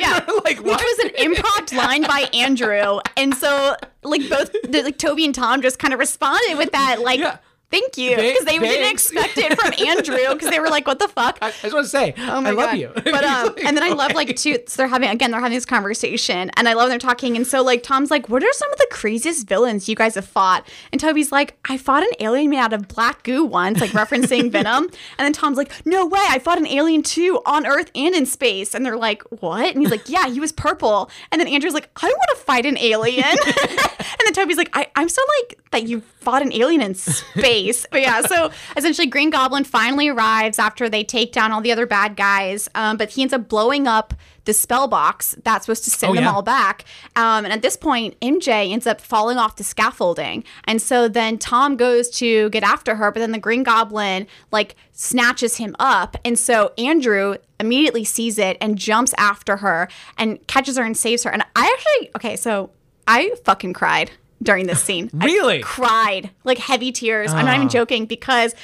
Yeah. 0.00 0.18
Like, 0.44 0.58
Which 0.58 0.66
what? 0.66 0.82
was 0.82 0.98
an 0.98 1.10
improv 1.32 1.76
line 1.76 2.02
by 2.02 2.28
Andrew. 2.34 2.98
And 3.16 3.32
so, 3.36 3.76
like, 4.02 4.28
both 4.28 4.50
the, 4.64 4.82
like 4.82 4.98
Tobey 4.98 5.24
and 5.24 5.32
Tom 5.32 5.62
just 5.62 5.78
kind 5.78 5.94
of 5.94 6.00
responded 6.00 6.58
with 6.58 6.72
that, 6.72 7.00
like, 7.00 7.20
Yeah. 7.20 7.36
Thank 7.72 7.96
you. 7.96 8.14
Because 8.16 8.44
they 8.44 8.58
didn't 8.58 8.92
expect 8.92 9.38
it 9.38 9.58
from 9.58 9.72
Andrew 9.88 10.16
because 10.34 10.50
they 10.50 10.60
were 10.60 10.68
like, 10.68 10.86
what 10.86 10.98
the 10.98 11.08
fuck? 11.08 11.38
I, 11.42 11.48
I 11.48 11.50
just 11.50 11.72
want 11.74 11.86
to 11.86 11.90
say, 11.90 12.14
Oh 12.18 12.40
my 12.40 12.50
I 12.50 12.52
love 12.52 12.70
God. 12.70 12.78
you. 12.78 12.90
But 13.04 13.24
um, 13.24 13.54
and 13.64 13.76
then 13.76 13.82
I 13.82 13.88
love 13.90 14.12
like 14.12 14.36
too. 14.36 14.58
So 14.66 14.76
they're 14.82 14.88
having 14.88 15.08
again. 15.08 15.30
They're 15.30 15.40
having 15.40 15.56
this 15.56 15.64
conversation, 15.64 16.50
and 16.56 16.68
I 16.68 16.74
love 16.74 16.84
when 16.84 16.90
they're 16.90 16.98
talking. 16.98 17.34
And 17.36 17.46
so 17.46 17.62
like 17.62 17.82
Tom's 17.82 18.10
like, 18.10 18.28
"What 18.28 18.42
are 18.44 18.52
some 18.52 18.70
of 18.72 18.78
the 18.78 18.86
craziest 18.90 19.48
villains 19.48 19.88
you 19.88 19.96
guys 19.96 20.14
have 20.16 20.26
fought?" 20.26 20.68
And 20.92 21.00
Tobey's 21.00 21.32
like, 21.32 21.56
"I 21.68 21.78
fought 21.78 22.02
an 22.02 22.10
alien 22.20 22.50
made 22.50 22.58
out 22.58 22.72
of 22.72 22.88
black 22.88 23.22
goo 23.22 23.44
once, 23.44 23.80
like 23.80 23.90
referencing 23.90 24.50
Venom." 24.56 24.84
And 24.84 25.24
then 25.26 25.32
Tom's 25.32 25.56
like, 25.56 25.70
"No 25.86 26.04
way! 26.06 26.20
I 26.22 26.38
fought 26.38 26.58
an 26.58 26.66
alien 26.66 27.02
too 27.02 27.40
on 27.46 27.66
Earth 27.66 27.90
and 27.94 28.14
in 28.14 28.26
space." 28.26 28.74
And 28.74 28.84
they're 28.84 28.96
like, 28.96 29.22
"What?" 29.40 29.72
And 29.74 29.80
he's 29.82 29.90
like, 29.90 30.08
"Yeah, 30.08 30.28
he 30.28 30.40
was 30.40 30.52
purple." 30.52 31.10
And 31.30 31.40
then 31.40 31.48
Andrew's 31.48 31.74
like, 31.74 31.88
"I 31.96 32.08
don't 32.08 32.18
want 32.18 32.38
to 32.38 32.44
fight 32.44 32.66
an 32.66 32.76
alien." 32.78 33.24
and 33.24 34.20
then 34.24 34.32
Tobey's 34.34 34.56
like, 34.58 34.70
I, 34.74 34.86
"I'm 34.96 35.08
so 35.08 35.22
like 35.40 35.58
that 35.72 35.84
you 35.88 36.00
fought 36.20 36.42
an 36.42 36.52
alien 36.52 36.82
in 36.82 36.94
space." 36.94 37.61
But 37.90 38.00
yeah, 38.00 38.22
so 38.22 38.50
essentially, 38.76 39.06
Green 39.06 39.30
Goblin 39.30 39.64
finally 39.64 40.08
arrives 40.08 40.58
after 40.58 40.88
they 40.88 41.04
take 41.04 41.32
down 41.32 41.52
all 41.52 41.60
the 41.60 41.72
other 41.72 41.86
bad 41.86 42.16
guys. 42.16 42.68
Um, 42.74 42.96
but 42.96 43.10
he 43.10 43.22
ends 43.22 43.32
up 43.34 43.48
blowing 43.48 43.86
up 43.86 44.14
the 44.44 44.52
spell 44.52 44.88
box 44.88 45.36
that's 45.44 45.66
supposed 45.66 45.84
to 45.84 45.90
send 45.90 46.10
Oh, 46.10 46.14
them 46.14 46.24
yeah. 46.24 46.32
all 46.32 46.42
back. 46.42 46.84
Um, 47.14 47.44
and 47.44 47.52
at 47.52 47.62
this 47.62 47.76
point, 47.76 48.18
MJ 48.20 48.72
ends 48.72 48.86
up 48.88 49.00
falling 49.00 49.38
off 49.38 49.54
the 49.56 49.62
scaffolding. 49.62 50.42
And 50.64 50.82
so 50.82 51.06
then 51.06 51.38
Tom 51.38 51.76
goes 51.76 52.10
to 52.18 52.50
get 52.50 52.64
after 52.64 52.96
her, 52.96 53.12
but 53.12 53.20
then 53.20 53.30
the 53.30 53.38
Green 53.38 53.62
Goblin 53.62 54.26
like 54.50 54.74
snatches 54.92 55.58
him 55.58 55.76
up. 55.78 56.16
And 56.24 56.36
so 56.38 56.72
Andrew 56.76 57.36
immediately 57.60 58.02
sees 58.02 58.36
it 58.36 58.56
and 58.60 58.76
jumps 58.76 59.14
after 59.16 59.58
her 59.58 59.88
and 60.18 60.44
catches 60.48 60.76
her 60.76 60.82
and 60.84 60.96
saves 60.96 61.22
her. 61.22 61.30
And 61.30 61.42
I 61.54 61.72
actually, 61.72 62.10
okay, 62.16 62.34
so 62.34 62.70
I 63.06 63.34
fucking 63.44 63.74
cried 63.74 64.10
during 64.42 64.66
this 64.66 64.82
scene. 64.82 65.10
I 65.20 65.24
Really? 65.24 65.60
cried 65.60 66.30
like 66.44 66.58
heavy 66.58 66.92
tears. 66.92 67.32
I'm 67.32 67.46
not 67.46 67.54
even 67.54 67.66
oh. 67.66 67.70
joking 67.70 68.06
because 68.06 68.54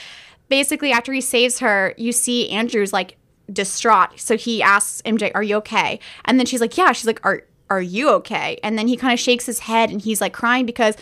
basically 0.49 0.93
after 0.93 1.12
he 1.12 1.20
saves 1.20 1.59
her, 1.61 1.95
you 1.97 2.12
see 2.12 2.49
Andrew's 2.51 2.93
like 2.93 3.16
distraught. 3.53 4.18
So 4.18 4.37
he 4.37 4.62
asks 4.62 5.03
MJ, 5.03 5.31
"Are 5.35 5.43
you 5.43 5.57
okay?" 5.57 6.01
And 6.24 6.39
then 6.39 6.47
she's 6.47 6.61
like, 6.61 6.76
"Yeah." 6.76 6.93
She's 6.93 7.07
like, 7.07 7.24
"Are 7.24 7.43
are 7.70 7.83
you 7.83 8.11
okay?" 8.11 8.59
And 8.62 8.79
then 8.79 8.89
he 8.89 8.97
kind 8.97 9.12
of 9.12 9.20
shakes 9.20 9.47
his 9.47 9.61
head 9.61 9.91
and 9.91 10.01
he's 10.03 10.20
like 10.20 10.33
crying 10.33 10.66
because 10.66 10.97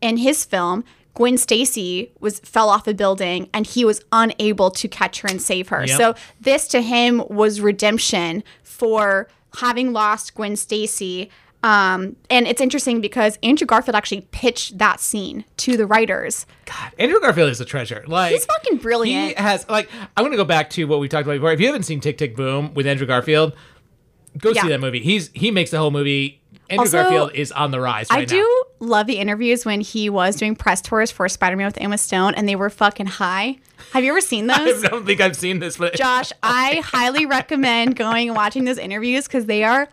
in 0.00 0.16
his 0.18 0.44
film, 0.44 0.84
Gwen 1.14 1.38
Stacy 1.38 2.12
was 2.20 2.40
fell 2.40 2.68
off 2.68 2.86
a 2.88 2.94
building 2.94 3.48
and 3.54 3.66
he 3.66 3.84
was 3.84 4.02
unable 4.12 4.70
to 4.72 4.88
catch 4.88 5.20
her 5.20 5.28
and 5.28 5.40
save 5.40 5.68
her. 5.68 5.86
Yep. 5.86 5.96
So 5.96 6.14
this 6.40 6.66
to 6.68 6.82
him 6.82 7.22
was 7.28 7.60
redemption 7.60 8.42
for 8.62 9.28
having 9.58 9.92
lost 9.92 10.34
Gwen 10.34 10.56
Stacy. 10.56 11.30
Um, 11.64 12.16
and 12.28 12.46
it's 12.46 12.60
interesting 12.60 13.00
because 13.00 13.38
Andrew 13.42 13.66
Garfield 13.66 13.96
actually 13.96 14.20
pitched 14.32 14.76
that 14.76 15.00
scene 15.00 15.46
to 15.56 15.78
the 15.78 15.86
writers. 15.86 16.44
God, 16.66 16.92
Andrew 16.98 17.18
Garfield 17.20 17.48
is 17.48 17.58
a 17.58 17.64
treasure. 17.64 18.04
Like 18.06 18.32
He's 18.32 18.44
fucking 18.44 18.76
brilliant. 18.78 19.28
He 19.28 19.42
has 19.42 19.66
like 19.70 19.88
I'm 20.14 20.24
gonna 20.24 20.36
go 20.36 20.44
back 20.44 20.68
to 20.70 20.84
what 20.84 21.00
we 21.00 21.08
talked 21.08 21.26
about 21.26 21.32
before. 21.32 21.52
If 21.52 21.60
you 21.60 21.66
haven't 21.66 21.84
seen 21.84 22.00
Tick 22.00 22.18
Tick 22.18 22.36
Boom 22.36 22.74
with 22.74 22.86
Andrew 22.86 23.06
Garfield, 23.06 23.54
go 24.36 24.52
see 24.52 24.68
that 24.68 24.80
movie. 24.80 25.00
He's 25.00 25.30
he 25.32 25.50
makes 25.50 25.70
the 25.70 25.78
whole 25.78 25.90
movie. 25.90 26.42
Andrew 26.74 26.84
Also, 26.98 27.02
Garfield 27.02 27.32
is 27.34 27.52
on 27.52 27.70
the 27.70 27.80
rise 27.80 28.08
right 28.10 28.18
I 28.18 28.20
now. 28.22 28.42
do 28.42 28.64
love 28.80 29.06
the 29.06 29.18
interviews 29.18 29.64
when 29.64 29.80
he 29.80 30.10
was 30.10 30.36
doing 30.36 30.54
press 30.56 30.80
tours 30.82 31.10
for 31.10 31.28
Spider 31.28 31.56
Man 31.56 31.66
with 31.66 31.80
Emma 31.80 31.98
Stone 31.98 32.34
and 32.34 32.48
they 32.48 32.56
were 32.56 32.70
fucking 32.70 33.06
high. 33.06 33.58
Have 33.92 34.02
you 34.04 34.10
ever 34.10 34.20
seen 34.20 34.46
those? 34.48 34.84
I 34.84 34.88
don't 34.88 35.04
think 35.06 35.20
I've 35.20 35.36
seen 35.36 35.58
this, 35.58 35.76
but 35.76 35.94
Josh, 35.96 36.32
I 36.42 36.82
highly 36.84 37.26
recommend 37.26 37.96
going 37.96 38.28
and 38.28 38.36
watching 38.36 38.64
those 38.64 38.78
interviews 38.78 39.26
because 39.26 39.46
they 39.46 39.62
are 39.64 39.88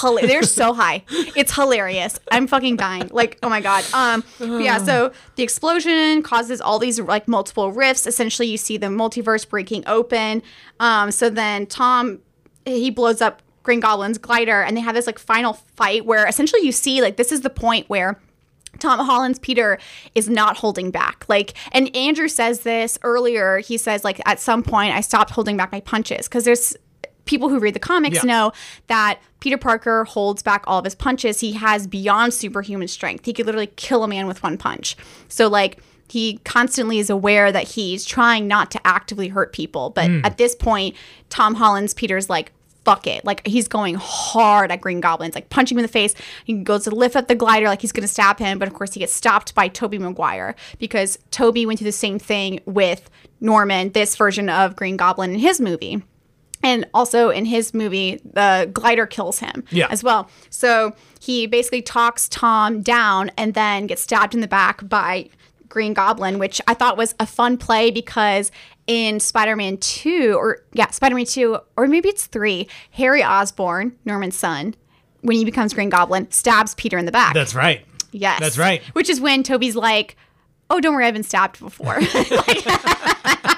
hilarious. 0.00 0.30
they're 0.30 0.42
so 0.42 0.72
high. 0.74 1.04
It's 1.10 1.54
hilarious. 1.54 2.18
I'm 2.30 2.46
fucking 2.46 2.76
dying. 2.76 3.08
Like, 3.12 3.38
oh 3.42 3.48
my 3.48 3.60
god. 3.60 3.84
Um, 3.94 4.24
yeah. 4.40 4.78
So 4.78 5.12
the 5.36 5.42
explosion 5.42 6.22
causes 6.22 6.60
all 6.60 6.78
these 6.78 7.00
like 7.00 7.28
multiple 7.28 7.72
rifts. 7.72 8.06
Essentially, 8.06 8.48
you 8.48 8.56
see 8.56 8.76
the 8.76 8.88
multiverse 8.88 9.48
breaking 9.48 9.84
open. 9.86 10.42
Um, 10.80 11.10
so 11.10 11.30
then 11.30 11.66
Tom 11.66 12.20
he 12.64 12.90
blows 12.90 13.20
up 13.22 13.42
Green 13.66 13.80
Goblin's 13.80 14.16
glider, 14.16 14.62
and 14.62 14.76
they 14.76 14.80
have 14.80 14.94
this 14.94 15.06
like 15.06 15.18
final 15.18 15.52
fight 15.52 16.06
where 16.06 16.26
essentially 16.26 16.62
you 16.64 16.72
see 16.72 17.02
like 17.02 17.16
this 17.16 17.30
is 17.30 17.42
the 17.42 17.50
point 17.50 17.88
where 17.90 18.18
Tom 18.78 18.98
Holland's 19.00 19.38
Peter 19.38 19.78
is 20.14 20.28
not 20.28 20.56
holding 20.58 20.90
back. 20.90 21.24
Like, 21.28 21.54
and 21.72 21.94
Andrew 21.94 22.28
says 22.28 22.60
this 22.60 22.98
earlier. 23.02 23.58
He 23.58 23.78
says, 23.78 24.04
like, 24.04 24.20
at 24.26 24.40
some 24.40 24.62
point, 24.62 24.94
I 24.94 25.00
stopped 25.00 25.30
holding 25.30 25.56
back 25.56 25.72
my 25.72 25.80
punches 25.80 26.28
because 26.28 26.44
there's 26.44 26.76
people 27.24 27.48
who 27.48 27.58
read 27.58 27.74
the 27.74 27.80
comics 27.80 28.16
Yeah. 28.16 28.22
know 28.22 28.52
that 28.86 29.18
Peter 29.40 29.58
Parker 29.58 30.04
holds 30.04 30.42
back 30.42 30.62
all 30.66 30.78
of 30.78 30.84
his 30.84 30.94
punches. 30.94 31.40
He 31.40 31.52
has 31.54 31.86
beyond 31.86 32.34
superhuman 32.34 32.88
strength. 32.88 33.24
He 33.24 33.32
could 33.32 33.46
literally 33.46 33.70
kill 33.76 34.04
a 34.04 34.08
man 34.08 34.26
with 34.26 34.42
one 34.42 34.58
punch. 34.58 34.96
So, 35.28 35.48
like, 35.48 35.78
he 36.08 36.38
constantly 36.44 36.98
is 36.98 37.10
aware 37.10 37.50
that 37.50 37.64
he's 37.64 38.04
trying 38.04 38.46
not 38.46 38.70
to 38.72 38.86
actively 38.86 39.28
hurt 39.28 39.52
people. 39.52 39.90
But 39.90 40.08
hmm. 40.08 40.20
at 40.24 40.38
this 40.38 40.54
point, 40.54 40.94
Tom 41.30 41.54
Holland's 41.54 41.94
Peter's 41.94 42.30
like, 42.30 42.52
fuck 42.86 43.06
it. 43.08 43.24
Like 43.24 43.44
he's 43.46 43.66
going 43.68 43.96
hard 43.98 44.70
at 44.70 44.80
Green 44.80 45.00
Goblins, 45.00 45.34
like 45.34 45.50
punching 45.50 45.74
him 45.76 45.80
in 45.80 45.82
the 45.82 45.88
face. 45.92 46.14
He 46.44 46.52
goes 46.54 46.84
to 46.84 46.90
lift 46.90 47.16
up 47.16 47.26
the 47.26 47.34
glider 47.34 47.66
like 47.66 47.80
he's 47.82 47.90
gonna 47.92 48.06
stab 48.06 48.38
him, 48.38 48.58
but 48.60 48.68
of 48.68 48.74
course 48.74 48.94
he 48.94 49.00
gets 49.00 49.12
stopped 49.12 49.54
by 49.56 49.66
Tobey 49.68 49.98
Maguire 49.98 50.54
because 50.78 51.18
Tobey 51.32 51.66
went 51.66 51.80
through 51.80 51.86
the 51.86 51.92
same 51.92 52.18
thing 52.20 52.60
with 52.64 53.10
Norman, 53.40 53.90
this 53.90 54.14
version 54.16 54.48
of 54.48 54.76
Green 54.76 54.96
Goblin 54.96 55.32
in 55.32 55.40
his 55.40 55.60
movie. 55.60 56.00
And 56.62 56.86
also 56.94 57.30
in 57.30 57.44
his 57.44 57.74
movie, 57.74 58.20
the 58.24 58.70
glider 58.72 59.04
kills 59.06 59.40
him 59.40 59.64
Yeah. 59.70 59.88
as 59.90 60.02
well. 60.02 60.30
So 60.48 60.94
he 61.20 61.46
basically 61.46 61.82
talks 61.82 62.28
Tom 62.28 62.82
down 62.82 63.30
and 63.36 63.54
then 63.54 63.86
gets 63.86 64.02
stabbed 64.02 64.34
in 64.34 64.40
the 64.40 64.48
back 64.48 64.88
by 64.88 65.28
Green 65.68 65.94
Goblin, 65.94 66.38
which 66.38 66.60
I 66.66 66.74
thought 66.74 66.96
was 66.96 67.14
a 67.20 67.26
fun 67.26 67.56
play 67.56 67.90
because 67.90 68.50
in 68.86 69.20
Spider 69.20 69.56
Man 69.56 69.78
2, 69.78 70.36
or 70.38 70.62
yeah, 70.72 70.90
Spider 70.90 71.14
Man 71.14 71.24
2, 71.24 71.58
or 71.76 71.86
maybe 71.86 72.08
it's 72.08 72.26
3, 72.26 72.68
Harry 72.92 73.22
Osborn, 73.22 73.96
Norman's 74.04 74.36
son, 74.36 74.74
when 75.22 75.36
he 75.36 75.44
becomes 75.44 75.74
Green 75.74 75.88
Goblin, 75.88 76.30
stabs 76.30 76.74
Peter 76.74 76.98
in 76.98 77.06
the 77.06 77.12
back. 77.12 77.34
That's 77.34 77.54
right. 77.54 77.84
yes. 78.12 78.40
that's 78.40 78.58
right. 78.58 78.82
Which 78.94 79.08
is 79.08 79.20
when 79.20 79.42
Tobey's 79.42 79.76
like, 79.76 80.16
oh, 80.70 80.80
don't 80.80 80.94
worry, 80.94 81.06
I've 81.06 81.14
been 81.14 81.22
stabbed 81.22 81.58
before. 81.58 81.98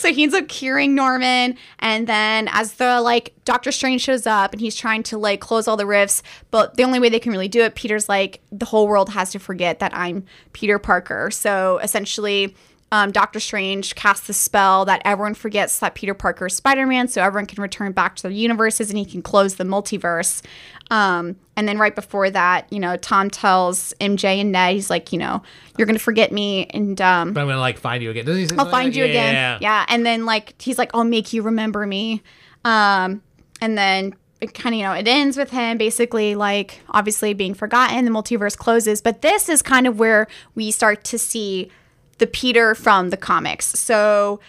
so 0.00 0.12
he 0.12 0.22
ends 0.22 0.34
up 0.34 0.48
curing 0.48 0.94
Norman, 0.94 1.56
and 1.78 2.06
then 2.06 2.48
as 2.52 2.74
the 2.74 3.00
like 3.00 3.34
Doctor 3.44 3.70
Strange 3.70 4.00
shows 4.00 4.26
up 4.26 4.52
and 4.52 4.60
he's 4.60 4.74
trying 4.76 5.02
to 5.04 5.18
like 5.18 5.40
close 5.40 5.68
all 5.68 5.76
the 5.76 5.86
rifts, 5.86 6.22
but 6.50 6.76
the 6.76 6.84
only 6.84 6.98
way 6.98 7.08
they 7.08 7.20
can 7.20 7.32
really 7.32 7.48
do 7.48 7.62
it, 7.62 7.74
Peter's 7.74 8.08
like, 8.08 8.40
the 8.50 8.66
whole 8.66 8.88
world 8.88 9.10
has 9.10 9.30
to 9.32 9.38
forget 9.38 9.78
that 9.78 9.94
I'm 9.94 10.24
Peter 10.52 10.78
Parker. 10.78 11.30
So 11.30 11.78
essentially. 11.82 12.54
Um, 12.92 13.12
Doctor 13.12 13.38
Strange 13.38 13.94
casts 13.94 14.26
the 14.26 14.32
spell 14.32 14.84
that 14.86 15.00
everyone 15.04 15.34
forgets 15.34 15.78
that 15.78 15.94
Peter 15.94 16.12
Parker 16.12 16.46
is 16.46 16.56
Spider 16.56 16.88
Man, 16.88 17.06
so 17.06 17.22
everyone 17.22 17.46
can 17.46 17.62
return 17.62 17.92
back 17.92 18.16
to 18.16 18.24
their 18.24 18.32
universes 18.32 18.90
and 18.90 18.98
he 18.98 19.04
can 19.04 19.22
close 19.22 19.54
the 19.54 19.62
multiverse. 19.62 20.42
Um, 20.90 21.36
and 21.56 21.68
then 21.68 21.78
right 21.78 21.94
before 21.94 22.30
that, 22.30 22.66
you 22.72 22.80
know, 22.80 22.96
Tom 22.96 23.30
tells 23.30 23.94
MJ 24.00 24.40
and 24.40 24.50
Ned, 24.50 24.74
he's 24.74 24.90
like, 24.90 25.12
you 25.12 25.18
know, 25.18 25.42
you're 25.78 25.86
gonna 25.86 25.98
forget 26.00 26.32
me, 26.32 26.66
and 26.66 27.00
um, 27.00 27.32
But 27.32 27.42
I'm 27.42 27.46
gonna 27.46 27.60
like 27.60 27.78
find 27.78 28.02
you 28.02 28.10
again. 28.10 28.24
Doesn't 28.24 28.40
he 28.40 28.48
say 28.48 28.56
I'll 28.58 28.70
find 28.70 28.88
like 28.88 28.96
you 28.96 29.04
that? 29.04 29.10
again. 29.10 29.34
Yeah. 29.34 29.58
Yeah. 29.60 29.86
And 29.88 30.04
then 30.04 30.26
like 30.26 30.60
he's 30.60 30.78
like, 30.78 30.90
I'll 30.94 31.04
make 31.04 31.32
you 31.32 31.42
remember 31.42 31.86
me. 31.86 32.22
Um, 32.64 33.22
and 33.60 33.78
then 33.78 34.14
it 34.40 34.54
kind 34.54 34.74
of, 34.74 34.78
you 34.78 34.84
know, 34.84 34.92
it 34.92 35.06
ends 35.06 35.36
with 35.36 35.50
him 35.50 35.76
basically 35.78 36.34
like 36.34 36.80
obviously 36.90 37.34
being 37.34 37.54
forgotten. 37.54 38.04
The 38.04 38.10
multiverse 38.10 38.56
closes, 38.56 39.00
but 39.00 39.22
this 39.22 39.48
is 39.48 39.62
kind 39.62 39.86
of 39.86 39.98
where 39.98 40.26
we 40.54 40.70
start 40.70 41.04
to 41.04 41.18
see 41.18 41.70
the 42.18 42.26
Peter 42.26 42.74
from 42.74 43.10
the 43.10 43.16
comics. 43.16 43.66
So 43.66 44.40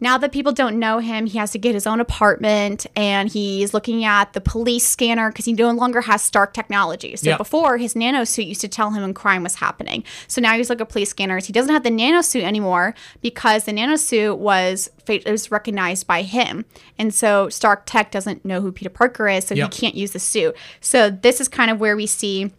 now 0.00 0.16
that 0.18 0.30
people 0.32 0.52
don't 0.52 0.78
know 0.78 0.98
him, 0.98 1.26
he 1.26 1.38
has 1.38 1.50
to 1.52 1.58
get 1.58 1.74
his 1.74 1.86
own 1.86 2.00
apartment 2.00 2.86
and 2.94 3.28
he's 3.28 3.74
looking 3.74 4.04
at 4.04 4.32
the 4.32 4.40
police 4.40 4.86
scanner 4.86 5.30
because 5.30 5.44
he 5.44 5.52
no 5.52 5.70
longer 5.72 6.02
has 6.02 6.22
Stark 6.22 6.54
technology. 6.54 7.16
So 7.16 7.30
Yep. 7.30 7.38
before, 7.38 7.78
his 7.78 7.94
nanosuit 7.94 8.46
used 8.46 8.60
to 8.60 8.68
tell 8.68 8.90
him 8.90 9.02
when 9.02 9.12
crime 9.14 9.42
was 9.42 9.56
happening. 9.56 10.04
So 10.28 10.40
now 10.40 10.54
he's 10.56 10.70
looking 10.70 10.82
at 10.82 10.88
police 10.90 11.10
scanners. 11.10 11.46
He 11.46 11.52
doesn't 11.52 11.72
have 11.72 11.82
the 11.82 11.90
nanosuit 11.90 12.42
anymore 12.42 12.94
because 13.22 13.64
the 13.64 13.72
nanosuit 13.72 14.38
was 14.38 14.90
it 15.08 15.26
was 15.26 15.50
recognized 15.50 16.06
by 16.06 16.22
him. 16.22 16.64
And 16.98 17.12
so 17.14 17.48
Stark 17.48 17.84
Tech 17.86 18.10
doesn't 18.10 18.44
know 18.44 18.60
who 18.60 18.70
Peter 18.70 18.90
Parker 18.90 19.26
is, 19.28 19.46
so 19.46 19.54
Yep. 19.54 19.72
he 19.72 19.80
can't 19.80 19.94
use 19.94 20.10
the 20.12 20.18
suit. 20.18 20.54
So 20.80 21.08
this 21.10 21.40
is 21.40 21.48
kind 21.48 21.70
of 21.70 21.80
where 21.80 21.96
we 21.96 22.06
see 22.06 22.52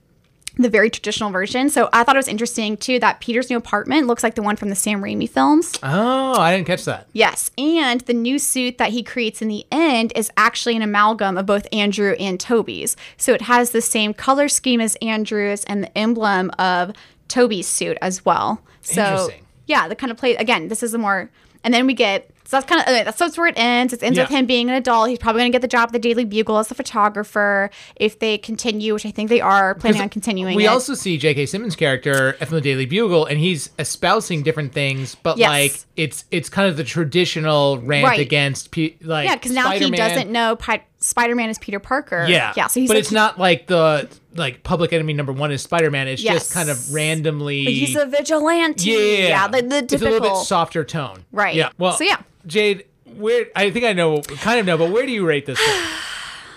the 0.58 0.70
very 0.70 0.90
traditional 0.90 1.30
version. 1.32 1.70
So 1.70 1.90
I 1.94 2.04
thought 2.04 2.16
it 2.16 2.20
was 2.20 2.28
interesting 2.28 2.76
too 2.78 3.00
that 3.00 3.20
Peter's 3.22 3.50
new 3.50 3.58
apartment 3.58 4.08
looks 4.08 4.24
like 4.24 4.36
the 4.36 4.42
one 4.42 4.56
from 4.56 4.70
the 4.70 4.76
Sam 4.76 5.02
Raimi 5.02 5.30
films. 5.30 5.78
Oh, 5.84 6.40
I 6.40 6.56
didn't 6.56 6.68
catch 6.68 6.86
that. 6.86 7.08
Yes, 7.14 7.52
and 7.58 8.02
the 8.02 8.14
new 8.14 8.40
suit 8.40 8.78
that 8.78 8.90
he 8.90 9.04
creates 9.04 9.42
in 9.42 9.48
the 9.48 9.66
end 9.72 10.12
is 10.16 10.32
actually 10.38 10.76
an 10.76 10.82
amalgam 10.82 11.38
of 11.38 11.46
both 11.46 11.68
Andrew 11.72 12.14
and 12.20 12.40
Tobey's. 12.40 12.98
So 13.18 13.34
it 13.34 13.44
has 13.44 13.72
the 13.72 13.82
same 13.82 14.14
color 14.14 14.50
scheme 14.50 14.82
as 14.82 14.96
Andrew's 14.98 15.64
and 15.66 15.84
the 15.84 15.98
emblem 15.98 16.52
of 16.60 16.94
Tobey's 17.28 17.68
suit 17.68 17.98
as 18.02 18.26
well. 18.26 18.62
So 18.82 19.02
Interesting. 19.02 19.46
yeah, 19.68 19.88
the 19.88 19.96
kind 19.96 20.12
of 20.12 20.18
play 20.18 20.36
again. 20.36 20.68
This 20.68 20.84
is 20.84 20.94
a 20.94 20.98
more, 20.98 21.30
and 21.64 21.74
then 21.74 21.86
we 21.86 21.94
get. 21.94 22.30
So 22.50 22.58
that's 22.58 22.66
kind 22.66 22.82
of 22.82 22.88
okay, 22.88 23.04
that's, 23.04 23.20
that's 23.20 23.38
where 23.38 23.46
it 23.46 23.54
ends. 23.60 23.94
It 23.94 24.02
ends 24.02 24.18
with 24.18 24.30
him 24.30 24.48
being 24.48 24.70
an 24.72 24.76
adult. 24.76 25.08
He's 25.08 25.20
probably 25.20 25.42
going 25.42 25.52
to 25.52 25.56
get 25.56 25.62
the 25.62 25.68
job 25.68 25.90
at 25.90 25.94
the 25.94 26.00
Daily 26.00 26.26
Bugle 26.26 26.58
as 26.58 26.68
the 26.68 26.74
photographer 26.74 27.70
if 27.96 28.18
they 28.18 28.40
continue, 28.40 28.96
which 28.96 29.06
I 29.06 29.12
think 29.12 29.30
they 29.30 29.40
are 29.40 29.76
planning 29.76 30.02
on 30.02 30.10
continuing. 30.10 30.56
We 30.56 30.66
it. 30.66 30.68
also 30.70 30.96
see 30.96 31.20
J.K. 31.20 31.46
Simmons' 31.46 31.76
character 31.76 32.34
from 32.34 32.50
the 32.56 32.62
Daily 32.62 32.88
Bugle, 32.88 33.28
and 33.28 33.38
he's 33.40 33.70
espousing 33.78 34.42
different 34.42 34.74
things, 34.74 35.14
but 35.14 35.38
Yes. 35.38 35.48
like 35.50 35.80
it's 35.96 36.26
it's 36.32 36.50
kind 36.50 36.68
of 36.68 36.76
the 36.76 36.84
traditional 36.84 37.78
rant 37.78 38.06
Right. 38.08 38.20
against 38.20 38.76
like 38.76 39.28
yeah, 39.28 39.36
because 39.36 39.52
now 39.52 39.70
he 39.70 39.92
doesn't 39.92 40.32
know 40.32 40.56
Pi- 40.56 40.84
Spider-Man 40.98 41.50
is 41.52 41.60
Peter 41.60 41.80
Parker. 41.80 42.26
Yeah, 42.28 42.54
yeah. 42.58 42.66
So 42.66 42.80
he's 42.80 42.90
but 42.90 42.96
like, 42.96 43.02
it's 43.02 43.12
not 43.12 43.38
like 43.38 43.68
the 43.68 44.10
like 44.36 44.64
public 44.64 44.92
enemy 44.92 45.14
number 45.14 45.32
one 45.34 45.52
is 45.52 45.62
Spider 45.62 45.92
Man. 45.92 46.08
It's 46.08 46.24
Yes. 46.24 46.34
just 46.34 46.54
kind 46.54 46.70
of 46.70 46.92
randomly. 46.94 47.66
he's 47.66 47.96
a 47.96 48.06
vigilante. 48.08 48.90
yeah, 48.90 48.98
yeah. 49.28 49.48
The, 49.48 49.62
the 49.62 49.78
It's 49.78 49.94
a 49.94 49.98
typical. 50.00 50.12
little 50.20 50.38
bit 50.40 50.46
softer 50.46 50.84
tone. 50.84 51.26
Right. 51.32 51.54
Yeah. 51.56 51.70
Well. 51.78 51.94
So, 51.94 52.04
yeah. 52.06 52.18
Jade, 52.46 52.86
where 53.16 53.48
I 53.56 53.72
think 53.72 53.86
I 53.86 53.94
know, 53.94 54.22
kind 54.22 54.60
of 54.60 54.66
know, 54.66 54.78
but 54.78 54.92
where 54.92 55.06
do 55.06 55.12
you 55.12 55.26
rate 55.26 55.46
this? 55.46 55.60
Film? 55.60 55.84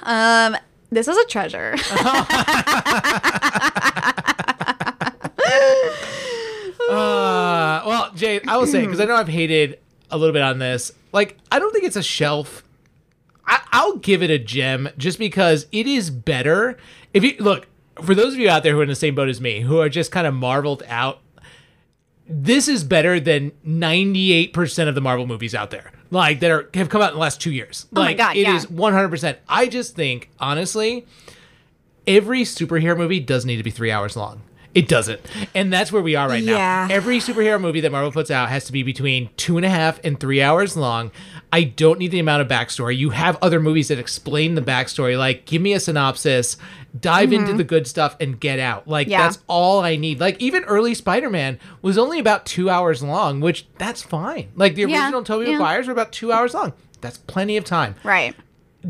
Um, 0.04 0.56
this 0.90 1.06
is 1.06 1.16
a 1.16 1.24
treasure. 1.26 1.76
Uh, 6.90 7.82
well, 7.86 8.10
Jade, 8.14 8.46
I 8.48 8.56
will 8.58 8.66
say 8.66 8.82
because 8.82 9.00
I 9.00 9.06
know 9.06 9.14
I've 9.14 9.28
hated 9.28 9.78
a 10.10 10.18
little 10.18 10.32
bit 10.32 10.42
on 10.42 10.58
this. 10.58 10.92
Like, 11.12 11.38
I 11.50 11.58
don't 11.58 11.72
think 11.72 11.84
it's 11.84 11.96
a 11.96 12.02
shelf. 12.02 12.62
I, 13.46 13.60
I'll 13.72 13.96
give 13.96 14.22
it 14.22 14.28
a 14.28 14.38
gem 14.38 14.90
just 14.98 15.18
because 15.18 15.66
it 15.72 15.86
is 15.86 16.10
better. 16.10 16.76
If 17.14 17.24
you 17.24 17.36
look 17.38 17.66
for 18.02 18.14
those 18.14 18.34
of 18.34 18.40
you 18.40 18.50
out 18.50 18.62
there 18.62 18.74
who 18.74 18.80
are 18.80 18.82
in 18.82 18.88
the 18.90 18.94
same 18.94 19.14
boat 19.14 19.28
as 19.30 19.40
me, 19.40 19.60
who 19.60 19.78
are 19.78 19.88
just 19.88 20.12
kind 20.12 20.26
of 20.26 20.34
marveled 20.34 20.82
out, 20.86 21.20
this 22.28 22.68
is 22.68 22.84
better 22.84 23.18
than 23.20 23.52
ninety 23.64 24.32
eight 24.32 24.52
percent 24.52 24.88
of 24.88 24.94
the 24.94 25.00
Marvel 25.00 25.26
movies 25.26 25.54
out 25.54 25.70
there. 25.70 25.92
Like 26.10 26.40
that 26.40 26.50
are 26.50 26.70
have 26.74 26.88
come 26.88 27.02
out 27.02 27.10
in 27.10 27.14
the 27.14 27.20
last 27.20 27.40
two 27.40 27.52
years. 27.52 27.86
Oh 27.94 28.00
my 28.00 28.14
God, 28.14 28.36
it 28.36 28.42
yeah. 28.42 28.56
is 28.56 28.70
one 28.70 28.92
hundred 28.92 29.08
percent. 29.08 29.38
I 29.48 29.66
just 29.66 29.94
think 29.94 30.30
honestly, 30.38 31.06
every 32.06 32.42
superhero 32.42 32.96
movie 32.96 33.20
doesn't 33.20 33.48
need 33.48 33.56
to 33.56 33.62
be 33.62 33.70
three 33.70 33.90
hours 33.90 34.16
long. 34.16 34.42
It 34.74 34.88
doesn't. 34.88 35.20
And 35.54 35.70
that's 35.72 35.92
where 35.92 36.00
we 36.02 36.14
are 36.16 36.28
right 36.28 36.42
Yeah. 36.42 36.86
now. 36.88 36.94
Every 36.94 37.18
superhero 37.18 37.60
movie 37.60 37.80
that 37.80 37.92
Marvel 37.92 38.10
puts 38.10 38.30
out 38.30 38.48
has 38.48 38.64
to 38.64 38.72
be 38.72 38.82
between 38.82 39.28
two 39.36 39.56
and 39.58 39.66
a 39.66 39.68
half 39.68 40.00
and 40.02 40.18
three 40.18 40.40
hours 40.40 40.76
long. 40.76 41.10
I 41.52 41.64
don't 41.64 41.98
need 41.98 42.10
the 42.10 42.18
amount 42.20 42.40
of 42.40 42.48
backstory. 42.48 42.96
You 42.96 43.10
have 43.10 43.36
other 43.42 43.60
movies 43.60 43.88
that 43.88 43.98
explain 43.98 44.54
the 44.54 44.62
backstory. 44.62 45.18
Like, 45.18 45.44
give 45.44 45.60
me 45.60 45.74
a 45.74 45.80
synopsis, 45.80 46.56
dive 46.98 47.32
into 47.34 47.52
the 47.52 47.64
good 47.64 47.86
stuff, 47.86 48.16
and 48.20 48.40
get 48.40 48.58
out. 48.58 48.88
Like, 48.88 49.06
Mm-hmm. 49.06 49.10
Yeah. 49.12 49.22
that's 49.24 49.38
all 49.46 49.80
I 49.80 49.96
need. 49.96 50.18
Like, 50.20 50.40
even 50.40 50.64
early 50.64 50.94
Spider 50.94 51.28
Man 51.28 51.58
was 51.82 51.98
only 51.98 52.18
about 52.18 52.46
two 52.46 52.70
hours 52.70 53.02
long, 53.02 53.40
which 53.40 53.66
that's 53.76 54.00
fine. 54.00 54.48
Like, 54.56 54.74
the 54.74 54.82
Yeah, 54.86 55.02
original 55.04 55.22
Tobey 55.24 55.46
yeah. 55.50 55.58
Maguire's 55.58 55.86
were 55.88 55.92
about 55.92 56.12
two 56.12 56.32
hours 56.32 56.54
long. 56.54 56.72
That's 57.02 57.18
plenty 57.18 57.56
of 57.58 57.64
time. 57.64 57.96
right. 58.04 58.34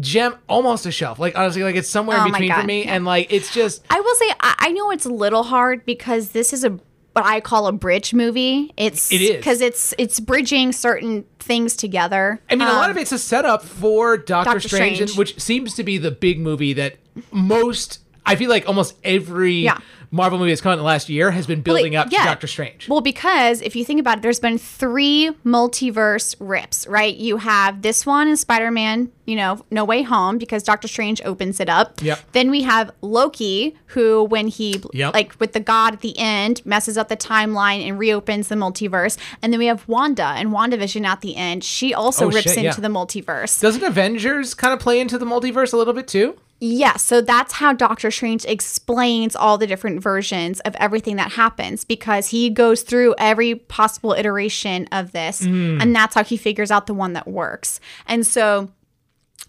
Gem, 0.01 0.35
almost 0.49 0.87
a 0.87 0.91
shelf. 0.91 1.19
Like, 1.19 1.37
honestly, 1.37 1.63
like, 1.63 1.77
it's 1.77 1.89
somewhere 1.89 2.19
Oh 2.19 2.25
in 2.27 2.33
between 2.33 2.53
for 2.53 2.63
me. 2.65 2.85
yeah. 2.85 2.95
And, 2.95 3.05
like, 3.05 3.33
it's 3.33 3.53
just. 3.53 3.85
I 3.91 4.01
will 4.01 4.15
say 4.15 4.31
I, 4.41 4.55
I 4.59 4.73
know 4.73 4.91
it's 4.91 5.05
a 5.05 5.11
little 5.11 5.43
hard 5.43 5.85
because 5.85 6.31
this 6.31 6.53
is 6.53 6.65
a 6.65 6.79
what 7.15 7.27
I 7.27 7.41
call 7.41 7.67
a 7.67 7.73
bridge 7.73 8.15
movie. 8.15 8.73
It's 8.79 9.13
It 9.13 9.21
is. 9.21 9.37
because 9.37 9.61
it's 9.61 9.93
it's 9.99 10.19
bridging 10.19 10.73
certain 10.73 11.27
things 11.41 11.77
together. 11.77 12.41
I 12.49 12.55
mean, 12.55 12.67
a 12.67 12.73
lot 12.73 12.87
Um, 12.87 12.93
of 12.93 12.97
it's 12.97 13.13
a 13.13 13.19
setup 13.19 13.63
for 13.63 14.17
Doctor, 14.17 14.53
Doctor 14.55 14.69
Strange, 14.69 14.97
Strange. 14.97 15.19
which 15.19 15.39
seems 15.39 15.75
to 15.75 15.85
be 15.85 15.99
the 15.99 16.11
big 16.11 16.41
movie 16.41 16.73
that 16.73 16.97
most. 17.31 17.99
I 18.25 18.37
feel 18.37 18.49
like 18.49 18.67
almost 18.67 18.95
every 19.05 19.57
Yeah. 19.57 19.77
Marvel 20.15 20.39
movie 20.39 20.51
that's 20.51 20.61
come 20.61 20.71
out 20.71 20.75
in 20.75 20.79
the 20.79 20.85
last 20.85 21.09
year 21.09 21.31
has 21.31 21.47
been 21.47 21.63
building 21.63 21.95
Like, 21.95 22.07
up 22.07 22.13
yeah. 22.13 22.21
to 22.21 22.25
Doctor 22.27 22.47
Strange. 22.47 22.87
Well, 22.89 23.01
because 23.01 23.63
if 23.63 23.75
you 23.75 23.83
think 23.85 23.99
about 23.99 24.19
it, 24.19 24.23
there's 24.23 24.39
been 24.39 24.59
three 24.59 25.31
multiverse 25.45 26.37
rips, 26.39 26.87
right? 26.87 27.17
You 27.17 27.39
have 27.39 27.81
this 27.83 28.05
one 28.05 28.29
in 28.29 28.37
Spider 28.37 28.71
Man, 28.71 29.11
you 29.25 29.37
know, 29.37 29.65
No 29.71 29.85
Way 29.87 30.03
Home, 30.03 30.37
because 30.37 30.63
Doctor 30.63 30.87
Strange 30.87 31.23
opens 31.25 31.61
it 31.61 31.69
up. 31.71 32.03
Yep. 32.03 32.21
Then 32.33 32.51
we 32.51 32.63
have 32.63 32.91
Loki, 33.01 33.75
who, 33.87 34.25
when 34.25 34.49
he, 34.49 34.83
Yep. 34.93 35.15
like 35.15 35.41
with 35.41 35.53
the 35.55 35.61
god 35.61 35.95
at 35.95 36.01
the 36.01 36.19
end, 36.19 36.61
messes 36.67 36.99
up 36.99 37.09
the 37.09 37.17
timeline 37.17 37.87
and 37.87 37.99
reopens 37.99 38.49
the 38.49 38.55
multiverse. 38.55 39.17
And 39.41 39.53
then 39.53 39.59
we 39.59 39.67
have 39.67 39.89
Wanda 39.89 40.25
and 40.37 40.51
WandaVision 40.51 41.07
at 41.07 41.23
the 41.23 41.37
end. 41.37 41.65
She 41.65 41.95
also 41.95 42.27
Oh, 42.27 42.29
rips 42.29 42.43
shit, 42.43 42.59
into 42.59 42.63
yeah. 42.65 42.73
the 42.75 42.89
multiverse. 42.89 43.61
Doesn't 43.63 43.83
Avengers 43.83 44.53
kind 44.55 44.75
of 44.75 44.81
play 44.81 45.01
into 45.01 45.17
the 45.17 45.25
multiverse 45.27 45.73
a 45.73 45.77
little 45.79 45.95
bit 45.95 46.07
too? 46.07 46.37
Yeah, 46.65 46.97
so 46.97 47.21
that's 47.21 47.55
how 47.55 47.73
Doctor 47.73 48.13
Strange 48.13 48.45
explains 48.45 49.35
all 49.35 49.59
the 49.59 49.67
different 49.67 50.01
versions 50.01 50.61
of 50.61 50.77
everything 50.77 51.17
that 51.17 51.33
happens 51.33 51.83
because 51.83 52.29
he 52.29 52.51
goes 52.51 52.83
through 52.83 53.17
every 53.19 53.57
possible 53.57 54.13
iteration 54.13 54.87
of 54.93 55.11
this 55.11 55.43
and 55.81 55.93
that's 55.93 56.15
how 56.15 56.23
he 56.23 56.37
figures 56.37 56.71
out 56.71 56.87
the 56.87 56.95
one 56.95 57.15
that 57.15 57.27
works. 57.27 57.81
And 58.07 58.25
so 58.25 58.71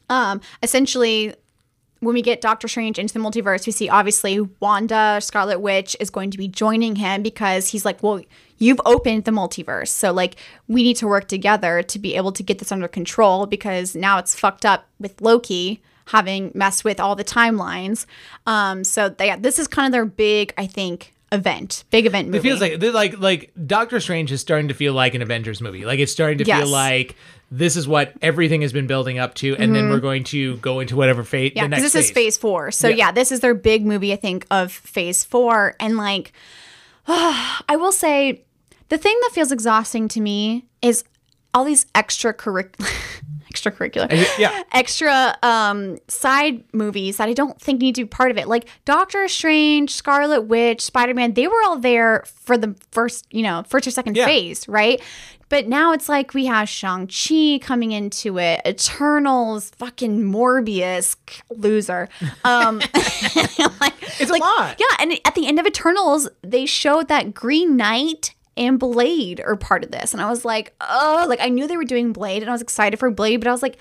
um 0.09 0.41
essentially 0.63 1.35
when 1.99 2.15
we 2.15 2.23
get 2.23 2.41
Doctor 2.41 2.67
Strange 2.67 2.97
into 2.97 3.13
the 3.13 3.19
multiverse, 3.19 3.67
we 3.67 3.71
see 3.71 3.89
obviously 3.89 4.39
Wanda, 4.59 5.19
Scarlet 5.21 5.59
Witch 5.59 5.95
is 5.99 6.09
going 6.09 6.31
to 6.31 6.37
be 6.39 6.47
joining 6.47 6.95
him 6.95 7.21
because 7.21 7.67
he's 7.67 7.85
like, 7.85 8.01
well, 8.01 8.21
you've 8.57 8.81
opened 8.85 9.25
the 9.25 9.31
multiverse. 9.31 9.89
So, 9.89 10.11
like, 10.11 10.35
we 10.67 10.81
need 10.81 10.97
to 10.97 11.07
work 11.07 11.27
together 11.27 11.83
to 11.83 11.99
be 11.99 12.15
able 12.15 12.31
to 12.31 12.41
get 12.41 12.57
this 12.57 12.71
under 12.71 12.87
control 12.87 13.45
because 13.45 13.95
now 13.95 14.17
it's 14.17 14.33
fucked 14.33 14.65
up 14.65 14.87
with 14.99 15.21
Loki 15.21 15.81
having 16.05 16.51
messed 16.53 16.83
with 16.83 16.99
all 16.99 17.15
the 17.15 17.23
timelines. 17.23 18.05
Um, 18.45 18.83
so, 18.83 19.09
they, 19.09 19.35
this 19.37 19.59
is 19.59 19.67
kind 19.67 19.87
of 19.87 19.91
their 19.91 20.05
big, 20.05 20.53
I 20.57 20.67
think, 20.67 21.13
event, 21.31 21.83
big 21.89 22.05
event 22.05 22.27
movie. 22.27 22.37
It 22.37 22.41
feels 22.41 22.61
like 22.61 22.81
like 22.93 23.19
like 23.19 23.51
Doctor 23.65 23.99
Strange 23.99 24.31
is 24.31 24.39
starting 24.41 24.67
to 24.67 24.73
feel 24.75 24.93
like 24.93 25.15
an 25.15 25.21
Avengers 25.23 25.61
movie. 25.61 25.83
Like 25.85 25.99
it's 25.99 26.11
starting 26.11 26.37
to 26.39 26.43
Yes. 26.45 26.59
feel 26.61 26.69
like 26.69 27.15
this 27.49 27.75
is 27.75 27.87
what 27.87 28.13
everything 28.21 28.61
has 28.61 28.71
been 28.73 28.87
building 28.87 29.17
up 29.19 29.33
to, 29.35 29.55
and 29.57 29.75
then 29.75 29.89
we're 29.89 29.99
going 29.99 30.23
to 30.25 30.57
go 30.57 30.79
into 30.79 30.95
whatever 30.95 31.23
fate. 31.23 31.53
Mm-hmm. 31.53 31.57
Yeah, 31.57 31.63
the 31.63 31.69
because 31.69 31.83
next 31.83 31.93
this 31.93 32.05
is 32.05 32.11
phase 32.11 32.37
four. 32.37 32.71
So 32.71 32.87
Yeah. 32.87 32.95
yeah. 32.95 33.11
this 33.11 33.31
is 33.31 33.39
their 33.41 33.53
big 33.55 33.85
movie, 33.85 34.13
I 34.13 34.15
think, 34.15 34.45
of 34.51 34.71
phase 34.71 35.23
four. 35.23 35.75
And 35.79 35.97
like, 35.97 36.33
I 37.07 37.75
will 37.77 37.91
say, 37.91 38.43
the 38.89 38.97
thing 38.97 39.17
that 39.21 39.31
feels 39.33 39.51
exhausting 39.51 40.07
to 40.09 40.21
me 40.21 40.65
is 40.81 41.03
all 41.53 41.63
these 41.63 41.85
extracurricular, 41.95 43.21
extracurricular, 43.53 44.09
Yeah. 44.37 44.63
extra 44.73 45.37
um, 45.43 45.97
side 46.07 46.63
movies 46.73 47.17
that 47.17 47.29
I 47.29 47.33
don't 47.33 47.59
think 47.61 47.79
need 47.81 47.95
to 47.95 48.03
be 48.03 48.07
part 48.07 48.31
of 48.31 48.37
it. 48.37 48.47
Like 48.47 48.67
Doctor 48.85 49.27
Strange, 49.27 49.91
Scarlet 49.91 50.41
Witch, 50.41 50.81
Spider 50.81 51.13
Man, 51.13 51.33
they 51.33 51.47
were 51.47 51.61
all 51.65 51.77
there 51.77 52.23
for 52.25 52.57
the 52.57 52.75
first, 52.91 53.25
you 53.31 53.43
know, 53.43 53.63
first 53.67 53.87
or 53.87 53.91
second 53.91 54.17
Yeah. 54.17 54.25
phase, 54.25 54.67
right? 54.67 55.01
But 55.49 55.67
now 55.67 55.91
it's 55.91 56.09
like 56.09 56.33
we 56.33 56.47
have 56.47 56.67
Shang-Chi 56.67 57.59
coming 57.61 57.91
into 57.91 58.39
it, 58.39 58.61
Eternals, 58.65 59.69
fucking 59.77 60.23
Morbius, 60.23 61.15
loser. 61.51 62.09
Um, 62.43 62.77
like, 63.79 63.93
It's 64.19 64.31
a 64.31 64.35
lot. 64.35 64.75
Yeah, 64.79 64.95
and 64.99 65.13
at 65.25 65.35
the 65.35 65.45
end 65.45 65.59
of 65.59 65.67
Eternals, 65.67 66.27
they 66.41 66.65
showed 66.65 67.07
that 67.09 67.35
Green 67.35 67.77
Knight 67.77 68.33
and 68.57 68.77
Blade 68.79 69.41
are 69.45 69.55
part 69.55 69.83
of 69.83 69.91
this. 69.91 70.13
And 70.13 70.21
I 70.21 70.29
was 70.29 70.45
like, 70.45 70.73
oh, 70.81 71.25
like 71.27 71.39
I 71.41 71.49
knew 71.49 71.67
they 71.67 71.77
were 71.77 71.83
doing 71.85 72.13
Blade 72.13 72.41
and 72.43 72.49
I 72.49 72.53
was 72.53 72.61
excited 72.61 72.97
for 72.99 73.09
Blade, 73.11 73.37
but 73.37 73.47
I 73.47 73.51
was 73.51 73.61
like, 73.63 73.77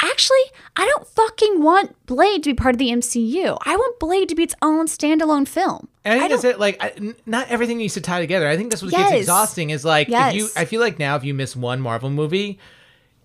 actually, 0.00 0.38
I 0.76 0.86
don't 0.86 1.06
fucking 1.08 1.62
want 1.62 1.94
Blade 2.06 2.42
to 2.44 2.50
be 2.50 2.54
part 2.54 2.74
of 2.74 2.78
the 2.78 2.88
MCU. 2.90 3.58
I 3.66 3.76
want 3.76 3.98
Blade 3.98 4.28
to 4.28 4.34
be 4.34 4.44
its 4.44 4.54
own 4.62 4.86
standalone 4.86 5.46
film. 5.48 5.88
And 6.04 6.14
I 6.14 6.18
think 6.20 6.24
I 6.32 6.34
that's 6.36 6.44
it. 6.44 6.60
Like, 6.60 6.82
I, 6.82 6.88
n- 6.90 7.16
not 7.26 7.48
everything 7.48 7.78
needs 7.78 7.94
to 7.94 8.00
tie 8.00 8.20
together. 8.20 8.48
I 8.48 8.56
think 8.56 8.70
that's 8.70 8.82
what 8.82 8.92
Yes. 8.92 9.10
gets 9.10 9.20
exhausting. 9.22 9.70
Is 9.70 9.84
like, 9.84 10.08
if 10.08 10.34
you. 10.34 10.42
Yes. 10.44 10.56
I 10.56 10.64
feel 10.64 10.80
like 10.80 10.98
now, 10.98 11.16
if 11.16 11.24
you 11.24 11.34
miss 11.34 11.54
one 11.56 11.80
Marvel 11.80 12.10
movie, 12.10 12.58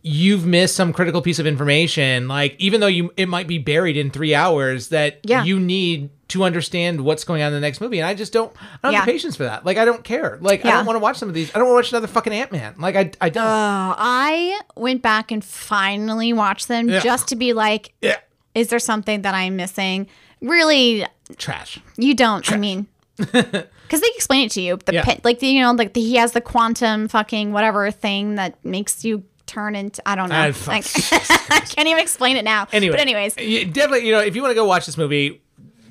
you've 0.02 0.46
missed 0.46 0.76
some 0.76 0.92
critical 0.92 1.22
piece 1.22 1.40
of 1.40 1.48
information. 1.48 2.28
Like, 2.28 2.56
even 2.60 2.82
though 2.82 2.88
you, 2.88 3.14
it 3.16 3.30
might 3.30 3.48
be 3.48 3.58
buried 3.58 3.96
in 3.96 4.10
three 4.12 4.36
hours, 4.36 4.90
that 4.90 5.20
Yeah. 5.24 5.44
you 5.46 5.60
need 5.60 6.10
to 6.34 6.44
understand 6.44 7.02
what's 7.02 7.24
going 7.24 7.42
on 7.42 7.48
in 7.48 7.54
the 7.54 7.60
next 7.60 7.80
movie. 7.82 8.00
And 8.00 8.08
I 8.08 8.14
just 8.14 8.34
don't. 8.34 8.52
I 8.84 8.88
don't 8.88 8.94
have 8.96 9.06
the 9.06 9.12
patience 9.12 9.36
for 9.36 9.44
that. 9.44 9.66
Like, 9.66 9.78
I 9.78 9.86
don't 9.86 10.04
care. 10.04 10.38
Like, 10.42 10.66
I 10.66 10.72
don't 10.72 10.86
want 10.86 10.96
to 10.96 11.00
watch 11.02 11.18
some 11.18 11.30
of 11.30 11.36
these. 11.36 11.50
I 11.56 11.60
don't 11.60 11.68
want 11.68 11.74
to 11.76 11.88
watch 11.88 11.92
another 11.92 12.08
fucking 12.08 12.34
Ant 12.34 12.52
Man. 12.52 12.76
Like, 12.78 12.96
I, 12.96 13.12
I 13.22 13.30
don't. 13.30 13.44
Uh, 13.44 13.96
I 13.98 14.60
went 14.76 15.02
back 15.02 15.32
and 15.32 15.44
finally 15.44 16.34
watched 16.34 16.68
them 16.68 16.90
Yeah. 16.90 17.00
just 17.00 17.28
to 17.30 17.36
be 17.36 17.54
like, 17.54 17.94
yeah. 18.02 18.18
is 18.56 18.68
there 18.68 18.80
something 18.80 19.22
that 19.24 19.34
I'm 19.34 19.56
missing? 19.56 20.08
Really, 20.42 21.06
Trash. 21.38 21.80
you 21.98 22.14
don't. 22.14 22.52
I 22.52 22.58
mean, 22.58 22.88
because 23.18 24.02
they 24.02 24.08
explain 24.16 24.46
it 24.48 24.52
to 24.52 24.62
you. 24.62 24.78
The 24.78 24.94
Yeah. 24.94 25.04
pin, 25.06 25.22
like 25.24 25.40
the, 25.40 25.48
you 25.48 25.62
know, 25.62 25.72
like 25.72 25.94
the, 25.94 26.02
he 26.02 26.16
has 26.16 26.34
the 26.34 26.42
quantum 26.42 27.08
fucking 27.08 27.54
whatever 27.54 27.90
thing 27.92 28.36
that 28.36 28.64
makes 28.66 29.06
you 29.06 29.24
turn 29.46 29.76
into. 29.76 30.02
I 30.08 30.16
don't 30.16 30.30
know. 30.30 30.36
I 30.36 30.48
Like, 30.68 30.86
I 31.50 31.60
can't 31.62 31.88
even 31.88 32.00
explain 32.02 32.38
it 32.38 32.44
now. 32.44 32.68
Anyway, 32.74 32.92
but 32.94 33.00
anyways, 33.00 33.38
you- 33.38 33.66
definitely, 33.66 34.08
you 34.08 34.12
know, 34.14 34.20
if 34.20 34.36
you 34.36 34.42
want 34.42 34.52
to 34.52 34.56
go 34.56 34.66
watch 34.66 34.86
this 34.86 34.98
movie, 34.98 35.42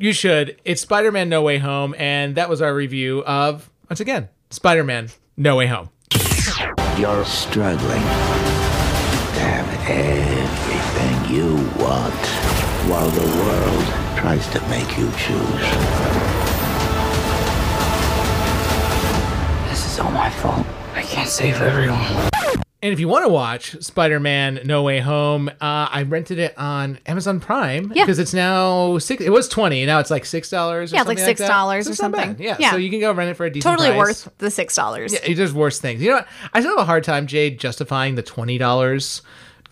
you 0.02 0.12
should. 0.12 0.60
It's 0.64 0.80
Spider 0.80 1.12
Man 1.12 1.28
No 1.28 1.42
Way 1.42 1.58
Home, 1.58 1.94
and 1.96 2.34
that 2.34 2.48
was 2.48 2.60
our 2.60 2.74
review 2.74 3.22
of, 3.24 3.70
once 3.88 4.00
again, 4.00 4.28
Spider 4.50 4.82
Man 4.82 5.08
No 5.36 5.56
Way 5.56 5.68
Home. 5.68 5.90
You're 6.98 7.24
struggling 7.24 8.02
to 8.02 9.40
have 9.40 9.68
everything 9.88 11.34
you 11.36 11.54
want 11.80 12.12
while 12.90 13.08
the 13.10 13.20
world 13.20 14.18
tries 14.18 14.48
to 14.48 14.60
make 14.68 14.98
you 14.98 15.08
choose. 15.12 15.70
This 19.70 19.86
is 19.86 20.00
all 20.00 20.10
my 20.10 20.30
fault. 20.30 20.66
I 20.94 21.02
can't 21.02 21.28
save 21.28 21.62
everyone. 21.62 22.61
And 22.82 22.92
if 22.92 22.98
you 22.98 23.06
want 23.06 23.24
to 23.24 23.28
watch 23.28 23.76
Spider 23.80 24.18
Man 24.18 24.58
No 24.64 24.82
Way 24.82 24.98
Home, 24.98 25.48
uh, 25.48 25.52
I 25.90 26.02
rented 26.02 26.40
it 26.40 26.52
on 26.58 26.98
Amazon 27.06 27.38
Prime 27.38 27.92
Yeah. 27.94 28.02
because 28.04 28.18
it's 28.18 28.34
now 28.34 28.98
six. 28.98 29.22
It 29.22 29.30
was 29.30 29.48
twenty, 29.48 29.86
now 29.86 30.00
it's 30.00 30.10
like 30.10 30.24
six 30.24 30.50
dollars. 30.50 30.92
Yeah, 30.92 31.00
it's 31.02 31.08
like 31.08 31.18
$6 31.18 31.88
or 31.88 31.94
something. 31.94 32.36
Yeah, 32.40 32.56
Yeah. 32.58 32.72
so 32.72 32.76
you 32.78 32.90
can 32.90 32.98
go 32.98 33.12
rent 33.12 33.30
it 33.30 33.34
for 33.34 33.46
a 33.46 33.50
decent 33.50 33.70
totally 33.70 33.90
price. 33.96 34.26
worth 34.26 34.32
the 34.38 34.50
six 34.50 34.74
dollars. 34.74 35.12
Yeah, 35.12 35.34
there's 35.34 35.54
worse 35.54 35.78
things. 35.78 36.02
You 36.02 36.08
know, 36.10 36.16
what? 36.16 36.26
I 36.52 36.60
still 36.60 36.72
have 36.72 36.82
a 36.82 36.84
hard 36.86 37.04
time, 37.04 37.28
Jade, 37.28 37.60
justifying 37.60 38.16
the 38.16 38.22
twenty 38.22 38.58
dollars 38.58 39.22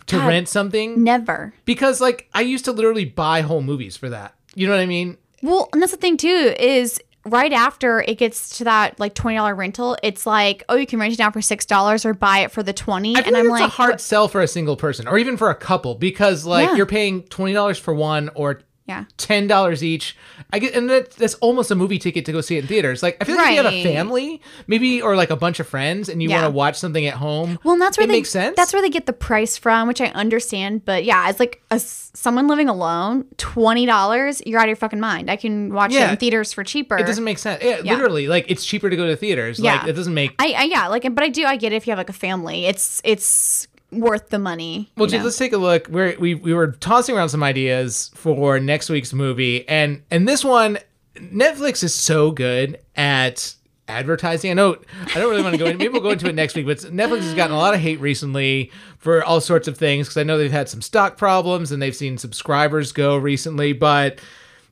to 0.07 0.15
God. 0.17 0.27
rent 0.27 0.47
something 0.47 1.03
Never. 1.03 1.53
because, 1.65 1.99
like, 2.01 2.27
I 2.33 2.41
used 2.41 2.65
to 2.65 2.71
literally 2.71 3.05
buy 3.05 3.41
whole 3.41 3.61
movies 3.61 3.95
for 3.97 4.09
that. 4.09 4.33
You 4.55 4.67
know 4.67 4.73
what 4.73 4.81
I 4.81 4.85
mean? 4.85 5.17
Well, 5.43 5.67
and 5.73 5.81
that's 5.81 5.91
the 5.91 5.97
thing 5.97 6.15
too 6.17 6.53
is 6.59 6.99
right 7.25 7.53
after 7.53 8.01
it 8.01 8.17
gets 8.17 8.57
to 8.57 8.63
that 8.63 8.99
like 8.99 9.13
twenty 9.13 9.37
dollar 9.37 9.55
rental, 9.55 9.97
it's 10.03 10.25
like 10.25 10.63
oh 10.69 10.75
you 10.75 10.85
can 10.87 10.99
rent 10.99 11.13
it 11.13 11.19
out 11.19 11.33
for 11.33 11.41
six 11.41 11.65
dollars 11.65 12.05
or 12.05 12.13
buy 12.13 12.39
it 12.39 12.51
for 12.51 12.63
the 12.63 12.73
twenty, 12.73 13.15
I 13.15 13.21
and 13.21 13.35
I'm 13.37 13.47
like 13.47 13.63
a 13.63 13.67
hard 13.67 14.01
sell 14.01 14.27
for 14.27 14.41
a 14.41 14.47
single 14.47 14.75
person 14.75 15.07
or 15.07 15.17
even 15.17 15.37
for 15.37 15.49
a 15.49 15.55
couple 15.55 15.95
because 15.95 16.45
like 16.45 16.69
Yeah. 16.69 16.75
you're 16.75 16.85
paying 16.85 17.23
twenty 17.23 17.53
dollars 17.53 17.77
for 17.77 17.93
one 17.93 18.29
or 18.35 18.61
yeah. 18.91 19.05
ten 19.17 19.47
dollars 19.47 19.83
each. 19.83 20.15
I 20.53 20.59
get, 20.59 20.75
and 20.75 20.89
that, 20.89 21.11
that's 21.11 21.35
almost 21.35 21.71
a 21.71 21.75
movie 21.75 21.97
ticket 21.99 22.25
to 22.25 22.31
go 22.33 22.41
see 22.41 22.57
it 22.57 22.61
in 22.63 22.67
theaters. 22.67 23.01
Like 23.01 23.15
I 23.21 23.23
feel 23.25 23.35
like 23.37 23.51
if 23.51 23.57
you 23.57 23.63
have 23.63 23.73
a 23.73 23.83
family, 23.83 24.41
maybe 24.67 25.01
or 25.01 25.15
like 25.15 25.29
a 25.29 25.35
bunch 25.35 25.59
of 25.59 25.67
friends, 25.67 26.09
and 26.09 26.21
you 26.21 26.29
Yeah. 26.29 26.41
want 26.41 26.51
to 26.51 26.55
watch 26.57 26.75
something 26.77 27.05
at 27.05 27.13
home. 27.15 27.57
Well, 27.63 27.77
that's 27.77 27.97
where 27.97 28.03
it 28.05 28.07
they 28.07 28.13
makes 28.19 28.29
sense. 28.29 28.55
That's 28.57 28.73
where 28.73 28.81
they 28.81 28.89
get 28.89 29.05
the 29.05 29.13
price 29.13 29.57
from, 29.57 29.87
which 29.87 30.01
I 30.01 30.07
understand. 30.07 30.83
But 30.85 31.05
yeah, 31.05 31.25
as 31.27 31.39
like 31.39 31.61
a 31.71 31.79
someone 31.79 32.47
living 32.47 32.67
alone, 32.67 33.25
twenty 33.37 33.85
dollars, 33.85 34.41
you're 34.45 34.59
out 34.59 34.65
of 34.65 34.69
your 34.69 34.75
fucking 34.75 34.99
mind. 34.99 35.29
I 35.31 35.35
can 35.37 35.73
watch 35.73 35.93
it 35.93 36.01
in 36.09 36.17
theaters 36.17 36.51
for 36.51 36.63
cheaper. 36.63 36.97
it 36.97 37.05
doesn't 37.07 37.23
make 37.23 37.37
sense. 37.37 37.63
Yeah, 37.63 37.79
Yeah. 37.83 37.93
literally, 37.93 38.27
like 38.27 38.45
it's 38.49 38.65
cheaper 38.65 38.89
to 38.89 38.95
go 38.95 39.07
to 39.07 39.15
theaters. 39.15 39.59
Yeah. 39.59 39.75
Like 39.77 39.87
it 39.89 39.93
doesn't 39.93 40.13
make. 40.13 40.35
I, 40.39 40.51
I 40.57 40.63
yeah, 40.63 40.87
like, 40.87 41.03
but 41.15 41.23
I 41.23 41.29
do. 41.29 41.45
I 41.45 41.55
get 41.55 41.71
it 41.71 41.75
if 41.77 41.87
you 41.87 41.91
have 41.91 41.97
like 41.99 42.09
a 42.09 42.13
family. 42.27 42.65
It's 42.65 42.99
it's 43.05 43.67
worth 43.91 44.29
the 44.29 44.39
money. 44.39 44.91
Well, 44.97 45.07
Jade, 45.07 45.23
let's 45.23 45.37
take 45.37 45.53
a 45.53 45.57
look. 45.57 45.87
We're, 45.87 46.17
we 46.19 46.35
we 46.35 46.53
were 46.53 46.71
tossing 46.73 47.15
around 47.15 47.29
some 47.29 47.43
ideas 47.43 48.11
for 48.15 48.59
next 48.59 48.89
week's 48.89 49.13
movie, 49.13 49.67
and 49.67 50.01
and 50.09 50.27
this 50.27 50.43
one, 50.43 50.79
Netflix 51.15 51.83
is 51.83 51.93
so 51.93 52.31
good 52.31 52.79
at 52.95 53.55
advertising. 53.87 54.51
I 54.51 54.53
know 54.53 54.77
I 55.13 55.19
don't 55.19 55.29
really 55.29 55.43
want 55.43 55.53
to 55.53 55.59
go 55.59 55.65
into. 55.65 55.77
Maybe 55.77 55.89
we'll 55.89 56.01
go 56.01 56.11
into 56.11 56.27
it 56.27 56.35
next 56.35 56.55
week. 56.55 56.65
But 56.65 56.79
Netflix 56.79 57.21
has 57.21 57.33
gotten 57.33 57.55
a 57.55 57.59
lot 57.59 57.73
of 57.73 57.79
hate 57.79 57.99
recently 57.99 58.71
for 58.97 59.23
all 59.23 59.41
sorts 59.41 59.67
of 59.67 59.77
things 59.77 60.07
because 60.07 60.17
I 60.17 60.23
know 60.23 60.37
they've 60.37 60.51
had 60.51 60.69
some 60.69 60.81
stock 60.81 61.17
problems 61.17 61.71
and 61.71 61.81
they've 61.81 61.95
seen 61.95 62.17
subscribers 62.17 62.91
go 62.91 63.17
recently, 63.17 63.73
but 63.73 64.19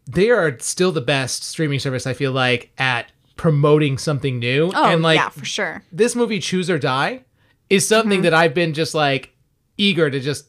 they 0.08 0.30
are 0.30 0.58
still 0.60 0.92
the 0.92 1.02
best 1.02 1.44
streaming 1.44 1.80
service. 1.80 2.08
I 2.08 2.14
feel 2.14 2.32
like 2.32 2.72
at 2.78 3.12
promoting 3.36 3.98
something 3.98 4.40
new. 4.40 4.72
Oh 4.74 4.86
and 4.86 5.02
like 5.02 5.18
yeah, 5.18 5.30
for 5.30 5.46
sure. 5.46 5.84
this 5.92 6.16
movie 6.16 6.40
choose 6.40 6.70
or 6.70 6.78
die 6.78 7.24
is 7.70 7.88
something 7.88 8.22
that 8.24 8.34
i've 8.34 8.54
been 8.54 8.74
just 8.74 8.94
like 8.96 9.32
eager 9.78 10.10
to 10.10 10.20
just 10.20 10.46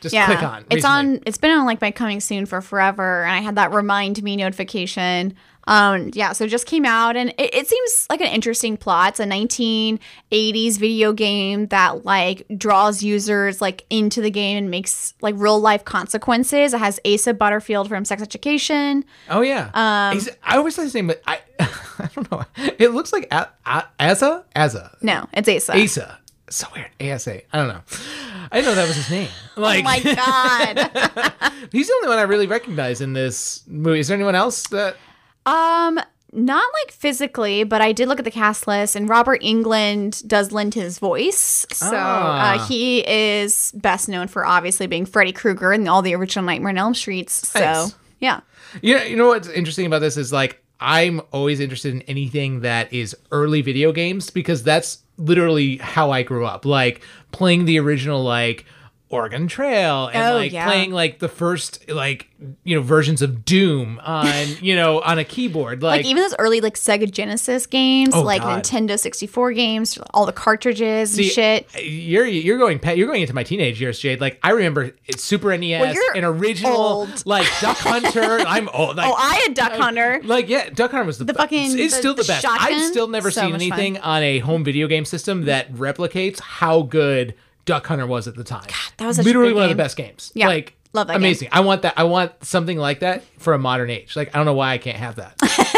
just 0.00 0.14
Yeah, 0.14 0.26
click 0.26 0.42
on 0.44 0.60
it's 0.70 0.74
recently. 0.84 1.14
on. 1.16 1.22
It's 1.26 1.38
been 1.38 1.50
on 1.50 1.66
like 1.66 1.80
my 1.80 1.90
coming 1.90 2.20
soon 2.20 2.46
for 2.46 2.60
forever, 2.60 3.24
and 3.24 3.32
I 3.34 3.40
had 3.40 3.56
that 3.56 3.72
remind 3.72 4.22
me 4.22 4.36
notification. 4.36 5.34
Um, 5.66 6.10
yeah, 6.14 6.30
so 6.32 6.44
it 6.44 6.48
just 6.50 6.66
came 6.66 6.84
out, 6.86 7.16
and 7.16 7.30
it, 7.30 7.52
it 7.52 7.66
seems 7.66 8.06
like 8.08 8.20
an 8.20 8.28
interesting 8.28 8.76
plot. 8.76 9.08
It's 9.08 9.20
a 9.20 9.24
1980s 9.26 10.78
video 10.78 11.12
game 11.12 11.66
that 11.68 12.04
like 12.04 12.46
draws 12.56 13.02
users 13.02 13.60
like 13.60 13.84
into 13.90 14.20
the 14.20 14.30
game 14.30 14.56
and 14.56 14.70
makes 14.70 15.14
like 15.20 15.34
real 15.36 15.58
life 15.60 15.84
consequences. 15.84 16.74
It 16.74 16.78
has 16.78 17.00
Asa 17.04 17.34
Butterfield 17.34 17.88
from 17.88 18.04
Sex 18.04 18.22
Education. 18.22 19.04
oh 19.30 19.40
yeah 19.40 19.70
um, 19.74 20.16
Is 20.16 20.30
i 20.44 20.56
always 20.56 20.74
say 20.76 20.84
the 20.84 20.90
same 20.90 21.08
but 21.08 21.20
i 21.26 21.40
i 21.60 22.08
don't 22.14 22.30
know 22.30 22.44
it 22.78 22.92
looks 22.92 23.12
like 23.12 23.26
a, 23.32 23.48
a, 23.66 23.84
asa 23.98 24.44
asa 24.54 24.96
No, 25.02 25.26
it's 25.32 25.48
Asa. 25.48 25.74
asa 25.76 26.18
so 26.50 26.66
weird 26.74 26.90
asa 27.12 27.40
i 27.52 27.56
don't 27.58 27.68
know 27.68 27.80
i 28.50 28.60
didn't 28.60 28.66
know 28.66 28.74
that 28.74 28.86
was 28.88 28.96
his 28.96 29.10
name 29.10 29.28
like 29.56 29.80
Oh 29.80 29.82
my 29.84 30.00
god. 30.00 31.52
he's 31.72 31.86
the 31.88 31.94
only 31.94 32.08
one 32.08 32.18
i 32.18 32.22
really 32.22 32.46
recognize 32.46 33.00
in 33.00 33.12
this 33.12 33.62
movie 33.66 34.00
is 34.00 34.08
there 34.08 34.16
anyone 34.16 34.34
else 34.34 34.64
that 34.68 34.96
Um, 35.46 35.98
not 36.30 36.64
like 36.84 36.92
physically, 36.92 37.64
but 37.64 37.80
I 37.80 37.92
did 37.92 38.06
look 38.06 38.18
at 38.18 38.26
the 38.26 38.30
cast 38.30 38.66
list, 38.66 38.94
and 38.94 39.08
Robert 39.08 39.40
Englund 39.40 40.26
does 40.28 40.52
lend 40.52 40.74
his 40.74 40.98
voice. 40.98 41.64
So 41.72 41.90
Ah. 41.94 42.56
uh, 42.62 42.66
he 42.66 43.02
is 43.08 43.72
best 43.74 44.10
known 44.10 44.28
for 44.28 44.44
obviously 44.44 44.86
being 44.86 45.06
Freddy 45.06 45.32
Krueger 45.32 45.72
in 45.72 45.88
all 45.88 46.02
the 46.02 46.14
original 46.14 46.44
Nightmare 46.44 46.68
on 46.68 46.76
Elm 46.76 46.92
Streets. 46.94 47.48
So 47.48 47.60
Nice. 47.60 47.94
yeah, 48.20 48.40
You 48.82 48.98
know, 48.98 49.04
you 49.04 49.16
know 49.16 49.28
what's 49.28 49.48
interesting 49.48 49.86
about 49.86 50.00
this 50.00 50.18
is 50.18 50.30
like 50.30 50.62
I'm 50.80 51.20
always 51.32 51.60
interested 51.60 51.94
in 51.94 52.02
anything 52.02 52.60
that 52.60 52.92
is 52.92 53.16
early 53.32 53.62
video 53.62 53.92
games 53.92 54.30
because 54.30 54.62
that's 54.62 54.98
literally 55.16 55.78
how 55.78 56.10
I 56.10 56.22
grew 56.22 56.46
up. 56.46 56.64
Like 56.64 57.02
playing 57.32 57.64
the 57.64 57.78
original 57.80 58.22
like 58.22 58.64
Oregon 59.10 59.48
Trail 59.48 60.08
and 60.12 60.22
Oh, 60.22 60.36
like 60.36 60.52
yeah. 60.52 60.66
playing 60.66 60.90
like 60.92 61.18
the 61.18 61.28
first 61.30 61.88
like 61.88 62.28
you 62.62 62.76
know 62.76 62.82
versions 62.82 63.22
of 63.22 63.44
Doom 63.44 63.98
on 64.04 64.26
you 64.60 64.76
know 64.76 65.00
on 65.00 65.18
a 65.18 65.24
keyboard 65.24 65.82
like, 65.82 66.00
like, 66.00 66.06
even 66.06 66.22
those 66.22 66.34
early 66.38 66.60
like 66.60 66.74
Sega 66.74 67.10
Genesis 67.10 67.66
games, 67.66 68.14
Oh, 68.14 68.22
like 68.22 68.42
God. 68.42 68.62
Nintendo 68.62 68.98
64 68.98 69.52
games, 69.52 69.98
all 70.12 70.26
the 70.26 70.32
cartridges 70.32 71.12
See, 71.12 71.22
and 71.24 71.32
shit. 71.32 71.68
Uh, 71.74 71.78
you're 71.80 72.26
you're 72.26 72.58
going 72.58 72.80
you're 72.96 73.06
going 73.06 73.22
into 73.22 73.34
my 73.34 73.42
teenage 73.44 73.80
years, 73.80 73.98
Jade. 73.98 74.20
Like 74.20 74.38
I 74.42 74.50
remember 74.50 74.92
it's 75.06 75.24
Super 75.24 75.56
NES, 75.56 75.94
you're 75.94 76.14
an 76.16 76.24
original 76.24 76.76
old. 76.76 77.24
like 77.26 77.46
Duck 77.60 77.78
Hunter. 77.78 78.40
I'm 78.46 78.68
old. 78.68 78.96
Like, 78.96 79.08
oh, 79.10 79.14
I 79.16 79.36
had 79.46 79.54
Duck 79.54 79.72
Hunter. 79.72 80.20
Like 80.22 80.48
yeah, 80.50 80.68
Duck 80.68 80.90
Hunter 80.90 81.06
was 81.06 81.16
the, 81.18 81.24
The 81.24 81.34
fucking- 81.34 81.78
It's, 81.78 81.94
the- 81.94 81.98
still 81.98 82.14
the 82.14 82.22
the 82.24 82.28
best. 82.28 82.42
shotgun? 82.42 82.72
I've 82.74 82.84
still 82.84 83.08
never 83.08 83.30
So 83.30 83.40
seen 83.40 83.54
anything 83.54 83.94
fun. 83.94 84.02
on 84.02 84.22
a 84.22 84.38
home 84.40 84.64
video 84.64 84.86
game 84.86 85.06
system 85.06 85.46
that 85.46 85.72
replicates 85.72 86.40
how 86.40 86.82
good 86.82 87.34
Duck 87.68 87.86
Hunter 87.86 88.06
was 88.06 88.26
at 88.26 88.34
the 88.34 88.44
time. 88.44 88.64
God, 88.66 88.92
that 88.96 89.06
was 89.06 89.18
literally 89.22 89.52
one 89.52 89.64
of 89.64 89.68
the 89.68 89.76
best 89.76 89.96
games. 89.96 90.32
Yeah, 90.34 90.48
like 90.48 90.74
love 90.94 91.06
that 91.08 91.12
game. 91.14 91.22
amazing. 91.22 91.48
I 91.52 91.60
want 91.60 91.82
that. 91.82 91.94
I 91.98 92.04
want 92.04 92.32
something 92.42 92.78
like 92.78 93.00
that 93.00 93.22
for 93.38 93.52
a 93.52 93.58
modern 93.58 93.90
age. 93.90 94.16
Like 94.16 94.34
I 94.34 94.38
don't 94.38 94.46
know 94.46 94.54
why 94.54 94.72
I 94.72 94.78
can't 94.78 94.96
have 94.96 95.16
that. 95.16 95.34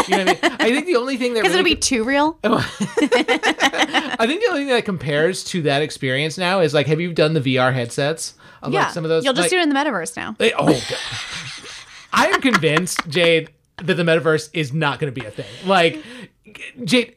You 0.09 0.17
know 0.19 0.25
what 0.27 0.45
I 0.45 0.49
mean? 0.49 0.57
I 0.61 0.71
think 0.71 0.87
the 0.87 0.95
only 0.97 1.17
thing 1.17 1.35
that 1.35 1.41
Because 1.43 1.57
really 1.57 1.73
it'll 1.73 1.77
be 1.77 1.81
too 1.81 2.05
real. 2.05 2.39
I 2.45 4.25
think 4.27 4.41
the 4.41 4.47
only 4.51 4.61
thing 4.61 4.69
that 4.69 4.85
compares 4.85 5.43
to 5.45 5.63
that 5.63 5.83
experience 5.83 6.39
now 6.39 6.61
is 6.61 6.73
like, 6.73 6.87
have 6.87 7.01
you 7.01 7.13
done 7.13 7.35
the 7.35 7.41
VR 7.41 7.75
headsets? 7.75 8.35
Of 8.63 8.73
yeah, 8.73 8.85
like 8.85 8.93
some 8.93 9.05
of 9.05 9.09
those. 9.09 9.25
You'll 9.25 9.35
just 9.35 9.47
like- 9.47 9.51
do 9.51 9.59
it 9.59 9.63
in 9.63 9.69
the 9.71 9.75
metaverse 9.75 10.17
now. 10.17 10.37
They- 10.39 10.53
oh, 10.53 10.67
God. 10.67 10.99
I 12.13 12.27
am 12.27 12.41
convinced, 12.41 13.09
Jade, 13.09 13.51
that 13.79 13.95
the 13.95 14.03
metaverse 14.03 14.51
is 14.53 14.73
not 14.73 14.99
going 15.01 15.13
to 15.13 15.21
be 15.21 15.27
a 15.27 15.31
thing. 15.31 15.47
Like, 15.65 16.03
Jade, 16.85 17.17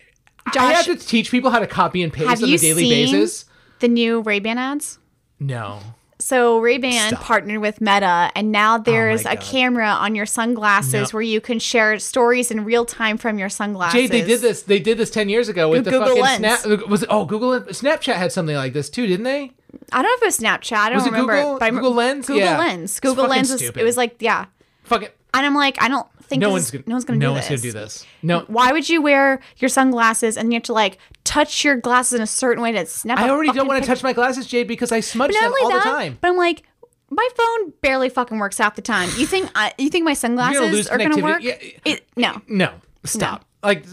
I 0.57 0.73
have 0.73 0.85
to 0.85 0.95
teach 0.95 1.31
people 1.31 1.49
how 1.51 1.59
to 1.59 1.67
copy 1.67 2.01
and 2.01 2.13
paste 2.13 2.43
on 2.43 2.49
a 2.49 2.57
daily 2.57 2.83
seen 2.83 2.89
basis. 2.89 3.45
The 3.83 3.87
new 3.89 4.21
Ray 4.21 4.39
Ban 4.39 4.57
ads? 4.57 4.97
No. 5.39 5.79
So 6.19 6.59
Ray 6.59 6.77
Ban 6.77 7.09
Stop. 7.09 7.21
partnered 7.23 7.59
with 7.59 7.81
Meta, 7.81 8.31
and 8.33 8.49
now 8.49 8.77
oh 8.77 8.79
there's 8.79 9.25
a 9.25 9.35
camera 9.35 9.87
on 9.89 10.15
your 10.15 10.25
sunglasses 10.25 11.11
No. 11.11 11.17
where 11.17 11.21
you 11.21 11.41
can 11.41 11.59
share 11.59 11.99
stories 11.99 12.49
in 12.49 12.63
real 12.63 12.85
time 12.85 13.17
from 13.17 13.37
your 13.37 13.49
sunglasses. 13.49 13.99
Jade, 13.99 14.11
they 14.11 14.21
did 14.23 14.39
this. 14.39 14.61
They 14.61 14.79
did 14.79 14.97
this 14.97 15.09
ten 15.09 15.27
years 15.27 15.49
ago 15.49 15.69
with 15.69 15.83
the 15.83 15.91
Google 15.91 16.07
fucking 16.07 16.21
Lens. 16.23 16.61
snap. 16.61 16.87
Was 16.87 17.03
it? 17.03 17.09
Oh, 17.11 17.25
Google. 17.25 17.59
Snapchat 17.61 18.15
had 18.15 18.31
something 18.31 18.55
like 18.55 18.71
this 18.71 18.89
too, 18.89 19.05
didn't 19.05 19.25
they? 19.25 19.51
I 19.91 20.01
don't 20.01 20.03
know 20.03 20.13
if 20.15 20.21
it 20.21 20.25
was 20.27 20.39
Snapchat. 20.39 20.77
I 20.77 20.89
don't 20.89 20.97
Was 20.99 21.07
it 21.07 21.11
remember. 21.11 21.35
Google- 21.41 21.59
Google 21.71 21.93
Lens? 21.93 22.25
Google 22.27 22.41
Yeah. 22.43 22.57
Lens. 22.57 22.99
Google 23.01 23.27
Lens 23.27 23.51
was. 23.51 23.59
stupid. 23.59 23.81
It 23.81 23.83
was 23.83 23.97
like 23.97 24.15
yeah, 24.21 24.45
Fucking. 24.83 25.09
and 25.33 25.45
I'm 25.45 25.55
like 25.55 25.81
I 25.81 25.89
don't 25.89 26.07
think 26.23 26.41
No 26.41 26.49
one's 26.49 26.71
gonna. 26.71 26.83
no 26.87 26.95
one's 26.95 27.05
gonna 27.05 27.19
no 27.19 27.27
do 27.27 27.31
one's 27.33 27.47
this. 27.47 27.61
gonna 27.61 27.73
do 27.73 27.79
this. 27.79 28.05
No. 28.21 28.39
Why 28.47 28.71
would 28.71 28.89
you 28.89 29.01
wear 29.01 29.39
your 29.57 29.69
sunglasses 29.69 30.37
and 30.37 30.51
you 30.51 30.57
have 30.57 30.63
to 30.63 30.73
like 30.73 30.97
touch 31.23 31.63
your 31.63 31.75
glasses 31.77 32.13
in 32.13 32.21
a 32.21 32.27
certain 32.27 32.61
way 32.63 32.71
to 32.71 32.85
snap? 32.85 33.19
I 33.19 33.29
already 33.29 33.51
don't 33.51 33.67
want 33.67 33.81
to 33.83 33.87
touch 33.87 34.03
my 34.03 34.13
glasses, 34.13 34.45
Jade, 34.47 34.67
because 34.67 34.91
I 34.91 34.99
smudge 34.99 35.33
them 35.33 35.53
all 35.61 35.69
that, 35.69 35.83
the 35.83 35.89
time. 35.89 36.17
but 36.21 36.29
I'm 36.29 36.37
like, 36.37 36.63
my 37.09 37.27
phone 37.35 37.73
barely 37.81 38.09
fucking 38.09 38.39
works 38.39 38.57
half 38.57 38.75
the 38.75 38.81
time. 38.81 39.09
You 39.17 39.25
think 39.27 39.49
I, 39.55 39.73
you 39.77 39.89
think 39.89 40.05
my 40.05 40.13
sunglasses 40.13 40.87
gonna 40.87 41.03
are 41.05 41.09
gonna 41.09 41.23
work? 41.23 41.43
Yeah. 41.43 41.57
It, 41.85 42.07
no. 42.15 42.41
No. 42.47 42.73
Stop. 43.05 43.45
Like, 43.63 43.85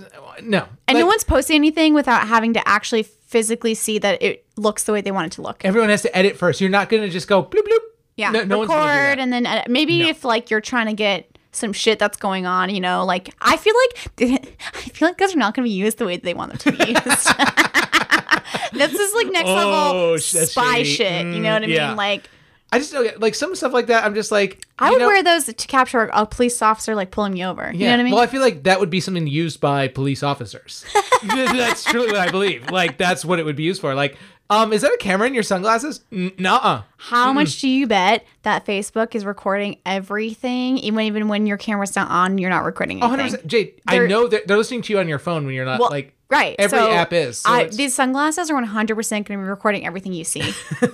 no. 0.42 0.66
And 0.88 0.96
Like, 0.96 1.02
no 1.02 1.06
one's 1.06 1.22
posting 1.24 1.54
anything 1.56 1.94
without 1.94 2.26
having 2.26 2.54
to 2.54 2.68
actually 2.68 3.02
physically 3.04 3.74
see 3.74 3.98
that 3.98 4.20
it 4.22 4.44
looks 4.56 4.84
the 4.84 4.92
way 4.92 5.00
they 5.00 5.12
want 5.12 5.26
it 5.28 5.32
to 5.36 5.42
look. 5.42 5.64
Everyone 5.64 5.90
has 5.90 6.02
to 6.02 6.16
edit 6.16 6.36
first. 6.36 6.60
You're 6.60 6.70
not 6.70 6.90
to 6.90 7.08
just 7.08 7.28
go 7.28 7.42
bloop 7.42 7.62
bloop. 7.62 7.78
Yeah, 8.16 8.30
No, 8.32 8.42
no 8.44 8.60
record 8.62 8.74
that. 8.76 9.18
and 9.20 9.32
then 9.32 9.46
edit. 9.46 9.70
maybe 9.70 10.00
No. 10.00 10.08
if 10.08 10.24
like 10.24 10.50
you're 10.50 10.60
trying 10.60 10.86
to 10.86 10.92
get 10.92 11.29
some 11.52 11.72
shit 11.72 11.98
that's 11.98 12.16
going 12.16 12.46
on, 12.46 12.70
you 12.70 12.80
know, 12.80 13.04
like 13.04 13.34
I 13.40 13.56
feel 13.56 13.74
like 13.86 14.10
I 14.74 14.78
feel 14.90 15.08
like 15.08 15.18
those 15.18 15.34
are 15.34 15.38
not 15.38 15.54
going 15.54 15.64
to 15.66 15.70
be 15.70 15.74
used 15.74 15.98
the 15.98 16.06
way 16.06 16.16
they 16.16 16.34
want 16.34 16.50
them 16.52 16.58
to 16.58 16.84
be 16.84 16.90
used. 16.92 17.28
this 18.72 18.92
is 18.94 19.14
like 19.14 19.30
next 19.32 19.48
Oh, 19.48 19.54
level 19.54 20.18
spy 20.18 20.82
shady. 20.82 20.84
shit. 20.84 21.26
You 21.26 21.40
know 21.40 21.52
what 21.54 21.62
I 21.62 21.66
Mm, 21.66 21.74
yeah. 21.74 21.88
mean? 21.88 21.96
Like 21.96 22.28
I 22.72 22.78
just 22.78 22.92
don't 22.92 23.02
get 23.02 23.20
like 23.20 23.34
some 23.34 23.54
stuff 23.56 23.72
like 23.72 23.88
that. 23.88 24.04
I'm 24.04 24.14
just 24.14 24.30
like 24.30 24.64
I 24.78 24.90
would 24.90 25.00
know- 25.00 25.06
wear 25.08 25.22
those 25.22 25.46
to 25.46 25.52
capture 25.54 26.08
a 26.12 26.24
police 26.26 26.62
officer 26.62 26.94
like 26.94 27.10
pulling 27.10 27.32
me 27.34 27.44
over. 27.44 27.70
You 27.72 27.80
Yeah. 27.80 27.88
know 27.88 27.94
what 27.94 28.00
I 28.00 28.04
mean? 28.04 28.14
Well, 28.14 28.22
I 28.22 28.26
feel 28.28 28.40
like 28.42 28.62
that 28.64 28.78
would 28.80 28.90
be 28.90 29.00
something 29.00 29.26
used 29.26 29.60
by 29.60 29.88
police 29.88 30.22
officers. 30.22 30.84
that's 31.24 31.84
truly 31.84 32.06
what 32.12 32.16
I 32.20 32.30
believe. 32.30 32.70
Like 32.70 32.96
that's 32.96 33.24
what 33.24 33.38
it 33.40 33.44
would 33.44 33.56
be 33.56 33.64
used 33.64 33.80
for. 33.80 33.94
Like, 33.94 34.16
um, 34.50 34.72
is 34.72 34.82
that 34.82 34.92
a 34.92 34.98
camera 34.98 35.26
in 35.26 35.34
your 35.34 35.42
sunglasses? 35.42 36.00
N- 36.12 36.32
Nuh-uh. 36.38 36.82
How 37.02 37.32
much 37.32 37.60
do 37.60 37.68
you 37.68 37.86
bet 37.86 38.26
that 38.42 38.66
Facebook 38.66 39.14
is 39.14 39.24
recording 39.24 39.78
everything, 39.86 40.76
even 40.78 41.00
even 41.00 41.28
when 41.28 41.46
your 41.46 41.56
camera's 41.56 41.96
not 41.96 42.10
on, 42.10 42.36
you're 42.38 42.50
not 42.50 42.64
recording 42.64 43.02
anything? 43.02 43.18
100. 43.32 43.48
Jade, 43.48 43.80
I 43.86 43.94
They're- 43.96 44.08
know 44.08 44.26
that 44.28 44.46
they're 44.46 44.56
listening 44.58 44.82
to 44.82 44.92
you 44.92 44.98
on 44.98 45.08
your 45.08 45.18
phone 45.18 45.46
when 45.46 45.54
you're 45.54 45.64
not 45.64 45.80
Well, 45.80 45.88
like 45.90 46.12
right. 46.28 46.54
Every 46.58 46.78
so 46.78 46.90
app 46.92 47.12
is. 47.14 47.38
So 47.38 47.50
I, 47.50 47.60
it's- 47.62 47.76
these 47.76 47.94
sunglasses 47.94 48.50
are 48.50 48.54
100 48.54 48.94
percent 48.94 49.26
going 49.26 49.40
to 49.40 49.44
be 49.44 49.48
recording 49.48 49.86
everything 49.86 50.12
you 50.12 50.24
see. 50.24 50.52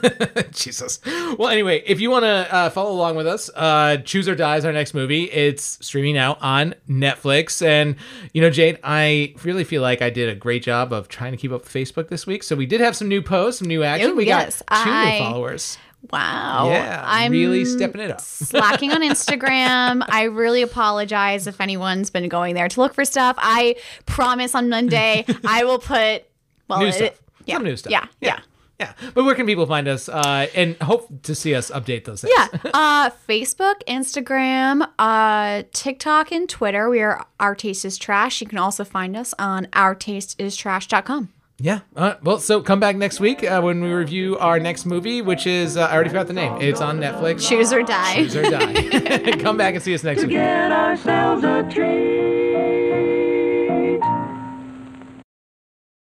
Jesus. 0.52 1.00
Well, 1.38 1.48
anyway, 1.48 1.82
if 1.86 2.00
you 2.00 2.10
want 2.10 2.22
to 2.24 2.54
uh, 2.54 2.70
follow 2.70 2.92
along 2.92 3.16
with 3.16 3.26
us, 3.26 3.50
uh, 3.54 3.98
Choose 3.98 4.28
or 4.28 4.34
Die 4.34 4.56
is 4.56 4.64
our 4.64 4.72
next 4.72 4.94
movie. 4.94 5.24
It's 5.24 5.84
streaming 5.84 6.16
out 6.16 6.38
on 6.40 6.74
Netflix. 6.88 7.64
And, 7.66 7.96
you 8.32 8.40
know, 8.40 8.50
Jade, 8.50 8.78
I 8.82 9.34
really 9.44 9.64
feel 9.64 9.82
like 9.82 10.02
I 10.02 10.10
did 10.10 10.28
a 10.28 10.34
great 10.34 10.62
job 10.62 10.92
of 10.92 11.08
trying 11.08 11.32
to 11.32 11.36
keep 11.36 11.52
up 11.52 11.62
with 11.64 11.72
Facebook 11.72 12.08
this 12.08 12.26
week. 12.26 12.42
So 12.42 12.56
we 12.56 12.66
did 12.66 12.80
have 12.80 12.96
some 12.96 13.08
new 13.08 13.22
posts, 13.22 13.58
some 13.58 13.68
new 13.68 13.82
action. 13.82 14.10
Oh, 14.10 14.14
we 14.14 14.26
yes. 14.26 14.62
got 14.68 14.84
two 14.84 14.90
I- 14.90 15.12
new 15.12 15.18
followers. 15.24 15.78
Wow. 16.10 16.68
Yeah, 16.70 17.02
I'm 17.04 17.32
really 17.32 17.64
stepping 17.64 18.00
it 18.00 18.10
up. 18.12 18.20
slacking 18.22 18.92
on 18.92 19.02
Instagram. 19.02 20.04
I 20.08 20.24
really 20.24 20.62
apologize 20.62 21.46
if 21.46 21.60
anyone's 21.60 22.10
been 22.10 22.28
going 22.28 22.54
there 22.54 22.68
to 22.68 22.80
look 22.80 22.94
for 22.94 23.04
stuff. 23.04 23.34
I 23.38 23.76
promise 24.06 24.54
on 24.54 24.68
Monday 24.68 25.24
I 25.44 25.64
will 25.64 25.78
put 25.80 26.24
well 26.68 26.80
New 26.80 26.86
it- 26.86 26.94
stuff. 26.94 27.22
Yeah, 27.44 27.54
Some 27.56 27.64
new 27.64 27.76
stuff. 27.76 27.90
Yeah, 27.92 28.06
yeah. 28.20 28.40
Yeah. 28.78 28.92
But 29.14 29.24
where 29.24 29.34
can 29.34 29.46
people 29.46 29.64
find 29.64 29.88
us 29.88 30.06
uh, 30.08 30.48
and 30.54 30.76
hope 30.82 31.22
to 31.22 31.34
see 31.34 31.54
us 31.54 31.70
update 31.70 32.04
those 32.04 32.20
things? 32.20 32.34
Yeah. 32.36 32.48
Uh, 32.74 33.08
Facebook, 33.26 33.76
Instagram, 33.88 34.86
uh, 34.98 35.62
TikTok, 35.72 36.30
and 36.30 36.46
Twitter. 36.46 36.90
We 36.90 37.00
are 37.00 37.24
Our 37.40 37.54
Taste 37.54 37.86
is 37.86 37.96
Trash. 37.96 38.42
You 38.42 38.46
can 38.46 38.58
also 38.58 38.84
find 38.84 39.16
us 39.16 39.32
on 39.38 39.64
ourtasteIstrash.com. 39.72 41.32
Yeah. 41.58 41.80
Uh, 41.94 42.14
well, 42.22 42.38
so 42.38 42.60
come 42.60 42.80
back 42.80 42.96
next 42.96 43.18
week 43.18 43.42
uh, 43.42 43.60
when 43.62 43.82
we 43.82 43.90
review 43.90 44.36
our 44.38 44.60
next 44.60 44.84
movie, 44.84 45.22
which 45.22 45.46
is, 45.46 45.76
uh, 45.76 45.86
I 45.86 45.94
already 45.94 46.10
forgot 46.10 46.26
the 46.26 46.34
name. 46.34 46.60
It's 46.60 46.82
on 46.82 46.98
Netflix. 46.98 47.48
Choose 47.48 47.72
or 47.72 47.82
die. 47.82 48.14
Choose 48.16 48.36
or 48.36 48.42
Die. 48.42 49.36
come 49.40 49.56
back 49.56 49.74
and 49.74 49.82
see 49.82 49.94
us 49.94 50.04
next 50.04 50.22
week. 50.22 50.30
Get 50.32 50.70
ourselves 50.70 51.44
a 51.44 51.62
treat. 51.72 52.55